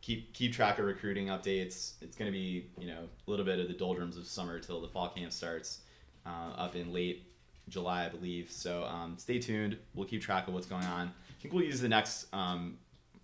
keep 0.00 0.32
keep 0.32 0.52
track 0.52 0.78
of 0.78 0.84
recruiting 0.84 1.26
updates. 1.26 1.92
It's 2.00 2.16
going 2.16 2.30
to 2.30 2.32
be 2.32 2.66
you 2.78 2.86
know 2.86 3.00
a 3.26 3.30
little 3.30 3.44
bit 3.44 3.58
of 3.58 3.68
the 3.68 3.74
doldrums 3.74 4.16
of 4.16 4.26
summer 4.26 4.58
till 4.58 4.80
the 4.80 4.88
fall 4.88 5.08
camp 5.08 5.32
starts 5.32 5.80
uh, 6.26 6.52
up 6.56 6.76
in 6.76 6.92
late 6.92 7.24
July, 7.68 8.06
I 8.06 8.08
believe. 8.08 8.50
So 8.50 8.84
um, 8.84 9.16
stay 9.18 9.38
tuned. 9.38 9.76
We'll 9.94 10.06
keep 10.06 10.22
track 10.22 10.48
of 10.48 10.54
what's 10.54 10.66
going 10.66 10.84
on. 10.84 11.08
I 11.08 11.42
think 11.42 11.54
we'll 11.54 11.64
use 11.64 11.80
the 11.80 11.88
next 11.88 12.26
um, 12.32 12.78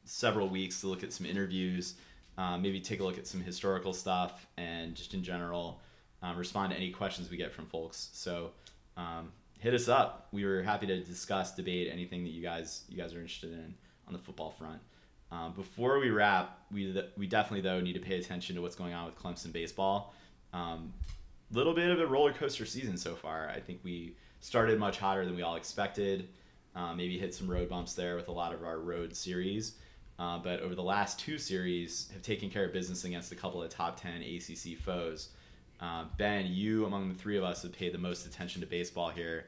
several 0.05 0.48
weeks 0.48 0.80
to 0.82 0.86
look 0.86 1.02
at 1.02 1.12
some 1.12 1.26
interviews, 1.26 1.94
uh, 2.38 2.59
maybe 2.59 2.80
take 2.80 3.00
a 3.00 3.05
look 3.05 3.18
at 3.18 3.26
some 3.26 3.40
historical 3.40 3.92
stuff, 3.92 4.46
and 4.57 4.94
just 4.94 5.14
in 5.14 5.22
general 5.22 5.80
um, 6.22 6.36
respond 6.36 6.70
to 6.72 6.76
any 6.76 6.90
questions 6.90 7.30
we 7.30 7.36
get 7.36 7.52
from 7.52 7.66
folks. 7.66 8.11
So 8.12 8.50
um, 8.96 9.32
hit 9.64 9.72
us 9.72 9.88
up. 9.88 10.28
We 10.30 10.44
were 10.44 10.62
happy 10.62 10.86
to 10.86 11.00
discuss, 11.02 11.54
debate 11.54 11.88
anything 11.90 12.22
that 12.24 12.30
you 12.30 12.42
guys 12.42 12.84
you 12.88 12.98
guys 12.98 13.14
are 13.14 13.20
interested 13.20 13.50
in 13.50 13.74
on 14.06 14.12
the 14.12 14.18
football 14.18 14.50
front. 14.50 14.78
Um, 15.32 15.54
before 15.54 15.98
we 15.98 16.10
wrap, 16.10 16.58
we 16.70 17.02
we 17.16 17.26
definitely 17.26 17.62
though 17.62 17.80
need 17.80 17.94
to 17.94 18.00
pay 18.00 18.18
attention 18.18 18.54
to 18.56 18.62
what's 18.62 18.76
going 18.76 18.92
on 18.92 19.06
with 19.06 19.18
Clemson 19.18 19.52
baseball. 19.52 20.14
Um, 20.52 20.92
little 21.50 21.72
bit 21.72 21.90
of 21.90 21.98
a 21.98 22.06
roller 22.06 22.34
coaster 22.34 22.66
season 22.66 22.98
so 22.98 23.14
far. 23.16 23.48
I 23.48 23.58
think 23.58 23.80
we 23.82 24.16
started 24.40 24.78
much 24.78 24.98
hotter 24.98 25.24
than 25.24 25.34
we 25.34 25.42
all 25.42 25.56
expected. 25.56 26.28
Uh, 26.76 26.94
maybe 26.94 27.18
hit 27.18 27.34
some 27.34 27.50
road 27.50 27.70
bumps 27.70 27.94
there 27.94 28.16
with 28.16 28.28
a 28.28 28.32
lot 28.32 28.52
of 28.52 28.62
our 28.64 28.78
road 28.78 29.16
series. 29.16 29.76
Uh, 30.18 30.38
but 30.38 30.60
over 30.60 30.74
the 30.74 30.82
last 30.82 31.18
two 31.18 31.38
series, 31.38 32.10
have 32.12 32.22
taken 32.22 32.50
care 32.50 32.66
of 32.66 32.72
business 32.72 33.04
against 33.04 33.32
a 33.32 33.34
couple 33.34 33.62
of 33.62 33.70
top 33.70 34.00
10 34.00 34.22
ACC 34.22 34.76
foes. 34.78 35.30
Uh, 35.85 36.05
ben, 36.16 36.47
you 36.47 36.87
among 36.87 37.11
the 37.11 37.14
three 37.14 37.37
of 37.37 37.45
us 37.45 37.62
have 37.62 37.72
paid 37.72 37.93
the 37.93 37.99
most 37.99 38.24
attention 38.24 38.61
to 38.62 38.66
baseball 38.66 39.11
here. 39.11 39.47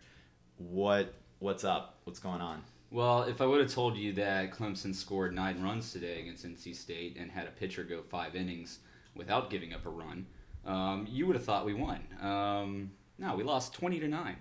What 0.58 1.14
what's 1.38 1.64
up? 1.64 1.98
What's 2.04 2.18
going 2.18 2.42
on? 2.42 2.62
Well, 2.90 3.22
if 3.22 3.40
I 3.40 3.46
would 3.46 3.60
have 3.60 3.72
told 3.72 3.96
you 3.96 4.12
that 4.14 4.50
Clemson 4.52 4.94
scored 4.94 5.34
nine 5.34 5.62
runs 5.62 5.92
today 5.92 6.20
against 6.20 6.46
NC 6.46 6.76
State 6.76 7.16
and 7.18 7.30
had 7.30 7.46
a 7.46 7.50
pitcher 7.50 7.84
go 7.84 8.02
five 8.02 8.36
innings 8.36 8.80
without 9.14 9.48
giving 9.48 9.72
up 9.72 9.86
a 9.86 9.88
run, 9.88 10.26
um, 10.66 11.06
you 11.10 11.26
would 11.26 11.36
have 11.36 11.44
thought 11.44 11.64
we 11.64 11.72
won. 11.72 12.00
Um, 12.20 12.90
no, 13.18 13.34
we 13.34 13.42
lost 13.42 13.72
twenty 13.72 13.98
to 14.00 14.08
nine. 14.08 14.36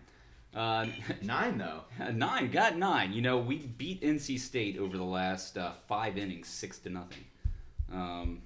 Uh, 0.54 0.88
Nine 1.22 1.58
though. 1.58 1.84
nine 2.12 2.52
got 2.52 2.78
nine. 2.78 3.14
You 3.14 3.22
know, 3.22 3.38
we 3.38 3.58
beat 3.78 4.02
NC 4.02 4.40
State 4.40 4.78
over 4.78 4.98
the 4.98 5.04
last 5.04 5.58
uh, 5.58 5.72
five 5.88 6.18
innings, 6.18 6.50
six 6.50 6.78
to 6.80 6.90
nothing. 6.90 7.24
Um, 7.92 8.42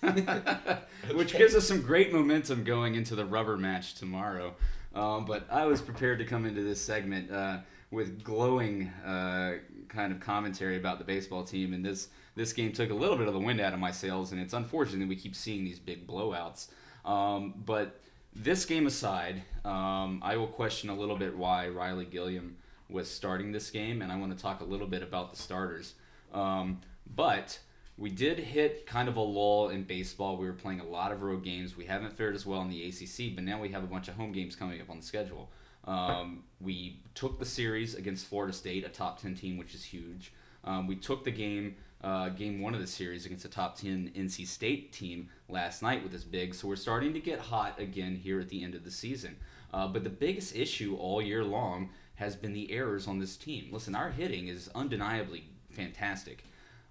which 1.12 1.36
gives 1.36 1.54
us 1.54 1.66
some 1.66 1.82
great 1.82 2.12
momentum 2.12 2.64
going 2.64 2.94
into 2.94 3.14
the 3.14 3.24
rubber 3.24 3.56
match 3.56 3.94
tomorrow. 3.94 4.54
Um, 4.94 5.24
but 5.24 5.46
I 5.50 5.66
was 5.66 5.80
prepared 5.80 6.18
to 6.18 6.24
come 6.24 6.46
into 6.46 6.62
this 6.62 6.80
segment 6.80 7.30
uh, 7.30 7.58
with 7.90 8.22
glowing 8.22 8.88
uh, 9.04 9.54
kind 9.88 10.12
of 10.12 10.20
commentary 10.20 10.76
about 10.76 10.98
the 10.98 11.04
baseball 11.04 11.44
team, 11.44 11.72
and 11.74 11.84
this 11.84 12.08
this 12.36 12.52
game 12.52 12.72
took 12.72 12.90
a 12.90 12.94
little 12.94 13.16
bit 13.16 13.26
of 13.26 13.34
the 13.34 13.40
wind 13.40 13.60
out 13.60 13.72
of 13.72 13.80
my 13.80 13.90
sails, 13.90 14.32
and 14.32 14.40
it's 14.40 14.54
unfortunate 14.54 15.00
that 15.00 15.08
we 15.08 15.16
keep 15.16 15.34
seeing 15.34 15.64
these 15.64 15.78
big 15.78 16.06
blowouts. 16.06 16.68
Um, 17.04 17.54
but 17.64 18.00
this 18.34 18.64
game 18.64 18.86
aside, 18.86 19.42
um, 19.64 20.20
I 20.22 20.36
will 20.36 20.46
question 20.46 20.88
a 20.90 20.94
little 20.94 21.16
bit 21.16 21.36
why 21.36 21.68
Riley 21.68 22.04
Gilliam 22.04 22.56
was 22.88 23.10
starting 23.10 23.52
this 23.52 23.70
game, 23.70 24.02
and 24.02 24.12
I 24.12 24.16
want 24.16 24.36
to 24.36 24.40
talk 24.40 24.60
a 24.60 24.64
little 24.64 24.86
bit 24.86 25.02
about 25.02 25.32
the 25.32 25.36
starters. 25.36 25.94
Um, 26.32 26.80
but 27.14 27.58
we 27.98 28.10
did 28.10 28.38
hit 28.38 28.86
kind 28.86 29.08
of 29.08 29.16
a 29.16 29.20
lull 29.20 29.70
in 29.70 29.82
baseball. 29.82 30.36
We 30.36 30.46
were 30.46 30.52
playing 30.52 30.80
a 30.80 30.86
lot 30.86 31.10
of 31.10 31.22
road 31.22 31.42
games. 31.42 31.76
We 31.76 31.84
haven't 31.84 32.12
fared 32.12 32.36
as 32.36 32.46
well 32.46 32.62
in 32.62 32.68
the 32.68 32.84
ACC, 32.84 33.34
but 33.34 33.42
now 33.42 33.60
we 33.60 33.70
have 33.70 33.82
a 33.82 33.88
bunch 33.88 34.06
of 34.06 34.14
home 34.14 34.30
games 34.30 34.54
coming 34.54 34.80
up 34.80 34.88
on 34.88 34.98
the 35.00 35.02
schedule. 35.04 35.50
Um, 35.84 36.44
we 36.60 37.00
took 37.14 37.40
the 37.40 37.44
series 37.44 37.96
against 37.96 38.26
Florida 38.26 38.52
State, 38.52 38.84
a 38.84 38.88
top 38.88 39.20
10 39.20 39.34
team, 39.34 39.58
which 39.58 39.74
is 39.74 39.82
huge. 39.82 40.32
Um, 40.64 40.86
we 40.86 40.94
took 40.94 41.24
the 41.24 41.32
game, 41.32 41.74
uh, 42.04 42.28
game 42.28 42.60
one 42.60 42.72
of 42.72 42.80
the 42.80 42.86
series 42.86 43.26
against 43.26 43.44
a 43.44 43.48
top 43.48 43.76
10 43.76 44.12
NC 44.14 44.46
State 44.46 44.92
team 44.92 45.28
last 45.48 45.82
night 45.82 46.02
with 46.02 46.12
this 46.12 46.24
big. 46.24 46.54
So 46.54 46.68
we're 46.68 46.76
starting 46.76 47.12
to 47.14 47.20
get 47.20 47.40
hot 47.40 47.80
again 47.80 48.14
here 48.14 48.38
at 48.38 48.48
the 48.48 48.62
end 48.62 48.76
of 48.76 48.84
the 48.84 48.90
season. 48.92 49.36
Uh, 49.74 49.88
but 49.88 50.04
the 50.04 50.10
biggest 50.10 50.54
issue 50.54 50.94
all 50.96 51.20
year 51.20 51.42
long 51.42 51.90
has 52.14 52.36
been 52.36 52.52
the 52.52 52.70
errors 52.70 53.08
on 53.08 53.18
this 53.18 53.36
team. 53.36 53.68
Listen, 53.72 53.94
our 53.94 54.10
hitting 54.10 54.46
is 54.46 54.70
undeniably 54.74 55.44
fantastic. 55.70 56.44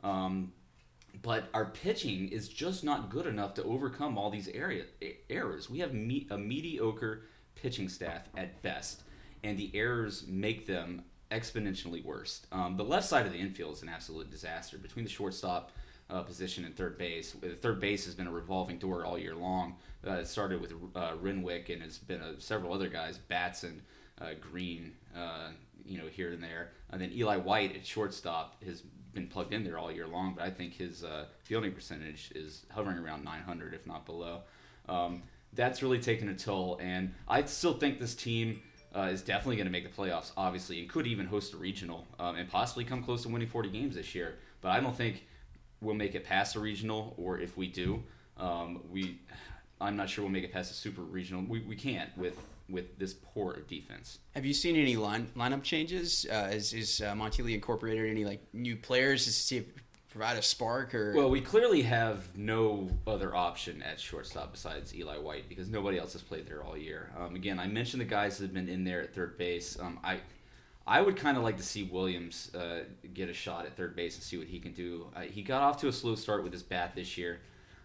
Um, 0.04 0.52
but 1.22 1.50
our 1.54 1.66
pitching 1.66 2.30
is 2.30 2.48
just 2.48 2.84
not 2.84 3.10
good 3.10 3.26
enough 3.26 3.54
to 3.56 3.64
overcome 3.64 4.18
all 4.18 4.30
these 4.30 4.48
area, 4.50 4.84
errors. 5.30 5.70
We 5.70 5.80
have 5.80 5.94
me, 5.94 6.28
a 6.30 6.38
mediocre 6.38 7.24
pitching 7.56 7.90
staff 7.90 8.24
at 8.36 8.62
best, 8.62 9.04
and 9.44 9.58
the 9.58 9.72
errors 9.74 10.26
make 10.28 10.66
them 10.68 11.04
exponentially 11.32 12.04
worse. 12.04 12.46
Um, 12.52 12.78
the 12.78 12.84
left 12.84 13.08
side 13.08 13.26
of 13.26 13.34
the 13.34 13.40
infield 13.40 13.76
is 13.76 13.82
an 13.82 13.90
absolute 13.90 14.30
disaster 14.30 14.78
between 14.78 15.06
the 15.06 15.12
shortstop 15.12 15.72
uh, 16.10 16.22
position 16.22 16.66
and 16.66 16.76
third 16.76 16.98
base. 16.98 17.32
The 17.34 17.50
third 17.50 17.80
base 17.80 18.06
has 18.06 18.16
been 18.16 18.28
a 18.28 18.32
revolving 18.32 18.78
door 18.78 19.06
all 19.06 19.18
year 19.18 19.36
long. 19.36 19.76
Uh, 20.06 20.14
it 20.14 20.28
started 20.28 20.62
with 20.62 20.74
uh, 20.96 21.14
Renwick, 21.20 21.70
and 21.70 21.82
it's 21.82 21.98
been 21.98 22.22
uh, 22.22 22.34
several 22.38 22.74
other 22.74 22.88
guys, 22.88 23.18
Batson, 23.18 23.82
uh, 24.22 24.30
Green, 24.40 24.94
uh, 25.16 25.50
you 25.86 25.98
know, 25.98 26.08
here 26.08 26.32
and 26.32 26.42
there. 26.42 26.72
And 26.92 27.02
then 27.02 27.12
Eli 27.12 27.38
White 27.38 27.76
at 27.76 27.86
shortstop 27.86 28.64
has 28.64 28.84
been 29.18 29.28
plugged 29.28 29.52
in 29.52 29.64
there 29.64 29.80
all 29.80 29.92
year 29.92 30.08
long, 30.08 30.36
but 30.36 30.44
I 30.44 30.52
think 30.52 30.74
his 30.74 31.04
uh, 31.04 31.26
fielding 31.44 31.72
percentage 31.72 32.32
is 32.36 32.66
hovering 32.72 32.98
around 32.98 33.24
900, 33.24 33.74
if 33.74 33.88
not 33.88 34.06
below. 34.06 34.42
Um, 34.88 35.24
that's 35.54 35.82
really 35.82 36.00
taken 36.00 36.30
a 36.30 36.36
toll, 36.36 36.78
and 36.82 37.14
I 37.28 37.44
still 37.46 37.74
think 37.74 38.00
this 38.00 38.14
team 38.14 38.62
uh, 38.96 39.10
is 39.12 39.24
definitely 39.24 39.56
going 39.56 39.66
to 39.66 39.72
make 39.72 39.84
the 39.84 40.02
playoffs, 40.02 40.32
obviously, 40.38 40.80
and 40.80 40.88
could 40.88 41.08
even 41.08 41.26
host 41.26 41.54
a 41.54 41.58
regional 41.58 42.06
um, 42.20 42.36
and 42.36 42.48
possibly 42.48 42.84
come 42.84 43.04
close 43.04 43.24
to 43.24 43.30
winning 43.30 43.48
40 43.48 43.70
games 43.70 43.96
this 43.96 44.14
year. 44.14 44.36
But 44.62 44.70
I 44.70 44.80
don't 44.80 44.96
think 44.96 45.26
we'll 45.82 45.96
make 45.96 46.14
it 46.14 46.24
past 46.24 46.54
the 46.54 46.60
regional, 46.60 47.16
or 47.18 47.40
if 47.40 47.58
we 47.58 47.68
do, 47.68 48.04
um, 48.38 48.82
we 48.92 49.20
I'm 49.80 49.96
not 49.96 50.10
sure 50.10 50.24
we'll 50.24 50.32
make 50.32 50.44
it 50.44 50.52
past 50.52 50.70
the 50.70 50.76
super 50.76 51.02
regional. 51.02 51.44
We, 51.48 51.60
we 51.62 51.76
can't 51.76 52.16
with 52.18 52.38
with 52.70 52.98
this 53.00 53.14
poor 53.14 53.62
defense. 53.68 54.20
Have 54.36 54.46
you 54.46 54.54
seen 54.54 54.76
any 54.76 54.96
line 54.96 55.30
lineup 55.36 55.64
changes? 55.64 56.26
Uh, 56.30 56.50
is 56.52 56.74
is 56.74 57.02
uh, 57.02 57.16
Monte 57.16 57.42
Lee 57.44 57.54
incorporated 57.54 58.10
any 58.10 58.26
like 58.26 58.42
new 58.54 58.76
players 58.76 59.26
to 59.26 59.32
see 59.32 59.58
if 59.58 59.66
provide 60.10 60.38
a 60.38 60.42
spark 60.42 60.96
or? 60.96 61.14
Well, 61.16 61.30
we 61.30 61.42
clearly 61.42 61.84
have 61.84 62.36
no 62.36 62.90
other 63.06 63.36
option 63.36 63.82
at 63.84 64.00
shortstop 64.00 64.52
besides 64.52 64.96
Eli 64.96 65.18
White 65.18 65.48
because 65.48 65.70
nobody 65.70 66.00
else 66.00 66.14
has 66.14 66.22
played 66.22 66.48
there 66.48 66.64
all 66.64 66.78
year. 66.78 67.12
Um, 67.18 67.36
again, 67.36 67.60
I 67.60 67.68
mentioned 67.68 68.02
the 68.02 68.06
guys 68.06 68.38
that 68.38 68.46
have 68.46 68.54
been 68.54 68.68
in 68.68 68.84
there 68.84 69.02
at 69.02 69.14
third 69.14 69.38
base. 69.38 69.80
Um, 69.80 70.00
I 70.04 70.20
I 70.88 71.02
would 71.02 71.18
kind 71.18 71.38
of 71.38 71.44
like 71.44 71.58
to 71.58 71.64
see 71.64 71.84
Williams 71.84 72.54
uh, 72.56 72.84
get 73.14 73.30
a 73.30 73.34
shot 73.34 73.66
at 73.66 73.76
third 73.76 73.96
base 73.96 74.16
and 74.16 74.24
see 74.24 74.38
what 74.38 74.48
he 74.48 74.60
can 74.60 74.72
do. 74.72 75.08
Uh, 75.16 75.22
he 75.22 75.44
got 75.44 75.62
off 75.62 75.80
to 75.82 75.88
a 75.88 75.94
slow 75.94 76.16
start 76.16 76.44
with 76.44 76.54
his 76.54 76.64
bat 76.64 76.96
this 76.96 77.18
year. 77.18 77.40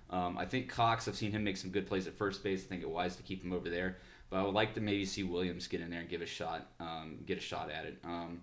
Um, 0.09 0.39
I 0.39 0.45
think 0.45 0.69
Cox, 0.69 1.09
I've 1.09 1.17
seen 1.17 1.33
him 1.33 1.43
make 1.43 1.57
some 1.57 1.71
good 1.71 1.87
plays 1.87 2.07
at 2.07 2.15
first 2.15 2.45
base. 2.45 2.65
I 2.65 2.69
think 2.69 2.83
it 2.83 2.89
wise 2.89 3.17
to 3.17 3.23
keep 3.23 3.43
him 3.43 3.53
over 3.53 3.69
there. 3.69 3.97
But 4.33 4.39
I 4.39 4.43
would 4.45 4.55
like 4.55 4.73
to 4.77 4.81
maybe 4.81 5.05
see 5.05 5.25
Williams 5.25 5.67
get 5.67 5.83
in 5.83 5.91
there 5.91 6.01
and 6.01 6.09
give 6.09 6.23
a 6.23 6.27
shot, 6.27 6.67
um, 6.81 7.19
get 7.27 7.37
a 7.37 7.41
shot 7.41 7.71
at 7.71 7.85
it. 7.85 7.99
Um, 8.03 8.41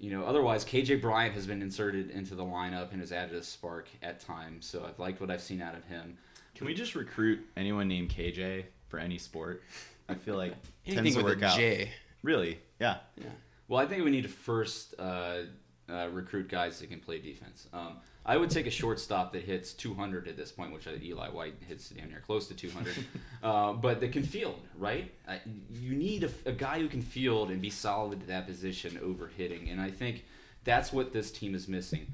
you 0.00 0.10
know, 0.10 0.24
otherwise 0.24 0.64
KJ 0.64 1.00
Bryant 1.00 1.34
has 1.34 1.46
been 1.46 1.62
inserted 1.62 2.10
into 2.10 2.34
the 2.34 2.42
lineup 2.42 2.90
and 2.90 2.98
has 2.98 3.12
added 3.12 3.36
a 3.36 3.44
spark 3.44 3.88
at 4.02 4.18
times. 4.18 4.66
So 4.66 4.84
I've 4.84 4.98
liked 4.98 5.20
what 5.20 5.30
I've 5.30 5.40
seen 5.40 5.62
out 5.62 5.76
of 5.76 5.84
him. 5.84 6.18
Can 6.56 6.66
we 6.66 6.74
just 6.74 6.96
recruit 6.96 7.46
anyone 7.56 7.86
named 7.86 8.10
KJ 8.10 8.64
for 8.88 8.98
any 8.98 9.18
sport? 9.18 9.62
I 10.08 10.14
feel 10.14 10.36
like 10.36 10.50
tends 10.84 10.98
anything 10.98 11.20
to 11.20 11.24
with 11.26 11.34
work 11.36 11.42
a 11.42 11.46
out. 11.46 11.56
J. 11.56 11.92
Really? 12.24 12.58
Yeah. 12.80 12.96
Yeah. 13.16 13.26
Well, 13.68 13.78
I 13.80 13.86
think 13.86 14.04
we 14.04 14.10
need 14.10 14.24
to 14.24 14.28
first 14.28 14.96
uh, 14.98 15.42
uh, 15.88 16.08
recruit 16.08 16.48
guys 16.48 16.80
that 16.80 16.90
can 16.90 16.98
play 16.98 17.20
defense. 17.20 17.68
Um, 17.72 17.98
I 18.24 18.36
would 18.36 18.50
take 18.50 18.66
a 18.66 18.70
shortstop 18.70 19.32
that 19.32 19.42
hits 19.42 19.72
200 19.72 20.28
at 20.28 20.36
this 20.36 20.52
point, 20.52 20.72
which 20.72 20.86
Eli 20.86 21.28
White 21.28 21.54
hits 21.66 21.88
damn 21.88 22.08
near 22.08 22.20
close 22.20 22.46
to 22.48 22.54
200, 22.54 22.94
uh, 23.42 23.72
but 23.72 24.00
that 24.00 24.12
can 24.12 24.22
field, 24.22 24.60
right? 24.78 25.12
Uh, 25.26 25.36
you 25.72 25.94
need 25.94 26.24
a, 26.24 26.30
a, 26.46 26.52
guy 26.52 26.78
who 26.78 26.88
can 26.88 27.02
field 27.02 27.50
and 27.50 27.60
be 27.60 27.70
solid 27.70 28.20
at 28.20 28.28
that 28.28 28.46
position 28.46 28.98
over 29.02 29.28
hitting, 29.36 29.70
and 29.70 29.80
I 29.80 29.90
think 29.90 30.24
that's 30.62 30.92
what 30.92 31.12
this 31.12 31.32
team 31.32 31.54
is 31.54 31.66
missing. 31.66 32.06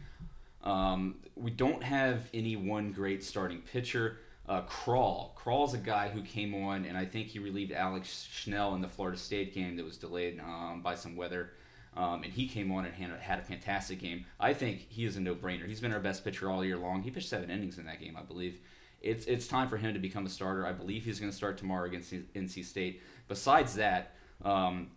Um, 0.65 1.17
we 1.37 1.51
don't 1.51 1.83
have 1.83 2.29
any 2.33 2.57
one 2.57 2.93
great 2.93 3.23
starting 3.23 3.61
pitcher. 3.61 4.19
Uh, 4.49 4.63
Krall. 4.63 5.35
Krall's 5.37 5.75
a 5.75 5.79
guy 5.79 6.09
who 6.09 6.23
came 6.23 6.55
on, 6.55 6.87
and 6.87 6.97
I 6.97 7.05
think 7.05 7.29
he 7.29 7.39
relieved 7.39 7.71
Alex 7.71 8.27
Schnell 8.33 8.75
in 8.75 8.81
the 8.81 8.89
Florida 8.89 9.19
State 9.19 9.55
game 9.55 9.77
that 9.77 9.85
was 9.85 9.99
delayed 9.99 10.41
um, 10.41 10.81
by 10.83 10.95
some 10.95 11.17
weather. 11.17 11.53
Um, 11.99 12.22
and 12.22 12.32
he 12.32 12.46
came 12.46 12.70
on 12.70 12.84
and 12.84 12.94
had 12.94 13.40
a 13.40 13.42
fantastic 13.42 13.99
game. 13.99 14.24
I 14.38 14.55
think 14.55 14.86
he 14.88 15.05
is 15.05 15.16
a 15.16 15.20
no-brainer. 15.20 15.66
He's 15.66 15.80
been 15.80 15.92
our 15.92 15.99
best 15.99 16.22
pitcher 16.22 16.49
all 16.49 16.64
year 16.64 16.76
long. 16.76 17.03
He 17.03 17.11
pitched 17.11 17.28
seven 17.28 17.51
innings 17.51 17.76
in 17.76 17.86
that 17.86 17.99
game, 17.99 18.16
I 18.16 18.22
believe. 18.22 18.61
It's 19.01 19.26
it's 19.26 19.49
time 19.49 19.68
for 19.68 19.76
him 19.76 19.94
to 19.94 20.01
become 20.01 20.24
a 20.24 20.28
starter. 20.28 20.64
I 20.64 20.70
believe 20.70 21.05
he's 21.05 21.18
going 21.18 21.30
to 21.30 21.36
start 21.36 21.59
tomorrow 21.59 21.86
against 21.86 22.12
NC 22.12 22.64
State. 22.64 23.03
Besides 23.26 23.74
that, 23.74 24.14
um, 24.44 24.90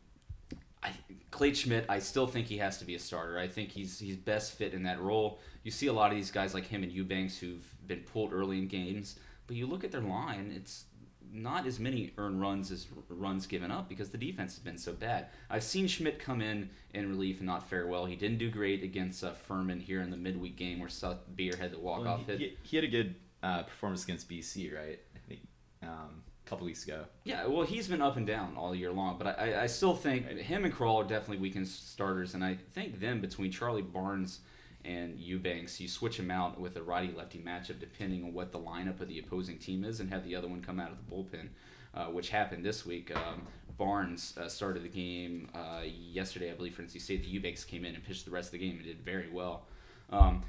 I, 0.83 0.91
Clate 1.31 1.57
Schmidt, 1.57 1.85
I 1.89 1.97
still 1.97 2.27
think 2.27 2.45
he 2.45 2.59
has 2.59 2.77
to 2.77 2.85
be 2.85 2.93
a 2.93 2.99
starter. 2.99 3.39
I 3.39 3.47
think 3.47 3.69
he's 3.69 3.97
he's 3.97 4.15
best 4.15 4.53
fit 4.53 4.73
in 4.73 4.83
that 4.83 5.01
role. 5.01 5.39
You 5.63 5.71
see 5.71 5.87
a 5.87 5.93
lot 5.93 6.11
of 6.11 6.17
these 6.17 6.31
guys 6.31 6.53
like 6.53 6.67
him 6.67 6.83
and 6.83 6.91
Eubanks 6.91 7.37
who've 7.37 7.65
been 7.87 8.01
pulled 8.01 8.31
early 8.31 8.59
in 8.59 8.67
games, 8.67 9.19
but 9.47 9.55
you 9.55 9.65
look 9.65 9.83
at 9.83 9.91
their 9.91 10.01
line, 10.01 10.53
it's 10.55 10.85
not 11.33 11.65
as 11.65 11.79
many 11.79 12.11
earned 12.17 12.41
runs 12.41 12.71
as 12.71 12.87
runs 13.09 13.47
given 13.47 13.71
up 13.71 13.87
because 13.87 14.09
the 14.09 14.17
defense 14.17 14.55
has 14.55 14.63
been 14.63 14.77
so 14.77 14.93
bad. 14.93 15.27
I've 15.49 15.63
seen 15.63 15.87
Schmidt 15.87 16.19
come 16.19 16.41
in 16.41 16.69
in 16.93 17.09
relief 17.09 17.37
and 17.37 17.47
not 17.47 17.67
fare 17.69 17.87
well. 17.87 18.05
He 18.05 18.15
didn't 18.15 18.37
do 18.37 18.49
great 18.49 18.83
against 18.83 19.23
uh, 19.23 19.31
Furman 19.31 19.79
here 19.79 20.01
in 20.01 20.09
the 20.09 20.17
midweek 20.17 20.55
game 20.55 20.79
where 20.79 20.89
Seth 20.89 21.19
Beer 21.35 21.55
had 21.59 21.71
the 21.71 21.79
walk 21.79 21.99
off 21.99 22.27
well, 22.27 22.37
hit. 22.37 22.39
He, 22.39 22.57
he, 22.63 22.77
had 22.77 22.83
a 22.83 22.89
good 22.89 23.15
uh, 23.43 23.63
performance 23.63 24.03
against 24.03 24.29
BC, 24.29 24.75
right? 24.75 24.99
I 25.15 25.19
think 25.27 25.41
um, 25.83 26.23
a 26.45 26.49
couple 26.49 26.65
weeks 26.65 26.83
ago. 26.83 27.05
Yeah, 27.23 27.45
well, 27.47 27.63
he's 27.63 27.87
been 27.87 28.01
up 28.01 28.17
and 28.17 28.27
down 28.27 28.55
all 28.57 28.75
year 28.75 28.91
long, 28.91 29.17
but 29.17 29.39
I, 29.39 29.63
I 29.63 29.67
still 29.67 29.95
think 29.95 30.25
right. 30.25 30.37
him 30.37 30.65
and 30.65 30.73
Krall 30.73 31.03
are 31.03 31.07
definitely 31.07 31.37
weekend 31.37 31.67
starters, 31.67 32.33
and 32.33 32.43
I 32.43 32.57
think 32.73 32.99
them 32.99 33.21
between 33.21 33.51
Charlie 33.51 33.81
Barnes 33.81 34.39
and 34.85 35.19
Eubanks, 35.19 35.79
you 35.79 35.87
switch 35.87 36.17
them 36.17 36.31
out 36.31 36.59
with 36.59 36.75
a 36.75 36.83
righty 36.83 37.13
lefty 37.15 37.39
matchup 37.39 37.79
depending 37.79 38.23
on 38.23 38.33
what 38.33 38.51
the 38.51 38.59
lineup 38.59 38.99
of 38.99 39.07
the 39.07 39.19
opposing 39.19 39.57
team 39.57 39.83
is, 39.83 39.99
and 39.99 40.11
have 40.11 40.23
the 40.23 40.35
other 40.35 40.47
one 40.47 40.61
come 40.61 40.79
out 40.79 40.91
of 40.91 40.97
the 40.97 41.15
bullpen, 41.15 41.49
uh, 41.93 42.05
which 42.05 42.29
happened 42.29 42.65
this 42.65 42.85
week. 42.85 43.15
Um, 43.15 43.43
Barnes 43.77 44.37
uh, 44.37 44.47
started 44.47 44.83
the 44.83 44.89
game 44.89 45.49
uh, 45.55 45.81
yesterday, 45.85 46.51
I 46.51 46.53
believe, 46.53 46.75
for 46.75 46.83
NC 46.83 47.01
State. 47.01 47.23
The 47.23 47.29
Eubanks 47.29 47.63
came 47.63 47.85
in 47.85 47.95
and 47.95 48.03
pitched 48.03 48.25
the 48.25 48.31
rest 48.31 48.47
of 48.47 48.51
the 48.53 48.59
game 48.59 48.77
and 48.77 48.85
did 48.85 49.01
very 49.01 49.29
well. 49.31 49.63
Um, 50.09 50.43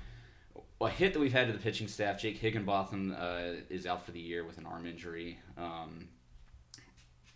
a 0.81 0.89
hit 0.89 1.13
that 1.13 1.21
we've 1.21 1.33
had 1.33 1.47
to 1.47 1.53
the 1.53 1.59
pitching 1.59 1.89
staff, 1.89 2.21
Jake 2.21 2.39
Higginbotham 2.39 3.15
uh, 3.19 3.61
is 3.71 3.87
out 3.87 4.05
for 4.05 4.11
the 4.11 4.21
year 4.21 4.45
with 4.45 4.59
an 4.59 4.67
arm 4.67 4.87
injury. 4.87 5.39
Um, 5.57 6.09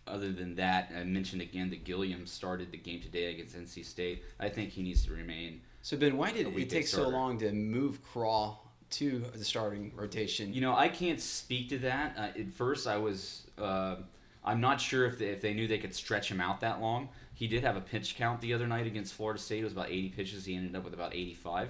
other 0.05 0.31
than 0.31 0.55
that, 0.55 0.91
I 0.95 1.03
mentioned 1.03 1.41
again 1.41 1.69
that 1.69 1.83
Gilliam 1.83 2.25
started 2.25 2.71
the 2.71 2.77
game 2.77 3.01
today 3.01 3.31
against 3.31 3.55
NC 3.55 3.85
State. 3.85 4.23
I 4.39 4.49
think 4.49 4.71
he 4.71 4.81
needs 4.81 5.05
to 5.05 5.13
remain 5.13 5.61
so 5.81 5.97
Ben, 5.97 6.17
why 6.17 6.31
did 6.31 6.47
it 6.47 6.69
take 6.69 6.87
so 6.87 7.07
long 7.07 7.37
to 7.39 7.51
move 7.51 7.99
Krall 8.13 8.57
to 8.91 9.19
the 9.33 9.43
starting 9.43 9.91
rotation? 9.95 10.53
You 10.53 10.61
know, 10.61 10.75
I 10.75 10.89
can't 10.89 11.21
speak 11.21 11.69
to 11.69 11.79
that. 11.79 12.15
Uh, 12.17 12.39
at 12.39 12.53
first, 12.53 12.87
I 12.87 12.97
was. 12.97 13.47
Uh, 13.57 13.97
I'm 14.43 14.61
not 14.61 14.79
sure 14.79 15.05
if 15.05 15.19
they, 15.19 15.25
if 15.25 15.41
they 15.41 15.53
knew 15.53 15.67
they 15.67 15.77
could 15.77 15.93
stretch 15.93 16.31
him 16.31 16.39
out 16.39 16.61
that 16.61 16.79
long. 16.79 17.09
He 17.33 17.47
did 17.47 17.63
have 17.63 17.75
a 17.75 17.81
pitch 17.81 18.15
count 18.15 18.39
the 18.39 18.53
other 18.53 18.65
night 18.65 18.87
against 18.87 19.13
Florida 19.13 19.39
State. 19.39 19.59
It 19.59 19.65
was 19.65 19.73
about 19.73 19.89
80 19.89 20.09
pitches. 20.09 20.45
He 20.45 20.55
ended 20.55 20.75
up 20.75 20.85
with 20.85 20.93
about 20.93 21.13
85. 21.13 21.69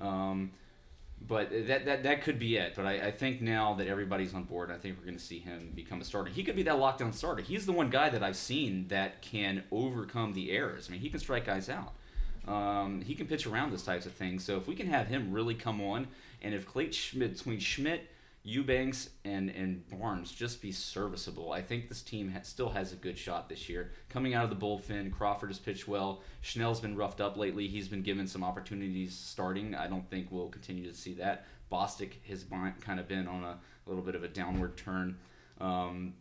Um, 0.00 0.52
but 1.26 1.50
that, 1.68 1.84
that 1.84 2.02
that 2.02 2.22
could 2.22 2.38
be 2.38 2.56
it. 2.56 2.74
But 2.74 2.86
I, 2.86 2.92
I, 2.94 3.10
think 3.10 3.40
now 3.40 3.74
that 3.74 3.86
everybody's 3.86 4.34
on 4.34 4.44
board, 4.44 4.70
I 4.70 4.76
think 4.76 4.98
we're 4.98 5.04
going 5.04 5.18
to 5.18 5.24
see 5.24 5.38
him 5.38 5.72
become 5.74 6.00
a 6.00 6.04
starter. 6.04 6.30
He 6.30 6.42
could 6.42 6.56
be 6.56 6.62
that 6.64 6.74
lockdown 6.74 7.14
starter. 7.14 7.42
He's 7.42 7.66
the 7.66 7.72
one 7.72 7.90
guy 7.90 8.08
that 8.08 8.22
I've 8.22 8.36
seen 8.36 8.88
that 8.88 9.22
can 9.22 9.62
overcome 9.70 10.32
the 10.32 10.50
errors. 10.50 10.88
I 10.88 10.92
mean, 10.92 11.00
he 11.00 11.10
can 11.10 11.20
strike 11.20 11.46
guys 11.46 11.68
out. 11.68 11.92
Um, 12.46 13.02
he 13.02 13.14
can 13.14 13.26
pitch 13.26 13.46
around 13.46 13.70
those 13.70 13.84
types 13.84 14.06
of 14.06 14.12
things. 14.12 14.44
So 14.44 14.56
if 14.56 14.66
we 14.66 14.74
can 14.74 14.88
have 14.88 15.06
him 15.06 15.32
really 15.32 15.54
come 15.54 15.80
on, 15.80 16.08
and 16.40 16.54
if 16.54 16.66
Clate 16.66 16.94
Schmidt 16.94 17.36
between 17.36 17.60
Schmidt, 17.60 18.08
Eubanks, 18.44 19.10
and 19.24 19.50
and 19.50 19.88
Barnes 19.88 20.32
just 20.32 20.60
be 20.60 20.72
serviceable, 20.72 21.52
I 21.52 21.62
think 21.62 21.88
this 21.88 22.02
team 22.02 22.32
ha- 22.32 22.40
still 22.42 22.70
has 22.70 22.92
a 22.92 22.96
good 22.96 23.16
shot 23.16 23.48
this 23.48 23.68
year. 23.68 23.92
Coming 24.08 24.34
out 24.34 24.42
of 24.42 24.50
the 24.50 24.56
bullpen, 24.56 25.12
Crawford 25.12 25.50
has 25.50 25.60
pitched 25.60 25.86
well. 25.86 26.22
Schnell's 26.40 26.80
been 26.80 26.96
roughed 26.96 27.20
up 27.20 27.36
lately. 27.36 27.68
He's 27.68 27.88
been 27.88 28.02
given 28.02 28.26
some 28.26 28.42
opportunities 28.42 29.14
starting. 29.14 29.76
I 29.76 29.86
don't 29.86 30.08
think 30.10 30.28
we'll 30.30 30.48
continue 30.48 30.90
to 30.90 30.96
see 30.96 31.14
that. 31.14 31.46
Bostic 31.70 32.14
has 32.28 32.44
kind 32.80 33.00
of 33.00 33.08
been 33.08 33.28
on 33.28 33.44
a, 33.44 33.58
a 33.86 33.86
little 33.86 34.04
bit 34.04 34.14
of 34.14 34.24
a 34.24 34.28
downward 34.28 34.76
turn. 34.76 35.16
Um, 35.60 36.14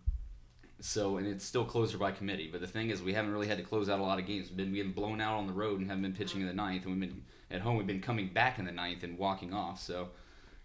so, 0.82 1.18
and 1.18 1.28
it's 1.28 1.46
still 1.46 1.64
closer 1.64 1.98
by 1.98 2.12
committee. 2.12 2.50
But 2.52 2.60
the 2.60 2.68
thing 2.68 2.90
is, 2.90 3.02
we 3.02 3.14
haven't 3.14 3.32
really 3.32 3.48
had 3.48 3.58
to 3.58 3.64
close 3.64 3.88
out 3.88 4.00
a 4.00 4.04
lot 4.04 4.20
of 4.20 4.26
games. 4.26 4.48
We've 4.50 4.58
been 4.58 4.74
getting 4.74 4.92
blown 4.92 5.22
out 5.22 5.38
on 5.38 5.46
the 5.46 5.54
road 5.54 5.80
and 5.80 5.88
haven't 5.88 6.02
been 6.02 6.14
pitching 6.14 6.42
in 6.42 6.48
the 6.48 6.54
ninth. 6.54 6.86
And 6.86 7.00
we've 7.00 7.10
been 7.10 7.24
at 7.52 7.62
home. 7.62 7.78
We've 7.78 7.88
been 7.88 8.02
coming 8.02 8.30
back 8.30 8.58
in 8.58 8.66
the 8.66 8.72
ninth 8.72 9.04
and 9.04 9.18
walking 9.18 9.54
off. 9.54 9.80
So, 9.80 10.10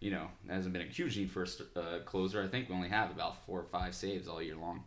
you 0.00 0.10
know, 0.10 0.28
it 0.48 0.52
hasn't 0.52 0.72
been 0.72 0.82
a 0.82 0.86
huge 0.86 1.18
need 1.18 1.30
for 1.30 1.44
a 1.44 1.78
uh, 1.78 1.98
closer. 2.00 2.42
I 2.42 2.48
think 2.48 2.68
we 2.68 2.74
only 2.74 2.88
have 2.88 3.10
about 3.10 3.44
four 3.44 3.60
or 3.60 3.64
five 3.64 3.94
saves 3.94 4.26
all 4.26 4.42
year 4.42 4.56
long. 4.56 4.84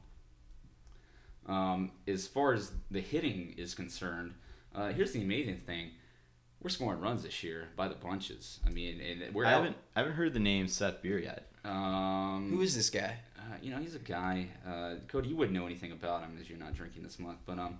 Um, 1.47 1.91
as 2.07 2.27
far 2.27 2.53
as 2.53 2.71
the 2.89 3.01
hitting 3.01 3.53
is 3.57 3.75
concerned, 3.75 4.33
uh, 4.73 4.89
here's 4.89 5.11
the 5.11 5.21
amazing 5.21 5.57
thing: 5.57 5.91
we're 6.61 6.69
scoring 6.69 7.01
runs 7.01 7.23
this 7.23 7.43
year 7.43 7.69
by 7.75 7.87
the 7.87 7.95
bunches. 7.95 8.59
I 8.65 8.69
mean, 8.69 9.01
and 9.01 9.33
we're 9.33 9.45
I 9.45 9.51
haven't 9.51 9.77
I 9.95 10.01
haven't 10.01 10.15
heard 10.15 10.33
the 10.33 10.39
name 10.39 10.67
Seth 10.67 11.01
Beer 11.01 11.17
yet. 11.19 11.51
Um, 11.65 12.51
Who 12.51 12.61
is 12.61 12.75
this 12.75 12.89
guy? 12.89 13.15
Uh, 13.49 13.55
you 13.61 13.71
know, 13.71 13.77
he's 13.77 13.95
a 13.95 13.99
guy. 13.99 14.47
Uh, 14.67 14.95
Cody, 15.07 15.29
you 15.29 15.35
wouldn't 15.35 15.57
know 15.57 15.65
anything 15.65 15.91
about 15.91 16.21
him 16.21 16.37
as 16.39 16.49
you're 16.49 16.59
not 16.59 16.73
drinking 16.73 17.03
this 17.03 17.17
month, 17.17 17.39
but 17.45 17.57
um, 17.57 17.79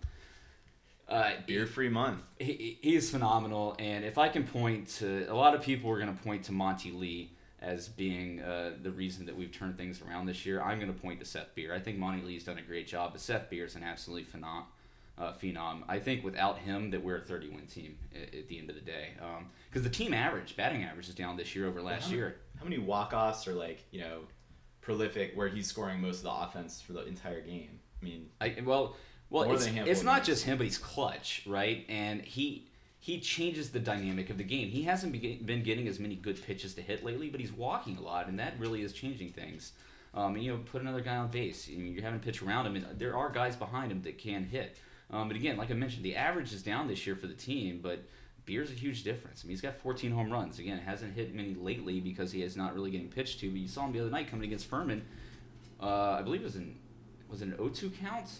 uh, 1.07 1.31
beer 1.45 1.65
free 1.65 1.89
month. 1.89 2.21
He, 2.39 2.77
he 2.81 2.95
is 2.95 3.09
phenomenal, 3.11 3.75
and 3.77 4.03
if 4.03 4.17
I 4.17 4.29
can 4.29 4.45
point 4.45 4.87
to 4.99 5.25
a 5.29 5.35
lot 5.35 5.53
of 5.53 5.61
people 5.61 5.91
are 5.91 5.99
going 5.99 6.15
to 6.15 6.23
point 6.23 6.43
to 6.45 6.51
Monte 6.51 6.91
Lee 6.91 7.31
as 7.61 7.87
being 7.89 8.41
uh, 8.41 8.71
the 8.81 8.91
reason 8.91 9.25
that 9.25 9.35
we've 9.35 9.51
turned 9.51 9.77
things 9.77 10.01
around 10.01 10.25
this 10.25 10.45
year. 10.45 10.61
I'm 10.61 10.79
going 10.79 10.93
to 10.93 10.99
point 10.99 11.19
to 11.19 11.25
Seth 11.25 11.53
Beer. 11.55 11.73
I 11.73 11.79
think 11.79 11.97
Monte 11.97 12.25
Lee's 12.25 12.43
done 12.43 12.57
a 12.57 12.61
great 12.61 12.87
job, 12.87 13.11
but 13.11 13.21
Seth 13.21 13.49
Beer 13.49 13.65
is 13.65 13.75
an 13.75 13.83
absolute 13.83 14.31
phenom. 14.31 14.63
Uh, 15.17 15.33
phenom. 15.33 15.83
I 15.89 15.99
think 15.99 16.23
without 16.23 16.59
him, 16.59 16.91
that 16.91 17.03
we're 17.03 17.17
a 17.17 17.21
30 17.21 17.49
win 17.49 17.65
team 17.67 17.97
at, 18.15 18.33
at, 18.33 18.47
the 18.47 18.57
end 18.57 18.69
of 18.69 18.75
the 18.75 18.81
day. 18.81 19.09
Because 19.69 19.81
um, 19.81 19.83
the 19.83 19.89
team 19.89 20.13
average, 20.13 20.55
batting 20.55 20.85
average, 20.85 21.09
is 21.09 21.15
down 21.15 21.35
this 21.35 21.53
year 21.53 21.67
over 21.67 21.81
last 21.81 22.03
well, 22.03 22.11
how 22.11 22.15
year. 22.15 22.35
how 22.57 22.63
many 22.63 22.77
walk 22.77 23.11
offs 23.13 23.45
are 23.45 23.53
like 23.53 23.83
you 23.91 23.99
know 23.99 24.21
prolific 24.89 25.33
where 25.35 25.47
he's 25.47 25.67
scoring 25.67 26.01
most 26.01 26.17
of 26.17 26.23
the 26.23 26.33
offense 26.33 26.81
for 26.81 26.93
the 26.93 27.05
entire 27.05 27.41
game. 27.41 27.79
I 28.01 28.05
mean, 28.05 28.29
I, 28.41 28.55
well, 28.65 28.95
well, 29.29 29.51
it's, 29.51 29.67
it's 29.67 30.01
not 30.01 30.23
just 30.23 30.45
him, 30.45 30.57
but 30.57 30.63
he's 30.63 30.79
clutch, 30.79 31.43
right? 31.45 31.85
And 31.87 32.23
he 32.23 32.67
he 32.99 33.19
changes 33.19 33.69
the 33.69 33.79
dynamic 33.79 34.31
of 34.31 34.39
the 34.39 34.43
game. 34.43 34.69
He 34.69 34.83
hasn't 34.83 35.11
been 35.11 35.61
getting 35.63 35.87
as 35.87 35.99
many 35.99 36.15
good 36.15 36.43
pitches 36.43 36.73
to 36.73 36.81
hit 36.81 37.05
lately, 37.05 37.29
but 37.29 37.39
he's 37.39 37.51
walking 37.51 37.97
a 37.97 38.01
lot, 38.01 38.27
and 38.27 38.39
that 38.39 38.55
really 38.57 38.81
is 38.81 38.91
changing 38.91 39.29
things. 39.29 39.73
Um, 40.15 40.33
and, 40.33 40.43
you 40.43 40.51
know, 40.51 40.59
put 40.65 40.81
another 40.81 41.01
guy 41.01 41.15
on 41.15 41.29
base. 41.29 41.69
I 41.71 41.77
mean, 41.77 41.93
you're 41.93 42.01
having 42.01 42.19
to 42.19 42.25
pitch 42.25 42.41
around 42.41 42.65
him, 42.65 42.75
and 42.75 42.99
there 42.99 43.15
are 43.15 43.29
guys 43.29 43.55
behind 43.55 43.91
him 43.91 44.01
that 44.01 44.17
can 44.17 44.43
hit. 44.43 44.75
Um, 45.11 45.27
but 45.27 45.37
again, 45.37 45.55
like 45.55 45.69
I 45.69 45.75
mentioned, 45.75 46.03
the 46.03 46.15
average 46.15 46.51
is 46.51 46.63
down 46.63 46.87
this 46.87 47.05
year 47.05 47.15
for 47.15 47.27
the 47.27 47.35
team, 47.35 47.79
but 47.81 48.03
Beer's 48.49 48.71
a 48.71 48.73
huge 48.73 49.03
difference. 49.03 49.43
I 49.43 49.47
mean, 49.47 49.51
he's 49.51 49.61
got 49.61 49.75
14 49.75 50.09
home 50.09 50.31
runs. 50.31 50.57
Again, 50.57 50.79
hasn't 50.79 51.13
hit 51.13 51.35
many 51.35 51.53
lately 51.53 51.99
because 51.99 52.31
he 52.31 52.41
is 52.41 52.57
not 52.57 52.73
really 52.73 52.89
getting 52.89 53.07
pitched 53.07 53.39
to. 53.41 53.51
But 53.51 53.59
you 53.59 53.67
saw 53.67 53.85
him 53.85 53.91
the 53.91 53.99
other 53.99 54.09
night 54.09 54.27
coming 54.27 54.45
against 54.45 54.65
Furman. 54.65 55.03
Uh, 55.79 56.17
I 56.17 56.23
believe 56.23 56.41
it 56.41 56.45
was 56.45 56.55
an 56.55 56.75
was 57.29 57.43
it 57.43 57.49
an 57.49 57.53
0-2 57.53 57.95
count. 57.99 58.39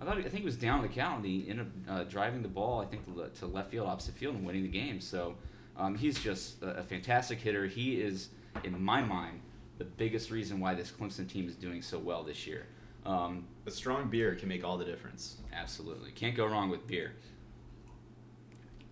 I 0.00 0.04
thought 0.04 0.18
I 0.18 0.22
think 0.22 0.42
it 0.42 0.44
was 0.44 0.56
down 0.56 0.82
the 0.82 0.88
count. 0.88 1.18
And 1.18 1.26
he 1.26 1.48
ended 1.48 1.70
up 1.86 1.94
uh, 1.94 2.04
driving 2.10 2.42
the 2.42 2.48
ball, 2.48 2.80
I 2.80 2.86
think, 2.86 3.04
to 3.04 3.46
left 3.46 3.70
field, 3.70 3.86
opposite 3.86 4.16
field, 4.16 4.34
and 4.34 4.44
winning 4.44 4.64
the 4.64 4.68
game. 4.68 5.00
So 5.00 5.36
um, 5.76 5.94
he's 5.94 6.18
just 6.18 6.60
a, 6.60 6.78
a 6.78 6.82
fantastic 6.82 7.38
hitter. 7.38 7.66
He 7.66 8.00
is, 8.00 8.30
in 8.64 8.82
my 8.82 9.00
mind, 9.00 9.42
the 9.78 9.84
biggest 9.84 10.32
reason 10.32 10.58
why 10.58 10.74
this 10.74 10.90
Clemson 10.90 11.28
team 11.28 11.46
is 11.46 11.54
doing 11.54 11.82
so 11.82 12.00
well 12.00 12.24
this 12.24 12.48
year. 12.48 12.66
Um, 13.04 13.44
a 13.64 13.70
strong 13.70 14.10
beer 14.10 14.34
can 14.34 14.48
make 14.48 14.64
all 14.64 14.76
the 14.76 14.84
difference. 14.84 15.36
Absolutely, 15.52 16.10
can't 16.10 16.34
go 16.34 16.46
wrong 16.46 16.68
with 16.68 16.84
beer. 16.88 17.12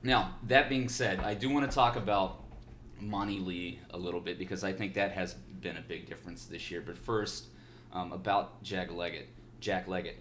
Now, 0.04 0.34
that 0.48 0.68
being 0.68 0.90
said, 0.90 1.20
I 1.20 1.32
do 1.32 1.48
want 1.48 1.68
to 1.68 1.74
talk 1.74 1.96
about 1.96 2.44
Monte 3.00 3.40
Lee 3.40 3.80
a 3.88 3.96
little 3.96 4.20
bit 4.20 4.38
because 4.38 4.62
I 4.62 4.70
think 4.70 4.94
that 4.94 5.12
has 5.12 5.32
been 5.32 5.78
a 5.78 5.80
big 5.80 6.06
difference 6.06 6.44
this 6.44 6.70
year. 6.70 6.82
But 6.84 6.98
first, 6.98 7.46
um, 7.90 8.12
about 8.12 8.62
Jack 8.62 8.92
Leggett. 8.92 9.28
Jack 9.60 9.88
Leggett. 9.88 10.18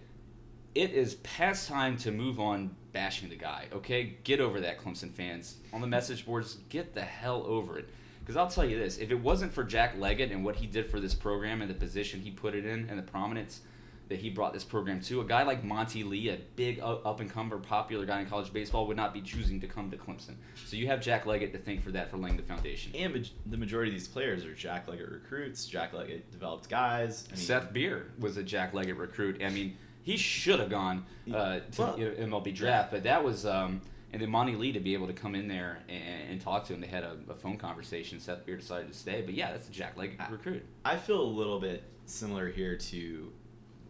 It 0.74 0.92
is 0.92 1.16
past 1.16 1.68
time 1.68 1.98
to 1.98 2.10
move 2.10 2.40
on 2.40 2.74
bashing 2.92 3.28
the 3.28 3.36
guy, 3.36 3.66
okay? 3.74 4.16
Get 4.24 4.40
over 4.40 4.58
that, 4.62 4.82
Clemson 4.82 5.12
fans. 5.12 5.58
On 5.74 5.82
the 5.82 5.86
message 5.86 6.24
boards, 6.24 6.56
get 6.70 6.94
the 6.94 7.02
hell 7.02 7.44
over 7.46 7.78
it. 7.78 7.88
Because 8.20 8.36
I'll 8.38 8.48
tell 8.48 8.64
you 8.64 8.78
this 8.78 8.96
if 8.96 9.10
it 9.10 9.20
wasn't 9.20 9.52
for 9.52 9.64
Jack 9.64 9.96
Leggett 9.98 10.32
and 10.32 10.42
what 10.42 10.56
he 10.56 10.66
did 10.66 10.90
for 10.90 10.98
this 10.98 11.12
program 11.12 11.60
and 11.60 11.70
the 11.70 11.74
position 11.74 12.22
he 12.22 12.30
put 12.30 12.54
it 12.54 12.64
in 12.64 12.88
and 12.88 12.98
the 12.98 13.02
prominence, 13.02 13.60
that 14.08 14.18
he 14.18 14.30
brought 14.30 14.52
this 14.52 14.64
program 14.64 15.00
to. 15.00 15.20
A 15.20 15.24
guy 15.24 15.42
like 15.42 15.64
Monte 15.64 16.04
Lee, 16.04 16.28
a 16.28 16.38
big 16.56 16.80
up 16.80 17.20
and 17.20 17.30
comer, 17.30 17.58
popular 17.58 18.04
guy 18.04 18.20
in 18.20 18.26
college 18.26 18.52
baseball, 18.52 18.86
would 18.86 18.96
not 18.96 19.14
be 19.14 19.20
choosing 19.20 19.60
to 19.60 19.66
come 19.66 19.90
to 19.90 19.96
Clemson. 19.96 20.34
So 20.66 20.76
you 20.76 20.86
have 20.88 21.00
Jack 21.00 21.26
Leggett 21.26 21.52
to 21.52 21.58
thank 21.58 21.82
for 21.82 21.90
that 21.92 22.10
for 22.10 22.18
laying 22.18 22.36
the 22.36 22.42
foundation. 22.42 22.92
And 22.94 23.28
the 23.46 23.56
majority 23.56 23.90
of 23.90 23.98
these 23.98 24.08
players 24.08 24.44
are 24.44 24.54
Jack 24.54 24.88
Leggett 24.88 25.10
recruits. 25.10 25.66
Jack 25.66 25.92
Leggett 25.94 26.30
developed 26.30 26.68
guys. 26.68 27.26
I 27.30 27.36
mean, 27.36 27.44
Seth 27.44 27.72
Beer 27.72 28.12
was 28.18 28.36
a 28.36 28.42
Jack 28.42 28.74
Leggett 28.74 28.96
recruit. 28.96 29.42
I 29.42 29.48
mean, 29.48 29.76
he 30.02 30.16
should 30.16 30.60
have 30.60 30.70
gone 30.70 31.06
uh, 31.32 31.60
to 31.60 31.80
Well, 31.82 31.96
the 31.96 32.04
MLB 32.04 32.54
draft, 32.54 32.90
but 32.90 33.04
that 33.04 33.24
was. 33.24 33.46
Um, 33.46 33.80
and 34.12 34.22
then 34.22 34.30
Monte 34.30 34.54
Lee 34.54 34.70
to 34.70 34.78
be 34.78 34.94
able 34.94 35.08
to 35.08 35.12
come 35.12 35.34
in 35.34 35.48
there 35.48 35.80
and, 35.88 36.30
and 36.30 36.40
talk 36.40 36.64
to 36.66 36.72
him. 36.72 36.80
They 36.80 36.86
had 36.86 37.02
a, 37.02 37.16
a 37.28 37.34
phone 37.34 37.56
conversation. 37.56 38.20
Seth 38.20 38.46
Beer 38.46 38.56
decided 38.56 38.86
to 38.92 38.96
stay, 38.96 39.22
but 39.22 39.34
yeah, 39.34 39.50
that's 39.50 39.66
a 39.68 39.72
Jack 39.72 39.96
Leggett 39.96 40.20
recruit. 40.30 40.64
I 40.84 40.96
feel 40.96 41.20
a 41.20 41.24
little 41.24 41.58
bit 41.58 41.82
similar 42.06 42.48
here 42.48 42.76
to 42.76 43.32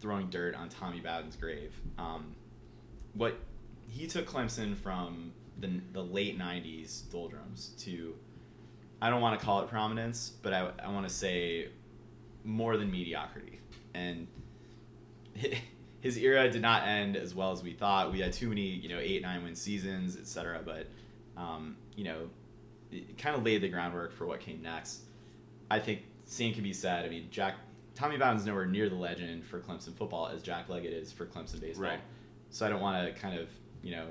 throwing 0.05 0.29
dirt 0.29 0.55
on 0.55 0.69
Tommy 0.69 1.01
Bowden's 1.01 1.35
grave. 1.35 1.73
Um, 1.97 2.35
what 3.15 3.39
he 3.89 4.07
took 4.07 4.27
Clemson 4.27 4.77
from 4.77 5.33
the, 5.59 5.81
the 5.95 6.03
late 6.03 6.39
'90s 6.39 7.11
doldrums 7.11 7.69
to, 7.79 8.15
I 9.01 9.09
don't 9.09 9.23
want 9.23 9.41
to 9.41 9.45
call 9.45 9.63
it 9.63 9.71
prominence, 9.71 10.31
but 10.43 10.53
I, 10.53 10.71
I 10.85 10.91
want 10.91 11.09
to 11.09 11.15
say 11.15 11.69
more 12.45 12.77
than 12.77 12.91
mediocrity. 12.91 13.61
And 13.95 14.27
his 16.01 16.19
era 16.19 16.51
did 16.51 16.61
not 16.61 16.87
end 16.87 17.17
as 17.17 17.35
well 17.35 17.51
as 17.51 17.63
we 17.63 17.73
thought. 17.73 18.13
We 18.13 18.21
had 18.21 18.35
too 18.35 18.51
many, 18.51 18.67
you 18.67 18.91
know, 18.91 18.99
eight, 18.99 19.23
nine 19.23 19.43
win 19.43 19.57
seasons, 19.57 20.19
etc. 20.19 20.61
But, 20.63 20.87
um, 21.35 21.79
you 21.97 22.05
know, 22.05 22.29
it 22.93 23.17
kind 23.17 23.35
of 23.35 23.43
laid 23.43 23.63
the 23.63 23.69
groundwork 23.69 24.13
for 24.13 24.27
what 24.27 24.41
came 24.41 24.61
next. 24.61 25.01
I 25.71 25.79
think 25.79 26.03
same 26.27 26.53
can 26.53 26.63
be 26.63 26.75
said. 26.75 27.07
I 27.07 27.09
mean, 27.09 27.29
Jack 27.31 27.55
Tommy 27.95 28.17
Bowden's 28.17 28.45
nowhere 28.45 28.67
near 28.67 28.89
the 28.89 28.97
legend 28.97 29.45
for 29.45 29.61
Clemson 29.61 29.95
football 29.95 30.29
as 30.29 30.43
Jack 30.43 30.69
Leggett 30.69 30.93
is 30.93 31.13
for 31.13 31.27
Clemson 31.27 31.61
baseball. 31.61 31.85
Right. 31.91 32.01
So 32.51 32.67
I 32.67 32.69
don't 32.69 32.81
want 32.81 33.07
to 33.07 33.21
kind 33.21 33.39
of 33.39 33.49
you 33.83 33.93
know 33.93 34.07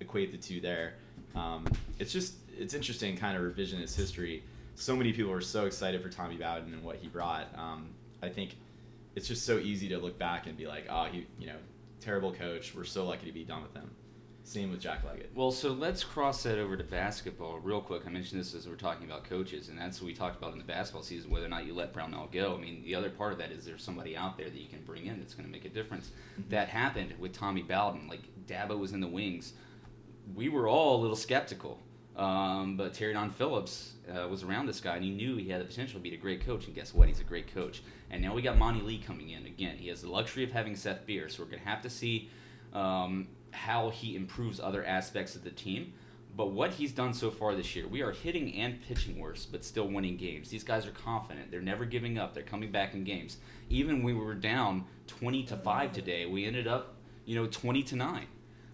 equate 0.00 0.32
the 0.32 0.38
two 0.38 0.60
there. 0.60 0.94
Um, 1.34 1.66
it's 1.98 2.12
just 2.12 2.34
it's 2.56 2.74
interesting, 2.74 3.16
kind 3.16 3.36
of 3.36 3.42
revisionist 3.42 3.96
history. 3.96 4.44
So 4.74 4.96
many 4.96 5.12
people 5.12 5.30
were 5.30 5.40
so 5.40 5.66
excited 5.66 6.02
for 6.02 6.08
Tommy 6.08 6.36
Bowden 6.36 6.72
and 6.72 6.82
what 6.82 6.96
he 6.96 7.08
brought. 7.08 7.46
Um, 7.56 7.90
I 8.22 8.28
think 8.28 8.56
it's 9.14 9.28
just 9.28 9.44
so 9.44 9.58
easy 9.58 9.88
to 9.88 9.98
look 9.98 10.18
back 10.18 10.46
and 10.46 10.56
be 10.56 10.66
like, 10.66 10.86
oh, 10.88 11.04
he 11.04 11.26
you 11.38 11.46
know 11.46 11.56
terrible 12.00 12.32
coach. 12.32 12.74
We're 12.74 12.84
so 12.84 13.06
lucky 13.06 13.26
to 13.26 13.32
be 13.32 13.44
done 13.44 13.62
with 13.62 13.74
him. 13.74 13.90
Same 14.42 14.70
with 14.70 14.80
Jack 14.80 15.04
Leggett. 15.04 15.30
Well, 15.34 15.52
so 15.52 15.72
let's 15.72 16.02
cross 16.02 16.42
that 16.42 16.58
over 16.58 16.76
to 16.76 16.82
basketball 16.82 17.58
real 17.60 17.80
quick. 17.80 18.02
I 18.06 18.10
mentioned 18.10 18.40
this 18.40 18.54
as 18.54 18.66
we're 18.66 18.74
talking 18.74 19.06
about 19.06 19.24
coaches, 19.24 19.68
and 19.68 19.78
that's 19.78 20.00
what 20.00 20.06
we 20.06 20.14
talked 20.14 20.38
about 20.38 20.52
in 20.52 20.58
the 20.58 20.64
basketball 20.64 21.02
season, 21.02 21.30
whether 21.30 21.46
or 21.46 21.50
not 21.50 21.66
you 21.66 21.74
let 21.74 21.92
Brownell 21.92 22.28
go. 22.32 22.54
I 22.56 22.60
mean, 22.60 22.82
the 22.82 22.94
other 22.94 23.10
part 23.10 23.32
of 23.32 23.38
that 23.38 23.52
is 23.52 23.64
there's 23.64 23.82
somebody 23.82 24.16
out 24.16 24.36
there 24.36 24.50
that 24.50 24.58
you 24.58 24.68
can 24.68 24.82
bring 24.82 25.06
in 25.06 25.18
that's 25.20 25.34
going 25.34 25.46
to 25.46 25.52
make 25.52 25.66
a 25.66 25.68
difference. 25.68 26.10
That 26.48 26.68
happened 26.68 27.14
with 27.18 27.32
Tommy 27.32 27.62
Bowden. 27.62 28.08
Like, 28.08 28.22
Dabo 28.46 28.78
was 28.78 28.92
in 28.92 29.00
the 29.00 29.08
wings. 29.08 29.52
We 30.34 30.48
were 30.48 30.66
all 30.66 30.96
a 30.96 31.00
little 31.00 31.16
skeptical. 31.16 31.78
Um, 32.16 32.76
but 32.76 32.92
Terry 32.92 33.12
Don 33.12 33.30
Phillips 33.30 33.92
uh, 34.12 34.28
was 34.28 34.42
around 34.42 34.66
this 34.66 34.80
guy, 34.80 34.96
and 34.96 35.04
he 35.04 35.10
knew 35.10 35.36
he 35.36 35.48
had 35.48 35.60
the 35.60 35.64
potential 35.64 36.00
to 36.00 36.02
be 36.02 36.12
a 36.12 36.18
great 36.18 36.44
coach. 36.44 36.66
And 36.66 36.74
guess 36.74 36.92
what? 36.92 37.08
He's 37.08 37.20
a 37.20 37.24
great 37.24 37.54
coach. 37.54 37.82
And 38.10 38.20
now 38.20 38.34
we 38.34 38.42
got 38.42 38.58
Monte 38.58 38.82
Lee 38.82 38.98
coming 38.98 39.30
in. 39.30 39.46
Again, 39.46 39.76
he 39.76 39.88
has 39.88 40.02
the 40.02 40.10
luxury 40.10 40.44
of 40.44 40.50
having 40.50 40.74
Seth 40.76 41.06
Beer, 41.06 41.28
so 41.28 41.42
we're 41.42 41.50
going 41.50 41.62
to 41.62 41.68
have 41.68 41.82
to 41.82 41.90
see 41.90 42.28
um, 42.74 43.28
how 43.52 43.90
he 43.90 44.16
improves 44.16 44.60
other 44.60 44.84
aspects 44.84 45.34
of 45.34 45.44
the 45.44 45.50
team. 45.50 45.92
But 46.36 46.52
what 46.52 46.70
he's 46.70 46.92
done 46.92 47.12
so 47.12 47.30
far 47.30 47.54
this 47.54 47.74
year, 47.74 47.88
we 47.88 48.02
are 48.02 48.12
hitting 48.12 48.54
and 48.54 48.80
pitching 48.82 49.18
worse, 49.18 49.46
but 49.46 49.64
still 49.64 49.88
winning 49.88 50.16
games. 50.16 50.48
These 50.48 50.62
guys 50.62 50.86
are 50.86 50.92
confident. 50.92 51.50
They're 51.50 51.60
never 51.60 51.84
giving 51.84 52.18
up. 52.18 52.34
They're 52.34 52.42
coming 52.44 52.70
back 52.70 52.94
in 52.94 53.04
games. 53.04 53.38
Even 53.68 54.02
when 54.02 54.16
we 54.16 54.24
were 54.24 54.34
down 54.34 54.84
20 55.08 55.44
to 55.44 55.56
5 55.56 55.92
today, 55.92 56.26
we 56.26 56.44
ended 56.44 56.68
up, 56.68 56.94
you 57.24 57.34
know, 57.34 57.46
20 57.46 57.82
to 57.82 57.96
9. 57.96 58.26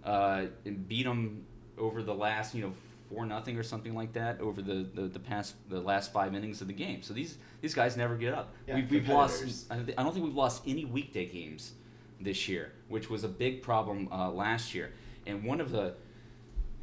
Uh, 0.04 0.46
and 0.64 0.86
beat 0.86 1.04
them 1.04 1.44
over 1.78 2.02
the 2.02 2.14
last, 2.14 2.54
you 2.54 2.62
know, 2.62 2.72
four 3.08 3.26
nothing 3.26 3.56
or 3.56 3.62
something 3.62 3.94
like 3.94 4.12
that 4.12 4.40
over 4.40 4.62
the, 4.62 4.86
the, 4.94 5.02
the 5.02 5.18
past 5.18 5.54
the 5.68 5.80
last 5.80 6.12
five 6.12 6.34
innings 6.34 6.60
of 6.60 6.66
the 6.66 6.72
game. 6.72 7.02
So 7.02 7.14
these 7.14 7.38
these 7.60 7.74
guys 7.74 7.96
never 7.96 8.16
get 8.16 8.32
up. 8.34 8.54
Yeah, 8.66 8.76
we've, 8.76 8.90
we've 8.90 9.08
lost. 9.08 9.66
I 9.70 9.76
I 9.76 10.02
don't 10.02 10.12
think 10.12 10.24
we've 10.24 10.34
lost 10.34 10.62
any 10.66 10.84
weekday 10.84 11.26
games 11.26 11.72
this 12.20 12.48
year, 12.48 12.72
which 12.88 13.10
was 13.10 13.24
a 13.24 13.28
big 13.28 13.62
problem 13.62 14.08
uh, 14.10 14.30
last 14.30 14.74
year. 14.74 14.92
And 15.26 15.44
one 15.44 15.60
of 15.60 15.70
the 15.70 15.94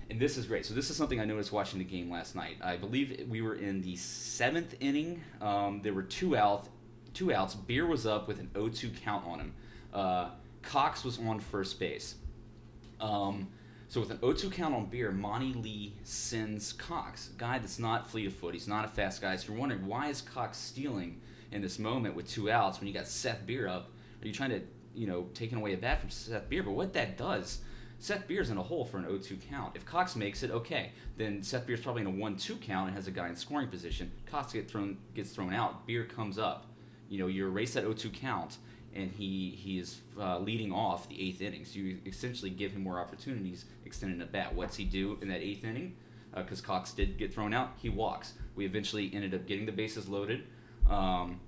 and 0.10 0.20
this 0.20 0.38
is 0.38 0.46
great. 0.46 0.66
So 0.66 0.74
this 0.74 0.90
is 0.90 0.98
something 0.98 1.20
I 1.20 1.26
noticed 1.26 1.52
watching 1.52 1.80
the 1.80 1.86
game 1.86 2.12
last 2.12 2.36
night. 2.36 2.58
I 2.62 2.78
believe 2.78 3.26
we 3.30 3.42
were 3.42 3.56
in 3.56 3.82
the 3.82 3.96
seventh 3.96 4.76
inning. 4.80 5.24
Um, 5.42 5.82
there 5.82 5.94
were 5.94 6.04
two 6.04 6.36
out, 6.36 6.68
two 7.14 7.34
outs. 7.34 7.56
Beer 7.56 7.86
was 7.88 8.06
up 8.06 8.28
with 8.28 8.40
an 8.40 8.50
0-2 8.54 9.02
count 9.02 9.26
on 9.26 9.40
him. 9.40 9.54
Uh, 9.94 10.30
Cox 10.62 11.04
was 11.04 11.20
on 11.20 11.40
first 11.40 11.80
base. 11.80 12.16
Um, 13.00 13.48
so 13.88 14.02
with 14.02 14.12
an 14.12 14.18
0-2 14.18 14.52
count 14.52 14.76
on 14.76 14.86
Beer, 14.86 15.12
Monte 15.12 15.54
Lee 15.54 15.94
sends 16.04 16.74
Cox, 16.74 17.30
guy 17.38 17.60
that's 17.60 17.80
not 17.80 18.10
fleet 18.10 18.28
of 18.28 18.34
foot. 18.34 18.54
He's 18.54 18.68
not 18.68 18.86
a 18.86 18.90
fast 18.90 19.22
guy. 19.22 19.36
So 19.36 19.52
you're 19.52 19.60
wondering 19.60 19.86
why 19.88 20.10
is 20.10 20.22
Cox 20.22 20.58
stealing 20.58 21.22
in 21.52 21.62
this 21.62 21.80
moment 21.80 22.16
with 22.16 22.30
two 22.30 22.52
outs 22.52 22.80
when 22.80 22.88
you 22.88 22.94
got 22.94 23.08
Seth 23.08 23.46
Beer 23.46 23.68
up? 23.68 23.92
Are 24.22 24.28
you 24.28 24.34
trying 24.34 24.52
to, 24.52 24.62
you 24.96 25.08
know, 25.08 25.28
taking 25.34 25.58
away 25.58 25.74
a 25.74 25.78
bat 25.78 26.00
from 26.00 26.10
Seth 26.10 26.50
Beer? 26.50 26.64
But 26.64 26.72
what 26.72 26.94
that 26.94 27.18
does, 27.18 27.60
Seth 28.00 28.28
Beer's 28.28 28.50
in 28.50 28.58
a 28.58 28.64
hole 28.64 28.86
for 28.86 28.98
an 28.98 29.06
0-2 29.06 29.38
count. 29.50 29.76
If 29.76 29.86
Cox 29.86 30.16
makes 30.16 30.44
it, 30.44 30.52
okay, 30.52 30.92
then 31.18 31.42
Seth 31.42 31.66
Beer's 31.66 31.82
probably 31.82 32.02
in 32.02 32.08
a 32.08 32.12
1-2 32.12 32.60
count 32.62 32.88
and 32.88 32.96
has 32.96 33.08
a 33.08 33.12
guy 33.12 33.30
in 33.30 33.36
scoring 33.36 33.68
position. 33.68 34.12
Cox 34.26 34.54
get 34.54 34.70
thrown 34.70 34.98
gets 35.14 35.32
thrown 35.32 35.54
out. 35.54 35.88
Beer 35.88 36.04
comes 36.04 36.38
up. 36.38 36.68
You 37.10 37.20
know, 37.20 37.28
you 37.28 37.46
erase 37.46 37.74
that 37.76 37.86
0-2 37.86 38.14
count 38.14 38.58
and 38.96 39.12
he 39.12 39.52
he 39.52 39.80
is 39.80 40.02
uh, 40.20 40.40
leading 40.40 40.72
off 40.72 41.10
the 41.10 41.20
eighth 41.22 41.42
inning. 41.42 41.66
So 41.66 41.80
you 41.80 42.00
essentially 42.06 42.50
give 42.50 42.72
him 42.72 42.84
more 42.84 43.00
opportunities 43.00 43.66
extending 43.86 44.20
the 44.20 44.26
bat. 44.26 44.54
What's 44.54 44.76
he 44.76 44.86
do 44.86 45.18
in 45.22 45.28
that 45.30 45.42
eighth 45.42 45.64
inning? 45.64 45.96
Because 46.36 46.62
Cox 46.62 46.92
did 46.94 47.18
get 47.18 47.34
thrown 47.34 47.54
out, 47.54 47.74
he 47.78 47.90
walks. 47.90 48.34
We 48.56 48.66
eventually 48.66 49.12
ended 49.14 49.36
up 49.36 49.46
getting 49.46 49.68
the 49.68 49.72
bases 49.72 50.10
loaded. 50.10 50.44
Um, 50.90 51.40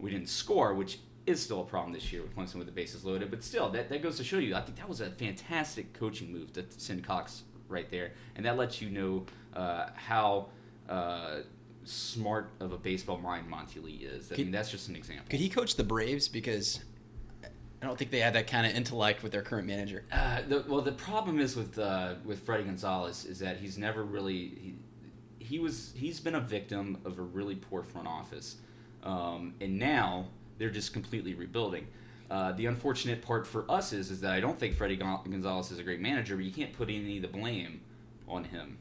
we 0.00 0.10
didn't 0.10 0.28
score, 0.28 0.74
which 0.74 0.98
is 1.26 1.42
still 1.42 1.60
a 1.60 1.64
problem 1.64 1.92
this 1.92 2.12
year 2.12 2.22
with 2.22 2.36
Clemson 2.36 2.56
with 2.56 2.66
the 2.66 2.72
bases 2.72 3.04
loaded. 3.04 3.30
But 3.30 3.42
still, 3.42 3.70
that, 3.70 3.88
that 3.88 4.02
goes 4.02 4.16
to 4.18 4.24
show 4.24 4.38
you. 4.38 4.54
I 4.54 4.60
think 4.60 4.76
that 4.78 4.88
was 4.88 5.00
a 5.00 5.10
fantastic 5.10 5.92
coaching 5.94 6.32
move 6.32 6.52
to 6.54 6.64
send 6.76 7.04
Cox 7.04 7.44
right 7.68 7.90
there, 7.90 8.12
and 8.36 8.44
that 8.44 8.56
lets 8.56 8.80
you 8.80 8.90
know 8.90 9.26
uh, 9.54 9.88
how. 9.94 10.48
Uh, 10.88 11.40
smart 11.86 12.50
of 12.60 12.72
a 12.72 12.78
baseball 12.78 13.18
mind 13.18 13.46
Monte 13.48 13.78
Lee 13.78 14.08
is. 14.10 14.32
I 14.32 14.36
Could- 14.36 14.44
mean, 14.46 14.52
that's 14.52 14.70
just 14.70 14.88
an 14.88 14.96
example. 14.96 15.26
Could 15.28 15.40
he 15.40 15.48
coach 15.50 15.76
the 15.76 15.84
Braves? 15.84 16.28
Because 16.28 16.80
I 17.84 17.86
don't 17.86 17.98
think 17.98 18.10
they 18.10 18.20
had 18.20 18.34
that 18.34 18.46
kind 18.46 18.66
of 18.66 18.74
intellect 18.74 19.22
with 19.22 19.32
their 19.32 19.42
current 19.42 19.66
manager. 19.66 20.04
Uh, 20.10 20.40
the, 20.48 20.64
well, 20.66 20.80
the 20.80 20.92
problem 20.92 21.38
is 21.38 21.56
with 21.56 21.78
uh, 21.78 22.14
with 22.24 22.44
Fredi 22.46 22.64
Gonzalez 22.64 23.26
is 23.26 23.38
that 23.40 23.58
he's 23.58 23.76
never 23.76 24.02
really 24.02 24.38
he, 24.38 24.74
he 25.38 25.58
was 25.58 25.92
he's 25.94 26.20
been 26.20 26.34
a 26.34 26.40
victim 26.40 26.96
of 27.04 27.18
a 27.18 27.22
really 27.22 27.56
poor 27.56 27.82
front 27.82 28.08
office, 28.08 28.56
um, 29.02 29.54
and 29.60 29.78
now 29.78 30.28
they're 30.58 30.70
just 30.70 30.92
completely 30.92 31.34
rebuilding. 31.34 31.86
Uh, 32.30 32.52
the 32.52 32.66
unfortunate 32.66 33.20
part 33.22 33.46
for 33.46 33.70
us 33.70 33.92
is 33.92 34.10
is 34.10 34.20
that 34.22 34.32
I 34.32 34.40
don't 34.40 34.58
think 34.58 34.74
Fredi 34.74 34.98
Gon- 34.98 35.20
Gonzalez 35.30 35.70
is 35.70 35.78
a 35.78 35.82
great 35.82 36.00
manager, 36.00 36.36
but 36.36 36.44
you 36.44 36.52
can't 36.52 36.72
put 36.72 36.88
any 36.88 37.16
of 37.16 37.22
the 37.22 37.28
blame 37.28 37.80
on 38.26 38.44
him, 38.44 38.78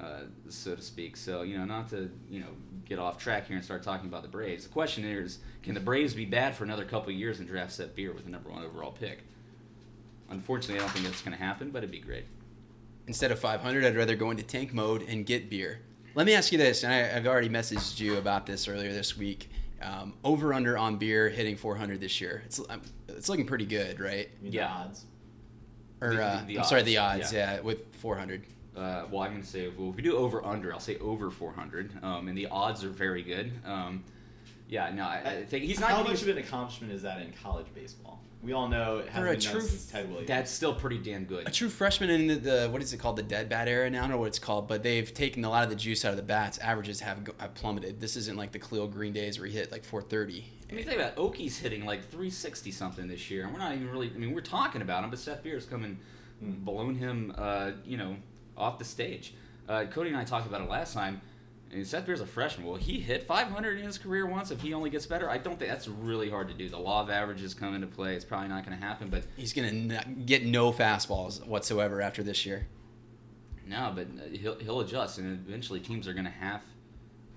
uh, 0.00 0.22
so 0.48 0.74
to 0.74 0.82
speak. 0.82 1.16
So 1.16 1.42
you 1.42 1.58
know, 1.58 1.64
not 1.64 1.88
to 1.90 2.10
you 2.30 2.40
know 2.40 2.48
get 2.86 2.98
off 2.98 3.18
track 3.18 3.46
here 3.46 3.56
and 3.56 3.64
start 3.64 3.82
talking 3.82 4.08
about 4.08 4.22
the 4.22 4.28
Braves. 4.28 4.64
The 4.64 4.70
question 4.70 5.04
is, 5.04 5.38
can 5.62 5.74
the 5.74 5.80
Braves 5.80 6.14
be 6.14 6.24
bad 6.24 6.56
for 6.56 6.64
another 6.64 6.84
couple 6.84 7.10
of 7.10 7.16
years 7.16 7.38
and 7.40 7.46
draft 7.46 7.72
Seth 7.72 7.94
Beer 7.94 8.12
with 8.12 8.24
the 8.24 8.30
number 8.30 8.50
one 8.50 8.64
overall 8.64 8.92
pick? 8.92 9.20
Unfortunately, 10.30 10.76
I 10.76 10.80
don't 10.80 10.90
think 10.90 11.04
that's 11.04 11.22
going 11.22 11.36
to 11.36 11.42
happen, 11.42 11.70
but 11.70 11.78
it'd 11.78 11.90
be 11.90 12.00
great. 12.00 12.24
Instead 13.06 13.30
of 13.32 13.38
500, 13.38 13.84
I'd 13.84 13.96
rather 13.96 14.16
go 14.16 14.30
into 14.30 14.42
tank 14.42 14.74
mode 14.74 15.02
and 15.02 15.24
get 15.24 15.48
beer. 15.48 15.80
Let 16.14 16.26
me 16.26 16.34
ask 16.34 16.52
you 16.52 16.58
this, 16.58 16.84
and 16.84 16.92
I, 16.92 17.16
I've 17.16 17.26
already 17.26 17.48
messaged 17.48 18.00
you 18.00 18.16
about 18.16 18.44
this 18.44 18.68
earlier 18.68 18.92
this 18.92 19.16
week. 19.16 19.50
Um, 19.80 20.14
over 20.24 20.52
under 20.52 20.76
on 20.76 20.96
beer 20.96 21.28
hitting 21.28 21.56
400 21.56 22.00
this 22.00 22.20
year. 22.20 22.42
It's 22.46 22.60
um, 22.68 22.82
it's 23.08 23.28
looking 23.28 23.46
pretty 23.46 23.66
good, 23.66 24.00
right? 24.00 24.28
I 24.44 24.48
Yeah. 24.48 24.66
Odds. 24.72 25.04
Or 26.00 26.14
The- 26.14 26.22
uh, 26.24 26.40
the- 26.40 26.46
the 26.46 26.58
I'm 26.58 26.64
sorry, 26.64 26.82
the 26.82 26.98
odds. 26.98 27.32
yeah. 27.32 27.54
Yeah, 27.54 27.60
with 27.60 27.94
400. 27.96 28.42
Uh, 28.76 29.04
well, 29.10 29.22
I'm 29.22 29.30
going 29.32 29.42
to 29.42 29.46
say, 29.46 29.68
well, 29.76 29.90
if 29.90 29.96
we 29.96 30.02
do 30.02 30.16
over 30.16 30.44
under, 30.44 30.72
I'll 30.72 30.78
say 30.80 30.96
over 30.98 31.30
400, 31.30 31.90
um, 32.04 32.28
and 32.28 32.38
the 32.38 32.46
odds 32.46 32.84
are 32.84 32.90
very 32.90 33.22
good. 33.22 33.50
Um, 33.64 34.04
yeah, 34.68 34.90
no, 34.90 35.02
I, 35.04 35.16
I 35.38 35.44
think 35.44 35.64
he's 35.64 35.80
not. 35.80 35.90
How 35.90 36.02
much 36.04 36.22
of 36.22 36.28
an 36.28 36.38
accomplishment 36.38 36.92
is 36.92 37.02
that 37.02 37.20
in 37.20 37.32
college 37.42 37.66
baseball? 37.74 38.20
We 38.42 38.52
all 38.52 38.68
know 38.68 38.98
it 38.98 39.06
For 39.06 39.10
hasn't 39.10 39.28
a 39.28 39.32
been 39.32 39.40
done 39.40 39.52
true- 39.52 39.60
since 39.68 39.86
Ted 39.86 40.08
Williams. 40.08 40.28
That's 40.28 40.50
still 40.50 40.74
pretty 40.74 40.98
damn 40.98 41.24
good. 41.24 41.48
A 41.48 41.50
true 41.50 41.68
freshman 41.68 42.08
in 42.10 42.26
the, 42.28 42.34
the 42.36 42.68
what 42.70 42.80
is 42.82 42.92
it 42.92 42.98
called 42.98 43.16
the 43.16 43.22
dead 43.22 43.48
bat 43.48 43.66
era 43.66 43.90
now? 43.90 43.98
I 43.98 44.00
don't 44.02 44.10
know 44.12 44.18
what 44.18 44.28
it's 44.28 44.38
called, 44.38 44.68
but 44.68 44.82
they've 44.82 45.12
taken 45.12 45.44
a 45.44 45.50
lot 45.50 45.64
of 45.64 45.70
the 45.70 45.76
juice 45.76 46.04
out 46.04 46.12
of 46.12 46.16
the 46.16 46.22
bats. 46.22 46.58
Averages 46.58 47.00
have, 47.00 47.28
have 47.38 47.54
plummeted. 47.54 48.00
This 48.00 48.16
isn't 48.16 48.36
like 48.36 48.52
the 48.52 48.60
Khalil 48.60 48.86
Greene 48.86 49.12
days 49.12 49.38
where 49.40 49.48
he 49.48 49.54
hit 49.56 49.72
like 49.72 49.84
430. 49.84 50.44
I 50.70 50.74
mean, 50.74 50.84
think 50.84 50.96
about 51.00 51.12
it. 51.12 51.18
Okey's 51.18 51.58
hitting 51.58 51.84
like 51.84 52.02
360 52.02 52.70
something 52.70 53.08
this 53.08 53.30
year, 53.30 53.42
and 53.44 53.52
we're 53.52 53.58
not 53.58 53.74
even 53.74 53.90
really. 53.90 54.10
I 54.14 54.18
mean, 54.18 54.32
we're 54.34 54.40
talking 54.40 54.82
about 54.82 55.02
him, 55.02 55.10
but 55.10 55.18
Seth 55.18 55.42
Beer's 55.42 55.64
coming, 55.64 55.98
blown 56.40 56.94
him, 56.94 57.34
uh, 57.36 57.72
you 57.84 57.96
know, 57.96 58.16
off 58.56 58.78
the 58.78 58.84
stage. 58.84 59.34
Uh, 59.68 59.84
Cody 59.86 60.10
and 60.10 60.16
I 60.18 60.24
talked 60.24 60.46
about 60.46 60.60
it 60.60 60.68
last 60.70 60.94
time. 60.94 61.20
And 61.72 61.86
Seth 61.86 62.06
Beer's 62.06 62.22
a 62.22 62.26
freshman. 62.26 62.66
Will 62.66 62.76
he 62.76 62.98
hit 62.98 63.24
500 63.24 63.78
in 63.78 63.84
his 63.84 63.98
career 63.98 64.24
once 64.26 64.50
if 64.50 64.62
he 64.62 64.72
only 64.72 64.88
gets 64.88 65.04
better? 65.04 65.28
I 65.28 65.36
don't 65.36 65.58
think 65.58 65.70
that's 65.70 65.86
really 65.86 66.30
hard 66.30 66.48
to 66.48 66.54
do. 66.54 66.68
The 66.68 66.78
law 66.78 67.02
of 67.02 67.10
averages 67.10 67.52
come 67.52 67.74
into 67.74 67.86
play. 67.86 68.14
It's 68.14 68.24
probably 68.24 68.48
not 68.48 68.64
going 68.64 68.78
to 68.78 68.82
happen, 68.82 69.08
but 69.10 69.24
He's 69.36 69.52
going 69.52 69.90
to 69.90 70.04
get 70.24 70.46
no 70.46 70.72
fastballs 70.72 71.46
whatsoever 71.46 72.00
after 72.00 72.22
this 72.22 72.46
year. 72.46 72.66
no, 73.66 73.92
but 73.94 74.06
uh, 74.06 74.28
he'll 74.32 74.58
he'll 74.58 74.80
adjust, 74.80 75.18
and 75.18 75.30
eventually 75.46 75.78
teams 75.80 76.08
are 76.08 76.14
going 76.14 76.24
to 76.24 76.30
have 76.30 76.62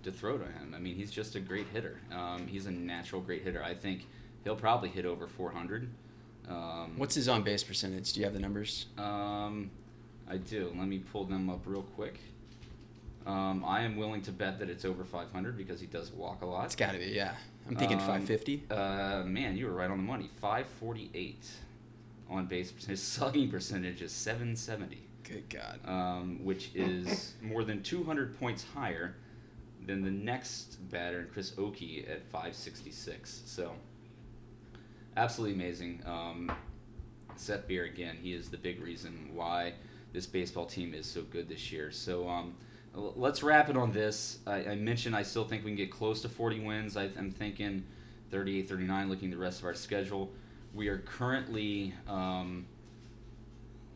to 0.03 0.12
throw 0.14 0.38
to 0.38 0.45
him. 0.45 0.74
I 0.74 0.80
mean, 0.80 0.95
he's 0.95 1.12
just 1.12 1.36
a 1.36 1.40
great 1.41 1.68
hitter. 1.74 1.99
Um, 2.12 2.48
he's 2.48 2.66
a 2.68 2.72
natural 2.72 3.22
great 3.22 3.44
hitter. 3.44 3.62
I 3.62 3.74
think 3.74 4.08
he'll 4.45 4.56
probably 4.56 4.90
hit 4.90 5.06
over 5.06 5.28
400. 5.28 5.90
Um, 6.49 6.94
What's 6.98 7.16
his 7.16 7.28
on 7.28 7.44
base 7.44 7.64
percentage? 7.64 8.14
Do 8.14 8.22
you 8.22 8.26
have 8.26 8.34
the 8.34 8.40
numbers? 8.40 8.86
Um, 8.98 9.70
I 10.30 10.38
do. 10.38 10.74
Let 10.78 10.88
me 10.88 10.99
pull 10.99 11.26
them 11.26 11.49
up 11.49 11.62
real 11.66 11.84
quick. 11.84 12.20
Um, 13.26 13.64
I 13.65 13.81
am 13.81 13.95
willing 13.98 14.22
to 14.23 14.31
bet 14.31 14.60
that 14.60 14.69
it's 14.69 14.84
over 14.85 15.03
500 15.03 15.56
because 15.57 15.80
he 15.80 15.85
does 15.88 16.11
walk 16.11 16.41
a 16.41 16.45
lot. 16.45 16.65
It's 16.65 16.76
got 16.76 16.93
to 16.93 16.98
be, 16.98 17.06
yeah. 17.06 17.34
I'm 17.68 17.76
thinking 17.76 17.98
Um, 17.99 18.07
550. 18.07 18.64
Uh, 18.72 19.23
man, 19.26 19.56
you 19.56 19.68
were 19.68 19.73
right 19.73 19.89
on 19.91 19.98
the 19.98 20.03
money. 20.03 20.30
548 20.39 21.45
on 22.30 22.48
base. 22.48 22.73
His 22.85 23.02
slugging 23.02 23.49
percentage 23.52 24.02
is 24.02 24.11
770, 24.11 24.98
Good 25.23 25.49
God. 25.49 25.80
um, 25.85 26.43
which 26.43 26.72
is 26.73 27.34
more 27.41 27.64
than 27.64 27.84
200 27.84 28.39
points 28.39 28.65
higher 28.73 29.15
than 29.85 30.02
the 30.03 30.11
next 30.11 30.77
batter, 30.89 31.30
Chris 31.31 31.53
Okey, 31.57 32.06
at 32.10 32.23
566. 32.31 33.43
So, 33.45 33.73
absolutely 35.15 35.56
amazing. 35.56 36.02
Um, 36.06 36.52
Seth 37.35 37.68
Beer 37.68 37.85
again, 37.85 38.18
he 38.22 38.34
is 38.34 38.49
the 38.49 38.57
big 38.57 38.81
reason 38.81 39.30
why 39.34 39.73
this 40.14 40.26
baseball 40.26 40.65
team 40.65 40.93
is 40.93 41.06
so 41.06 41.22
good 41.23 41.48
this 41.48 41.72
year. 41.72 41.91
So 41.91 42.27
um, 42.27 42.53
let's 42.93 43.43
wrap 43.43 43.69
it 43.69 43.77
on 43.77 43.91
this. 43.91 44.39
I, 44.45 44.65
I 44.65 44.76
mentioned 44.76 45.15
I 45.15 45.23
still 45.23 45.45
think 45.45 45.63
we 45.63 45.72
can 45.72 45.77
get 45.77 45.91
close 45.91 46.22
to 46.23 46.30
40 46.30 46.59
wins. 46.61 46.97
I, 46.97 47.09
I'm 47.18 47.31
thinking 47.31 47.84
38, 48.31 48.68
39, 48.68 49.09
looking 49.09 49.31
at 49.31 49.38
the 49.38 49.41
rest 49.41 49.59
of 49.59 49.65
our 49.65 49.73
schedule. 49.73 50.31
We 50.73 50.88
are 50.88 50.99
currently, 50.99 51.93
um, 52.07 52.65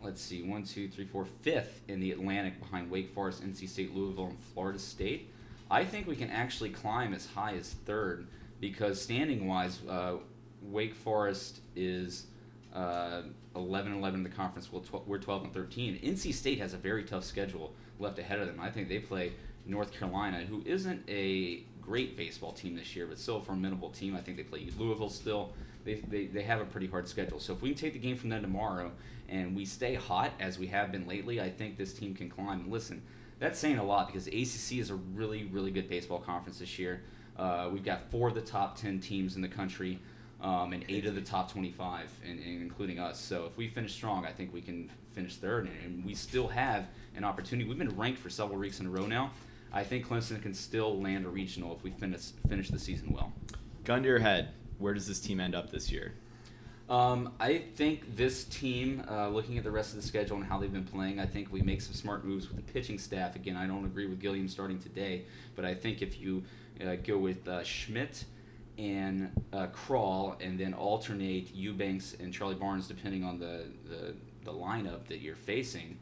let's 0.03 0.21
see, 0.21 0.43
one, 0.43 0.63
two, 0.63 0.87
three, 0.87 1.05
four, 1.05 1.25
fifth 1.25 1.81
in 1.87 1.99
the 1.99 2.11
Atlantic 2.11 2.59
behind 2.59 2.89
Wake 2.89 3.13
Forest, 3.13 3.43
NC 3.43 3.67
State, 3.69 3.95
Louisville, 3.95 4.27
and 4.27 4.39
Florida 4.53 4.79
State. 4.79 5.31
I 5.69 5.83
think 5.83 6.07
we 6.07 6.15
can 6.15 6.29
actually 6.29 6.69
climb 6.69 7.13
as 7.13 7.25
high 7.25 7.55
as 7.55 7.71
third 7.85 8.27
because 8.59 9.01
standing 9.01 9.47
wise, 9.47 9.79
uh, 9.89 10.15
Wake 10.61 10.93
Forest 10.93 11.59
is 11.75 12.27
uh, 12.73 13.21
11 13.55 13.93
and 13.93 14.01
11 14.01 14.19
in 14.19 14.23
the 14.23 14.29
conference. 14.29 14.69
We're 14.71 15.17
12 15.17 15.43
and 15.43 15.53
13. 15.53 15.99
NC 16.03 16.33
State 16.33 16.59
has 16.59 16.73
a 16.73 16.77
very 16.77 17.03
tough 17.03 17.23
schedule 17.23 17.73
left 17.99 18.19
ahead 18.19 18.39
of 18.39 18.47
them. 18.47 18.59
I 18.59 18.69
think 18.69 18.89
they 18.89 18.99
play 18.99 19.33
North 19.65 19.91
Carolina, 19.91 20.39
who 20.39 20.61
isn't 20.65 21.03
a 21.07 21.63
great 21.81 22.17
baseball 22.17 22.51
team 22.51 22.75
this 22.75 22.95
year, 22.95 23.05
but 23.05 23.17
still 23.17 23.37
a 23.37 23.41
formidable 23.41 23.89
team. 23.89 24.15
I 24.15 24.21
think 24.21 24.37
they 24.37 24.43
play 24.43 24.67
Louisville 24.77 25.09
still. 25.09 25.53
They, 25.83 25.95
they, 25.95 26.25
they 26.25 26.43
have 26.43 26.61
a 26.61 26.65
pretty 26.65 26.87
hard 26.87 27.07
schedule. 27.07 27.39
So 27.39 27.53
if 27.53 27.61
we 27.61 27.69
can 27.69 27.77
take 27.77 27.93
the 27.93 27.99
game 27.99 28.17
from 28.17 28.29
them 28.29 28.41
tomorrow 28.41 28.91
and 29.29 29.55
we 29.55 29.65
stay 29.65 29.95
hot 29.95 30.31
as 30.39 30.57
we 30.57 30.67
have 30.67 30.91
been 30.91 31.07
lately, 31.07 31.39
I 31.39 31.49
think 31.49 31.77
this 31.77 31.93
team 31.93 32.15
can 32.15 32.29
climb. 32.29 32.61
And 32.61 32.71
listen, 32.71 33.01
that's 33.39 33.59
saying 33.59 33.77
a 33.77 33.83
lot 33.83 34.07
because 34.07 34.27
ACC 34.27 34.79
is 34.79 34.89
a 34.89 34.95
really, 34.95 35.45
really 35.45 35.71
good 35.71 35.89
baseball 35.89 36.19
conference 36.19 36.59
this 36.59 36.79
year. 36.79 37.03
Uh, 37.37 37.69
we've 37.71 37.83
got 37.83 38.09
four 38.09 38.29
of 38.29 38.35
the 38.35 38.41
top 38.41 38.77
10 38.77 38.99
teams 38.99 39.35
in 39.35 39.41
the 39.41 39.47
country 39.47 39.99
um, 40.41 40.73
and 40.73 40.85
eight 40.89 41.05
of 41.05 41.15
the 41.15 41.21
top 41.21 41.51
25, 41.51 42.09
and, 42.23 42.39
and 42.39 42.61
including 42.61 42.99
us. 42.99 43.19
So 43.19 43.45
if 43.45 43.57
we 43.57 43.67
finish 43.67 43.93
strong, 43.93 44.25
I 44.25 44.31
think 44.31 44.53
we 44.53 44.61
can 44.61 44.89
finish 45.15 45.37
third, 45.37 45.69
and, 45.83 46.05
we 46.05 46.13
still 46.13 46.47
have 46.49 46.85
an 47.15 47.23
opportunity. 47.23 47.67
We've 47.67 47.77
been 47.77 47.97
ranked 47.97 48.19
for 48.19 48.29
several 48.29 48.59
weeks 48.59 48.79
in 48.79 48.85
a 48.85 48.89
row 48.89 49.07
now. 49.07 49.31
I 49.73 49.83
think 49.83 50.07
Clemson 50.07 50.41
can 50.41 50.53
still 50.53 51.01
land 51.01 51.25
a 51.25 51.29
regional 51.29 51.73
if 51.75 51.83
we 51.83 51.91
finish 51.91 52.31
finish 52.47 52.69
the 52.69 52.79
season 52.79 53.13
well. 53.13 53.33
Gun 53.83 54.03
to 54.03 54.07
your 54.07 54.19
head, 54.19 54.49
where 54.77 54.93
does 54.93 55.07
this 55.07 55.19
team 55.19 55.39
end 55.39 55.55
up 55.55 55.71
this 55.71 55.91
year? 55.91 56.13
Um, 56.87 57.33
I 57.39 57.63
think 57.75 58.15
this 58.15 58.43
team, 58.43 59.03
uh, 59.09 59.29
looking 59.29 59.57
at 59.57 59.63
the 59.63 59.71
rest 59.71 59.95
of 59.95 60.01
the 60.01 60.07
schedule 60.07 60.37
and 60.37 60.45
how 60.45 60.59
they've 60.59 60.71
been 60.71 60.83
playing, 60.83 61.19
I 61.19 61.25
think 61.25 61.51
we 61.51 61.61
make 61.61 61.81
some 61.81 61.95
smart 61.95 62.25
moves 62.25 62.47
with 62.47 62.57
the 62.57 62.73
pitching 62.73 62.99
staff. 62.99 63.35
Again, 63.35 63.55
I 63.55 63.65
don't 63.65 63.85
agree 63.85 64.05
with 64.05 64.19
Gilliam 64.19 64.47
starting 64.47 64.77
today, 64.77 65.23
but 65.55 65.65
I 65.65 65.73
think 65.73 66.03
if 66.03 66.19
you 66.19 66.43
uh, 66.85 66.95
go 67.03 67.17
with 67.17 67.47
uh, 67.47 67.63
Schmidt 67.63 68.25
and 68.77 69.31
uh, 69.51 69.67
Krall 69.67 70.35
and 70.41 70.59
then 70.59 70.73
alternate 70.73 71.53
Eubanks 71.55 72.15
and 72.19 72.33
Charlie 72.33 72.55
Barnes 72.55 72.87
depending 72.87 73.23
on 73.23 73.39
the, 73.39 73.65
the, 73.89 74.13
the 74.45 74.53
lineup 74.53 75.07
that 75.07 75.19
you're 75.19 75.35
facing, 75.35 75.97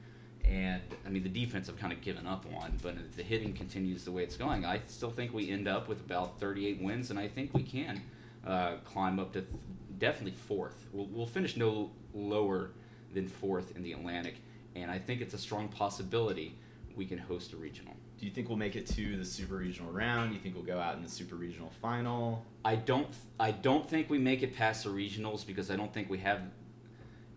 and 0.45 0.81
I 1.05 1.09
mean 1.09 1.23
the 1.23 1.29
defense 1.29 1.69
I've 1.69 1.77
kind 1.77 1.93
of 1.93 2.01
given 2.01 2.27
up 2.27 2.45
on, 2.61 2.77
but 2.81 2.95
if 2.95 3.15
the 3.15 3.23
hitting 3.23 3.53
continues 3.53 4.03
the 4.03 4.11
way 4.11 4.23
it's 4.23 4.37
going, 4.37 4.65
I 4.65 4.81
still 4.87 5.11
think 5.11 5.33
we 5.33 5.49
end 5.49 5.67
up 5.67 5.87
with 5.87 6.01
about 6.01 6.39
38 6.39 6.81
wins, 6.81 7.09
and 7.09 7.19
I 7.19 7.27
think 7.27 7.53
we 7.53 7.63
can 7.63 8.01
uh, 8.45 8.75
climb 8.85 9.19
up 9.19 9.33
to 9.33 9.41
th- 9.41 9.53
definitely 9.97 10.37
fourth. 10.47 10.85
We'll, 10.91 11.07
we'll 11.07 11.25
finish 11.25 11.57
no 11.57 11.91
lower 12.13 12.71
than 13.13 13.27
fourth 13.27 13.75
in 13.75 13.83
the 13.83 13.93
Atlantic, 13.93 14.35
and 14.75 14.91
I 14.91 14.99
think 14.99 15.21
it's 15.21 15.33
a 15.33 15.37
strong 15.37 15.69
possibility 15.69 16.55
we 16.95 17.05
can 17.05 17.17
host 17.17 17.53
a 17.53 17.57
regional. 17.57 17.93
Do 18.19 18.25
you 18.25 18.31
think 18.31 18.47
we'll 18.47 18.57
make 18.57 18.75
it 18.75 18.87
to 18.87 19.17
the 19.17 19.25
super 19.25 19.55
regional 19.55 19.91
round? 19.91 20.33
You 20.33 20.39
think 20.39 20.55
we'll 20.55 20.63
go 20.63 20.79
out 20.79 20.95
in 20.95 21.03
the 21.03 21.09
super 21.09 21.35
regional 21.35 21.69
final? 21.81 22.45
I 22.63 22.75
don't. 22.75 23.07
I 23.39 23.51
don't 23.51 23.89
think 23.89 24.09
we 24.09 24.17
make 24.17 24.43
it 24.43 24.55
past 24.55 24.85
the 24.85 24.91
regionals 24.91 25.45
because 25.45 25.69
I 25.69 25.75
don't 25.75 25.93
think 25.93 26.09
we 26.09 26.19
have. 26.19 26.41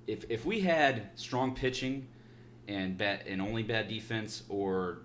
If 0.07 0.25
if 0.31 0.45
we 0.45 0.61
had 0.61 1.11
strong 1.17 1.55
pitching, 1.55 2.07
and 2.69 2.97
bad 2.99 3.23
and 3.27 3.41
only 3.41 3.63
bad 3.63 3.89
defense, 3.89 4.43
or 4.49 4.99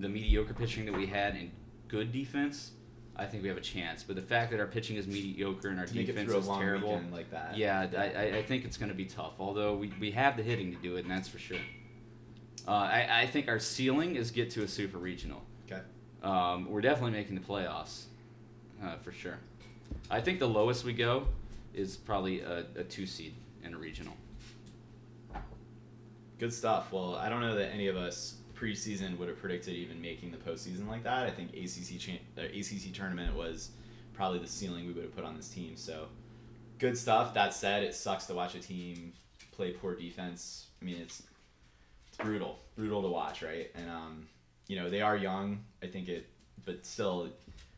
the 0.00 0.08
mediocre 0.08 0.54
pitching 0.54 0.84
that 0.86 0.94
we 0.94 1.06
had 1.06 1.34
and 1.34 1.50
good 1.88 2.12
defense, 2.12 2.72
I 3.16 3.26
think 3.26 3.42
we 3.42 3.48
have 3.48 3.58
a 3.58 3.62
chance. 3.62 4.02
But 4.02 4.16
the 4.16 4.22
fact 4.22 4.50
that 4.50 4.60
our 4.60 4.66
pitching 4.66 4.96
is 4.96 5.06
mediocre 5.06 5.68
and 5.68 5.78
our 5.78 5.86
To 5.86 5.94
defense 5.94 6.30
is 6.30 6.46
terrible, 6.46 7.00
like 7.12 7.30
that. 7.30 7.56
yeah, 7.56 7.86
I, 7.96 8.04
I, 8.04 8.36
I 8.38 8.42
think 8.42 8.64
it's 8.64 8.76
going 8.76 8.90
to 8.90 8.94
be 8.94 9.06
tough. 9.06 9.34
Although 9.38 9.74
we, 9.76 9.92
we 10.00 10.10
have 10.12 10.36
the 10.36 10.42
hitting 10.42 10.74
to 10.74 10.78
do 10.82 10.96
it, 10.96 11.00
and 11.04 11.10
that's 11.10 11.28
for 11.28 11.38
sure. 11.38 11.58
Uh, 12.68 12.72
I, 12.72 13.22
I 13.22 13.26
think 13.26 13.48
our 13.48 13.60
ceiling 13.60 14.16
is 14.16 14.30
get 14.30 14.50
to 14.50 14.62
a 14.64 14.68
super 14.68 14.98
regional. 14.98 15.42
Okay. 15.70 15.82
Um, 16.22 16.68
we're 16.68 16.80
definitely 16.80 17.12
making 17.12 17.36
the 17.36 17.40
playoffs, 17.40 18.04
uh, 18.82 18.96
for 18.96 19.12
sure. 19.12 19.38
I 20.10 20.20
think 20.20 20.40
the 20.40 20.48
lowest 20.48 20.84
we 20.84 20.92
go 20.92 21.28
is 21.72 21.96
probably 21.96 22.40
a, 22.40 22.66
a 22.74 22.82
two 22.84 23.06
seed 23.06 23.34
in 23.62 23.72
a 23.74 23.78
regional. 23.78 24.14
Good 26.38 26.52
stuff. 26.52 26.92
Well, 26.92 27.14
I 27.14 27.28
don't 27.28 27.40
know 27.40 27.54
that 27.54 27.72
any 27.72 27.88
of 27.88 27.96
us 27.96 28.36
preseason 28.54 29.16
would 29.18 29.28
have 29.28 29.38
predicted 29.38 29.74
even 29.74 30.00
making 30.00 30.30
the 30.30 30.36
postseason 30.36 30.88
like 30.88 31.02
that. 31.04 31.24
I 31.24 31.30
think 31.30 31.52
ACC 31.52 31.98
cha- 31.98 32.40
uh, 32.40 32.44
ACC 32.44 32.92
tournament 32.92 33.34
was 33.34 33.70
probably 34.12 34.38
the 34.38 34.46
ceiling 34.46 34.86
we 34.86 34.92
would 34.92 35.04
have 35.04 35.14
put 35.14 35.24
on 35.24 35.36
this 35.36 35.48
team. 35.48 35.76
So, 35.76 36.08
good 36.78 36.96
stuff. 36.96 37.34
That 37.34 37.54
said, 37.54 37.82
it 37.82 37.94
sucks 37.94 38.26
to 38.26 38.34
watch 38.34 38.54
a 38.54 38.60
team 38.60 39.12
play 39.52 39.72
poor 39.72 39.94
defense. 39.94 40.66
I 40.80 40.84
mean, 40.84 40.96
it's 40.96 41.22
it's 42.08 42.18
brutal, 42.18 42.58
brutal 42.76 43.02
to 43.02 43.08
watch, 43.08 43.42
right? 43.42 43.70
And 43.74 43.90
um, 43.90 44.26
you 44.68 44.76
know, 44.76 44.90
they 44.90 45.00
are 45.00 45.16
young. 45.16 45.64
I 45.82 45.86
think 45.86 46.08
it, 46.08 46.28
but 46.64 46.84
still, 46.84 47.30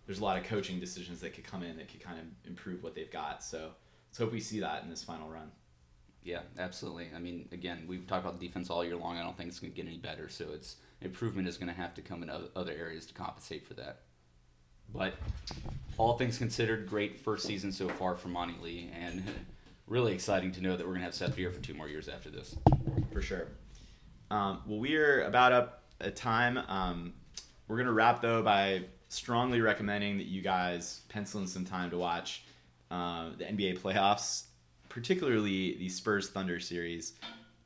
there's 0.07 0.19
a 0.19 0.25
lot 0.25 0.37
of 0.37 0.45
coaching 0.45 0.81
decisions 0.81 1.21
that 1.21 1.35
could 1.35 1.45
come 1.45 1.63
in 1.63 1.77
that 1.77 1.89
could 1.89 2.01
kind 2.01 2.19
of 2.19 2.25
improve 2.49 2.83
what 2.83 2.95
they've 2.95 3.11
got. 3.11 3.45
So, 3.45 3.71
let's 4.11 4.19
hope 4.19 4.33
we 4.33 4.41
see 4.41 4.61
that 4.61 4.83
in 4.83 4.91
this 4.91 5.05
final 5.05 5.29
run. 5.29 5.51
Yeah, 6.29 6.41
absolutely. 6.59 7.09
I 7.17 7.19
mean, 7.19 7.49
again, 7.53 7.85
we've 7.89 8.07
talked 8.07 8.27
about 8.27 8.39
defense 8.39 8.69
all 8.69 8.85
year 8.85 8.97
long. 8.97 9.17
I 9.17 9.23
don't 9.23 9.35
think 9.35 9.49
it's 9.49 9.59
going 9.59 9.73
to 9.73 9.77
get 9.77 9.87
any 9.87 9.97
better. 9.97 10.29
So 10.29 10.45
it's 10.53 10.77
improvement 11.01 11.49
is 11.49 11.57
going 11.57 11.69
to 11.69 11.81
have 11.81 11.95
to 11.95 12.03
come 12.03 12.23
in 12.23 12.31
other 12.55 12.73
areas 12.73 13.07
to 13.07 13.15
compensate 13.15 13.67
for 13.67 13.73
that. 13.75 14.01
But 14.93 15.15
all 15.97 16.19
things 16.19 16.37
considered, 16.37 16.87
great 16.87 17.19
first 17.19 17.47
season 17.47 17.73
so 17.73 17.89
far 17.89 18.15
for 18.15 18.29
Monte 18.29 18.63
Lee, 18.63 18.91
and 18.95 19.23
really 19.87 20.13
exciting 20.13 20.53
to 20.53 20.61
know 20.61 20.77
that 20.77 20.87
we're 20.87 20.93
going 20.93 21.01
to 21.01 21.07
have 21.07 21.15
Seth 21.15 21.35
Beer 21.35 21.51
for 21.51 21.61
two 21.61 21.73
more 21.73 21.89
years 21.89 22.11
after 22.11 22.29
this. 22.29 22.55
for 23.11 23.23
sure. 23.23 23.49
Um, 24.31 24.61
well, 24.67 24.79
we 24.79 24.97
are 24.97 25.23
about 25.23 25.53
up 25.53 25.85
at 26.03 26.15
time. 26.15 26.59
Um, 26.59 27.15
we're 27.67 27.79
gonna 27.79 27.93
wrap 27.93 28.21
though 28.21 28.43
by 28.43 28.85
strongly 29.09 29.63
recommending 29.63 30.19
that 30.19 30.27
you 30.27 30.43
guys 30.43 31.01
pencil 31.09 31.41
in 31.41 31.47
some 31.47 31.65
time 31.65 31.91
to 31.91 31.99
watch 31.99 32.45
uh, 32.91 33.31
the 33.39 33.45
NBA 33.45 33.79
playoffs, 33.79 34.45
particularly 34.89 35.77
the 35.77 35.89
Spurs 35.89 36.29
Thunder 36.29 36.61
series. 36.61 37.15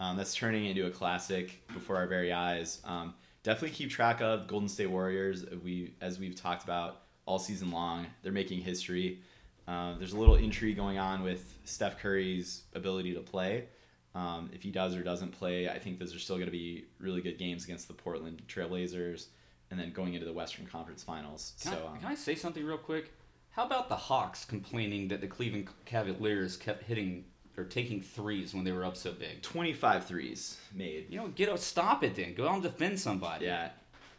Um, 0.00 0.16
that's 0.16 0.34
turning 0.34 0.66
into 0.66 0.86
a 0.86 0.90
classic 0.90 1.62
before 1.72 1.96
our 1.96 2.08
very 2.08 2.32
eyes. 2.32 2.80
Um, 2.84 3.14
definitely 3.44 3.70
keep 3.70 3.90
track 3.90 4.20
of 4.20 4.48
Golden 4.48 4.68
State 4.68 4.90
Warriors. 4.90 5.44
We, 5.62 5.94
as 6.00 6.18
we've 6.18 6.34
talked 6.34 6.64
about 6.64 7.02
all 7.24 7.38
season 7.38 7.70
long, 7.70 8.06
they're 8.22 8.32
making 8.32 8.62
history. 8.62 9.20
Uh, 9.68 9.96
there's 9.98 10.12
a 10.12 10.18
little 10.18 10.34
intrigue 10.34 10.76
going 10.76 10.98
on 10.98 11.22
with 11.22 11.56
Steph 11.64 11.98
Curry's 11.98 12.62
ability 12.74 13.14
to 13.14 13.20
play. 13.20 13.66
Um, 14.14 14.50
if 14.52 14.62
he 14.62 14.70
does 14.70 14.96
or 14.96 15.02
doesn't 15.02 15.30
play, 15.30 15.68
I 15.68 15.78
think 15.78 15.98
those 15.98 16.14
are 16.14 16.18
still 16.18 16.36
going 16.36 16.46
to 16.46 16.52
be 16.52 16.86
really 16.98 17.22
good 17.22 17.38
games 17.38 17.64
against 17.64 17.88
the 17.88 17.94
Portland 17.94 18.42
Trailblazers, 18.48 19.26
and 19.70 19.78
then 19.80 19.92
going 19.92 20.14
into 20.14 20.26
the 20.26 20.32
Western 20.32 20.66
Conference 20.66 21.02
Finals. 21.02 21.54
Can, 21.62 21.72
so 21.72 21.78
I, 21.78 21.90
um, 21.92 21.98
can 21.98 22.08
I 22.08 22.14
say 22.14 22.34
something 22.34 22.64
real 22.64 22.76
quick? 22.76 23.12
How 23.52 23.66
about 23.66 23.88
the 23.88 23.96
Hawks 23.96 24.44
complaining 24.44 25.08
that 25.08 25.20
the 25.20 25.26
Cleveland 25.26 25.68
Cavaliers 25.84 26.56
kept 26.56 26.84
hitting 26.84 27.24
or 27.56 27.64
taking 27.64 28.00
threes 28.00 28.54
when 28.54 28.64
they 28.64 28.72
were 28.72 28.84
up 28.84 28.96
so 28.96 29.12
big? 29.12 29.42
25 29.42 30.06
threes 30.06 30.58
made. 30.74 31.06
You 31.10 31.18
know, 31.18 31.28
get 31.28 31.50
a 31.50 31.58
stop 31.58 32.02
it 32.02 32.14
then. 32.14 32.34
Go 32.34 32.48
out 32.48 32.54
and 32.54 32.62
defend 32.62 32.98
somebody. 32.98 33.44
Yeah, 33.44 33.68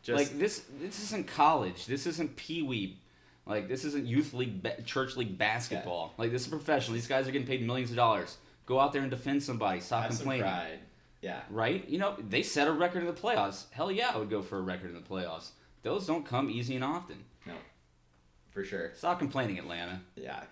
Just 0.03 0.17
like 0.17 0.39
this, 0.39 0.65
this 0.79 1.01
isn't 1.03 1.27
college. 1.27 1.87
This 1.87 2.05
isn't 2.05 2.35
pee 2.35 2.61
wee. 2.61 2.99
Like 3.45 3.67
this 3.67 3.83
isn't 3.85 4.05
youth 4.05 4.33
league, 4.33 4.61
ba- 4.61 4.81
church 4.83 5.17
league 5.17 5.37
basketball. 5.37 6.13
Like 6.17 6.31
this 6.31 6.43
is 6.43 6.47
professional. 6.47 6.93
These 6.93 7.07
guys 7.07 7.27
are 7.27 7.31
getting 7.31 7.47
paid 7.47 7.65
millions 7.65 7.89
of 7.89 7.95
dollars. 7.97 8.37
Go 8.65 8.79
out 8.79 8.93
there 8.93 9.01
and 9.01 9.11
defend 9.11 9.43
somebody. 9.43 9.79
Stop 9.81 10.03
have 10.03 10.11
complaining. 10.11 10.43
pride. 10.43 10.79
Yeah. 11.21 11.41
Right? 11.49 11.87
You 11.89 11.97
know 11.97 12.15
they 12.29 12.43
set 12.43 12.67
a 12.67 12.71
record 12.71 12.99
in 13.01 13.07
the 13.07 13.13
playoffs. 13.19 13.65
Hell 13.71 13.91
yeah, 13.91 14.11
I 14.13 14.17
would 14.17 14.29
go 14.29 14.41
for 14.41 14.59
a 14.59 14.61
record 14.61 14.91
in 14.91 14.95
the 14.95 15.01
playoffs. 15.01 15.49
Those 15.81 16.05
don't 16.07 16.25
come 16.25 16.49
easy 16.49 16.75
and 16.75 16.83
often. 16.83 17.25
For 18.53 18.63
sure. 18.63 18.91
Stop 18.95 19.19
complaining, 19.19 19.57
Atlanta. 19.57 19.99
Yeah. 20.15 20.43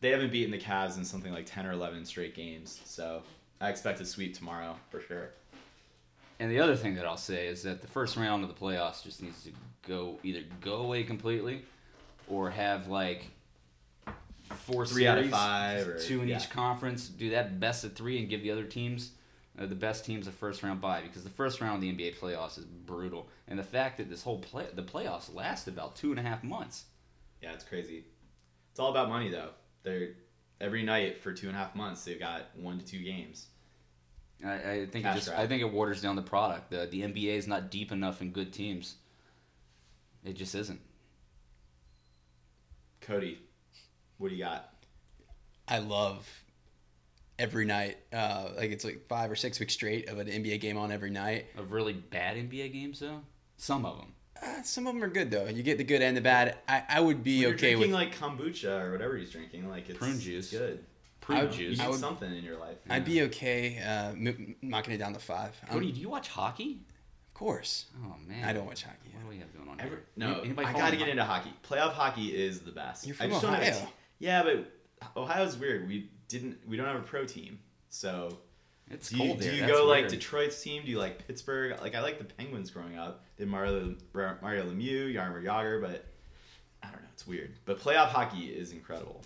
They 0.00 0.10
haven't 0.10 0.32
beaten 0.32 0.50
the 0.50 0.58
Cavs 0.58 0.96
in 0.96 1.04
something 1.04 1.32
like 1.32 1.44
10 1.46 1.66
or 1.66 1.72
11 1.72 2.04
straight 2.06 2.34
games, 2.34 2.80
so 2.84 3.22
I 3.60 3.68
expect 3.68 4.00
a 4.00 4.06
sweep 4.06 4.34
tomorrow 4.34 4.76
for 4.90 5.00
sure. 5.00 5.30
And 6.38 6.50
the 6.50 6.60
other 6.60 6.74
thing 6.76 6.94
that 6.94 7.04
I'll 7.04 7.18
say 7.18 7.48
is 7.48 7.62
that 7.64 7.82
the 7.82 7.86
first 7.86 8.16
round 8.16 8.42
of 8.42 8.48
the 8.48 8.54
playoffs 8.54 9.02
just 9.02 9.22
needs 9.22 9.42
to 9.44 9.50
go 9.86 10.18
either 10.22 10.40
go 10.62 10.76
away 10.76 11.02
completely, 11.02 11.64
or 12.28 12.48
have 12.50 12.86
like 12.88 13.26
four 14.50 14.86
Three 14.86 15.06
out 15.06 15.18
of 15.18 15.28
five 15.28 15.86
or- 15.86 15.98
two 15.98 16.22
in 16.22 16.28
yeah. 16.28 16.38
each 16.38 16.48
conference. 16.48 17.08
Do 17.08 17.30
that 17.30 17.60
best 17.60 17.84
of 17.84 17.94
three 17.94 18.18
and 18.18 18.28
give 18.28 18.42
the 18.42 18.50
other 18.50 18.64
teams, 18.64 19.12
uh, 19.58 19.66
the 19.66 19.74
best 19.74 20.04
teams, 20.06 20.26
a 20.26 20.32
first 20.32 20.62
round 20.62 20.80
bye 20.80 21.02
because 21.02 21.24
the 21.24 21.30
first 21.30 21.60
round 21.60 21.74
of 21.74 21.80
the 21.82 21.92
NBA 21.92 22.18
playoffs 22.18 22.56
is 22.58 22.64
brutal. 22.64 23.28
And 23.46 23.58
the 23.58 23.64
fact 23.64 23.98
that 23.98 24.08
this 24.08 24.22
whole 24.22 24.38
play 24.38 24.66
the 24.72 24.82
playoffs 24.82 25.34
last 25.34 25.68
about 25.68 25.96
two 25.96 26.10
and 26.10 26.18
a 26.18 26.22
half 26.22 26.42
months. 26.42 26.84
Yeah, 27.42 27.52
it's 27.52 27.64
crazy. 27.64 28.04
It's 28.70 28.80
all 28.80 28.90
about 28.90 29.08
money, 29.08 29.30
though. 29.30 29.50
They're 29.82 30.10
every 30.60 30.82
night 30.82 31.18
for 31.18 31.32
two 31.32 31.48
and 31.48 31.56
a 31.56 31.58
half 31.58 31.74
months. 31.74 32.04
They've 32.04 32.18
got 32.18 32.50
one 32.54 32.78
to 32.78 32.84
two 32.84 33.02
games. 33.02 33.46
I, 34.44 34.54
I 34.54 34.86
think 34.86 35.04
it 35.06 35.14
just 35.14 35.28
grab. 35.28 35.40
I 35.40 35.46
think 35.46 35.62
it 35.62 35.72
waters 35.72 36.00
down 36.00 36.16
the 36.16 36.22
product. 36.22 36.70
The 36.70 36.86
the 36.90 37.02
NBA 37.02 37.36
is 37.36 37.46
not 37.46 37.70
deep 37.70 37.92
enough 37.92 38.20
in 38.20 38.30
good 38.30 38.52
teams. 38.52 38.96
It 40.24 40.34
just 40.34 40.54
isn't. 40.54 40.80
Cody, 43.00 43.38
what 44.18 44.28
do 44.28 44.34
you 44.34 44.44
got? 44.44 44.72
I 45.66 45.78
love 45.78 46.28
every 47.38 47.64
night. 47.64 47.98
Uh, 48.12 48.50
like 48.56 48.70
it's 48.70 48.84
like 48.84 49.06
five 49.08 49.30
or 49.30 49.36
six 49.36 49.58
weeks 49.60 49.72
straight 49.72 50.08
of 50.08 50.18
an 50.18 50.28
NBA 50.28 50.60
game 50.60 50.76
on 50.76 50.92
every 50.92 51.10
night. 51.10 51.46
Of 51.56 51.72
really 51.72 51.94
bad 51.94 52.36
NBA 52.36 52.72
games, 52.72 53.00
though. 53.00 53.20
Some 53.56 53.84
of 53.84 53.98
them. 53.98 54.12
Uh, 54.42 54.62
some 54.62 54.86
of 54.86 54.94
them 54.94 55.02
are 55.04 55.08
good 55.08 55.30
though. 55.30 55.46
You 55.46 55.62
get 55.62 55.78
the 55.78 55.84
good 55.84 56.02
and 56.02 56.16
the 56.16 56.20
bad. 56.20 56.56
I, 56.68 56.82
I 56.88 57.00
would 57.00 57.22
be 57.22 57.36
When 57.36 57.40
you're 57.42 57.50
okay 57.50 57.74
drinking 57.74 57.80
with. 57.80 57.90
like 57.90 58.16
kombucha 58.18 58.82
or 58.84 58.92
whatever 58.92 59.16
he's 59.16 59.30
drinking. 59.30 59.68
Like 59.68 59.88
it's 59.90 59.98
Prune 59.98 60.18
juice. 60.18 60.50
good. 60.50 60.84
Prune 61.20 61.38
I 61.38 61.44
would- 61.44 61.54
You 61.56 61.68
juice. 61.70 61.78
need 61.78 61.88
would- 61.88 62.00
something 62.00 62.34
in 62.34 62.42
your 62.42 62.56
life. 62.58 62.78
I'd 62.88 63.04
be 63.04 63.22
okay 63.22 63.78
uh, 63.78 64.10
m- 64.12 64.56
knocking 64.62 64.94
it 64.94 64.98
down 64.98 65.12
to 65.12 65.20
five. 65.20 65.54
Um, 65.68 65.74
Cody, 65.74 65.92
do 65.92 66.00
you 66.00 66.08
watch 66.08 66.28
hockey? 66.28 66.80
of 67.28 67.34
course, 67.34 67.86
Oh 68.04 68.16
man, 68.26 68.44
I 68.46 68.52
don't 68.52 68.66
watch 68.66 68.82
hockey. 68.82 69.10
What 69.14 69.22
do 69.22 69.28
we 69.28 69.38
have 69.38 69.54
going 69.56 69.68
on 69.68 69.80
Ever, 69.80 69.88
here? 69.90 70.04
no, 70.16 70.40
Anybody 70.40 70.68
I 70.68 70.72
got 70.72 70.90
to 70.90 70.96
ho- 70.96 70.98
get 70.98 71.08
into 71.08 71.24
hockey. 71.24 71.52
Playoff 71.66 71.92
hockey 71.92 72.28
is 72.36 72.60
the 72.60 72.70
best. 72.72 73.06
You're 73.06 73.16
I 73.16 73.24
from 73.24 73.30
just 73.30 73.42
don't 73.42 73.54
have 73.54 73.62
a 73.62 73.70
Ohio. 73.76 73.88
yeah, 74.18 74.42
but 74.42 74.72
Ohio's 75.16 75.56
weird. 75.56 75.88
We 75.88 76.10
didn't. 76.28 76.58
We 76.68 76.76
don't 76.76 76.86
have 76.86 76.96
a 76.96 77.02
pro 77.02 77.24
team. 77.24 77.58
So 77.88 78.38
It's 78.90 79.08
do 79.10 79.16
you, 79.18 79.22
cold 79.24 79.38
do 79.38 79.44
there. 79.44 79.54
you 79.54 79.60
That's 79.60 79.72
go 79.72 79.86
like. 79.86 80.08
Detroit's 80.08 80.60
team? 80.60 80.82
Do 80.84 80.90
you 80.90 80.98
like 80.98 81.26
Pittsburgh? 81.26 81.80
Like 81.80 81.94
I 81.94 82.00
like 82.02 82.18
the 82.18 82.24
Penguins 82.24 82.70
growing 82.70 82.98
up. 82.98 83.24
They 83.36 83.44
had 83.44 83.50
Mario 83.50 83.94
Mario 84.12 84.64
Lemieux, 84.64 85.14
Jaromir 85.14 85.44
Jagr, 85.44 85.80
but 85.80 86.04
I 86.82 86.88
don't 86.90 87.00
know. 87.02 87.08
It's 87.12 87.26
weird. 87.26 87.54
But 87.64 87.78
playoff 87.80 88.08
hockey 88.08 88.46
is 88.46 88.72
incredible. 88.72 89.22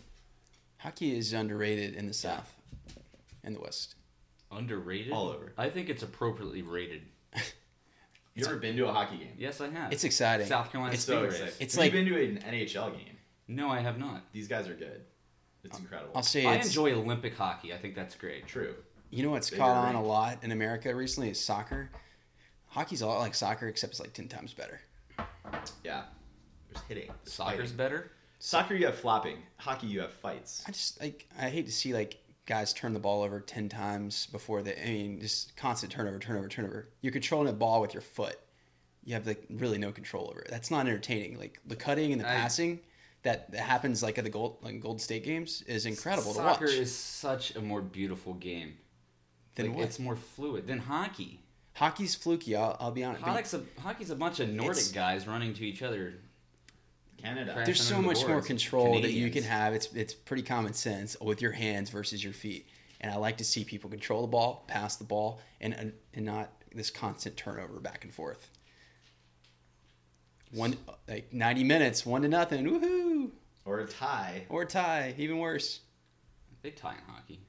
Hockey 0.78 1.16
is 1.16 1.32
underrated 1.32 1.95
in 1.95 2.07
the 2.07 2.12
South 2.15 2.55
and 3.43 3.57
the 3.57 3.61
West. 3.61 3.95
underrated? 4.53 5.12
All 5.12 5.28
over. 5.28 5.53
I 5.57 5.70
think 5.70 5.89
it's 5.89 6.03
appropriately 6.03 6.61
rated. 6.62 7.03
You 8.36 8.45
ever 8.47 8.57
been 8.57 8.77
to 8.77 8.89
a 8.89 8.93
hockey 8.93 9.16
game? 9.19 9.32
Yes, 9.39 9.61
I 9.61 9.69
have. 9.70 9.93
It's 9.93 10.03
exciting. 10.05 10.47
South 10.49 10.73
Carolina 10.73 10.95
It's 10.95 11.05
so 11.05 11.23
Stingrays. 11.23 11.27
exciting. 11.31 11.55
It's 11.61 11.74
Have 11.77 11.85
like- 11.85 11.93
you 11.93 11.99
been 12.05 12.12
to 12.12 12.24
an 12.24 12.53
NHL 12.55 12.91
game? 12.93 13.16
No, 13.47 13.69
I 13.70 13.78
have 13.81 13.97
not. 13.99 14.24
These 14.32 14.49
guys 14.49 14.69
are 14.69 14.74
good. 14.74 15.03
It's 15.62 15.78
incredible. 15.78 16.11
I'll 16.16 16.23
say 16.24 16.45
I 16.45 16.57
it's, 16.57 16.66
enjoy 16.66 16.93
Olympic 16.95 17.36
hockey. 17.36 17.73
I 17.73 17.78
think 17.78 17.95
that's 17.95 18.15
great. 18.16 18.47
True. 18.49 18.74
You 19.15 19.23
know 19.23 19.31
what's 19.31 19.49
caught 19.51 19.77
on 19.77 19.95
rink. 19.95 20.05
a 20.05 20.09
lot 20.09 20.39
in 20.43 20.51
America 20.51 20.93
recently 20.95 21.31
is 21.31 21.39
soccer. 21.39 21.91
Hockey's 22.66 23.01
a 23.03 23.07
lot 23.07 23.20
like 23.20 23.35
soccer, 23.35 23.69
except 23.69 23.93
it's 23.93 24.01
like 24.01 24.12
ten 24.12 24.27
times 24.27 24.53
better. 24.53 24.81
Yeah. 25.85 26.03
There's 26.73 26.85
hitting. 26.89 27.07
There's 27.23 27.32
Soccer's 27.35 27.57
fighting. 27.61 27.77
better. 27.77 28.11
Soccer, 28.41 28.74
you 28.74 28.86
have 28.86 28.97
flopping. 28.97 29.39
Hockey, 29.57 29.86
you 29.86 30.01
have 30.01 30.12
fights. 30.12 30.65
I 30.66 30.73
just 30.73 31.01
like 31.01 31.28
I 31.39 31.49
hate 31.49 31.66
to 31.66 31.73
see 31.73 31.95
like 31.95 32.19
guys 32.47 32.73
turn 32.73 32.93
the 32.93 32.99
ball 32.99 33.23
over 33.23 33.39
ten 33.41 33.69
times 33.69 34.27
before 34.27 34.62
they. 34.62 34.74
I 34.77 34.86
mean, 34.86 35.20
just 35.20 35.57
constant 35.57 35.93
turnover, 35.93 36.19
turnover, 36.19 36.49
turnover. 36.49 36.89
You're 37.01 37.12
controlling 37.12 37.49
a 37.49 37.53
ball 37.53 37.81
with 37.81 37.95
your 37.95 38.03
foot. 38.03 38.36
You 39.05 39.15
have 39.15 39.27
like 39.28 39.45
really 39.49 39.78
no 39.78 39.93
control 39.93 40.28
over 40.28 40.41
it. 40.41 40.49
That's 40.51 40.70
not 40.73 40.86
entertaining. 40.86 41.39
Like 41.39 41.61
the 41.66 41.77
cutting 41.77 42.11
and 42.12 42.20
the 42.20 42.28
I- 42.28 42.35
passing 42.35 42.81
that, 43.23 43.51
that 43.53 43.61
happens 43.61 44.03
like 44.03 44.19
at 44.19 44.24
the 44.24 44.31
gold 44.31 44.59
like 44.62 44.81
Gold 44.81 45.01
State 45.01 45.24
games 45.24 45.62
is 45.62 45.86
incredible 45.86 46.35
Soccer 46.35 46.66
to 46.66 46.73
watch. 46.73 46.81
is 46.81 46.95
such 46.95 47.55
a 47.55 47.61
more 47.61 47.81
beautiful 47.81 48.35
game. 48.35 48.74
Then 49.55 49.68
Like, 49.68 49.76
what? 49.76 49.85
It's 49.86 49.98
more 49.98 50.16
fluid 50.16 50.66
than 50.66 50.78
hockey. 50.81 51.40
Hockey's 51.74 52.14
fluky. 52.14 52.55
I'll, 52.56 52.76
I'll 52.81 52.90
be 52.93 53.02
honest. 53.05 53.22
Hockey's 53.22 53.55
a, 53.55 53.62
hockey's 53.81 54.10
a 54.10 54.16
bunch 54.16 54.40
of 54.40 54.48
Nordic 54.48 54.72
It's- 54.78 54.93
guys 54.93 55.26
running 55.26 55.55
to 55.55 55.64
each 55.64 55.82
other. 55.82 56.14
Canada. 57.18 57.62
There's 57.64 57.81
so 57.81 57.97
under 57.97 58.09
the 58.09 58.14
much 58.14 58.22
more 58.22 58.35
boards. 58.36 58.47
control 58.47 59.01
that 59.01 59.12
you 59.12 59.31
can 59.31 59.44
have. 59.44 59.72
It's 59.72 59.86
it's 59.94 60.12
pretty 60.12 60.43
common 60.43 60.74
sense 60.74 61.16
with 61.20 61.40
your 61.40 61.52
hands 61.52 61.89
versus 61.89 62.22
your 62.22 62.35
feet. 62.35 62.68
And 63.01 63.10
I 63.10 63.16
like 63.16 63.39
to 63.39 63.44
see 63.44 63.64
people 63.64 63.89
control 63.89 64.20
the 64.22 64.28
ball, 64.28 64.64
pass 64.68 64.97
the 64.97 65.05
ball, 65.05 65.40
and 65.60 65.72
and, 65.74 65.93
and 66.12 66.26
not 66.26 66.51
this 66.74 66.90
constant 66.90 67.36
turnover 67.36 67.81
back 67.81 68.05
and 68.05 68.12
forth. 68.12 68.51
One 70.52 70.76
like 71.09 71.32
90 71.32 71.64
minutes, 71.64 72.05
one 72.05 72.22
to 72.22 72.28
nothing, 72.28 72.64
woohoo! 72.66 73.31
Or 73.64 73.81
a 73.81 73.86
tie. 73.86 74.44
Or 74.48 74.62
a 74.62 74.66
tie, 74.66 75.14
even 75.16 75.39
worse. 75.39 75.81
They 76.62 76.70
tie 76.70 76.93
in 76.93 77.12
hockey. 77.12 77.40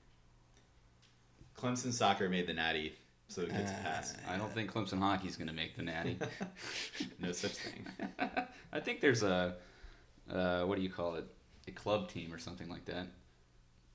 Clemson 1.66 1.92
soccer 1.94 2.30
made 2.30 2.48
the 2.48 2.54
natty, 2.54 2.94
so 3.28 3.42
it 3.42 3.50
gets 3.52 3.72
a 3.72 3.76
Uh, 3.76 3.84
pass. 3.84 4.14
I 4.30 4.38
don't 4.38 4.52
think 4.54 4.72
Clemson 4.72 5.00
hockey's 5.00 5.36
going 5.36 5.48
to 5.48 5.54
make 5.54 5.76
the 5.76 5.84
Natty. 5.84 6.18
no 7.20 7.32
such 7.32 7.54
thing. 7.54 7.86
I 8.74 8.80
think 8.80 9.02
there's 9.02 9.24
a 9.24 9.56
uh, 10.32 10.64
what 10.64 10.76
do 10.78 10.82
you 10.84 10.90
call 10.90 11.16
it? 11.16 11.26
A 11.68 11.72
club 11.72 12.10
team 12.10 12.32
or 12.34 12.38
something 12.38 12.70
like 12.70 12.86
that. 12.86 13.08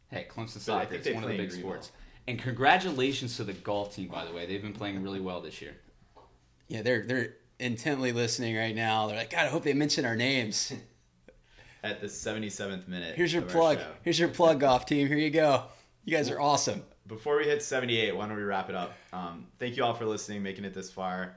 Hey, 0.08 0.26
Clemson 0.28 0.54
But 0.54 0.62
soccer. 0.62 0.86
think 0.86 1.06
It's 1.06 1.14
one 1.14 1.22
of 1.24 1.30
the 1.30 1.36
big 1.36 1.50
Greenville. 1.50 1.70
sports. 1.70 1.92
And 2.26 2.38
congratulations 2.38 3.36
to 3.36 3.44
the 3.44 3.52
golf 3.52 3.94
team, 3.94 4.08
by 4.08 4.24
the 4.24 4.32
way. 4.32 4.46
They've 4.46 4.60
been 4.62 4.72
playing 4.72 5.02
really 5.02 5.20
well 5.20 5.40
this 5.40 5.62
year. 5.62 5.74
Yeah, 6.68 6.82
they're 6.82 7.04
they're 7.06 7.34
intently 7.58 8.12
listening 8.12 8.56
right 8.56 8.74
now. 8.74 9.06
They're 9.06 9.16
like, 9.16 9.30
God, 9.30 9.46
I 9.46 9.48
hope 9.48 9.62
they 9.64 9.72
mention 9.74 10.04
our 10.04 10.16
names. 10.16 10.72
At 11.82 12.00
the 12.02 12.08
77th 12.08 12.88
minute. 12.88 13.14
Here's 13.16 13.32
your 13.32 13.42
of 13.42 13.48
our 13.48 13.54
plug. 13.54 13.78
show. 13.78 13.86
Here's 14.02 14.18
your 14.18 14.28
plug 14.28 14.62
off 14.62 14.84
team. 14.84 15.06
Here 15.08 15.16
you 15.16 15.30
go. 15.30 15.64
You 16.04 16.14
guys 16.14 16.28
are 16.28 16.38
awesome. 16.40 16.82
Before 17.10 17.38
we 17.38 17.44
hit 17.44 17.60
78, 17.60 18.16
why 18.16 18.28
don't 18.28 18.36
we 18.36 18.44
wrap 18.44 18.68
it 18.68 18.76
up? 18.76 18.92
Um, 19.12 19.48
thank 19.58 19.76
you 19.76 19.82
all 19.82 19.94
for 19.94 20.06
listening, 20.06 20.44
making 20.44 20.64
it 20.64 20.72
this 20.72 20.92
far. 20.92 21.34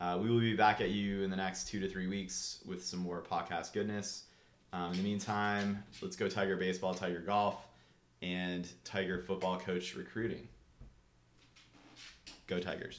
Uh, 0.00 0.18
we 0.20 0.28
will 0.28 0.40
be 0.40 0.56
back 0.56 0.80
at 0.80 0.90
you 0.90 1.22
in 1.22 1.30
the 1.30 1.36
next 1.36 1.68
two 1.68 1.78
to 1.78 1.88
three 1.88 2.08
weeks 2.08 2.58
with 2.66 2.84
some 2.84 2.98
more 2.98 3.22
podcast 3.22 3.72
goodness. 3.72 4.24
Um, 4.72 4.90
in 4.90 4.96
the 4.96 5.04
meantime, 5.04 5.84
let's 6.02 6.16
go 6.16 6.28
Tiger 6.28 6.56
Baseball, 6.56 6.92
Tiger 6.92 7.20
Golf, 7.20 7.68
and 8.20 8.68
Tiger 8.82 9.20
Football 9.20 9.60
Coach 9.60 9.94
Recruiting. 9.94 10.48
Go 12.48 12.58
Tigers. 12.58 12.98